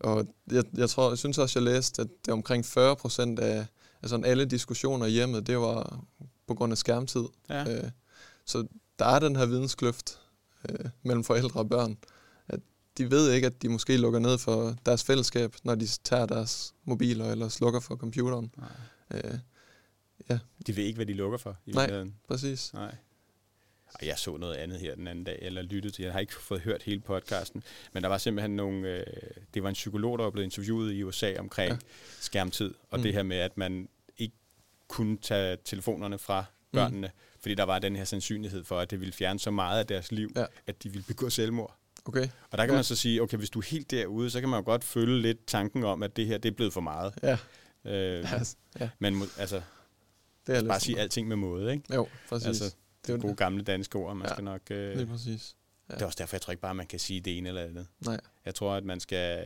og 0.00 0.26
jeg, 0.52 0.64
jeg 0.76 0.90
tror, 0.90 1.08
jeg 1.08 1.18
synes 1.18 1.38
også, 1.38 1.58
jeg 1.58 1.64
læste, 1.64 2.02
at 2.02 2.08
det 2.24 2.28
er 2.28 2.32
omkring 2.32 2.64
40 2.64 2.96
procent 2.96 3.38
af 3.38 3.66
altså 4.02 4.20
alle 4.24 4.44
diskussioner 4.44 5.06
i 5.06 5.10
hjemmet, 5.10 5.46
det 5.46 5.58
var 5.58 6.04
på 6.46 6.54
grund 6.54 6.72
af 6.72 6.78
skærmtid. 6.78 7.24
Ja. 7.50 7.76
Øh, 7.76 7.90
så 8.44 8.66
der 8.98 9.04
er 9.06 9.18
den 9.18 9.36
her 9.36 9.46
videnskløft 9.46 10.20
øh, 10.68 10.84
mellem 11.02 11.24
forældre 11.24 11.60
og 11.60 11.68
børn. 11.68 11.98
At 12.48 12.60
de 12.98 13.10
ved 13.10 13.32
ikke, 13.32 13.46
at 13.46 13.62
de 13.62 13.68
måske 13.68 13.96
lukker 13.96 14.18
ned 14.18 14.38
for 14.38 14.76
deres 14.86 15.04
fællesskab, 15.04 15.54
når 15.64 15.74
de 15.74 15.86
tager 15.86 16.26
deres 16.26 16.74
mobiler 16.84 17.30
eller 17.32 17.48
slukker 17.48 17.80
for 17.80 17.96
computeren. 17.96 18.50
Nej. 18.56 19.28
Øh, 20.30 20.38
De 20.66 20.76
ved 20.76 20.84
ikke, 20.84 20.96
hvad 20.96 21.06
de 21.06 21.12
lukker 21.14 21.38
for 21.38 21.56
i 21.66 21.70
Nej. 21.70 21.82
virkeligheden. 21.82 22.16
præcis. 22.28 22.74
Nej. 22.74 22.94
Og 23.94 24.06
jeg 24.06 24.18
så 24.18 24.36
noget 24.36 24.54
andet 24.54 24.80
her 24.80 24.94
den 24.94 25.06
anden 25.06 25.24
dag, 25.24 25.38
eller 25.42 25.62
lyttede 25.62 25.94
til. 25.94 26.02
Jeg 26.02 26.12
har 26.12 26.20
ikke 26.20 26.34
fået 26.34 26.60
hørt 26.60 26.82
hele 26.82 27.00
podcasten, 27.00 27.62
men 27.92 28.02
der 28.02 28.08
var 28.08 28.18
simpelthen 28.18 28.56
nogle... 28.56 28.88
Øh, 28.88 29.04
det 29.54 29.62
var 29.62 29.68
en 29.68 29.72
psykolog, 29.74 30.18
der 30.18 30.24
var 30.24 30.30
blevet 30.30 30.44
interviewet 30.44 30.92
i 30.92 31.02
USA 31.02 31.34
omkring 31.38 31.68
ja. 31.68 31.74
Ja. 31.74 31.78
skærmtid, 32.20 32.74
og 32.90 32.98
mm. 32.98 33.00
Mm. 33.00 33.02
det 33.02 33.12
her 33.12 33.22
med, 33.22 33.36
at 33.36 33.56
man 33.58 33.88
ikke 34.18 34.34
kunne 34.88 35.16
tage 35.16 35.56
telefonerne 35.64 36.18
fra 36.18 36.44
børnene, 36.72 37.06
mm. 37.06 37.35
Fordi 37.46 37.54
der 37.54 37.62
var 37.64 37.78
den 37.78 37.96
her 37.96 38.04
sandsynlighed 38.04 38.64
for, 38.64 38.78
at 38.80 38.90
det 38.90 39.00
ville 39.00 39.12
fjerne 39.12 39.38
så 39.38 39.50
meget 39.50 39.78
af 39.78 39.86
deres 39.86 40.12
liv, 40.12 40.32
ja. 40.36 40.40
Ja. 40.40 40.46
at 40.66 40.82
de 40.82 40.88
ville 40.88 41.04
begå 41.08 41.30
selvmord. 41.30 41.76
Okay. 42.04 42.28
Og 42.50 42.58
der 42.58 42.64
kan 42.64 42.66
ja. 42.68 42.72
Ja. 42.72 42.76
man 42.76 42.84
så 42.84 42.96
sige, 42.96 43.22
okay, 43.22 43.36
hvis 43.36 43.50
du 43.50 43.58
er 43.58 43.64
helt 43.64 43.90
derude, 43.90 44.30
så 44.30 44.40
kan 44.40 44.48
man 44.48 44.58
jo 44.60 44.64
godt 44.64 44.84
føle 44.84 45.22
lidt 45.22 45.46
tanken 45.46 45.84
om, 45.84 46.02
at 46.02 46.16
det 46.16 46.26
her, 46.26 46.38
det 46.38 46.48
er 46.50 46.54
blevet 46.56 46.72
for 46.72 46.80
meget. 46.80 47.14
Ja, 47.22 47.38
Øh, 47.84 47.92
ja, 48.24 48.40
ja. 48.80 48.88
Men 48.98 49.14
må- 49.14 49.24
altså, 49.38 49.62
det 50.46 50.54
er 50.56 50.60
lidt 50.60 50.68
bare 50.68 50.80
sige 50.80 50.98
alting 50.98 51.28
med 51.28 51.36
måde, 51.36 51.72
ikke? 51.72 51.94
Jo, 51.94 52.08
præcis. 52.28 52.46
Altså, 52.46 52.64
Altså, 52.64 52.76
det 53.06 53.12
er 53.14 53.18
Gode 53.18 53.28
det. 53.30 53.38
gamle 53.38 53.62
danske 53.62 53.98
ord, 53.98 54.16
man 54.16 54.26
Ja. 54.28 54.32
skal 54.34 54.44
nok... 54.44 54.60
Øh, 54.70 54.96
Lige 54.96 55.06
præcis. 55.06 55.56
Ja. 55.88 55.94
Det 55.94 56.02
er 56.02 56.06
også 56.06 56.16
derfor, 56.20 56.36
jeg 56.36 56.40
tror 56.42 56.50
ikke 56.50 56.60
bare, 56.60 56.74
man 56.74 56.86
kan 56.86 56.98
sige 56.98 57.20
det 57.20 57.38
ene 57.38 57.48
eller 57.48 57.62
andet. 57.62 57.86
Nej. 58.00 58.20
Jeg 58.44 58.54
tror, 58.54 58.74
at 58.74 58.84
man 58.84 59.00
skal 59.00 59.44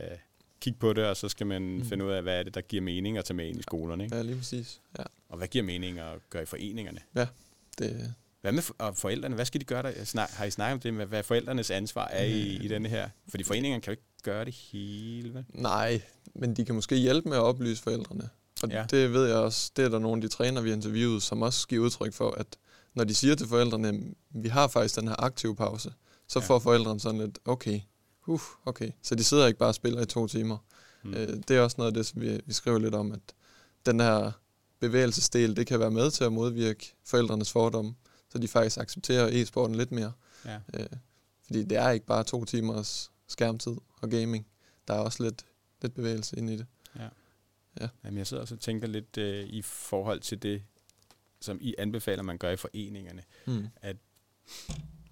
kigge 0.61 0.79
på 0.79 0.93
det, 0.93 1.05
og 1.05 1.17
så 1.17 1.29
skal 1.29 1.47
man 1.47 1.61
mm. 1.61 1.85
Finde 1.85 2.05
ud 2.05 2.11
af, 2.11 2.21
hvad 2.23 2.39
er 2.39 2.43
det, 2.43 2.55
der 2.55 2.61
giver 2.61 2.81
mening 2.81 3.17
at 3.17 3.25
tage 3.25 3.35
med 3.37 3.47
ind 3.47 3.59
i 3.59 3.63
skolerne. 3.63 4.03
Ikke? 4.03 4.15
Ja, 4.15 4.21
lige 4.21 4.35
præcis. 4.37 4.81
Ja, 4.99 5.03
Og 5.29 5.37
hvad 5.37 5.47
giver 5.47 5.63
mening 5.63 5.99
at 5.99 6.19
gøre 6.29 6.43
i 6.43 6.45
foreningerne? 6.45 6.99
Det, 7.81 8.13
Hvad 8.41 8.51
med 8.51 8.61
for- 8.61 8.91
forældrene? 8.95 9.35
Hvad 9.35 9.45
skal 9.45 9.61
de 9.61 9.65
gøre 9.65 9.83
der? 9.83 10.03
Snak, 10.05 10.29
har 10.29 10.45
I 10.45 10.51
snakket 10.51 10.73
om 10.73 10.79
det 10.79 10.93
med, 10.93 11.05
hvad 11.05 11.23
forældrenes 11.23 11.71
ansvar 11.71 12.07
er 12.07 12.23
i, 12.23 12.39
i 12.41 12.67
denne 12.67 12.89
her? 12.89 13.09
Fordi 13.29 13.43
foreningerne 13.43 13.81
kan 13.81 13.91
jo 13.91 13.91
ikke 13.91 14.03
gøre 14.23 14.45
det 14.45 14.53
hele, 14.53 15.33
vel? 15.33 15.45
Nej, 15.49 16.01
men 16.35 16.53
de 16.55 16.65
kan 16.65 16.75
måske 16.75 16.95
hjælpe 16.95 17.29
med 17.29 17.37
at 17.37 17.43
oplyse 17.43 17.83
forældrene. 17.83 18.29
Og 18.63 18.69
Ja. 18.69 18.85
det 18.91 19.13
ved 19.13 19.27
jeg 19.27 19.35
også, 19.37 19.71
det 19.75 19.85
er 19.85 19.89
der 19.89 19.99
nogle 19.99 20.17
af 20.17 20.21
de 20.21 20.27
træner, 20.35 20.61
vi 20.61 20.69
har 20.69 20.75
interviewet, 20.75 21.23
som 21.23 21.41
også 21.41 21.67
giver 21.67 21.83
udtryk 21.85 22.13
for, 22.13 22.31
at 22.31 22.47
når 22.93 23.03
de 23.03 23.13
siger 23.13 23.35
til 23.35 23.47
forældrene, 23.47 24.01
vi 24.29 24.47
har 24.47 24.67
faktisk 24.67 24.95
den 24.95 25.07
her 25.07 25.15
aktive 25.23 25.55
pause, 25.55 25.93
så 26.27 26.39
Ja. 26.39 26.45
får 26.45 26.59
forældrene 26.59 26.99
sådan 26.99 27.21
lidt, 27.21 27.39
okay, 27.45 27.79
uh, 28.27 28.41
okay. 28.65 28.91
Så 29.03 29.15
de 29.15 29.23
sidder 29.23 29.47
ikke 29.47 29.59
bare 29.59 29.69
og 29.69 29.75
spiller 29.75 30.01
i 30.01 30.05
to 30.05 30.27
timer. 30.27 30.57
Mm. 31.03 31.09
Mm. 31.09 31.15
Øh, 31.15 31.27
det 31.47 31.51
er 31.57 31.61
også 31.61 31.75
noget 31.77 31.91
af 31.91 31.93
det, 31.93 32.05
som 32.05 32.21
vi, 32.21 32.39
vi 32.45 32.53
skriver 32.53 32.79
lidt 32.79 32.95
om, 32.95 33.11
at 33.11 33.19
den 33.85 33.99
her 33.99 34.31
bevægelsesdel, 34.81 35.55
det 35.55 35.67
kan 35.67 35.79
være 35.79 35.91
med 35.91 36.11
til 36.11 36.23
at 36.23 36.33
modvirke 36.33 36.95
forældrenes 37.05 37.51
fordomme, 37.51 37.95
så 38.29 38.37
de 38.37 38.47
faktisk 38.47 38.77
accepterer 38.77 39.29
e-sporten 39.31 39.75
lidt 39.75 39.91
mere. 39.91 40.11
Ja. 40.45 40.59
Øh, 40.73 40.87
fordi 41.45 41.63
det 41.63 41.77
er 41.77 41.89
ikke 41.89 42.05
bare 42.05 42.23
to 42.23 42.45
timers 42.45 43.11
skærmtid 43.27 43.75
og 44.01 44.09
gaming. 44.09 44.47
Der 44.87 44.93
er 44.93 44.99
også 44.99 45.23
lidt, 45.23 45.45
lidt 45.81 45.93
bevægelse 45.93 46.37
ind 46.37 46.49
i 46.49 46.57
det. 46.57 46.65
Jamen, 48.03 48.17
jeg 48.17 48.27
sidder 48.27 48.41
også 48.41 48.55
og 48.55 48.61
tænker 48.61 48.87
lidt 48.87 49.17
øh, 49.17 49.45
i 49.47 49.61
forhold 49.61 50.19
til 50.19 50.41
det, 50.41 50.63
som 51.41 51.57
I 51.61 51.75
anbefaler, 51.77 52.23
man 52.23 52.37
gør 52.37 52.49
i 52.49 52.57
foreningerne. 52.57 53.23
Mm. 53.47 53.67
At 53.75 53.97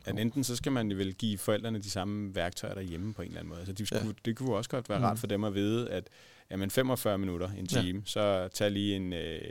enten 0.08 0.44
så 0.44 0.56
skal 0.56 0.72
man 0.72 0.98
vel 0.98 1.14
give 1.16 1.38
forældrene 1.38 1.80
de 1.80 1.90
samme 1.90 2.36
værktøjer 2.36 2.74
derhjemme 2.74 3.14
på 3.14 3.22
en 3.22 3.28
eller 3.28 3.40
anden 3.40 3.50
måde. 3.50 3.60
Altså 3.60 3.74
de 3.74 3.86
skulle, 3.86 4.02
ja. 4.02 4.08
Ja. 4.08 4.14
Det 4.26 4.36
kunne 4.38 4.56
også 4.56 4.70
godt 4.70 4.90
være 4.90 5.00
Mm. 5.00 5.04
rart 5.06 5.20
for 5.20 5.28
dem 5.28 5.44
at 5.44 5.54
vide, 5.56 5.90
at 5.90 6.08
jamen 6.52 6.70
45 6.72 7.18
minutter, 7.18 7.50
en 7.52 7.68
Ja. 7.76 7.82
time, 7.82 8.02
så 8.06 8.48
tag 8.54 8.72
lige 8.72 8.96
en, 8.96 9.14
øh, 9.14 9.42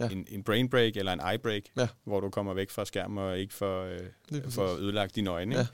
Ja. 0.00 0.08
en, 0.08 0.26
en 0.28 0.42
brain 0.42 0.68
break 0.68 0.96
eller 0.96 1.12
en 1.12 1.20
eye 1.32 1.38
break, 1.38 1.62
Ja. 1.76 1.88
hvor 2.04 2.20
du 2.20 2.30
kommer 2.30 2.54
væk 2.54 2.70
fra 2.70 2.84
skærmen 2.84 3.18
og 3.18 3.38
ikke 3.38 3.54
får, 3.54 3.82
øh, 3.84 4.50
får 4.50 4.76
ødelagt 4.76 5.14
dine 5.16 5.30
øjne. 5.30 5.66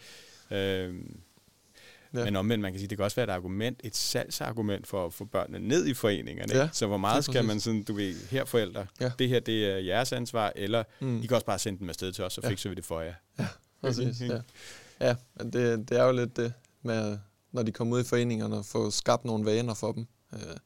Ja. 0.51 0.85
Øhm, 0.87 1.21
Ja. 2.15 2.25
Men 2.25 2.37
omvendt, 2.37 2.63
man 2.63 2.73
kan 2.73 2.79
sige, 2.79 2.89
det 2.89 2.99
kan 2.99 3.05
også 3.05 3.17
være 3.17 3.25
et 3.25 3.31
argument, 3.31 3.81
et 3.85 3.97
salgsargument 3.97 4.87
for 4.87 5.07
at 5.07 5.13
få 5.13 5.25
børnene 5.25 5.69
ned 5.69 5.87
i 5.87 5.95
foreningerne. 5.95 6.57
Ja, 6.57 6.69
Så 6.73 6.87
hvor 6.87 6.97
meget 6.97 7.25
skal 7.25 7.45
man 7.45 7.61
sådan, 7.61 7.83
du 7.83 7.95
ved, 7.95 8.29
her 8.31 8.45
forældre, 8.45 8.87
Ja. 9.01 9.11
det 9.19 9.29
her 9.29 9.41
det 9.41 9.67
er 9.67 9.77
jeres 9.79 10.13
ansvar, 10.13 10.53
eller 10.57 10.85
Mm. 11.01 11.23
I 11.23 11.27
kan 11.27 11.35
også 11.35 11.47
bare 11.47 11.59
sende 11.59 11.79
dem 11.79 11.89
afsted 11.89 12.13
til 12.13 12.25
os, 12.25 12.33
så 12.33 12.41
Ja. 12.45 12.49
fikser 12.51 12.69
vi 12.69 12.75
det 12.75 12.85
for 12.85 13.01
jer. 13.01 13.15
Præcis, 13.81 14.21
ja. 14.21 14.41
Ja, 15.01 15.17
men 15.37 15.53
det, 15.53 15.89
det 15.89 15.99
er 15.99 16.05
jo 16.05 16.13
lidt 16.13 16.37
det 16.37 16.53
med, 16.83 17.19
når 17.53 17.63
de 17.63 17.73
kommer 17.73 17.97
ud 17.97 18.01
i 18.01 18.05
foreningerne 18.05 18.57
og 18.57 18.65
får 18.65 18.91
skabt 18.91 19.25
nogle 19.25 19.45
vaner 19.45 19.75
for 19.75 19.93
dem. 19.93 20.07
Øh, 20.33 20.57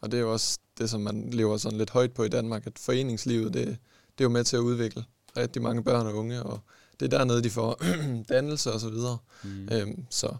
og 0.00 0.10
det 0.10 0.16
er 0.16 0.20
jo 0.20 0.32
også 0.32 0.58
det, 0.78 0.90
som 0.90 1.00
man 1.00 1.30
lever 1.30 1.56
sådan 1.56 1.78
lidt 1.78 1.90
højt 1.90 2.12
på 2.12 2.24
i 2.24 2.28
Danmark, 2.28 2.66
at 2.66 2.78
foreningslivet, 2.78 3.54
det, 3.54 3.66
det 3.66 4.20
er 4.20 4.24
jo 4.24 4.28
med 4.28 4.44
til 4.44 4.56
at 4.56 4.60
udvikle 4.60 5.04
rigtig 5.36 5.62
mange 5.62 5.84
børn 5.84 6.06
og 6.06 6.14
unge, 6.14 6.42
og 6.42 6.60
det 7.00 7.12
er 7.12 7.18
dernede, 7.18 7.42
de 7.42 7.50
får 7.50 7.82
dannelse 8.34 8.72
og 8.72 8.80
så 8.80 8.90
videre. 8.90 9.18
Mm. 9.42 9.68
Øhm, 9.72 10.06
så, 10.10 10.36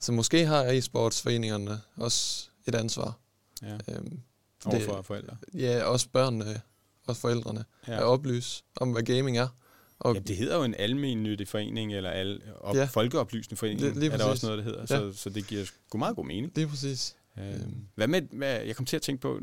så 0.00 0.12
måske 0.12 0.46
har 0.46 0.64
e-sportsforeningerne 0.64 1.78
også 1.96 2.48
et 2.66 2.74
ansvar. 2.74 3.18
Ja. 3.62 3.78
Øhm, 3.88 4.20
Overfor 4.64 4.96
det, 4.96 5.06
forældre? 5.06 5.36
Ja, 5.54 5.84
også 5.84 6.08
børnene, 6.08 6.60
også 7.06 7.20
forældrene, 7.20 7.64
ja. 7.88 7.96
at 7.96 8.02
oplyse 8.02 8.62
om, 8.76 8.92
hvad 8.92 9.02
gaming 9.02 9.38
er. 9.38 9.48
Og 10.02 10.14
ja, 10.14 10.20
det 10.20 10.36
hedder 10.36 10.56
jo 10.56 10.62
en 10.62 10.74
almennyttig 10.78 11.48
forening, 11.48 11.94
eller 11.94 12.10
al, 12.10 12.42
op, 12.60 12.76
ja. 12.76 12.84
folkeoplysende 12.84 13.56
forening, 13.56 13.80
lige, 13.80 14.00
lige 14.00 14.12
er 14.12 14.16
der 14.16 14.24
også 14.24 14.46
noget, 14.46 14.58
der 14.58 14.64
hedder, 14.64 14.80
ja. 14.80 14.86
så, 14.86 15.12
så 15.12 15.30
det 15.30 15.46
giver 15.46 15.64
sgu 15.64 15.98
meget 15.98 16.16
god 16.16 16.26
mening. 16.26 16.56
Det 16.56 16.62
er 16.62 16.68
præcis. 16.68 17.16
Øhm, 17.38 17.86
hvad 17.94 18.08
med, 18.08 18.22
hvad, 18.22 18.60
jeg 18.60 18.76
kom 18.76 18.86
til 18.86 18.96
at 18.96 19.02
tænke 19.02 19.20
på, 19.20 19.40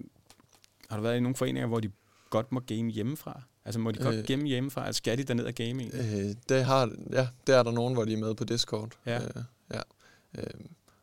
har 0.90 0.98
du 0.98 1.04
været 1.04 1.18
i 1.18 1.20
nogle 1.20 1.36
foreninger, 1.36 1.68
hvor 1.68 1.80
de 1.80 1.92
godt 2.30 2.52
må 2.52 2.60
game 2.60 2.92
hjemmefra? 2.92 3.42
Altså 3.66 3.80
må 3.80 3.92
de 3.92 4.00
godt 4.00 4.16
øh, 4.16 4.24
game 4.24 4.48
hjemmefra, 4.48 4.82
eller 4.82 4.94
skal 4.94 5.18
de 5.18 5.24
derned 5.24 5.46
og 5.46 5.54
game 5.54 5.84
Øh, 5.84 6.36
det 6.50 6.66
har, 6.66 6.92
ja, 7.12 7.28
det 7.48 7.56
er 7.56 7.64
der 7.64 7.72
nogen, 7.72 7.94
hvor 7.94 8.06
de 8.06 8.14
er 8.14 8.18
med 8.18 8.36
på 8.36 8.44
Discord. 8.44 8.92
Ja. 9.06 9.24
Øh, 9.24 9.44
ja. 9.74 9.82
Øh, 10.38 10.44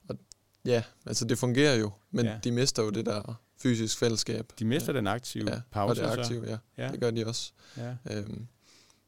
og 0.08 0.16
ja, 0.64 0.82
altså 1.06 1.24
det 1.24 1.38
fungerer 1.38 1.74
jo, 1.74 1.90
men 2.10 2.26
ja. 2.26 2.38
de 2.44 2.52
mister 2.52 2.82
jo 2.82 2.90
det 2.90 3.06
der 3.06 3.40
fysisk 3.58 3.98
fællesskab. 3.98 4.52
De 4.58 4.64
mister 4.64 4.92
ja. 4.92 4.98
den 4.98 5.06
aktive 5.06 5.52
ja, 5.52 5.60
pause. 5.70 6.06
og 6.06 6.12
det 6.12 6.18
aktive, 6.18 6.44
ja. 6.48 6.84
ja. 6.84 6.92
Det 6.92 7.00
gør 7.00 7.10
de 7.10 7.26
også. 7.26 7.52
Ja. 7.76 7.94
Øhm, 8.10 8.46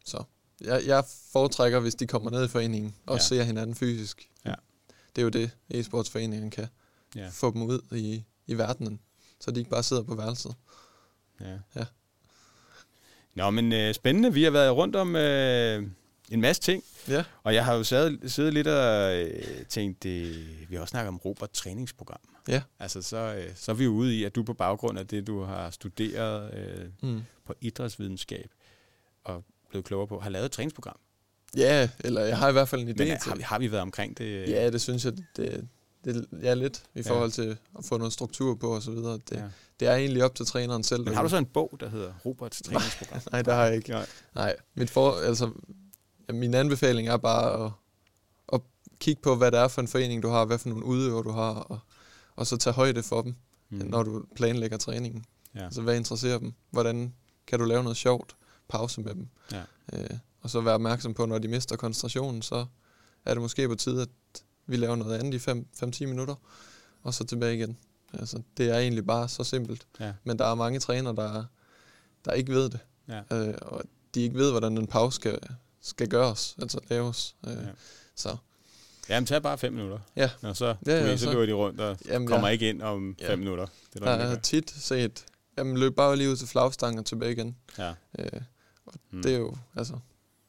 så 0.04 0.24
jeg, 0.60 0.82
jeg 0.86 1.04
foretrækker, 1.32 1.80
hvis 1.80 1.94
de 1.94 2.06
kommer 2.06 2.30
ned 2.30 2.44
i 2.44 2.48
foreningen 2.48 2.94
og 3.06 3.16
ja. 3.16 3.22
ser 3.22 3.42
hinanden 3.42 3.74
fysisk. 3.76 4.30
Ja. 4.44 4.54
Det 5.16 5.22
er 5.22 5.22
jo 5.22 5.28
det, 5.28 5.50
e-sportsforeningen 5.74 6.50
kan. 6.50 6.68
Ja. 7.16 7.28
Få 7.32 7.52
dem 7.52 7.62
ud 7.62 7.80
i, 7.92 8.24
i 8.46 8.54
verdenen, 8.54 9.00
så 9.40 9.50
de 9.50 9.58
ikke 9.58 9.70
bare 9.70 9.82
sidder 9.82 10.02
på 10.02 10.14
værelset. 10.14 10.54
Ja. 11.40 11.58
ja. 11.76 11.84
Nå, 13.34 13.50
men 13.50 13.72
øh, 13.72 13.94
spændende. 13.94 14.32
Vi 14.32 14.42
har 14.42 14.50
været 14.50 14.76
rundt 14.76 14.96
om 14.96 15.16
øh, 15.16 15.82
en 16.30 16.40
masse 16.40 16.62
ting. 16.62 16.84
Ja. 17.08 17.24
Og 17.42 17.54
jeg 17.54 17.64
har 17.64 17.74
jo 17.74 17.84
siddet, 17.84 18.32
siddet 18.32 18.54
lidt 18.54 18.66
og 18.66 19.16
øh, 19.16 19.64
tænkt, 19.68 20.02
det, 20.02 20.46
vi 20.70 20.74
har 20.74 20.82
også 20.82 20.90
snakket 20.90 21.08
om 21.08 21.16
Robert 21.16 21.50
træningsprogram. 21.50 22.20
Ja. 22.48 22.62
Altså, 22.78 23.02
så, 23.02 23.16
øh, 23.16 23.52
så 23.54 23.72
er 23.72 23.76
vi 23.76 23.86
ude 23.86 24.16
i, 24.16 24.24
at 24.24 24.34
du 24.34 24.42
på 24.42 24.54
baggrund 24.54 24.98
af 24.98 25.06
det, 25.06 25.26
du 25.26 25.42
har 25.42 25.70
studeret 25.70 26.54
øh, 26.54 26.88
mm. 27.02 27.22
på 27.44 27.54
idrætsvidenskab 27.60 28.50
og 29.24 29.44
blevet 29.68 29.84
klogere 29.84 30.06
på, 30.06 30.20
har 30.20 30.30
lavet 30.30 30.46
et 30.46 30.52
træningsprogram. 30.52 30.96
Ja, 31.56 31.88
eller 32.00 32.24
jeg 32.24 32.38
har 32.38 32.48
i 32.48 32.52
hvert 32.52 32.68
fald 32.68 32.80
en 32.80 32.88
idé 32.88 33.04
Men, 33.04 33.20
til 33.20 33.32
har, 33.32 33.42
har 33.42 33.58
vi 33.58 33.70
været 33.70 33.82
omkring 33.82 34.18
det? 34.18 34.48
Ja, 34.48 34.70
det 34.70 34.80
synes 34.80 35.04
jeg, 35.04 35.12
det, 35.36 35.68
det 36.04 36.28
er 36.42 36.54
lidt 36.54 36.82
i 36.94 37.02
forhold 37.02 37.30
til 37.30 37.56
at 37.78 37.84
få 37.84 37.98
noget 37.98 38.12
struktur 38.12 38.54
på 38.54 38.74
og 38.74 38.82
så 38.82 38.90
videre. 38.90 39.12
Det, 39.12 39.36
ja. 39.36 39.44
det 39.80 39.88
er 39.88 39.94
egentlig 39.94 40.24
op 40.24 40.34
til 40.34 40.46
træneren 40.46 40.82
selv. 40.82 41.04
Men 41.04 41.14
har 41.14 41.22
du 41.22 41.28
så 41.28 41.36
en 41.36 41.46
bog, 41.46 41.76
der 41.80 41.88
hedder 41.88 42.12
Roberts 42.26 42.62
træningsprogram? 42.62 43.20
Nej, 43.32 43.42
det 43.42 43.54
har 43.54 43.64
jeg 43.64 43.76
ikke. 43.76 43.90
Nej. 43.90 44.06
Nej. 44.34 44.56
Mit 44.74 44.90
for, 44.90 45.12
altså, 45.12 45.50
ja, 46.28 46.32
min 46.32 46.54
anbefaling 46.54 47.08
er 47.08 47.16
bare 47.16 47.64
at, 47.64 47.72
at 48.52 48.60
kigge 48.98 49.22
på, 49.22 49.34
hvad 49.36 49.50
det 49.50 49.60
er 49.60 49.68
for 49.68 49.80
en 49.80 49.88
forening, 49.88 50.22
du 50.22 50.28
har, 50.28 50.44
hvad 50.44 50.58
for 50.58 50.68
nogle 50.68 50.84
udøver 50.84 51.22
du 51.22 51.30
har, 51.30 51.52
og, 51.52 51.78
og 52.36 52.46
så 52.46 52.56
tage 52.56 52.74
højde 52.74 53.02
for 53.02 53.22
dem, 53.22 53.34
mm. 53.70 53.78
når 53.78 54.02
du 54.02 54.24
planlægger 54.36 54.76
træningen. 54.76 55.24
Ja. 55.54 55.64
Altså, 55.64 55.82
hvad 55.82 55.96
interesserer 55.96 56.38
dem? 56.38 56.52
Hvordan 56.70 57.14
kan 57.46 57.58
du 57.58 57.64
lave 57.64 57.82
noget 57.82 57.96
sjovt? 57.96 58.36
Pause 58.68 59.00
med 59.00 59.14
dem. 59.14 59.28
Ja. 59.52 59.62
Øh, 59.92 60.10
og 60.40 60.50
så 60.50 60.60
være 60.60 60.74
opmærksom 60.74 61.14
på, 61.14 61.26
når 61.26 61.38
de 61.38 61.48
mister 61.48 61.76
koncentrationen, 61.76 62.42
så 62.42 62.66
er 63.24 63.34
det 63.34 63.40
måske 63.40 63.68
på 63.68 63.74
tide, 63.74 64.02
at 64.02 64.42
vi 64.66 64.76
laver 64.76 64.96
noget 64.96 65.18
andet 65.18 65.48
i 65.48 65.50
5-10 66.04 66.06
minutter, 66.06 66.34
og 67.02 67.14
så 67.14 67.24
tilbage 67.24 67.54
igen. 67.54 67.76
Altså, 68.12 68.42
det 68.56 68.70
er 68.70 68.78
egentlig 68.78 69.06
bare 69.06 69.28
så 69.28 69.44
simpelt. 69.44 69.86
Ja. 70.00 70.12
Men 70.24 70.38
der 70.38 70.44
er 70.44 70.54
mange 70.54 70.80
trænere, 70.80 71.16
der, 71.16 71.44
der 72.24 72.32
ikke 72.32 72.52
ved 72.52 72.70
det. 72.70 72.80
Ja. 73.08 73.22
Øh, 73.32 73.54
og 73.62 73.82
de 74.14 74.20
ikke 74.20 74.38
ved, 74.38 74.50
hvordan 74.50 74.78
en 74.78 74.86
pause 74.86 75.16
skal, 75.16 75.38
skal 75.80 76.08
gøres, 76.08 76.56
altså 76.62 76.80
laves. 76.90 77.36
Øh, 77.46 77.52
ja. 77.52 77.58
Så. 78.14 78.36
Jamen, 79.08 79.26
tag 79.26 79.42
bare 79.42 79.58
fem 79.58 79.72
minutter. 79.72 79.98
Ja. 80.16 80.30
Og 80.42 80.56
så, 80.56 80.66
ja, 80.86 81.06
ja, 81.06 81.16
så, 81.16 81.24
så 81.24 81.30
løber 81.30 81.46
de 81.46 81.52
rundt 81.52 81.80
og 81.80 81.96
jamen, 82.06 82.28
kommer 82.28 82.48
ja. 82.48 82.52
ikke 82.52 82.68
ind 82.68 82.82
om 82.82 83.16
ja. 83.20 83.32
fem 83.32 83.38
minutter. 83.38 83.66
Det 83.92 84.02
er 84.02 84.04
der, 84.04 84.16
jeg 84.16 84.28
har 84.28 84.36
tit 84.36 84.70
set, 84.70 85.24
jamen 85.58 85.78
løb 85.78 85.94
bare 85.96 86.16
lige 86.16 86.30
ud 86.30 86.36
til 86.36 86.48
flagstangen 86.48 86.98
og 86.98 87.06
tilbage 87.06 87.32
igen. 87.32 87.56
Ja. 87.78 87.94
Øh, 88.18 88.40
og 88.88 89.00
mm. 89.10 89.22
det 89.22 89.34
er 89.34 89.38
jo, 89.38 89.56
altså, 89.76 89.98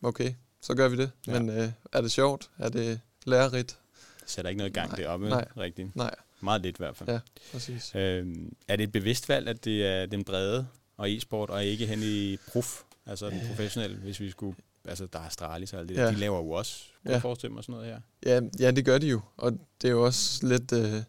okay, 0.02 0.34
så 0.62 0.76
gør 0.76 0.88
vi 0.88 0.98
det. 0.98 1.12
Ja. 1.28 1.40
Men 1.40 1.50
øh, 1.50 1.72
er 1.94 2.02
det 2.02 2.12
sjovt? 2.12 2.50
Er 2.58 2.70
det 2.70 3.00
lærerigt? 3.26 3.80
sætter 4.26 4.50
ikke 4.50 4.58
noget 4.58 4.70
i 4.70 4.74
gang 4.74 4.90
nej, 4.90 4.98
deroppe, 4.98 5.30
nej, 5.30 5.48
rigtigt. 5.58 5.96
Nej. 5.96 6.16
Meget 6.42 6.62
lidt 6.62 6.76
i 6.76 6.80
hvert 6.80 6.98
fald. 6.98 7.10
Ja, 7.10 7.20
præcis. 7.52 7.96
Øhm, 7.96 8.54
er 8.68 8.76
det 8.76 8.84
et 8.84 8.92
bevidst 8.92 9.30
valg, 9.30 9.48
at 9.48 9.66
det 9.66 9.86
er 9.86 10.06
den 10.06 10.24
brede 10.24 10.68
og 10.98 11.12
e-sport, 11.12 11.50
og 11.50 11.66
ikke 11.66 11.86
hen 11.86 12.00
i 12.04 12.38
prof, 12.48 12.82
altså 13.06 13.30
den 13.30 13.42
professionelle, 13.48 13.98
hvis 13.98 14.20
vi 14.20 14.32
skulle 14.32 14.56
altså 14.86 15.06
der 15.14 15.20
er 15.20 15.24
Astralis 15.24 15.74
og 15.74 15.80
alt 15.80 15.90
det 15.90 15.96
ja. 15.96 16.06
der, 16.06 16.12
de 16.12 16.18
laver 16.18 16.38
jo 16.38 16.52
også, 16.52 16.84
kunne 17.04 17.14
ja. 17.14 17.20
forestille 17.20 17.54
mig 17.54 17.64
sådan 17.64 17.74
noget 17.74 17.88
her? 17.88 18.00
Ja, 18.26 18.42
ja, 18.60 18.72
det 18.72 18.86
gør 18.86 18.98
de 18.98 19.08
jo, 19.08 19.22
og 19.38 19.52
det 19.82 19.88
er 19.88 19.92
jo 19.92 20.06
også 20.06 20.48
lidt, 20.48 20.72
øh, 20.72 21.04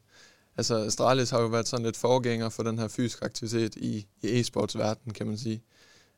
altså 0.56 0.76
Astralis 0.76 1.30
har 1.30 1.40
jo 1.40 1.46
været 1.46 1.68
sådan 1.68 1.86
lidt 1.86 1.96
forgænger 1.96 2.48
for 2.48 2.62
den 2.62 2.78
her 2.78 2.88
fysiske 2.88 3.24
aktivitet 3.24 3.76
i, 3.76 4.06
i 4.22 4.40
e-sports 4.40 4.78
verden, 4.78 5.12
kan 5.12 5.26
man 5.26 5.38
sige. 5.38 5.62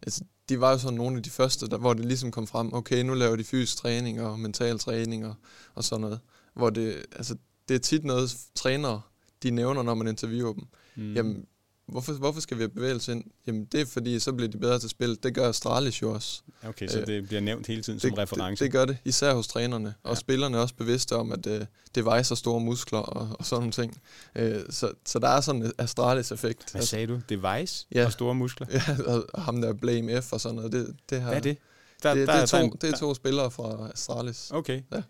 Altså, 0.03 0.25
de 0.49 0.61
var 0.61 0.71
jo 0.71 0.79
sådan 0.79 0.97
nogle 0.97 1.17
af 1.17 1.23
de 1.23 1.31
første, 1.31 1.69
der, 1.69 1.79
hvor 1.79 1.95
det 1.95 2.05
ligesom 2.05 2.31
kom 2.31 2.47
frem, 2.47 2.75
okay, 2.75 3.03
nu 3.03 3.15
laver 3.15 3.37
de 3.37 3.45
fysisk 3.45 3.77
træning 3.77 4.21
og 4.21 4.39
mental 4.39 4.79
træning 4.79 5.27
og, 5.27 5.35
og 5.75 5.85
sådan 5.85 6.01
noget 6.01 6.21
hvor 6.55 6.71
det, 6.71 7.07
altså, 7.13 7.37
det 7.69 7.75
er 7.75 7.79
tit 7.79 8.05
noget, 8.05 8.37
trænere 8.55 9.01
de 9.43 9.51
nævner, 9.51 9.83
når 9.83 9.95
man 9.95 10.09
interviewer 10.09 10.53
dem. 10.53 10.65
Mm. 10.97 11.15
Jamen, 11.15 11.47
hvorfor, 11.89 12.13
hvorfor 12.13 12.41
skal 12.41 12.57
vi 12.57 12.63
have 12.63 12.69
bevægelse 12.69 13.13
ind? 13.13 13.25
Jamen, 13.47 13.65
det 13.65 13.81
er 13.81 13.87
fordi, 13.87 14.19
så 14.19 14.33
bliver 14.33 14.49
de 14.49 14.59
bedre 14.59 14.79
til 14.79 14.89
spil. 14.89 15.19
Det 15.23 15.35
gør 15.35 15.49
Astralis 15.49 16.03
jo 16.03 16.13
også. 16.15 16.43
Okay, 16.69 16.89
så 16.89 17.01
øh, 17.01 17.07
det 17.07 17.27
bliver 17.27 17.41
nævnt 17.41 17.67
hele 17.67 17.83
tiden 17.83 17.99
det, 17.99 18.09
som 18.09 18.15
reference? 18.15 18.65
Det, 18.65 18.73
det 18.73 18.79
gør 18.79 18.85
det, 18.85 18.99
især 19.05 19.35
hos 19.35 19.49
trænerne. 19.49 19.95
Og 20.03 20.11
ja. 20.11 20.15
spillerne 20.15 20.57
er 20.57 20.61
også 20.61 20.75
bevidste 20.75 21.17
om, 21.17 21.33
at 21.33 21.47
øh, 21.47 21.61
det 21.95 22.05
vejer 22.05 22.23
store 22.23 22.61
muskler 22.61 22.99
og, 22.99 23.37
og 23.39 23.45
sådan 23.45 23.61
nogle 23.61 23.73
ting. 23.73 24.01
Øh, 24.37 24.61
så, 24.71 24.93
så 25.07 25.19
der 25.19 25.29
er 25.29 25.41
sådan 25.41 25.63
en 25.63 25.73
Astralis-effekt. 25.79 26.73
Hvad 26.73 26.83
sagde 26.83 27.07
du? 27.07 27.21
Device 27.29 27.87
ja. 27.95 28.07
og 28.07 28.13
store 28.13 28.35
muskler? 28.35 28.67
Ja, 28.73 28.83
og 29.13 29.43
ham 29.43 29.61
der 29.61 29.73
Blame 29.73 30.23
F 30.23 30.33
og 30.33 30.41
sådan 30.41 30.57
noget. 30.57 30.73
Det, 30.73 30.97
det 31.11 31.21
har, 31.21 31.29
Hvad 31.29 31.39
er 31.39 31.43
det? 31.43 31.59
Der, 32.03 32.15
det, 32.15 32.29
der 32.29 32.35
det, 32.35 32.55
er, 32.55 32.61
to, 32.61 32.77
det 32.81 32.93
er 32.93 32.97
to 32.97 33.15
spillere 33.15 33.51
fra 33.51 33.91
Astralis. 33.95 34.51
Okay. 34.51 34.83
Ja. 34.93 35.03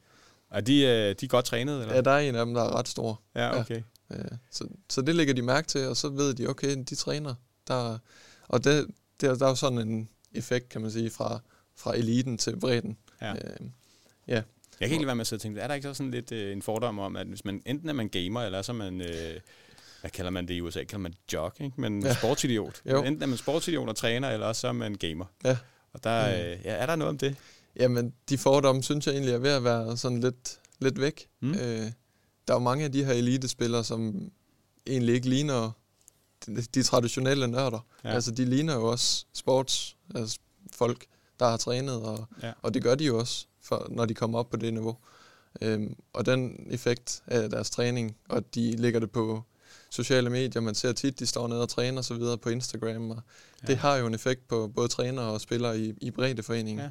Er 0.50 0.60
de, 0.60 0.80
øh, 0.80 1.14
de 1.20 1.24
er 1.24 1.28
godt 1.28 1.44
trænet? 1.44 1.80
Eller? 1.82 1.94
Ja, 1.94 2.00
der 2.00 2.10
er 2.10 2.18
en 2.18 2.34
af 2.34 2.46
dem, 2.46 2.54
der 2.54 2.62
er 2.62 2.76
ret 2.78 2.88
stor. 2.88 3.20
Ja, 3.34 3.60
okay. 3.60 3.74
Ja. 3.74 3.82
Så, 4.50 4.68
så 4.90 5.02
det 5.02 5.14
lægger 5.14 5.34
de 5.34 5.42
mærke 5.42 5.68
til, 5.68 5.88
og 5.88 5.96
så 5.96 6.08
ved 6.08 6.34
de, 6.34 6.46
okay, 6.46 6.76
de 6.90 6.94
træner. 6.94 7.34
Der, 7.68 7.98
og 8.48 8.64
det, 8.64 8.86
det, 9.20 9.40
der 9.40 9.46
er 9.46 9.50
jo 9.50 9.54
sådan 9.54 9.78
en 9.78 10.08
effekt, 10.32 10.68
kan 10.68 10.80
man 10.80 10.90
sige, 10.90 11.10
fra, 11.10 11.40
fra 11.76 11.96
eliten 11.96 12.38
til 12.38 12.56
bredden. 12.60 12.96
Ja. 13.22 13.32
Øh, 13.32 13.66
ja. 14.28 14.42
Jeg 14.80 14.88
kan 14.88 14.92
ikke 14.92 15.06
være 15.06 15.16
med 15.16 15.32
at 15.32 15.40
tænke, 15.40 15.60
er 15.60 15.66
der 15.66 15.74
ikke 15.74 15.88
så 15.88 15.94
sådan 15.94 16.10
lidt 16.10 16.32
øh, 16.32 16.52
en 16.52 16.62
fordom 16.62 16.98
om, 16.98 17.16
at 17.16 17.26
hvis 17.26 17.44
man 17.44 17.62
enten 17.66 17.88
er 17.88 17.92
man 17.92 18.08
gamer, 18.08 18.42
eller 18.42 18.62
så 18.62 18.72
er 18.72 18.76
man, 18.76 19.00
øh, 19.00 19.40
hvad 20.00 20.10
kalder 20.10 20.30
man 20.30 20.48
det 20.48 20.54
i 20.54 20.60
USA, 20.60 20.84
kalder 20.84 21.02
man 21.02 21.14
jog, 21.32 21.52
ikke? 21.60 21.80
men 21.80 22.02
ja. 22.02 22.14
sportsidiot. 22.14 22.82
Jo. 22.90 23.02
Enten 23.02 23.22
er 23.22 23.26
man 23.26 23.38
sportsidiot 23.38 23.88
og 23.88 23.96
træner, 23.96 24.30
eller 24.30 24.52
så 24.52 24.68
er 24.68 24.72
man 24.72 24.94
gamer. 24.94 25.24
Ja. 25.44 25.56
Og 25.92 26.04
der, 26.04 26.26
mm. 26.26 26.32
øh, 26.32 26.64
ja, 26.64 26.72
er 26.72 26.86
der 26.86 26.96
noget 26.96 27.08
om 27.08 27.18
det? 27.18 27.36
Jamen, 27.76 28.14
de 28.28 28.38
fordomme 28.38 28.82
synes 28.82 29.06
jeg 29.06 29.12
egentlig 29.12 29.34
er 29.34 29.38
ved 29.38 29.50
at 29.50 29.64
være 29.64 29.96
sådan 29.96 30.20
lidt, 30.20 30.58
lidt 30.78 31.00
væk. 31.00 31.26
Mm. 31.40 31.54
Øh, 31.54 31.90
der 32.48 32.54
er 32.54 32.58
jo 32.58 32.64
mange 32.64 32.84
af 32.84 32.92
de 32.92 33.04
her 33.04 33.12
elitespillere, 33.12 33.84
som 33.84 34.30
egentlig 34.86 35.14
ikke 35.14 35.28
ligner 35.28 35.70
de, 36.46 36.62
de 36.62 36.82
traditionelle 36.82 37.48
nørder. 37.48 37.86
Ja. 38.04 38.10
Altså, 38.10 38.30
de 38.30 38.44
ligner 38.44 38.74
jo 38.74 38.84
også 38.84 39.26
sports, 39.32 39.96
altså 40.14 40.38
folk, 40.72 41.06
der 41.40 41.48
har 41.48 41.56
trænet, 41.56 42.02
og, 42.02 42.26
ja. 42.42 42.52
og 42.62 42.74
det 42.74 42.82
gør 42.82 42.94
de 42.94 43.04
jo 43.04 43.18
også, 43.18 43.46
for, 43.62 43.86
når 43.90 44.06
de 44.06 44.14
kommer 44.14 44.38
op 44.38 44.50
på 44.50 44.56
det 44.56 44.72
niveau. 44.72 44.96
Øhm, 45.60 45.96
og 46.12 46.26
den 46.26 46.66
effekt 46.70 47.22
af 47.26 47.50
deres 47.50 47.70
træning, 47.70 48.16
og 48.28 48.54
de 48.54 48.76
lægger 48.76 49.00
det 49.00 49.10
på 49.10 49.42
sociale 49.90 50.30
medier, 50.30 50.62
man 50.62 50.74
ser 50.74 50.92
tit, 50.92 51.18
de 51.18 51.26
står 51.26 51.48
nede 51.48 51.62
og 51.62 51.68
træner 51.68 51.98
og 51.98 52.04
så 52.04 52.14
videre 52.14 52.38
på 52.38 52.48
Instagram, 52.48 53.10
og 53.10 53.22
ja. 53.62 53.66
det 53.66 53.76
har 53.76 53.96
jo 53.96 54.06
en 54.06 54.14
effekt 54.14 54.48
på 54.48 54.68
både 54.68 54.88
trænere 54.88 55.24
og 55.24 55.40
spillere 55.40 55.80
i, 55.80 55.94
i 56.00 56.10
breddeforeningen. 56.10 56.84
Ja 56.84 56.90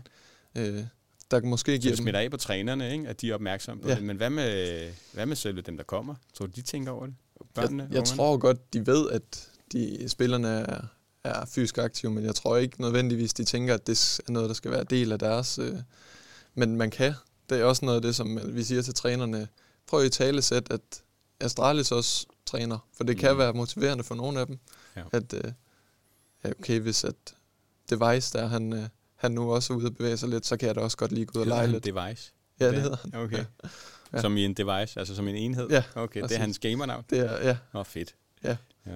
øh, 0.55 0.83
der 1.31 1.41
måske 1.41 1.79
giver 1.79 1.91
det 1.91 1.97
smitter 1.97 2.19
af 2.19 2.31
på 2.31 2.37
trænerne, 2.37 2.91
ikke? 2.91 3.07
at 3.07 3.21
de 3.21 3.29
er 3.29 3.33
opmærksomme 3.33 3.83
på 3.83 3.89
ja. 3.89 3.95
det. 3.95 4.03
Men 4.03 4.17
hvad 4.17 4.29
med, 4.29 4.91
hvad 5.13 5.25
med 5.25 5.35
selv 5.35 5.61
dem, 5.61 5.77
der 5.77 5.83
kommer? 5.83 6.15
Tror 6.33 6.45
du, 6.45 6.51
de 6.55 6.61
tænker 6.61 6.91
over 6.91 7.05
det? 7.05 7.15
Børnene, 7.53 7.83
jeg, 7.83 7.95
jeg 7.95 8.03
tror 8.03 8.37
godt, 8.37 8.73
de 8.73 8.87
ved, 8.87 9.09
at 9.09 9.49
de 9.71 10.09
spillerne 10.09 10.47
er, 10.47 10.81
er 11.23 11.45
fysisk 11.45 11.77
aktive, 11.77 12.11
men 12.11 12.23
jeg 12.23 12.35
tror 12.35 12.57
ikke 12.57 12.81
nødvendigvis, 12.81 13.33
de 13.33 13.43
tænker, 13.43 13.73
at 13.73 13.87
det 13.87 14.19
er 14.27 14.31
noget, 14.31 14.49
der 14.49 14.53
skal 14.55 14.71
være 14.71 14.83
del 14.83 15.11
af 15.11 15.19
deres... 15.19 15.59
Øh, 15.59 15.75
men 16.55 16.75
man 16.75 16.91
kan. 16.91 17.13
Det 17.49 17.59
er 17.59 17.63
også 17.63 17.85
noget 17.85 17.95
af 17.95 18.01
det, 18.01 18.15
som 18.15 18.39
vi 18.45 18.63
siger 18.63 18.81
til 18.81 18.93
trænerne. 18.93 19.47
Prøv 19.87 20.05
i 20.05 20.09
tale 20.09 20.41
sæt, 20.41 20.71
at 20.71 21.03
Astralis 21.39 21.91
også 21.91 22.25
træner, 22.45 22.77
for 22.97 23.03
det 23.03 23.15
mm. 23.15 23.19
kan 23.19 23.37
være 23.37 23.53
motiverende 23.53 24.03
for 24.03 24.15
nogle 24.15 24.39
af 24.39 24.47
dem, 24.47 24.59
ja. 24.95 25.03
at 25.11 25.33
øh, 25.33 25.51
okay, 26.59 26.79
hvis 26.79 27.03
at 27.03 27.15
Device 27.89 28.37
der, 28.37 28.47
han, 28.47 28.73
øh, 28.73 28.87
han 29.21 29.31
nu 29.31 29.53
også 29.53 29.73
er 29.73 29.77
ude 29.77 29.85
og 29.87 29.95
bevæge 29.95 30.17
sig 30.17 30.29
lidt, 30.29 30.45
så 30.45 30.57
kan 30.57 30.67
jeg 30.67 30.75
da 30.75 30.79
også 30.81 30.97
godt 30.97 31.11
lige 31.11 31.25
gå 31.25 31.39
ud 31.39 31.41
og 31.41 31.47
lege 31.47 31.67
lidt. 31.67 31.85
device? 31.85 32.31
Ja, 32.59 32.65
det, 32.65 32.73
det 32.73 32.81
hedder 32.81 32.97
han. 33.01 33.15
Okay. 33.15 33.45
Ja. 34.13 34.21
Som 34.21 34.37
i 34.37 34.45
en 34.45 34.53
device, 34.53 34.99
altså 34.99 35.15
som 35.15 35.27
en 35.27 35.35
enhed? 35.35 35.69
Ja. 35.69 35.83
Okay, 35.95 36.21
det 36.23 36.31
er 36.31 36.37
hans 36.39 36.59
gamernavn? 36.59 37.05
Det 37.09 37.19
er, 37.19 37.47
ja. 37.47 37.57
Oh, 37.73 37.85
fedt. 37.85 38.15
Ja. 38.43 38.57
ja. 38.85 38.91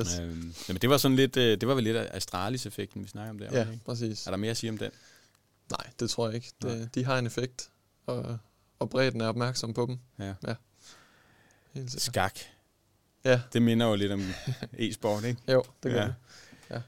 Yes. 0.00 0.18
Øhm, 0.18 0.54
men 0.68 0.76
det 0.76 0.90
var 0.90 0.96
sådan 0.96 1.16
lidt, 1.16 1.36
øh, 1.36 1.60
det 1.60 1.68
var 1.68 1.74
vel 1.74 1.84
lidt 1.84 1.96
af 1.96 2.16
Astralis-effekten, 2.16 3.02
vi 3.04 3.08
snakker 3.08 3.30
om 3.30 3.38
der. 3.38 3.48
Ja, 3.52 3.70
ikke? 3.72 3.84
præcis. 3.84 4.26
Er 4.26 4.30
der 4.30 4.36
mere 4.38 4.50
at 4.50 4.56
sige 4.56 4.70
om 4.70 4.78
den? 4.78 4.90
Nej, 5.70 5.90
det 6.00 6.10
tror 6.10 6.26
jeg 6.26 6.34
ikke. 6.34 6.52
Det, 6.62 6.94
de 6.94 7.04
har 7.04 7.18
en 7.18 7.26
effekt, 7.26 7.70
og, 8.06 8.38
og 8.78 8.90
bredden 8.90 9.20
er 9.20 9.26
opmærksom 9.28 9.74
på 9.74 9.86
dem. 9.86 9.98
Ja. 10.18 10.34
ja. 10.46 10.54
Helt 11.72 11.90
sikkert. 11.90 12.02
Skak. 12.02 12.38
Ja, 13.24 13.40
Det 13.52 13.62
minder 13.62 13.86
jo 13.86 13.94
lidt 13.94 14.12
om 14.12 14.20
e-sport, 14.78 15.24
ikke? 15.24 15.40
jo, 15.52 15.64
det 15.82 15.92
gør 15.92 16.02
Ja. 16.02 16.12
ja. 16.70 16.80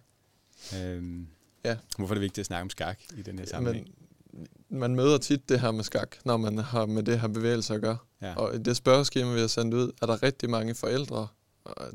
det. 0.71 0.85
Øhm, 0.97 1.27
Ja. 1.65 1.77
Hvorfor 1.97 2.13
er 2.13 2.15
det 2.15 2.23
vigtigt 2.23 2.39
at 2.39 2.47
snakke 2.47 2.63
om 2.63 2.71
skak 2.71 3.01
i 3.17 3.23
den 3.23 3.39
her 3.39 3.47
sammenhæng? 3.47 3.89
Men 3.91 4.81
man 4.81 4.95
møder 4.95 5.19
tit 5.19 5.49
det 5.49 5.61
her 5.61 5.71
med 5.71 5.85
skak, 5.85 6.17
når 6.25 6.37
man 6.37 6.59
har 6.59 6.87
med 6.87 7.03
det 7.03 7.21
her 7.21 7.29
bevægelse 7.29 7.75
at 7.75 7.81
gøre. 7.81 7.97
Ja. 8.23 8.35
Og 8.35 8.55
i 8.55 8.59
det 8.59 8.77
spørgeskema, 8.77 9.35
vi 9.35 9.41
har 9.41 9.47
sendt 9.47 9.75
ud, 9.75 9.93
er 10.03 10.07
der 10.07 10.23
rigtig 10.23 10.51
mange 10.51 10.75
forældre, 10.75 11.29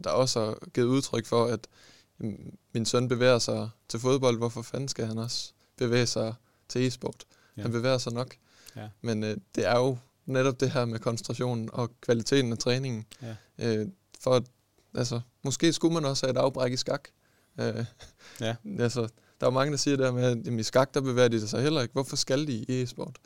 der 0.03 0.09
også 0.09 0.39
har 0.39 0.57
givet 0.73 0.87
udtryk 0.87 1.25
for, 1.25 1.45
at 1.45 1.67
min 2.73 2.85
søn 2.85 3.07
bevæger 3.07 3.39
sig 3.39 3.69
til 3.89 3.99
fodbold, 3.99 4.37
hvorfor 4.37 4.61
fanden 4.61 4.87
skal 4.87 5.05
han 5.05 5.17
også 5.17 5.53
bevæge 5.77 6.05
sig 6.05 6.33
til 6.69 6.87
e-sport? 6.87 7.25
Ja. 7.57 7.61
Han 7.61 7.71
bevæger 7.71 7.97
sig 7.97 8.13
nok. 8.13 8.35
Ja. 8.75 8.89
Men 9.01 9.23
øh, 9.23 9.37
det 9.55 9.67
er 9.67 9.77
jo 9.79 9.97
netop 10.25 10.59
det 10.59 10.71
her 10.71 10.85
med 10.85 10.99
koncentrationen 10.99 11.69
og 11.73 11.91
kvaliteten 12.01 12.51
af 12.51 12.57
træningen. 12.57 13.05
Ja. 13.21 13.35
Øh, 13.57 13.87
for 14.19 14.43
altså, 14.95 15.21
måske 15.43 15.73
skulle 15.73 15.93
man 15.93 16.05
også 16.05 16.25
have 16.25 16.31
et 16.31 16.37
afbræk 16.37 16.71
i 16.71 16.77
skak. 16.77 17.07
Øh, 17.59 17.85
Ja. 18.39 18.55
altså, 18.79 19.07
der 19.43 19.47
er 19.47 19.51
jo 19.51 19.55
mange, 19.59 19.71
der 19.71 19.77
siger 19.77 19.97
der 19.97 20.11
med, 20.11 20.23
at 20.23 20.45
jamen, 20.45 20.59
i 20.59 20.63
skak, 20.63 20.93
der 20.93 21.01
bevæger 21.01 21.27
de 21.27 21.47
sig 21.47 21.61
heller 21.61 21.81
ikke. 21.81 21.91
Hvorfor 21.93 22.15
skal 22.15 22.47
de 22.47 22.53
i 22.53 22.81
e-sport? 22.81 23.17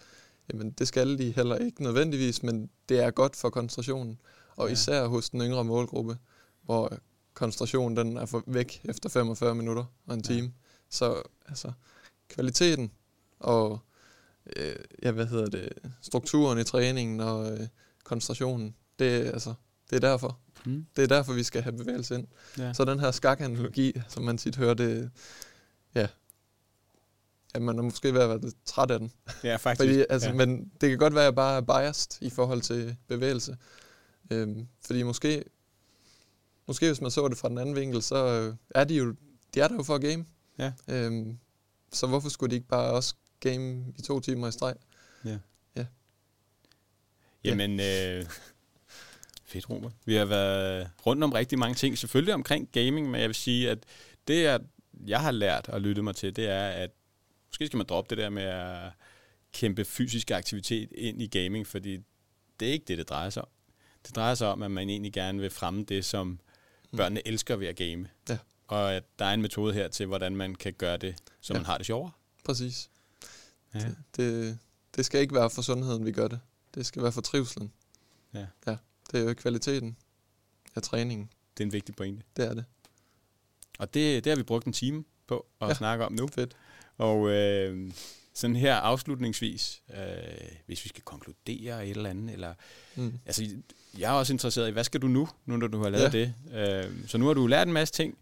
Jamen, 0.54 0.72
det 0.72 0.88
skal 0.88 1.18
de 1.18 1.32
heller 1.32 1.56
ikke 1.56 1.84
nødvendigvis, 1.84 2.44
men 2.44 2.70
det 2.90 3.00
er 3.00 3.12
godt 3.12 3.36
for 3.36 3.50
koncentrationen. 3.50 4.20
Og 4.56 4.66
Ja. 4.66 4.68
ja. 4.70 4.74
især 4.74 5.08
hos 5.08 5.30
den 5.30 5.42
yngre 5.42 5.64
målgruppe, 5.64 6.18
hvor 6.64 6.98
koncentrationen 7.34 7.98
den 7.98 8.18
er 8.18 8.26
for 8.26 8.44
væk 8.48 8.82
efter 8.84 9.10
45 9.10 9.56
minutter 9.56 9.86
og 10.08 10.14
en 10.14 10.24
Ja. 10.30 10.34
time. 10.34 10.52
Så 10.90 11.22
altså, 11.48 11.72
kvaliteten 12.30 12.92
og 13.40 13.80
øh, 14.56 14.76
ja, 15.04 15.12
hvad 15.12 15.26
hedder 15.26 15.46
det, 15.50 15.70
strukturen 16.02 16.60
i 16.60 16.64
træningen 16.64 17.20
og 17.20 17.52
øh, 17.52 17.68
koncentrationen, 18.04 18.76
det, 19.00 19.06
altså, 19.26 19.54
det 19.90 19.96
er 19.96 20.00
derfor. 20.10 20.40
Mm. 20.66 20.86
Det 20.96 21.04
er 21.04 21.08
derfor, 21.08 21.34
vi 21.34 21.44
skal 21.44 21.62
have 21.62 21.78
bevægelse 21.78 22.16
ind. 22.16 22.28
Ja. 22.58 22.74
Så 22.74 22.86
den 22.86 23.00
her 23.00 23.12
skakanalogi, 23.12 23.94
som 24.08 24.24
man 24.24 24.38
tit 24.38 24.56
hører, 24.56 24.74
det, 24.74 25.12
ja, 25.96 26.08
ja, 27.56 27.60
man 27.60 27.80
er 27.80 27.84
måske 27.84 28.14
ved 28.14 28.22
at 28.22 28.30
være 28.30 28.42
lidt 28.42 28.66
træt 28.66 28.92
af 28.92 29.00
den. 29.00 29.12
ja, 29.44 29.56
faktisk. 29.64 29.90
Fordi, 29.90 30.06
altså, 30.10 30.30
ja. 30.30 30.36
ja. 30.36 30.46
Men 30.46 30.72
det 30.82 30.90
kan 30.90 30.98
godt 30.98 31.14
være, 31.14 31.24
at 31.24 31.26
jeg 31.26 31.36
bare 31.36 31.58
er 31.58 31.62
biased 31.62 32.22
i 32.22 32.30
forhold 32.30 32.62
til 32.62 32.96
bevægelse. 33.08 33.58
Øhm, 34.32 34.68
fordi 34.86 35.04
måske, 35.04 35.44
måske 36.68 36.86
hvis 36.88 37.02
man 37.02 37.12
så 37.12 37.28
det 37.28 37.38
fra 37.38 37.50
den 37.50 37.58
anden 37.58 37.76
vinkel, 37.76 38.04
så 38.04 38.26
øh, 38.26 38.56
er 38.70 38.84
de 38.84 38.96
jo, 38.96 39.16
de 39.54 39.60
er 39.60 39.68
der 39.68 39.76
jo 39.76 39.84
for 39.84 39.96
at 39.96 40.02
game. 40.02 40.26
Ja. 40.58 40.72
Øhm, 40.88 41.38
så 41.92 42.08
hvorfor 42.08 42.30
skulle 42.30 42.52
de 42.52 42.56
ikke 42.56 42.68
bare 42.68 42.92
også 42.92 43.16
game 43.40 43.86
i 43.98 44.02
to 44.02 44.20
timer 44.20 44.48
i 44.48 44.52
streg? 44.52 44.76
Jamen, 47.44 47.80
øh, 47.80 48.26
fedt, 49.46 49.70
Robert. 49.70 49.92
Vi 50.06 50.16
har 50.16 50.26
været 50.26 50.90
rundt 51.06 51.24
om 51.24 51.32
rigtig 51.32 51.60
mange 51.60 51.76
ting. 51.76 51.98
Selvfølgelig 51.98 52.34
omkring 52.34 52.70
gaming, 52.72 53.10
men 53.12 53.22
jeg 53.22 53.30
vil 53.30 53.36
sige, 53.36 53.70
at 53.70 53.78
det, 54.28 54.44
jeg, 54.44 54.60
jeg 55.06 55.22
har 55.22 55.32
lært 55.32 55.70
og 55.70 55.82
lyttet 55.82 56.04
mig 56.04 56.16
til, 56.16 56.36
det 56.36 56.48
er, 56.48 56.68
at 56.68 56.92
måske 57.48 57.68
skal 57.68 57.78
man 57.78 57.86
droppe 57.86 58.10
det 58.10 58.18
der 58.24 58.30
med 58.30 58.44
at 58.44 58.92
kæmpe 59.54 59.86
fysisk 59.86 60.32
aktivitet 60.32 60.92
ind 60.92 61.22
i 61.22 61.28
gaming, 61.28 61.68
fordi 61.68 62.00
det 62.60 62.68
er 62.68 62.72
ikke 62.72 62.86
det, 62.88 62.98
det 62.98 63.10
drejer 63.10 63.30
sig 63.30 63.42
om. 63.44 63.50
Det 64.08 64.16
drejer 64.16 64.36
sig 64.36 64.48
om, 64.48 64.64
at 64.64 64.72
man 64.72 64.90
egentlig 64.90 65.14
gerne 65.14 65.40
vil 65.42 65.50
fremme 65.50 65.84
det, 65.84 66.06
som 66.06 66.40
børnene 66.98 67.28
elsker 67.28 67.56
ved 67.56 67.68
at 67.68 67.76
game. 67.76 68.10
Ja. 68.30 68.38
Og 68.68 68.94
at 68.94 69.04
der 69.20 69.26
er 69.26 69.34
en 69.34 69.42
metode 69.42 69.74
her 69.74 69.88
til, 69.88 70.06
hvordan 70.06 70.36
man 70.36 70.56
kan 70.56 70.74
gøre 70.74 70.98
det, 70.98 71.16
så 71.42 71.54
Ja. 71.54 71.60
man 71.60 71.66
har 71.66 71.78
det 71.78 71.86
sjovere. 71.86 72.12
Præcis. 72.44 72.90
Ja. 73.74 73.80
Det, 73.80 73.96
det, 74.16 74.58
det 74.96 75.06
skal 75.06 75.22
ikke 75.22 75.36
være 75.36 75.50
for 75.50 75.62
sundheden, 75.62 76.06
vi 76.06 76.12
gør 76.12 76.28
det. 76.28 76.40
Det 76.76 76.86
skal 76.86 77.04
være 77.04 77.12
for 77.12 77.22
trivselen. 77.22 77.72
Ja. 78.34 78.46
ja 78.68 78.78
det 79.12 79.20
er 79.20 79.24
jo 79.24 79.34
kvaliteten 79.34 79.98
af 80.76 80.82
træningen. 80.82 81.30
Det 81.58 81.64
er 81.64 81.68
en 81.68 81.74
vigtig 81.74 81.96
pointe. 81.96 82.24
Det 82.38 82.46
er 82.46 82.54
det. 82.54 82.66
Og 83.78 83.94
det, 83.94 84.24
det 84.24 84.30
har 84.32 84.38
vi 84.38 84.44
brugt 84.44 84.66
en 84.66 84.74
time 84.74 85.04
på 85.28 85.46
at 85.62 85.68
ja. 85.68 85.74
Snakke 85.74 86.06
om 86.06 86.14
nu. 86.14 86.28
Fedt. 86.28 86.56
Og 86.98 87.30
øh, 87.30 87.92
sådan 88.34 88.56
her 88.56 88.76
afslutningsvis, 88.76 89.82
øh, 89.98 89.98
hvis 90.66 90.84
vi 90.84 90.90
skal 90.90 91.04
konkludere 91.04 91.86
et 91.88 91.98
eller 91.98 92.10
andet, 92.10 92.34
eller, 92.34 92.54
Mm. 92.96 93.14
altså, 93.26 93.46
jeg 93.98 94.10
er 94.14 94.20
også 94.20 94.34
interesseret 94.34 94.68
i, 94.70 94.72
hvad 94.72 94.84
skal 94.84 95.02
du 95.02 95.08
nu, 95.08 95.28
nu 95.46 95.58
når 95.58 95.68
du 95.68 95.78
har 95.84 95.90
lavet 95.90 96.14
ja. 96.14 96.20
det? 96.20 96.34
Øh, 96.86 97.08
så 97.08 97.18
nu 97.18 97.26
har 97.28 97.34
du 97.34 97.48
lært 97.48 97.68
en 97.68 97.74
masse 97.74 97.94
ting, 97.94 98.18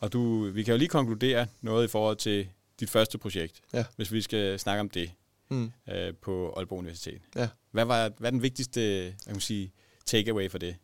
og 0.00 0.12
du, 0.12 0.50
vi 0.50 0.62
kan 0.62 0.72
jo 0.72 0.78
lige 0.78 0.88
konkludere 0.88 1.46
noget 1.60 1.84
i 1.84 1.88
forhold 1.88 2.16
til 2.16 2.48
dit 2.80 2.90
første 2.90 3.18
projekt, 3.18 3.60
Ja. 3.72 3.84
hvis 3.96 4.12
vi 4.12 4.22
skal 4.22 4.58
snakke 4.58 4.80
om 4.80 4.88
det 4.90 5.10
Mm. 5.52 5.72
øh, 5.92 6.14
på 6.22 6.52
Aalborg 6.56 6.78
Universitet. 6.78 7.20
Ja. 7.36 7.48
Hvad, 7.70 7.84
var, 7.84 8.10
hvad 8.18 8.28
er 8.28 8.30
den 8.30 8.42
vigtigste 8.42 8.80
jeg 9.04 9.32
kan 9.32 9.40
sige, 9.40 9.72
takeaway 10.06 10.50
for 10.50 10.58
det? 10.58 10.76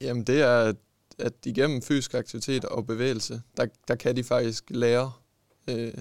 Jamen 0.00 0.24
det 0.24 0.40
er, 0.40 0.72
at, 1.18 1.32
igennem 1.46 1.82
fysisk 1.82 2.14
aktivitet 2.14 2.64
og 2.64 2.86
bevægelse, 2.86 3.42
der, 3.56 3.66
der 3.88 3.94
kan 3.94 4.16
de 4.16 4.24
faktisk 4.24 4.64
lære 4.70 5.12
øh, 5.70 5.92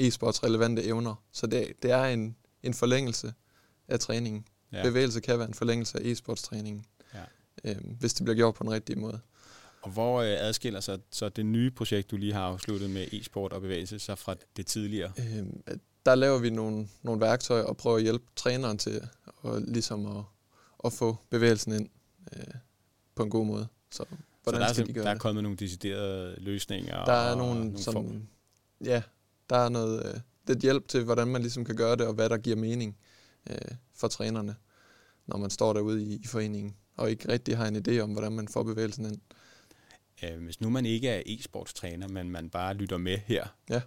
e-sports 0.00 0.44
relevante 0.44 0.84
evner. 0.84 1.24
Så 1.32 1.46
det, 1.46 1.72
det 1.82 1.90
er 1.90 2.04
en, 2.04 2.36
en 2.62 2.74
forlængelse 2.74 3.32
af 3.88 4.00
træningen. 4.00 4.44
Ja. 4.72 4.82
Bevægelse 4.82 5.20
kan 5.20 5.38
være 5.38 5.48
en 5.48 5.54
forlængelse 5.54 5.98
af 5.98 6.02
e-sports 6.12 6.42
træningen, 6.44 6.84
Ja. 7.14 7.24
øh, 7.64 7.76
hvis 8.00 8.14
det 8.14 8.24
bliver 8.24 8.36
gjort 8.36 8.54
på 8.54 8.62
den 8.62 8.72
rigtige 8.72 8.98
måde. 8.98 9.20
Og 9.82 9.90
hvor 9.90 10.20
øh, 10.20 10.28
adskiller 10.38 10.80
sig 10.80 10.98
så 11.10 11.28
det 11.28 11.46
nye 11.46 11.70
projekt, 11.70 12.10
du 12.10 12.16
lige 12.16 12.32
har 12.32 12.40
afsluttet 12.42 12.90
med 12.90 13.06
e-sport 13.12 13.52
og 13.52 13.60
bevægelse, 13.60 13.98
så 13.98 14.14
fra 14.14 14.34
det 14.56 14.66
tidligere? 14.66 15.12
Øh, 15.18 15.46
der 16.06 16.14
laver 16.14 16.38
vi 16.38 16.50
nogle, 16.50 16.88
nogle 17.02 17.20
værktøjer 17.20 17.62
og 17.64 17.76
prøver 17.76 17.96
at 17.96 18.02
hjælpe 18.02 18.24
træneren 18.36 18.78
til 18.78 19.00
at, 19.44 19.62
ligesom 19.62 20.06
at, 20.06 20.24
at 20.84 20.92
få 20.92 21.16
bevægelsen 21.30 21.72
ind 21.72 21.88
øh, 22.36 22.54
på 23.14 23.22
en 23.22 23.30
god 23.30 23.46
måde. 23.46 23.66
Så 23.90 24.04
så 24.40 24.50
hvordan 24.50 24.60
der 24.60 24.68
er, 24.68 24.72
skal 24.72 24.86
de 24.86 24.90
sim- 24.90 24.94
gøre 24.94 25.04
der 25.04 25.10
er 25.10 25.18
kommet 25.18 25.42
nogle 25.42 25.56
deciderede 25.58 26.36
løsninger? 26.40 27.04
Der 27.04 27.12
er 27.12 27.30
og 27.30 27.38
nogle, 27.38 27.60
nogle 27.60 27.78
som, 27.78 27.92
form- 27.94 28.28
ja, 28.84 29.02
der 29.50 29.56
er 29.56 29.68
noget, 29.68 30.06
øh, 30.14 30.20
lidt 30.48 30.58
hjælp 30.58 30.88
til, 30.88 31.04
hvordan 31.04 31.28
man 31.28 31.40
ligesom 31.42 31.64
kan 31.64 31.76
gøre 31.76 31.96
det, 31.96 32.06
og 32.06 32.14
hvad 32.14 32.28
der 32.28 32.38
giver 32.38 32.56
mening 32.56 32.96
øh, 33.50 33.56
for 33.94 34.08
trænerne, 34.08 34.56
når 35.26 35.36
man 35.36 35.50
står 35.50 35.72
derude 35.72 36.02
i, 36.02 36.14
i 36.22 36.26
foreningen, 36.26 36.76
og 36.96 37.10
ikke 37.10 37.28
rigtig 37.32 37.56
har 37.56 37.66
en 37.66 37.84
idé 37.88 37.98
om, 37.98 38.10
hvordan 38.12 38.32
man 38.32 38.48
får 38.48 38.62
bevægelsen 38.62 39.04
ind. 39.04 39.20
Øh, 40.24 40.44
hvis 40.44 40.60
nu 40.60 40.70
man 40.70 40.86
ikke 40.86 41.08
er 41.08 41.22
e-sportstræner, 41.26 42.08
men 42.08 42.30
man 42.30 42.50
bare 42.50 42.74
lytter 42.74 42.96
med 42.96 43.18
her, 43.18 43.46
Ja. 43.70 43.80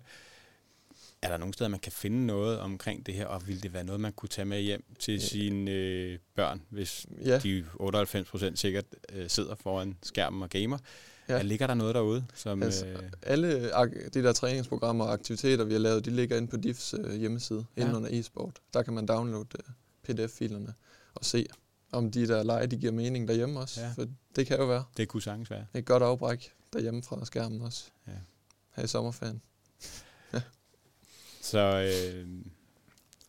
Er 1.24 1.30
der 1.30 1.38
nogle 1.38 1.54
steder, 1.54 1.70
man 1.70 1.80
kan 1.80 1.92
finde 1.92 2.26
noget 2.26 2.60
omkring 2.60 3.06
det 3.06 3.14
her, 3.14 3.26
og 3.26 3.48
vil 3.48 3.64
det 3.64 3.74
være 3.74 3.84
noget, 3.84 4.02
man 4.02 4.14
kunne 4.14 4.30
tage 4.30 4.46
med 4.46 4.62
hjem 4.62 4.84
til 5.00 5.22
sine 5.22 5.72
øh, 5.72 6.20
børn, 6.36 6.62
hvis 6.70 7.06
Ja, 7.26 7.40
de 7.40 7.66
98% 7.82 8.56
sikkert 8.56 8.86
øh, 9.14 9.30
sidder 9.30 9.56
foran 9.56 9.98
skærmen 10.04 10.44
og 10.44 10.50
gamer? 10.50 10.78
Ja. 11.30 11.36
Ja. 11.36 11.42
Ligger 11.42 11.68
der 11.68 11.74
noget 11.74 11.96
derude? 11.96 12.26
Som, 12.36 12.64
Altså, 12.64 12.86
øh, 12.86 13.00
alle 13.22 13.70
de 14.14 14.24
der 14.24 14.34
træningsprogrammer 14.34 15.06
og 15.06 15.14
aktiviteter, 15.14 15.64
vi 15.64 15.74
har 15.74 15.80
lavet, 15.80 16.06
de 16.06 16.10
ligger 16.12 16.38
inde 16.38 16.48
på 16.48 16.58
DIFs 16.58 16.94
øh, 17.00 17.16
hjemmeside, 17.20 17.66
Ja. 17.78 17.82
inde 17.82 17.96
under 17.98 18.10
e-sport. 18.12 18.60
Der 18.74 18.84
kan 18.84 18.94
man 18.94 19.06
downloade 19.06 19.48
øh, 19.60 19.74
pdf-filerne 20.16 20.74
og 21.16 21.26
se, 21.26 21.46
om 21.92 22.12
de 22.12 22.28
der 22.28 22.44
lege, 22.44 22.68
de 22.68 22.78
giver 22.78 22.92
mening 22.92 23.28
derhjemme 23.28 23.60
også. 23.60 23.82
Ja. 23.82 23.92
For 23.96 24.08
det 24.36 24.48
kan 24.48 24.58
jo 24.60 24.66
være 24.66 24.84
det 24.98 25.08
kunne 25.08 25.22
sagtens 25.22 25.50
være. 25.50 25.66
et 25.74 25.86
godt 25.86 26.04
afbræk 26.04 26.52
derhjemme 26.74 27.04
fra 27.04 27.26
skærmen 27.26 27.62
også. 27.62 27.84
Ja. 28.08 28.12
Her 28.76 28.84
i 28.84 28.88
sommerferien. 28.88 29.42
Så 31.44 31.60
øh, 31.60 32.28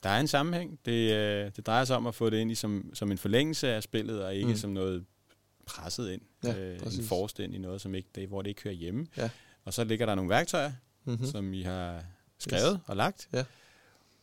der 0.02 0.10
er 0.10 0.20
en 0.20 0.28
sammenhæng. 0.28 0.78
Det, 0.84 1.12
øh, 1.12 1.50
det 1.56 1.66
drejer 1.66 1.84
sig 1.84 1.96
om 1.96 2.06
at 2.06 2.14
få 2.14 2.30
det 2.30 2.38
ind 2.38 2.50
i 2.50 2.54
som, 2.54 2.90
som 2.94 3.10
en 3.10 3.18
forlængelse 3.18 3.68
af 3.68 3.82
spillet, 3.82 4.24
og 4.24 4.34
ikke 4.34 4.48
mm. 4.48 4.56
Som 4.56 4.70
noget 4.70 5.04
presset 5.66 6.10
ind. 6.12 6.20
Ja, 6.44 6.58
øh, 6.58 6.80
en 6.98 7.04
forrest 7.04 7.38
ind 7.38 7.54
i 7.54 7.58
noget, 7.58 7.80
som 7.80 7.94
ikke, 7.94 8.08
det, 8.14 8.28
hvor 8.28 8.42
det 8.42 8.48
ikke 8.48 8.62
hører 8.62 8.74
hjemme. 8.74 9.06
Ja. 9.16 9.30
Og 9.64 9.74
så 9.74 9.84
ligger 9.84 10.06
der 10.06 10.14
nogle 10.14 10.30
værktøjer, 10.30 10.72
Mm-hmm. 11.06 11.20
mm. 11.24 11.30
som 11.30 11.54
I 11.54 11.62
har 11.62 12.04
skrevet 12.38 12.72
yes. 12.74 12.80
og 12.86 12.96
lagt. 12.96 13.28
Ja. 13.32 13.44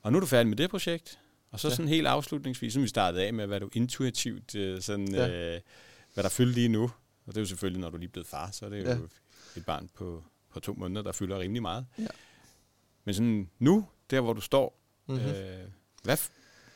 Og 0.02 0.12
nu 0.12 0.18
er 0.18 0.20
du 0.20 0.26
færdig 0.28 0.48
med 0.48 0.58
det 0.58 0.70
projekt. 0.70 1.20
Og 1.52 1.60
så 1.60 1.68
Ja. 1.68 1.76
sådan 1.76 1.88
helt 1.90 2.08
afslutningsvis, 2.08 2.74
som 2.74 2.84
vi 2.84 2.88
startede 2.88 3.24
af 3.24 3.34
med, 3.34 3.48
hvad 3.48 3.60
du 3.60 3.70
intuitivt, 3.74 4.56
øh, 4.56 4.82
sådan, 4.82 5.14
Ja. 5.14 5.30
øh, 5.56 5.62
hvad 6.14 6.24
der 6.24 6.30
fylder 6.30 6.54
lige 6.54 6.68
nu. 6.70 6.84
Og 7.26 7.28
det 7.28 7.38
er 7.38 7.42
jo 7.42 7.46
selvfølgelig, 7.46 7.82
når 7.82 7.90
du 7.90 7.96
er 7.96 8.00
lige 8.00 8.10
blevet 8.10 8.28
far, 8.28 8.52
så 8.52 8.66
er 8.66 8.70
det 8.70 8.84
jo 8.86 8.90
Ja. 8.90 8.98
et 9.58 9.66
barn 9.66 9.90
på, 9.94 10.24
på 10.50 10.60
to 10.60 10.74
måneder, 10.74 11.02
der 11.02 11.12
fylder 11.12 11.40
rimelig 11.40 11.62
meget. 11.62 11.86
Ja. 12.00 12.06
Men 13.06 13.14
sådan 13.16 13.50
nu, 13.60 13.86
der 14.10 14.22
hvor 14.22 14.34
du 14.34 14.42
står, 14.42 14.78
Mm-hmm. 15.08 15.26
øh, 15.26 15.60
hvad, 16.04 16.18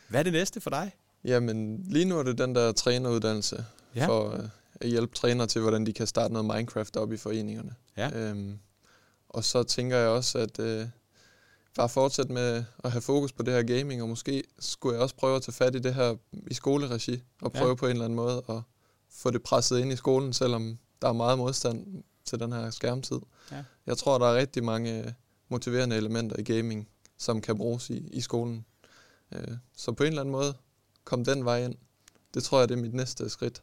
hvad 0.10 0.20
er 0.20 0.24
det 0.24 0.34
næste 0.34 0.62
for 0.62 0.70
dig? 0.70 0.92
Jamen, 1.24 1.86
lige 1.90 2.06
nu 2.06 2.20
er 2.20 2.24
det 2.24 2.38
den 2.38 2.56
der 2.56 2.72
træneruddannelse, 2.72 3.66
Ja. 3.96 4.00
ja. 4.02 4.08
for 4.08 4.32
øh, 4.32 4.50
at 4.82 4.90
hjælpe 4.90 5.16
trænere 5.16 5.48
til, 5.48 5.62
hvordan 5.62 5.86
de 5.86 5.94
kan 5.94 6.08
starte 6.08 6.34
noget 6.34 6.46
Minecraft 6.56 6.98
op 6.98 7.14
i 7.14 7.18
foreningerne. 7.18 7.76
Ja. 7.98 8.10
Øhm, 8.20 8.60
og 9.30 9.44
så 9.44 9.64
tænker 9.64 9.98
jeg 9.98 10.08
også, 10.10 10.38
at 10.38 10.60
øh, 10.60 10.88
bare 11.76 11.90
fortsætte 11.90 12.32
med 12.34 12.64
at 12.84 12.92
have 12.92 13.02
fokus 13.02 13.32
på 13.32 13.44
det 13.44 13.54
her 13.54 13.64
gaming, 13.78 14.02
og 14.02 14.10
måske 14.10 14.44
skulle 14.60 14.94
jeg 14.94 15.02
også 15.04 15.16
prøve 15.16 15.36
at 15.36 15.42
tage 15.42 15.54
fat 15.54 15.76
i 15.76 15.80
det 15.80 15.94
her 15.94 16.16
i 16.48 16.54
skoleregi, 16.54 17.24
og 17.42 17.52
Ja. 17.56 17.60
prøve 17.60 17.76
på 17.78 17.86
en 17.86 17.92
eller 17.92 18.06
anden 18.06 18.16
måde 18.16 18.44
at 18.50 18.62
få 19.12 19.32
det 19.32 19.44
presset 19.44 19.80
ind 19.80 19.92
i 19.92 19.96
skolen, 19.96 20.34
selvom 20.34 20.78
der 21.02 21.08
er 21.10 21.14
meget 21.14 21.38
modstand 21.38 22.04
til 22.26 22.40
den 22.40 22.52
her 22.52 22.70
skærmtid. 22.70 23.20
Ja. 23.52 23.64
Jeg 23.86 23.98
tror, 23.98 24.18
der 24.18 24.26
er 24.28 24.36
rigtig 24.36 24.64
mange 24.64 25.04
øh, 25.04 25.12
motiverende 25.50 25.96
elementer 25.96 26.36
i 26.39 26.43
gaming, 26.43 26.88
som 27.18 27.41
kan 27.41 27.58
bruges 27.58 27.89
i, 27.89 28.08
i 28.14 28.22
skolen. 28.22 28.66
Øh, 29.32 29.48
så 29.78 29.91
på 29.91 30.04
en 30.04 30.08
eller 30.08 30.22
anden 30.22 30.32
måde, 30.32 30.54
kom 31.04 31.26
den 31.26 31.46
vej 31.46 31.66
ind. 31.66 31.76
Det 32.34 32.43
tror 32.43 32.60
jeg, 32.60 32.70
det 32.70 32.78
er 32.78 32.82
mit 32.82 32.93
næste 32.93 33.30
skridt. 33.30 33.62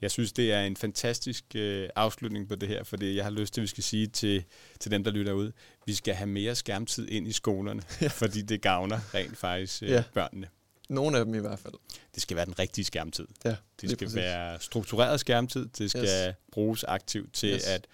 Jeg 0.00 0.10
synes, 0.10 0.32
det 0.32 0.52
er 0.52 0.60
en 0.60 0.76
fantastisk 0.76 1.44
øh, 1.54 1.88
afslutning 1.96 2.48
på 2.48 2.54
det 2.54 2.68
her, 2.68 2.84
fordi 2.84 3.16
jeg 3.16 3.24
har 3.24 3.30
lyst 3.30 3.54
til, 3.54 3.60
at 3.60 3.62
vi 3.62 3.66
skal 3.66 3.84
sige 3.84 4.06
til, 4.06 4.44
til 4.80 4.90
dem, 4.90 5.04
der 5.04 5.10
lytter 5.10 5.32
ud, 5.32 5.52
vi 5.86 5.94
skal 5.94 6.14
have 6.14 6.26
mere 6.26 6.54
skærmtid 6.54 7.08
ind 7.08 7.26
i 7.28 7.32
skolerne, 7.32 7.82
ja. 8.00 8.06
fordi 8.06 8.42
det 8.42 8.62
gavner 8.62 9.14
rent 9.14 9.36
faktisk 9.38 9.82
øh, 9.82 9.88
Ja. 9.90 10.04
børnene. 10.14 10.48
Nogle 10.88 11.18
af 11.18 11.24
dem 11.24 11.34
i 11.34 11.38
hvert 11.38 11.58
fald. 11.58 11.74
Det 12.14 12.22
skal 12.22 12.36
være 12.36 12.46
den 12.46 12.58
rigtige 12.58 12.84
skærmtid. 12.84 13.26
Ja, 13.44 13.56
Det 13.80 13.90
skal 13.90 14.06
præcis. 14.06 14.16
være 14.16 14.60
struktureret 14.60 15.20
skærmtid. 15.20 15.66
Det 15.78 15.90
skal. 15.90 16.28
Yes. 16.28 16.34
bruges 16.52 16.84
aktivt 16.84 17.34
til 17.34 17.48
Yes. 17.54 17.64
at 17.66 17.86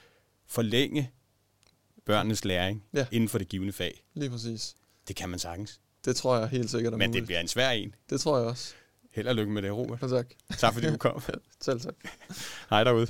forlænge 0.46 1.10
børnenes 2.06 2.44
læring 2.44 2.84
Ja. 2.94 3.06
inden 3.12 3.28
for 3.28 3.38
det 3.38 3.48
givende 3.48 3.72
fag. 3.72 4.04
Lige 4.14 4.30
præcis. 4.30 4.74
Det 5.08 5.16
kan 5.16 5.28
man 5.28 5.38
sagtens. 5.38 5.80
Det 6.04 6.16
tror 6.16 6.38
jeg 6.38 6.48
helt 6.48 6.70
sikkert 6.70 6.92
er 6.92 6.96
Men 6.96 7.02
det 7.02 7.08
muligt. 7.10 7.26
bliver 7.26 7.40
en 7.40 7.48
svær 7.48 7.70
en. 7.70 7.94
Det 8.10 8.20
tror 8.20 8.38
jeg 8.38 8.46
også. 8.46 8.74
Held 9.12 9.28
og 9.28 9.34
lykke 9.34 9.52
med 9.52 9.62
det, 9.62 9.72
Robert. 9.72 10.00
Tak. 10.10 10.26
Tak 10.58 10.74
fordi 10.74 10.86
du 10.90 10.96
kom. 10.96 11.22
Selv 11.60 11.80
tak. 11.80 11.94
Hej 12.70 12.84
derude. 12.84 13.06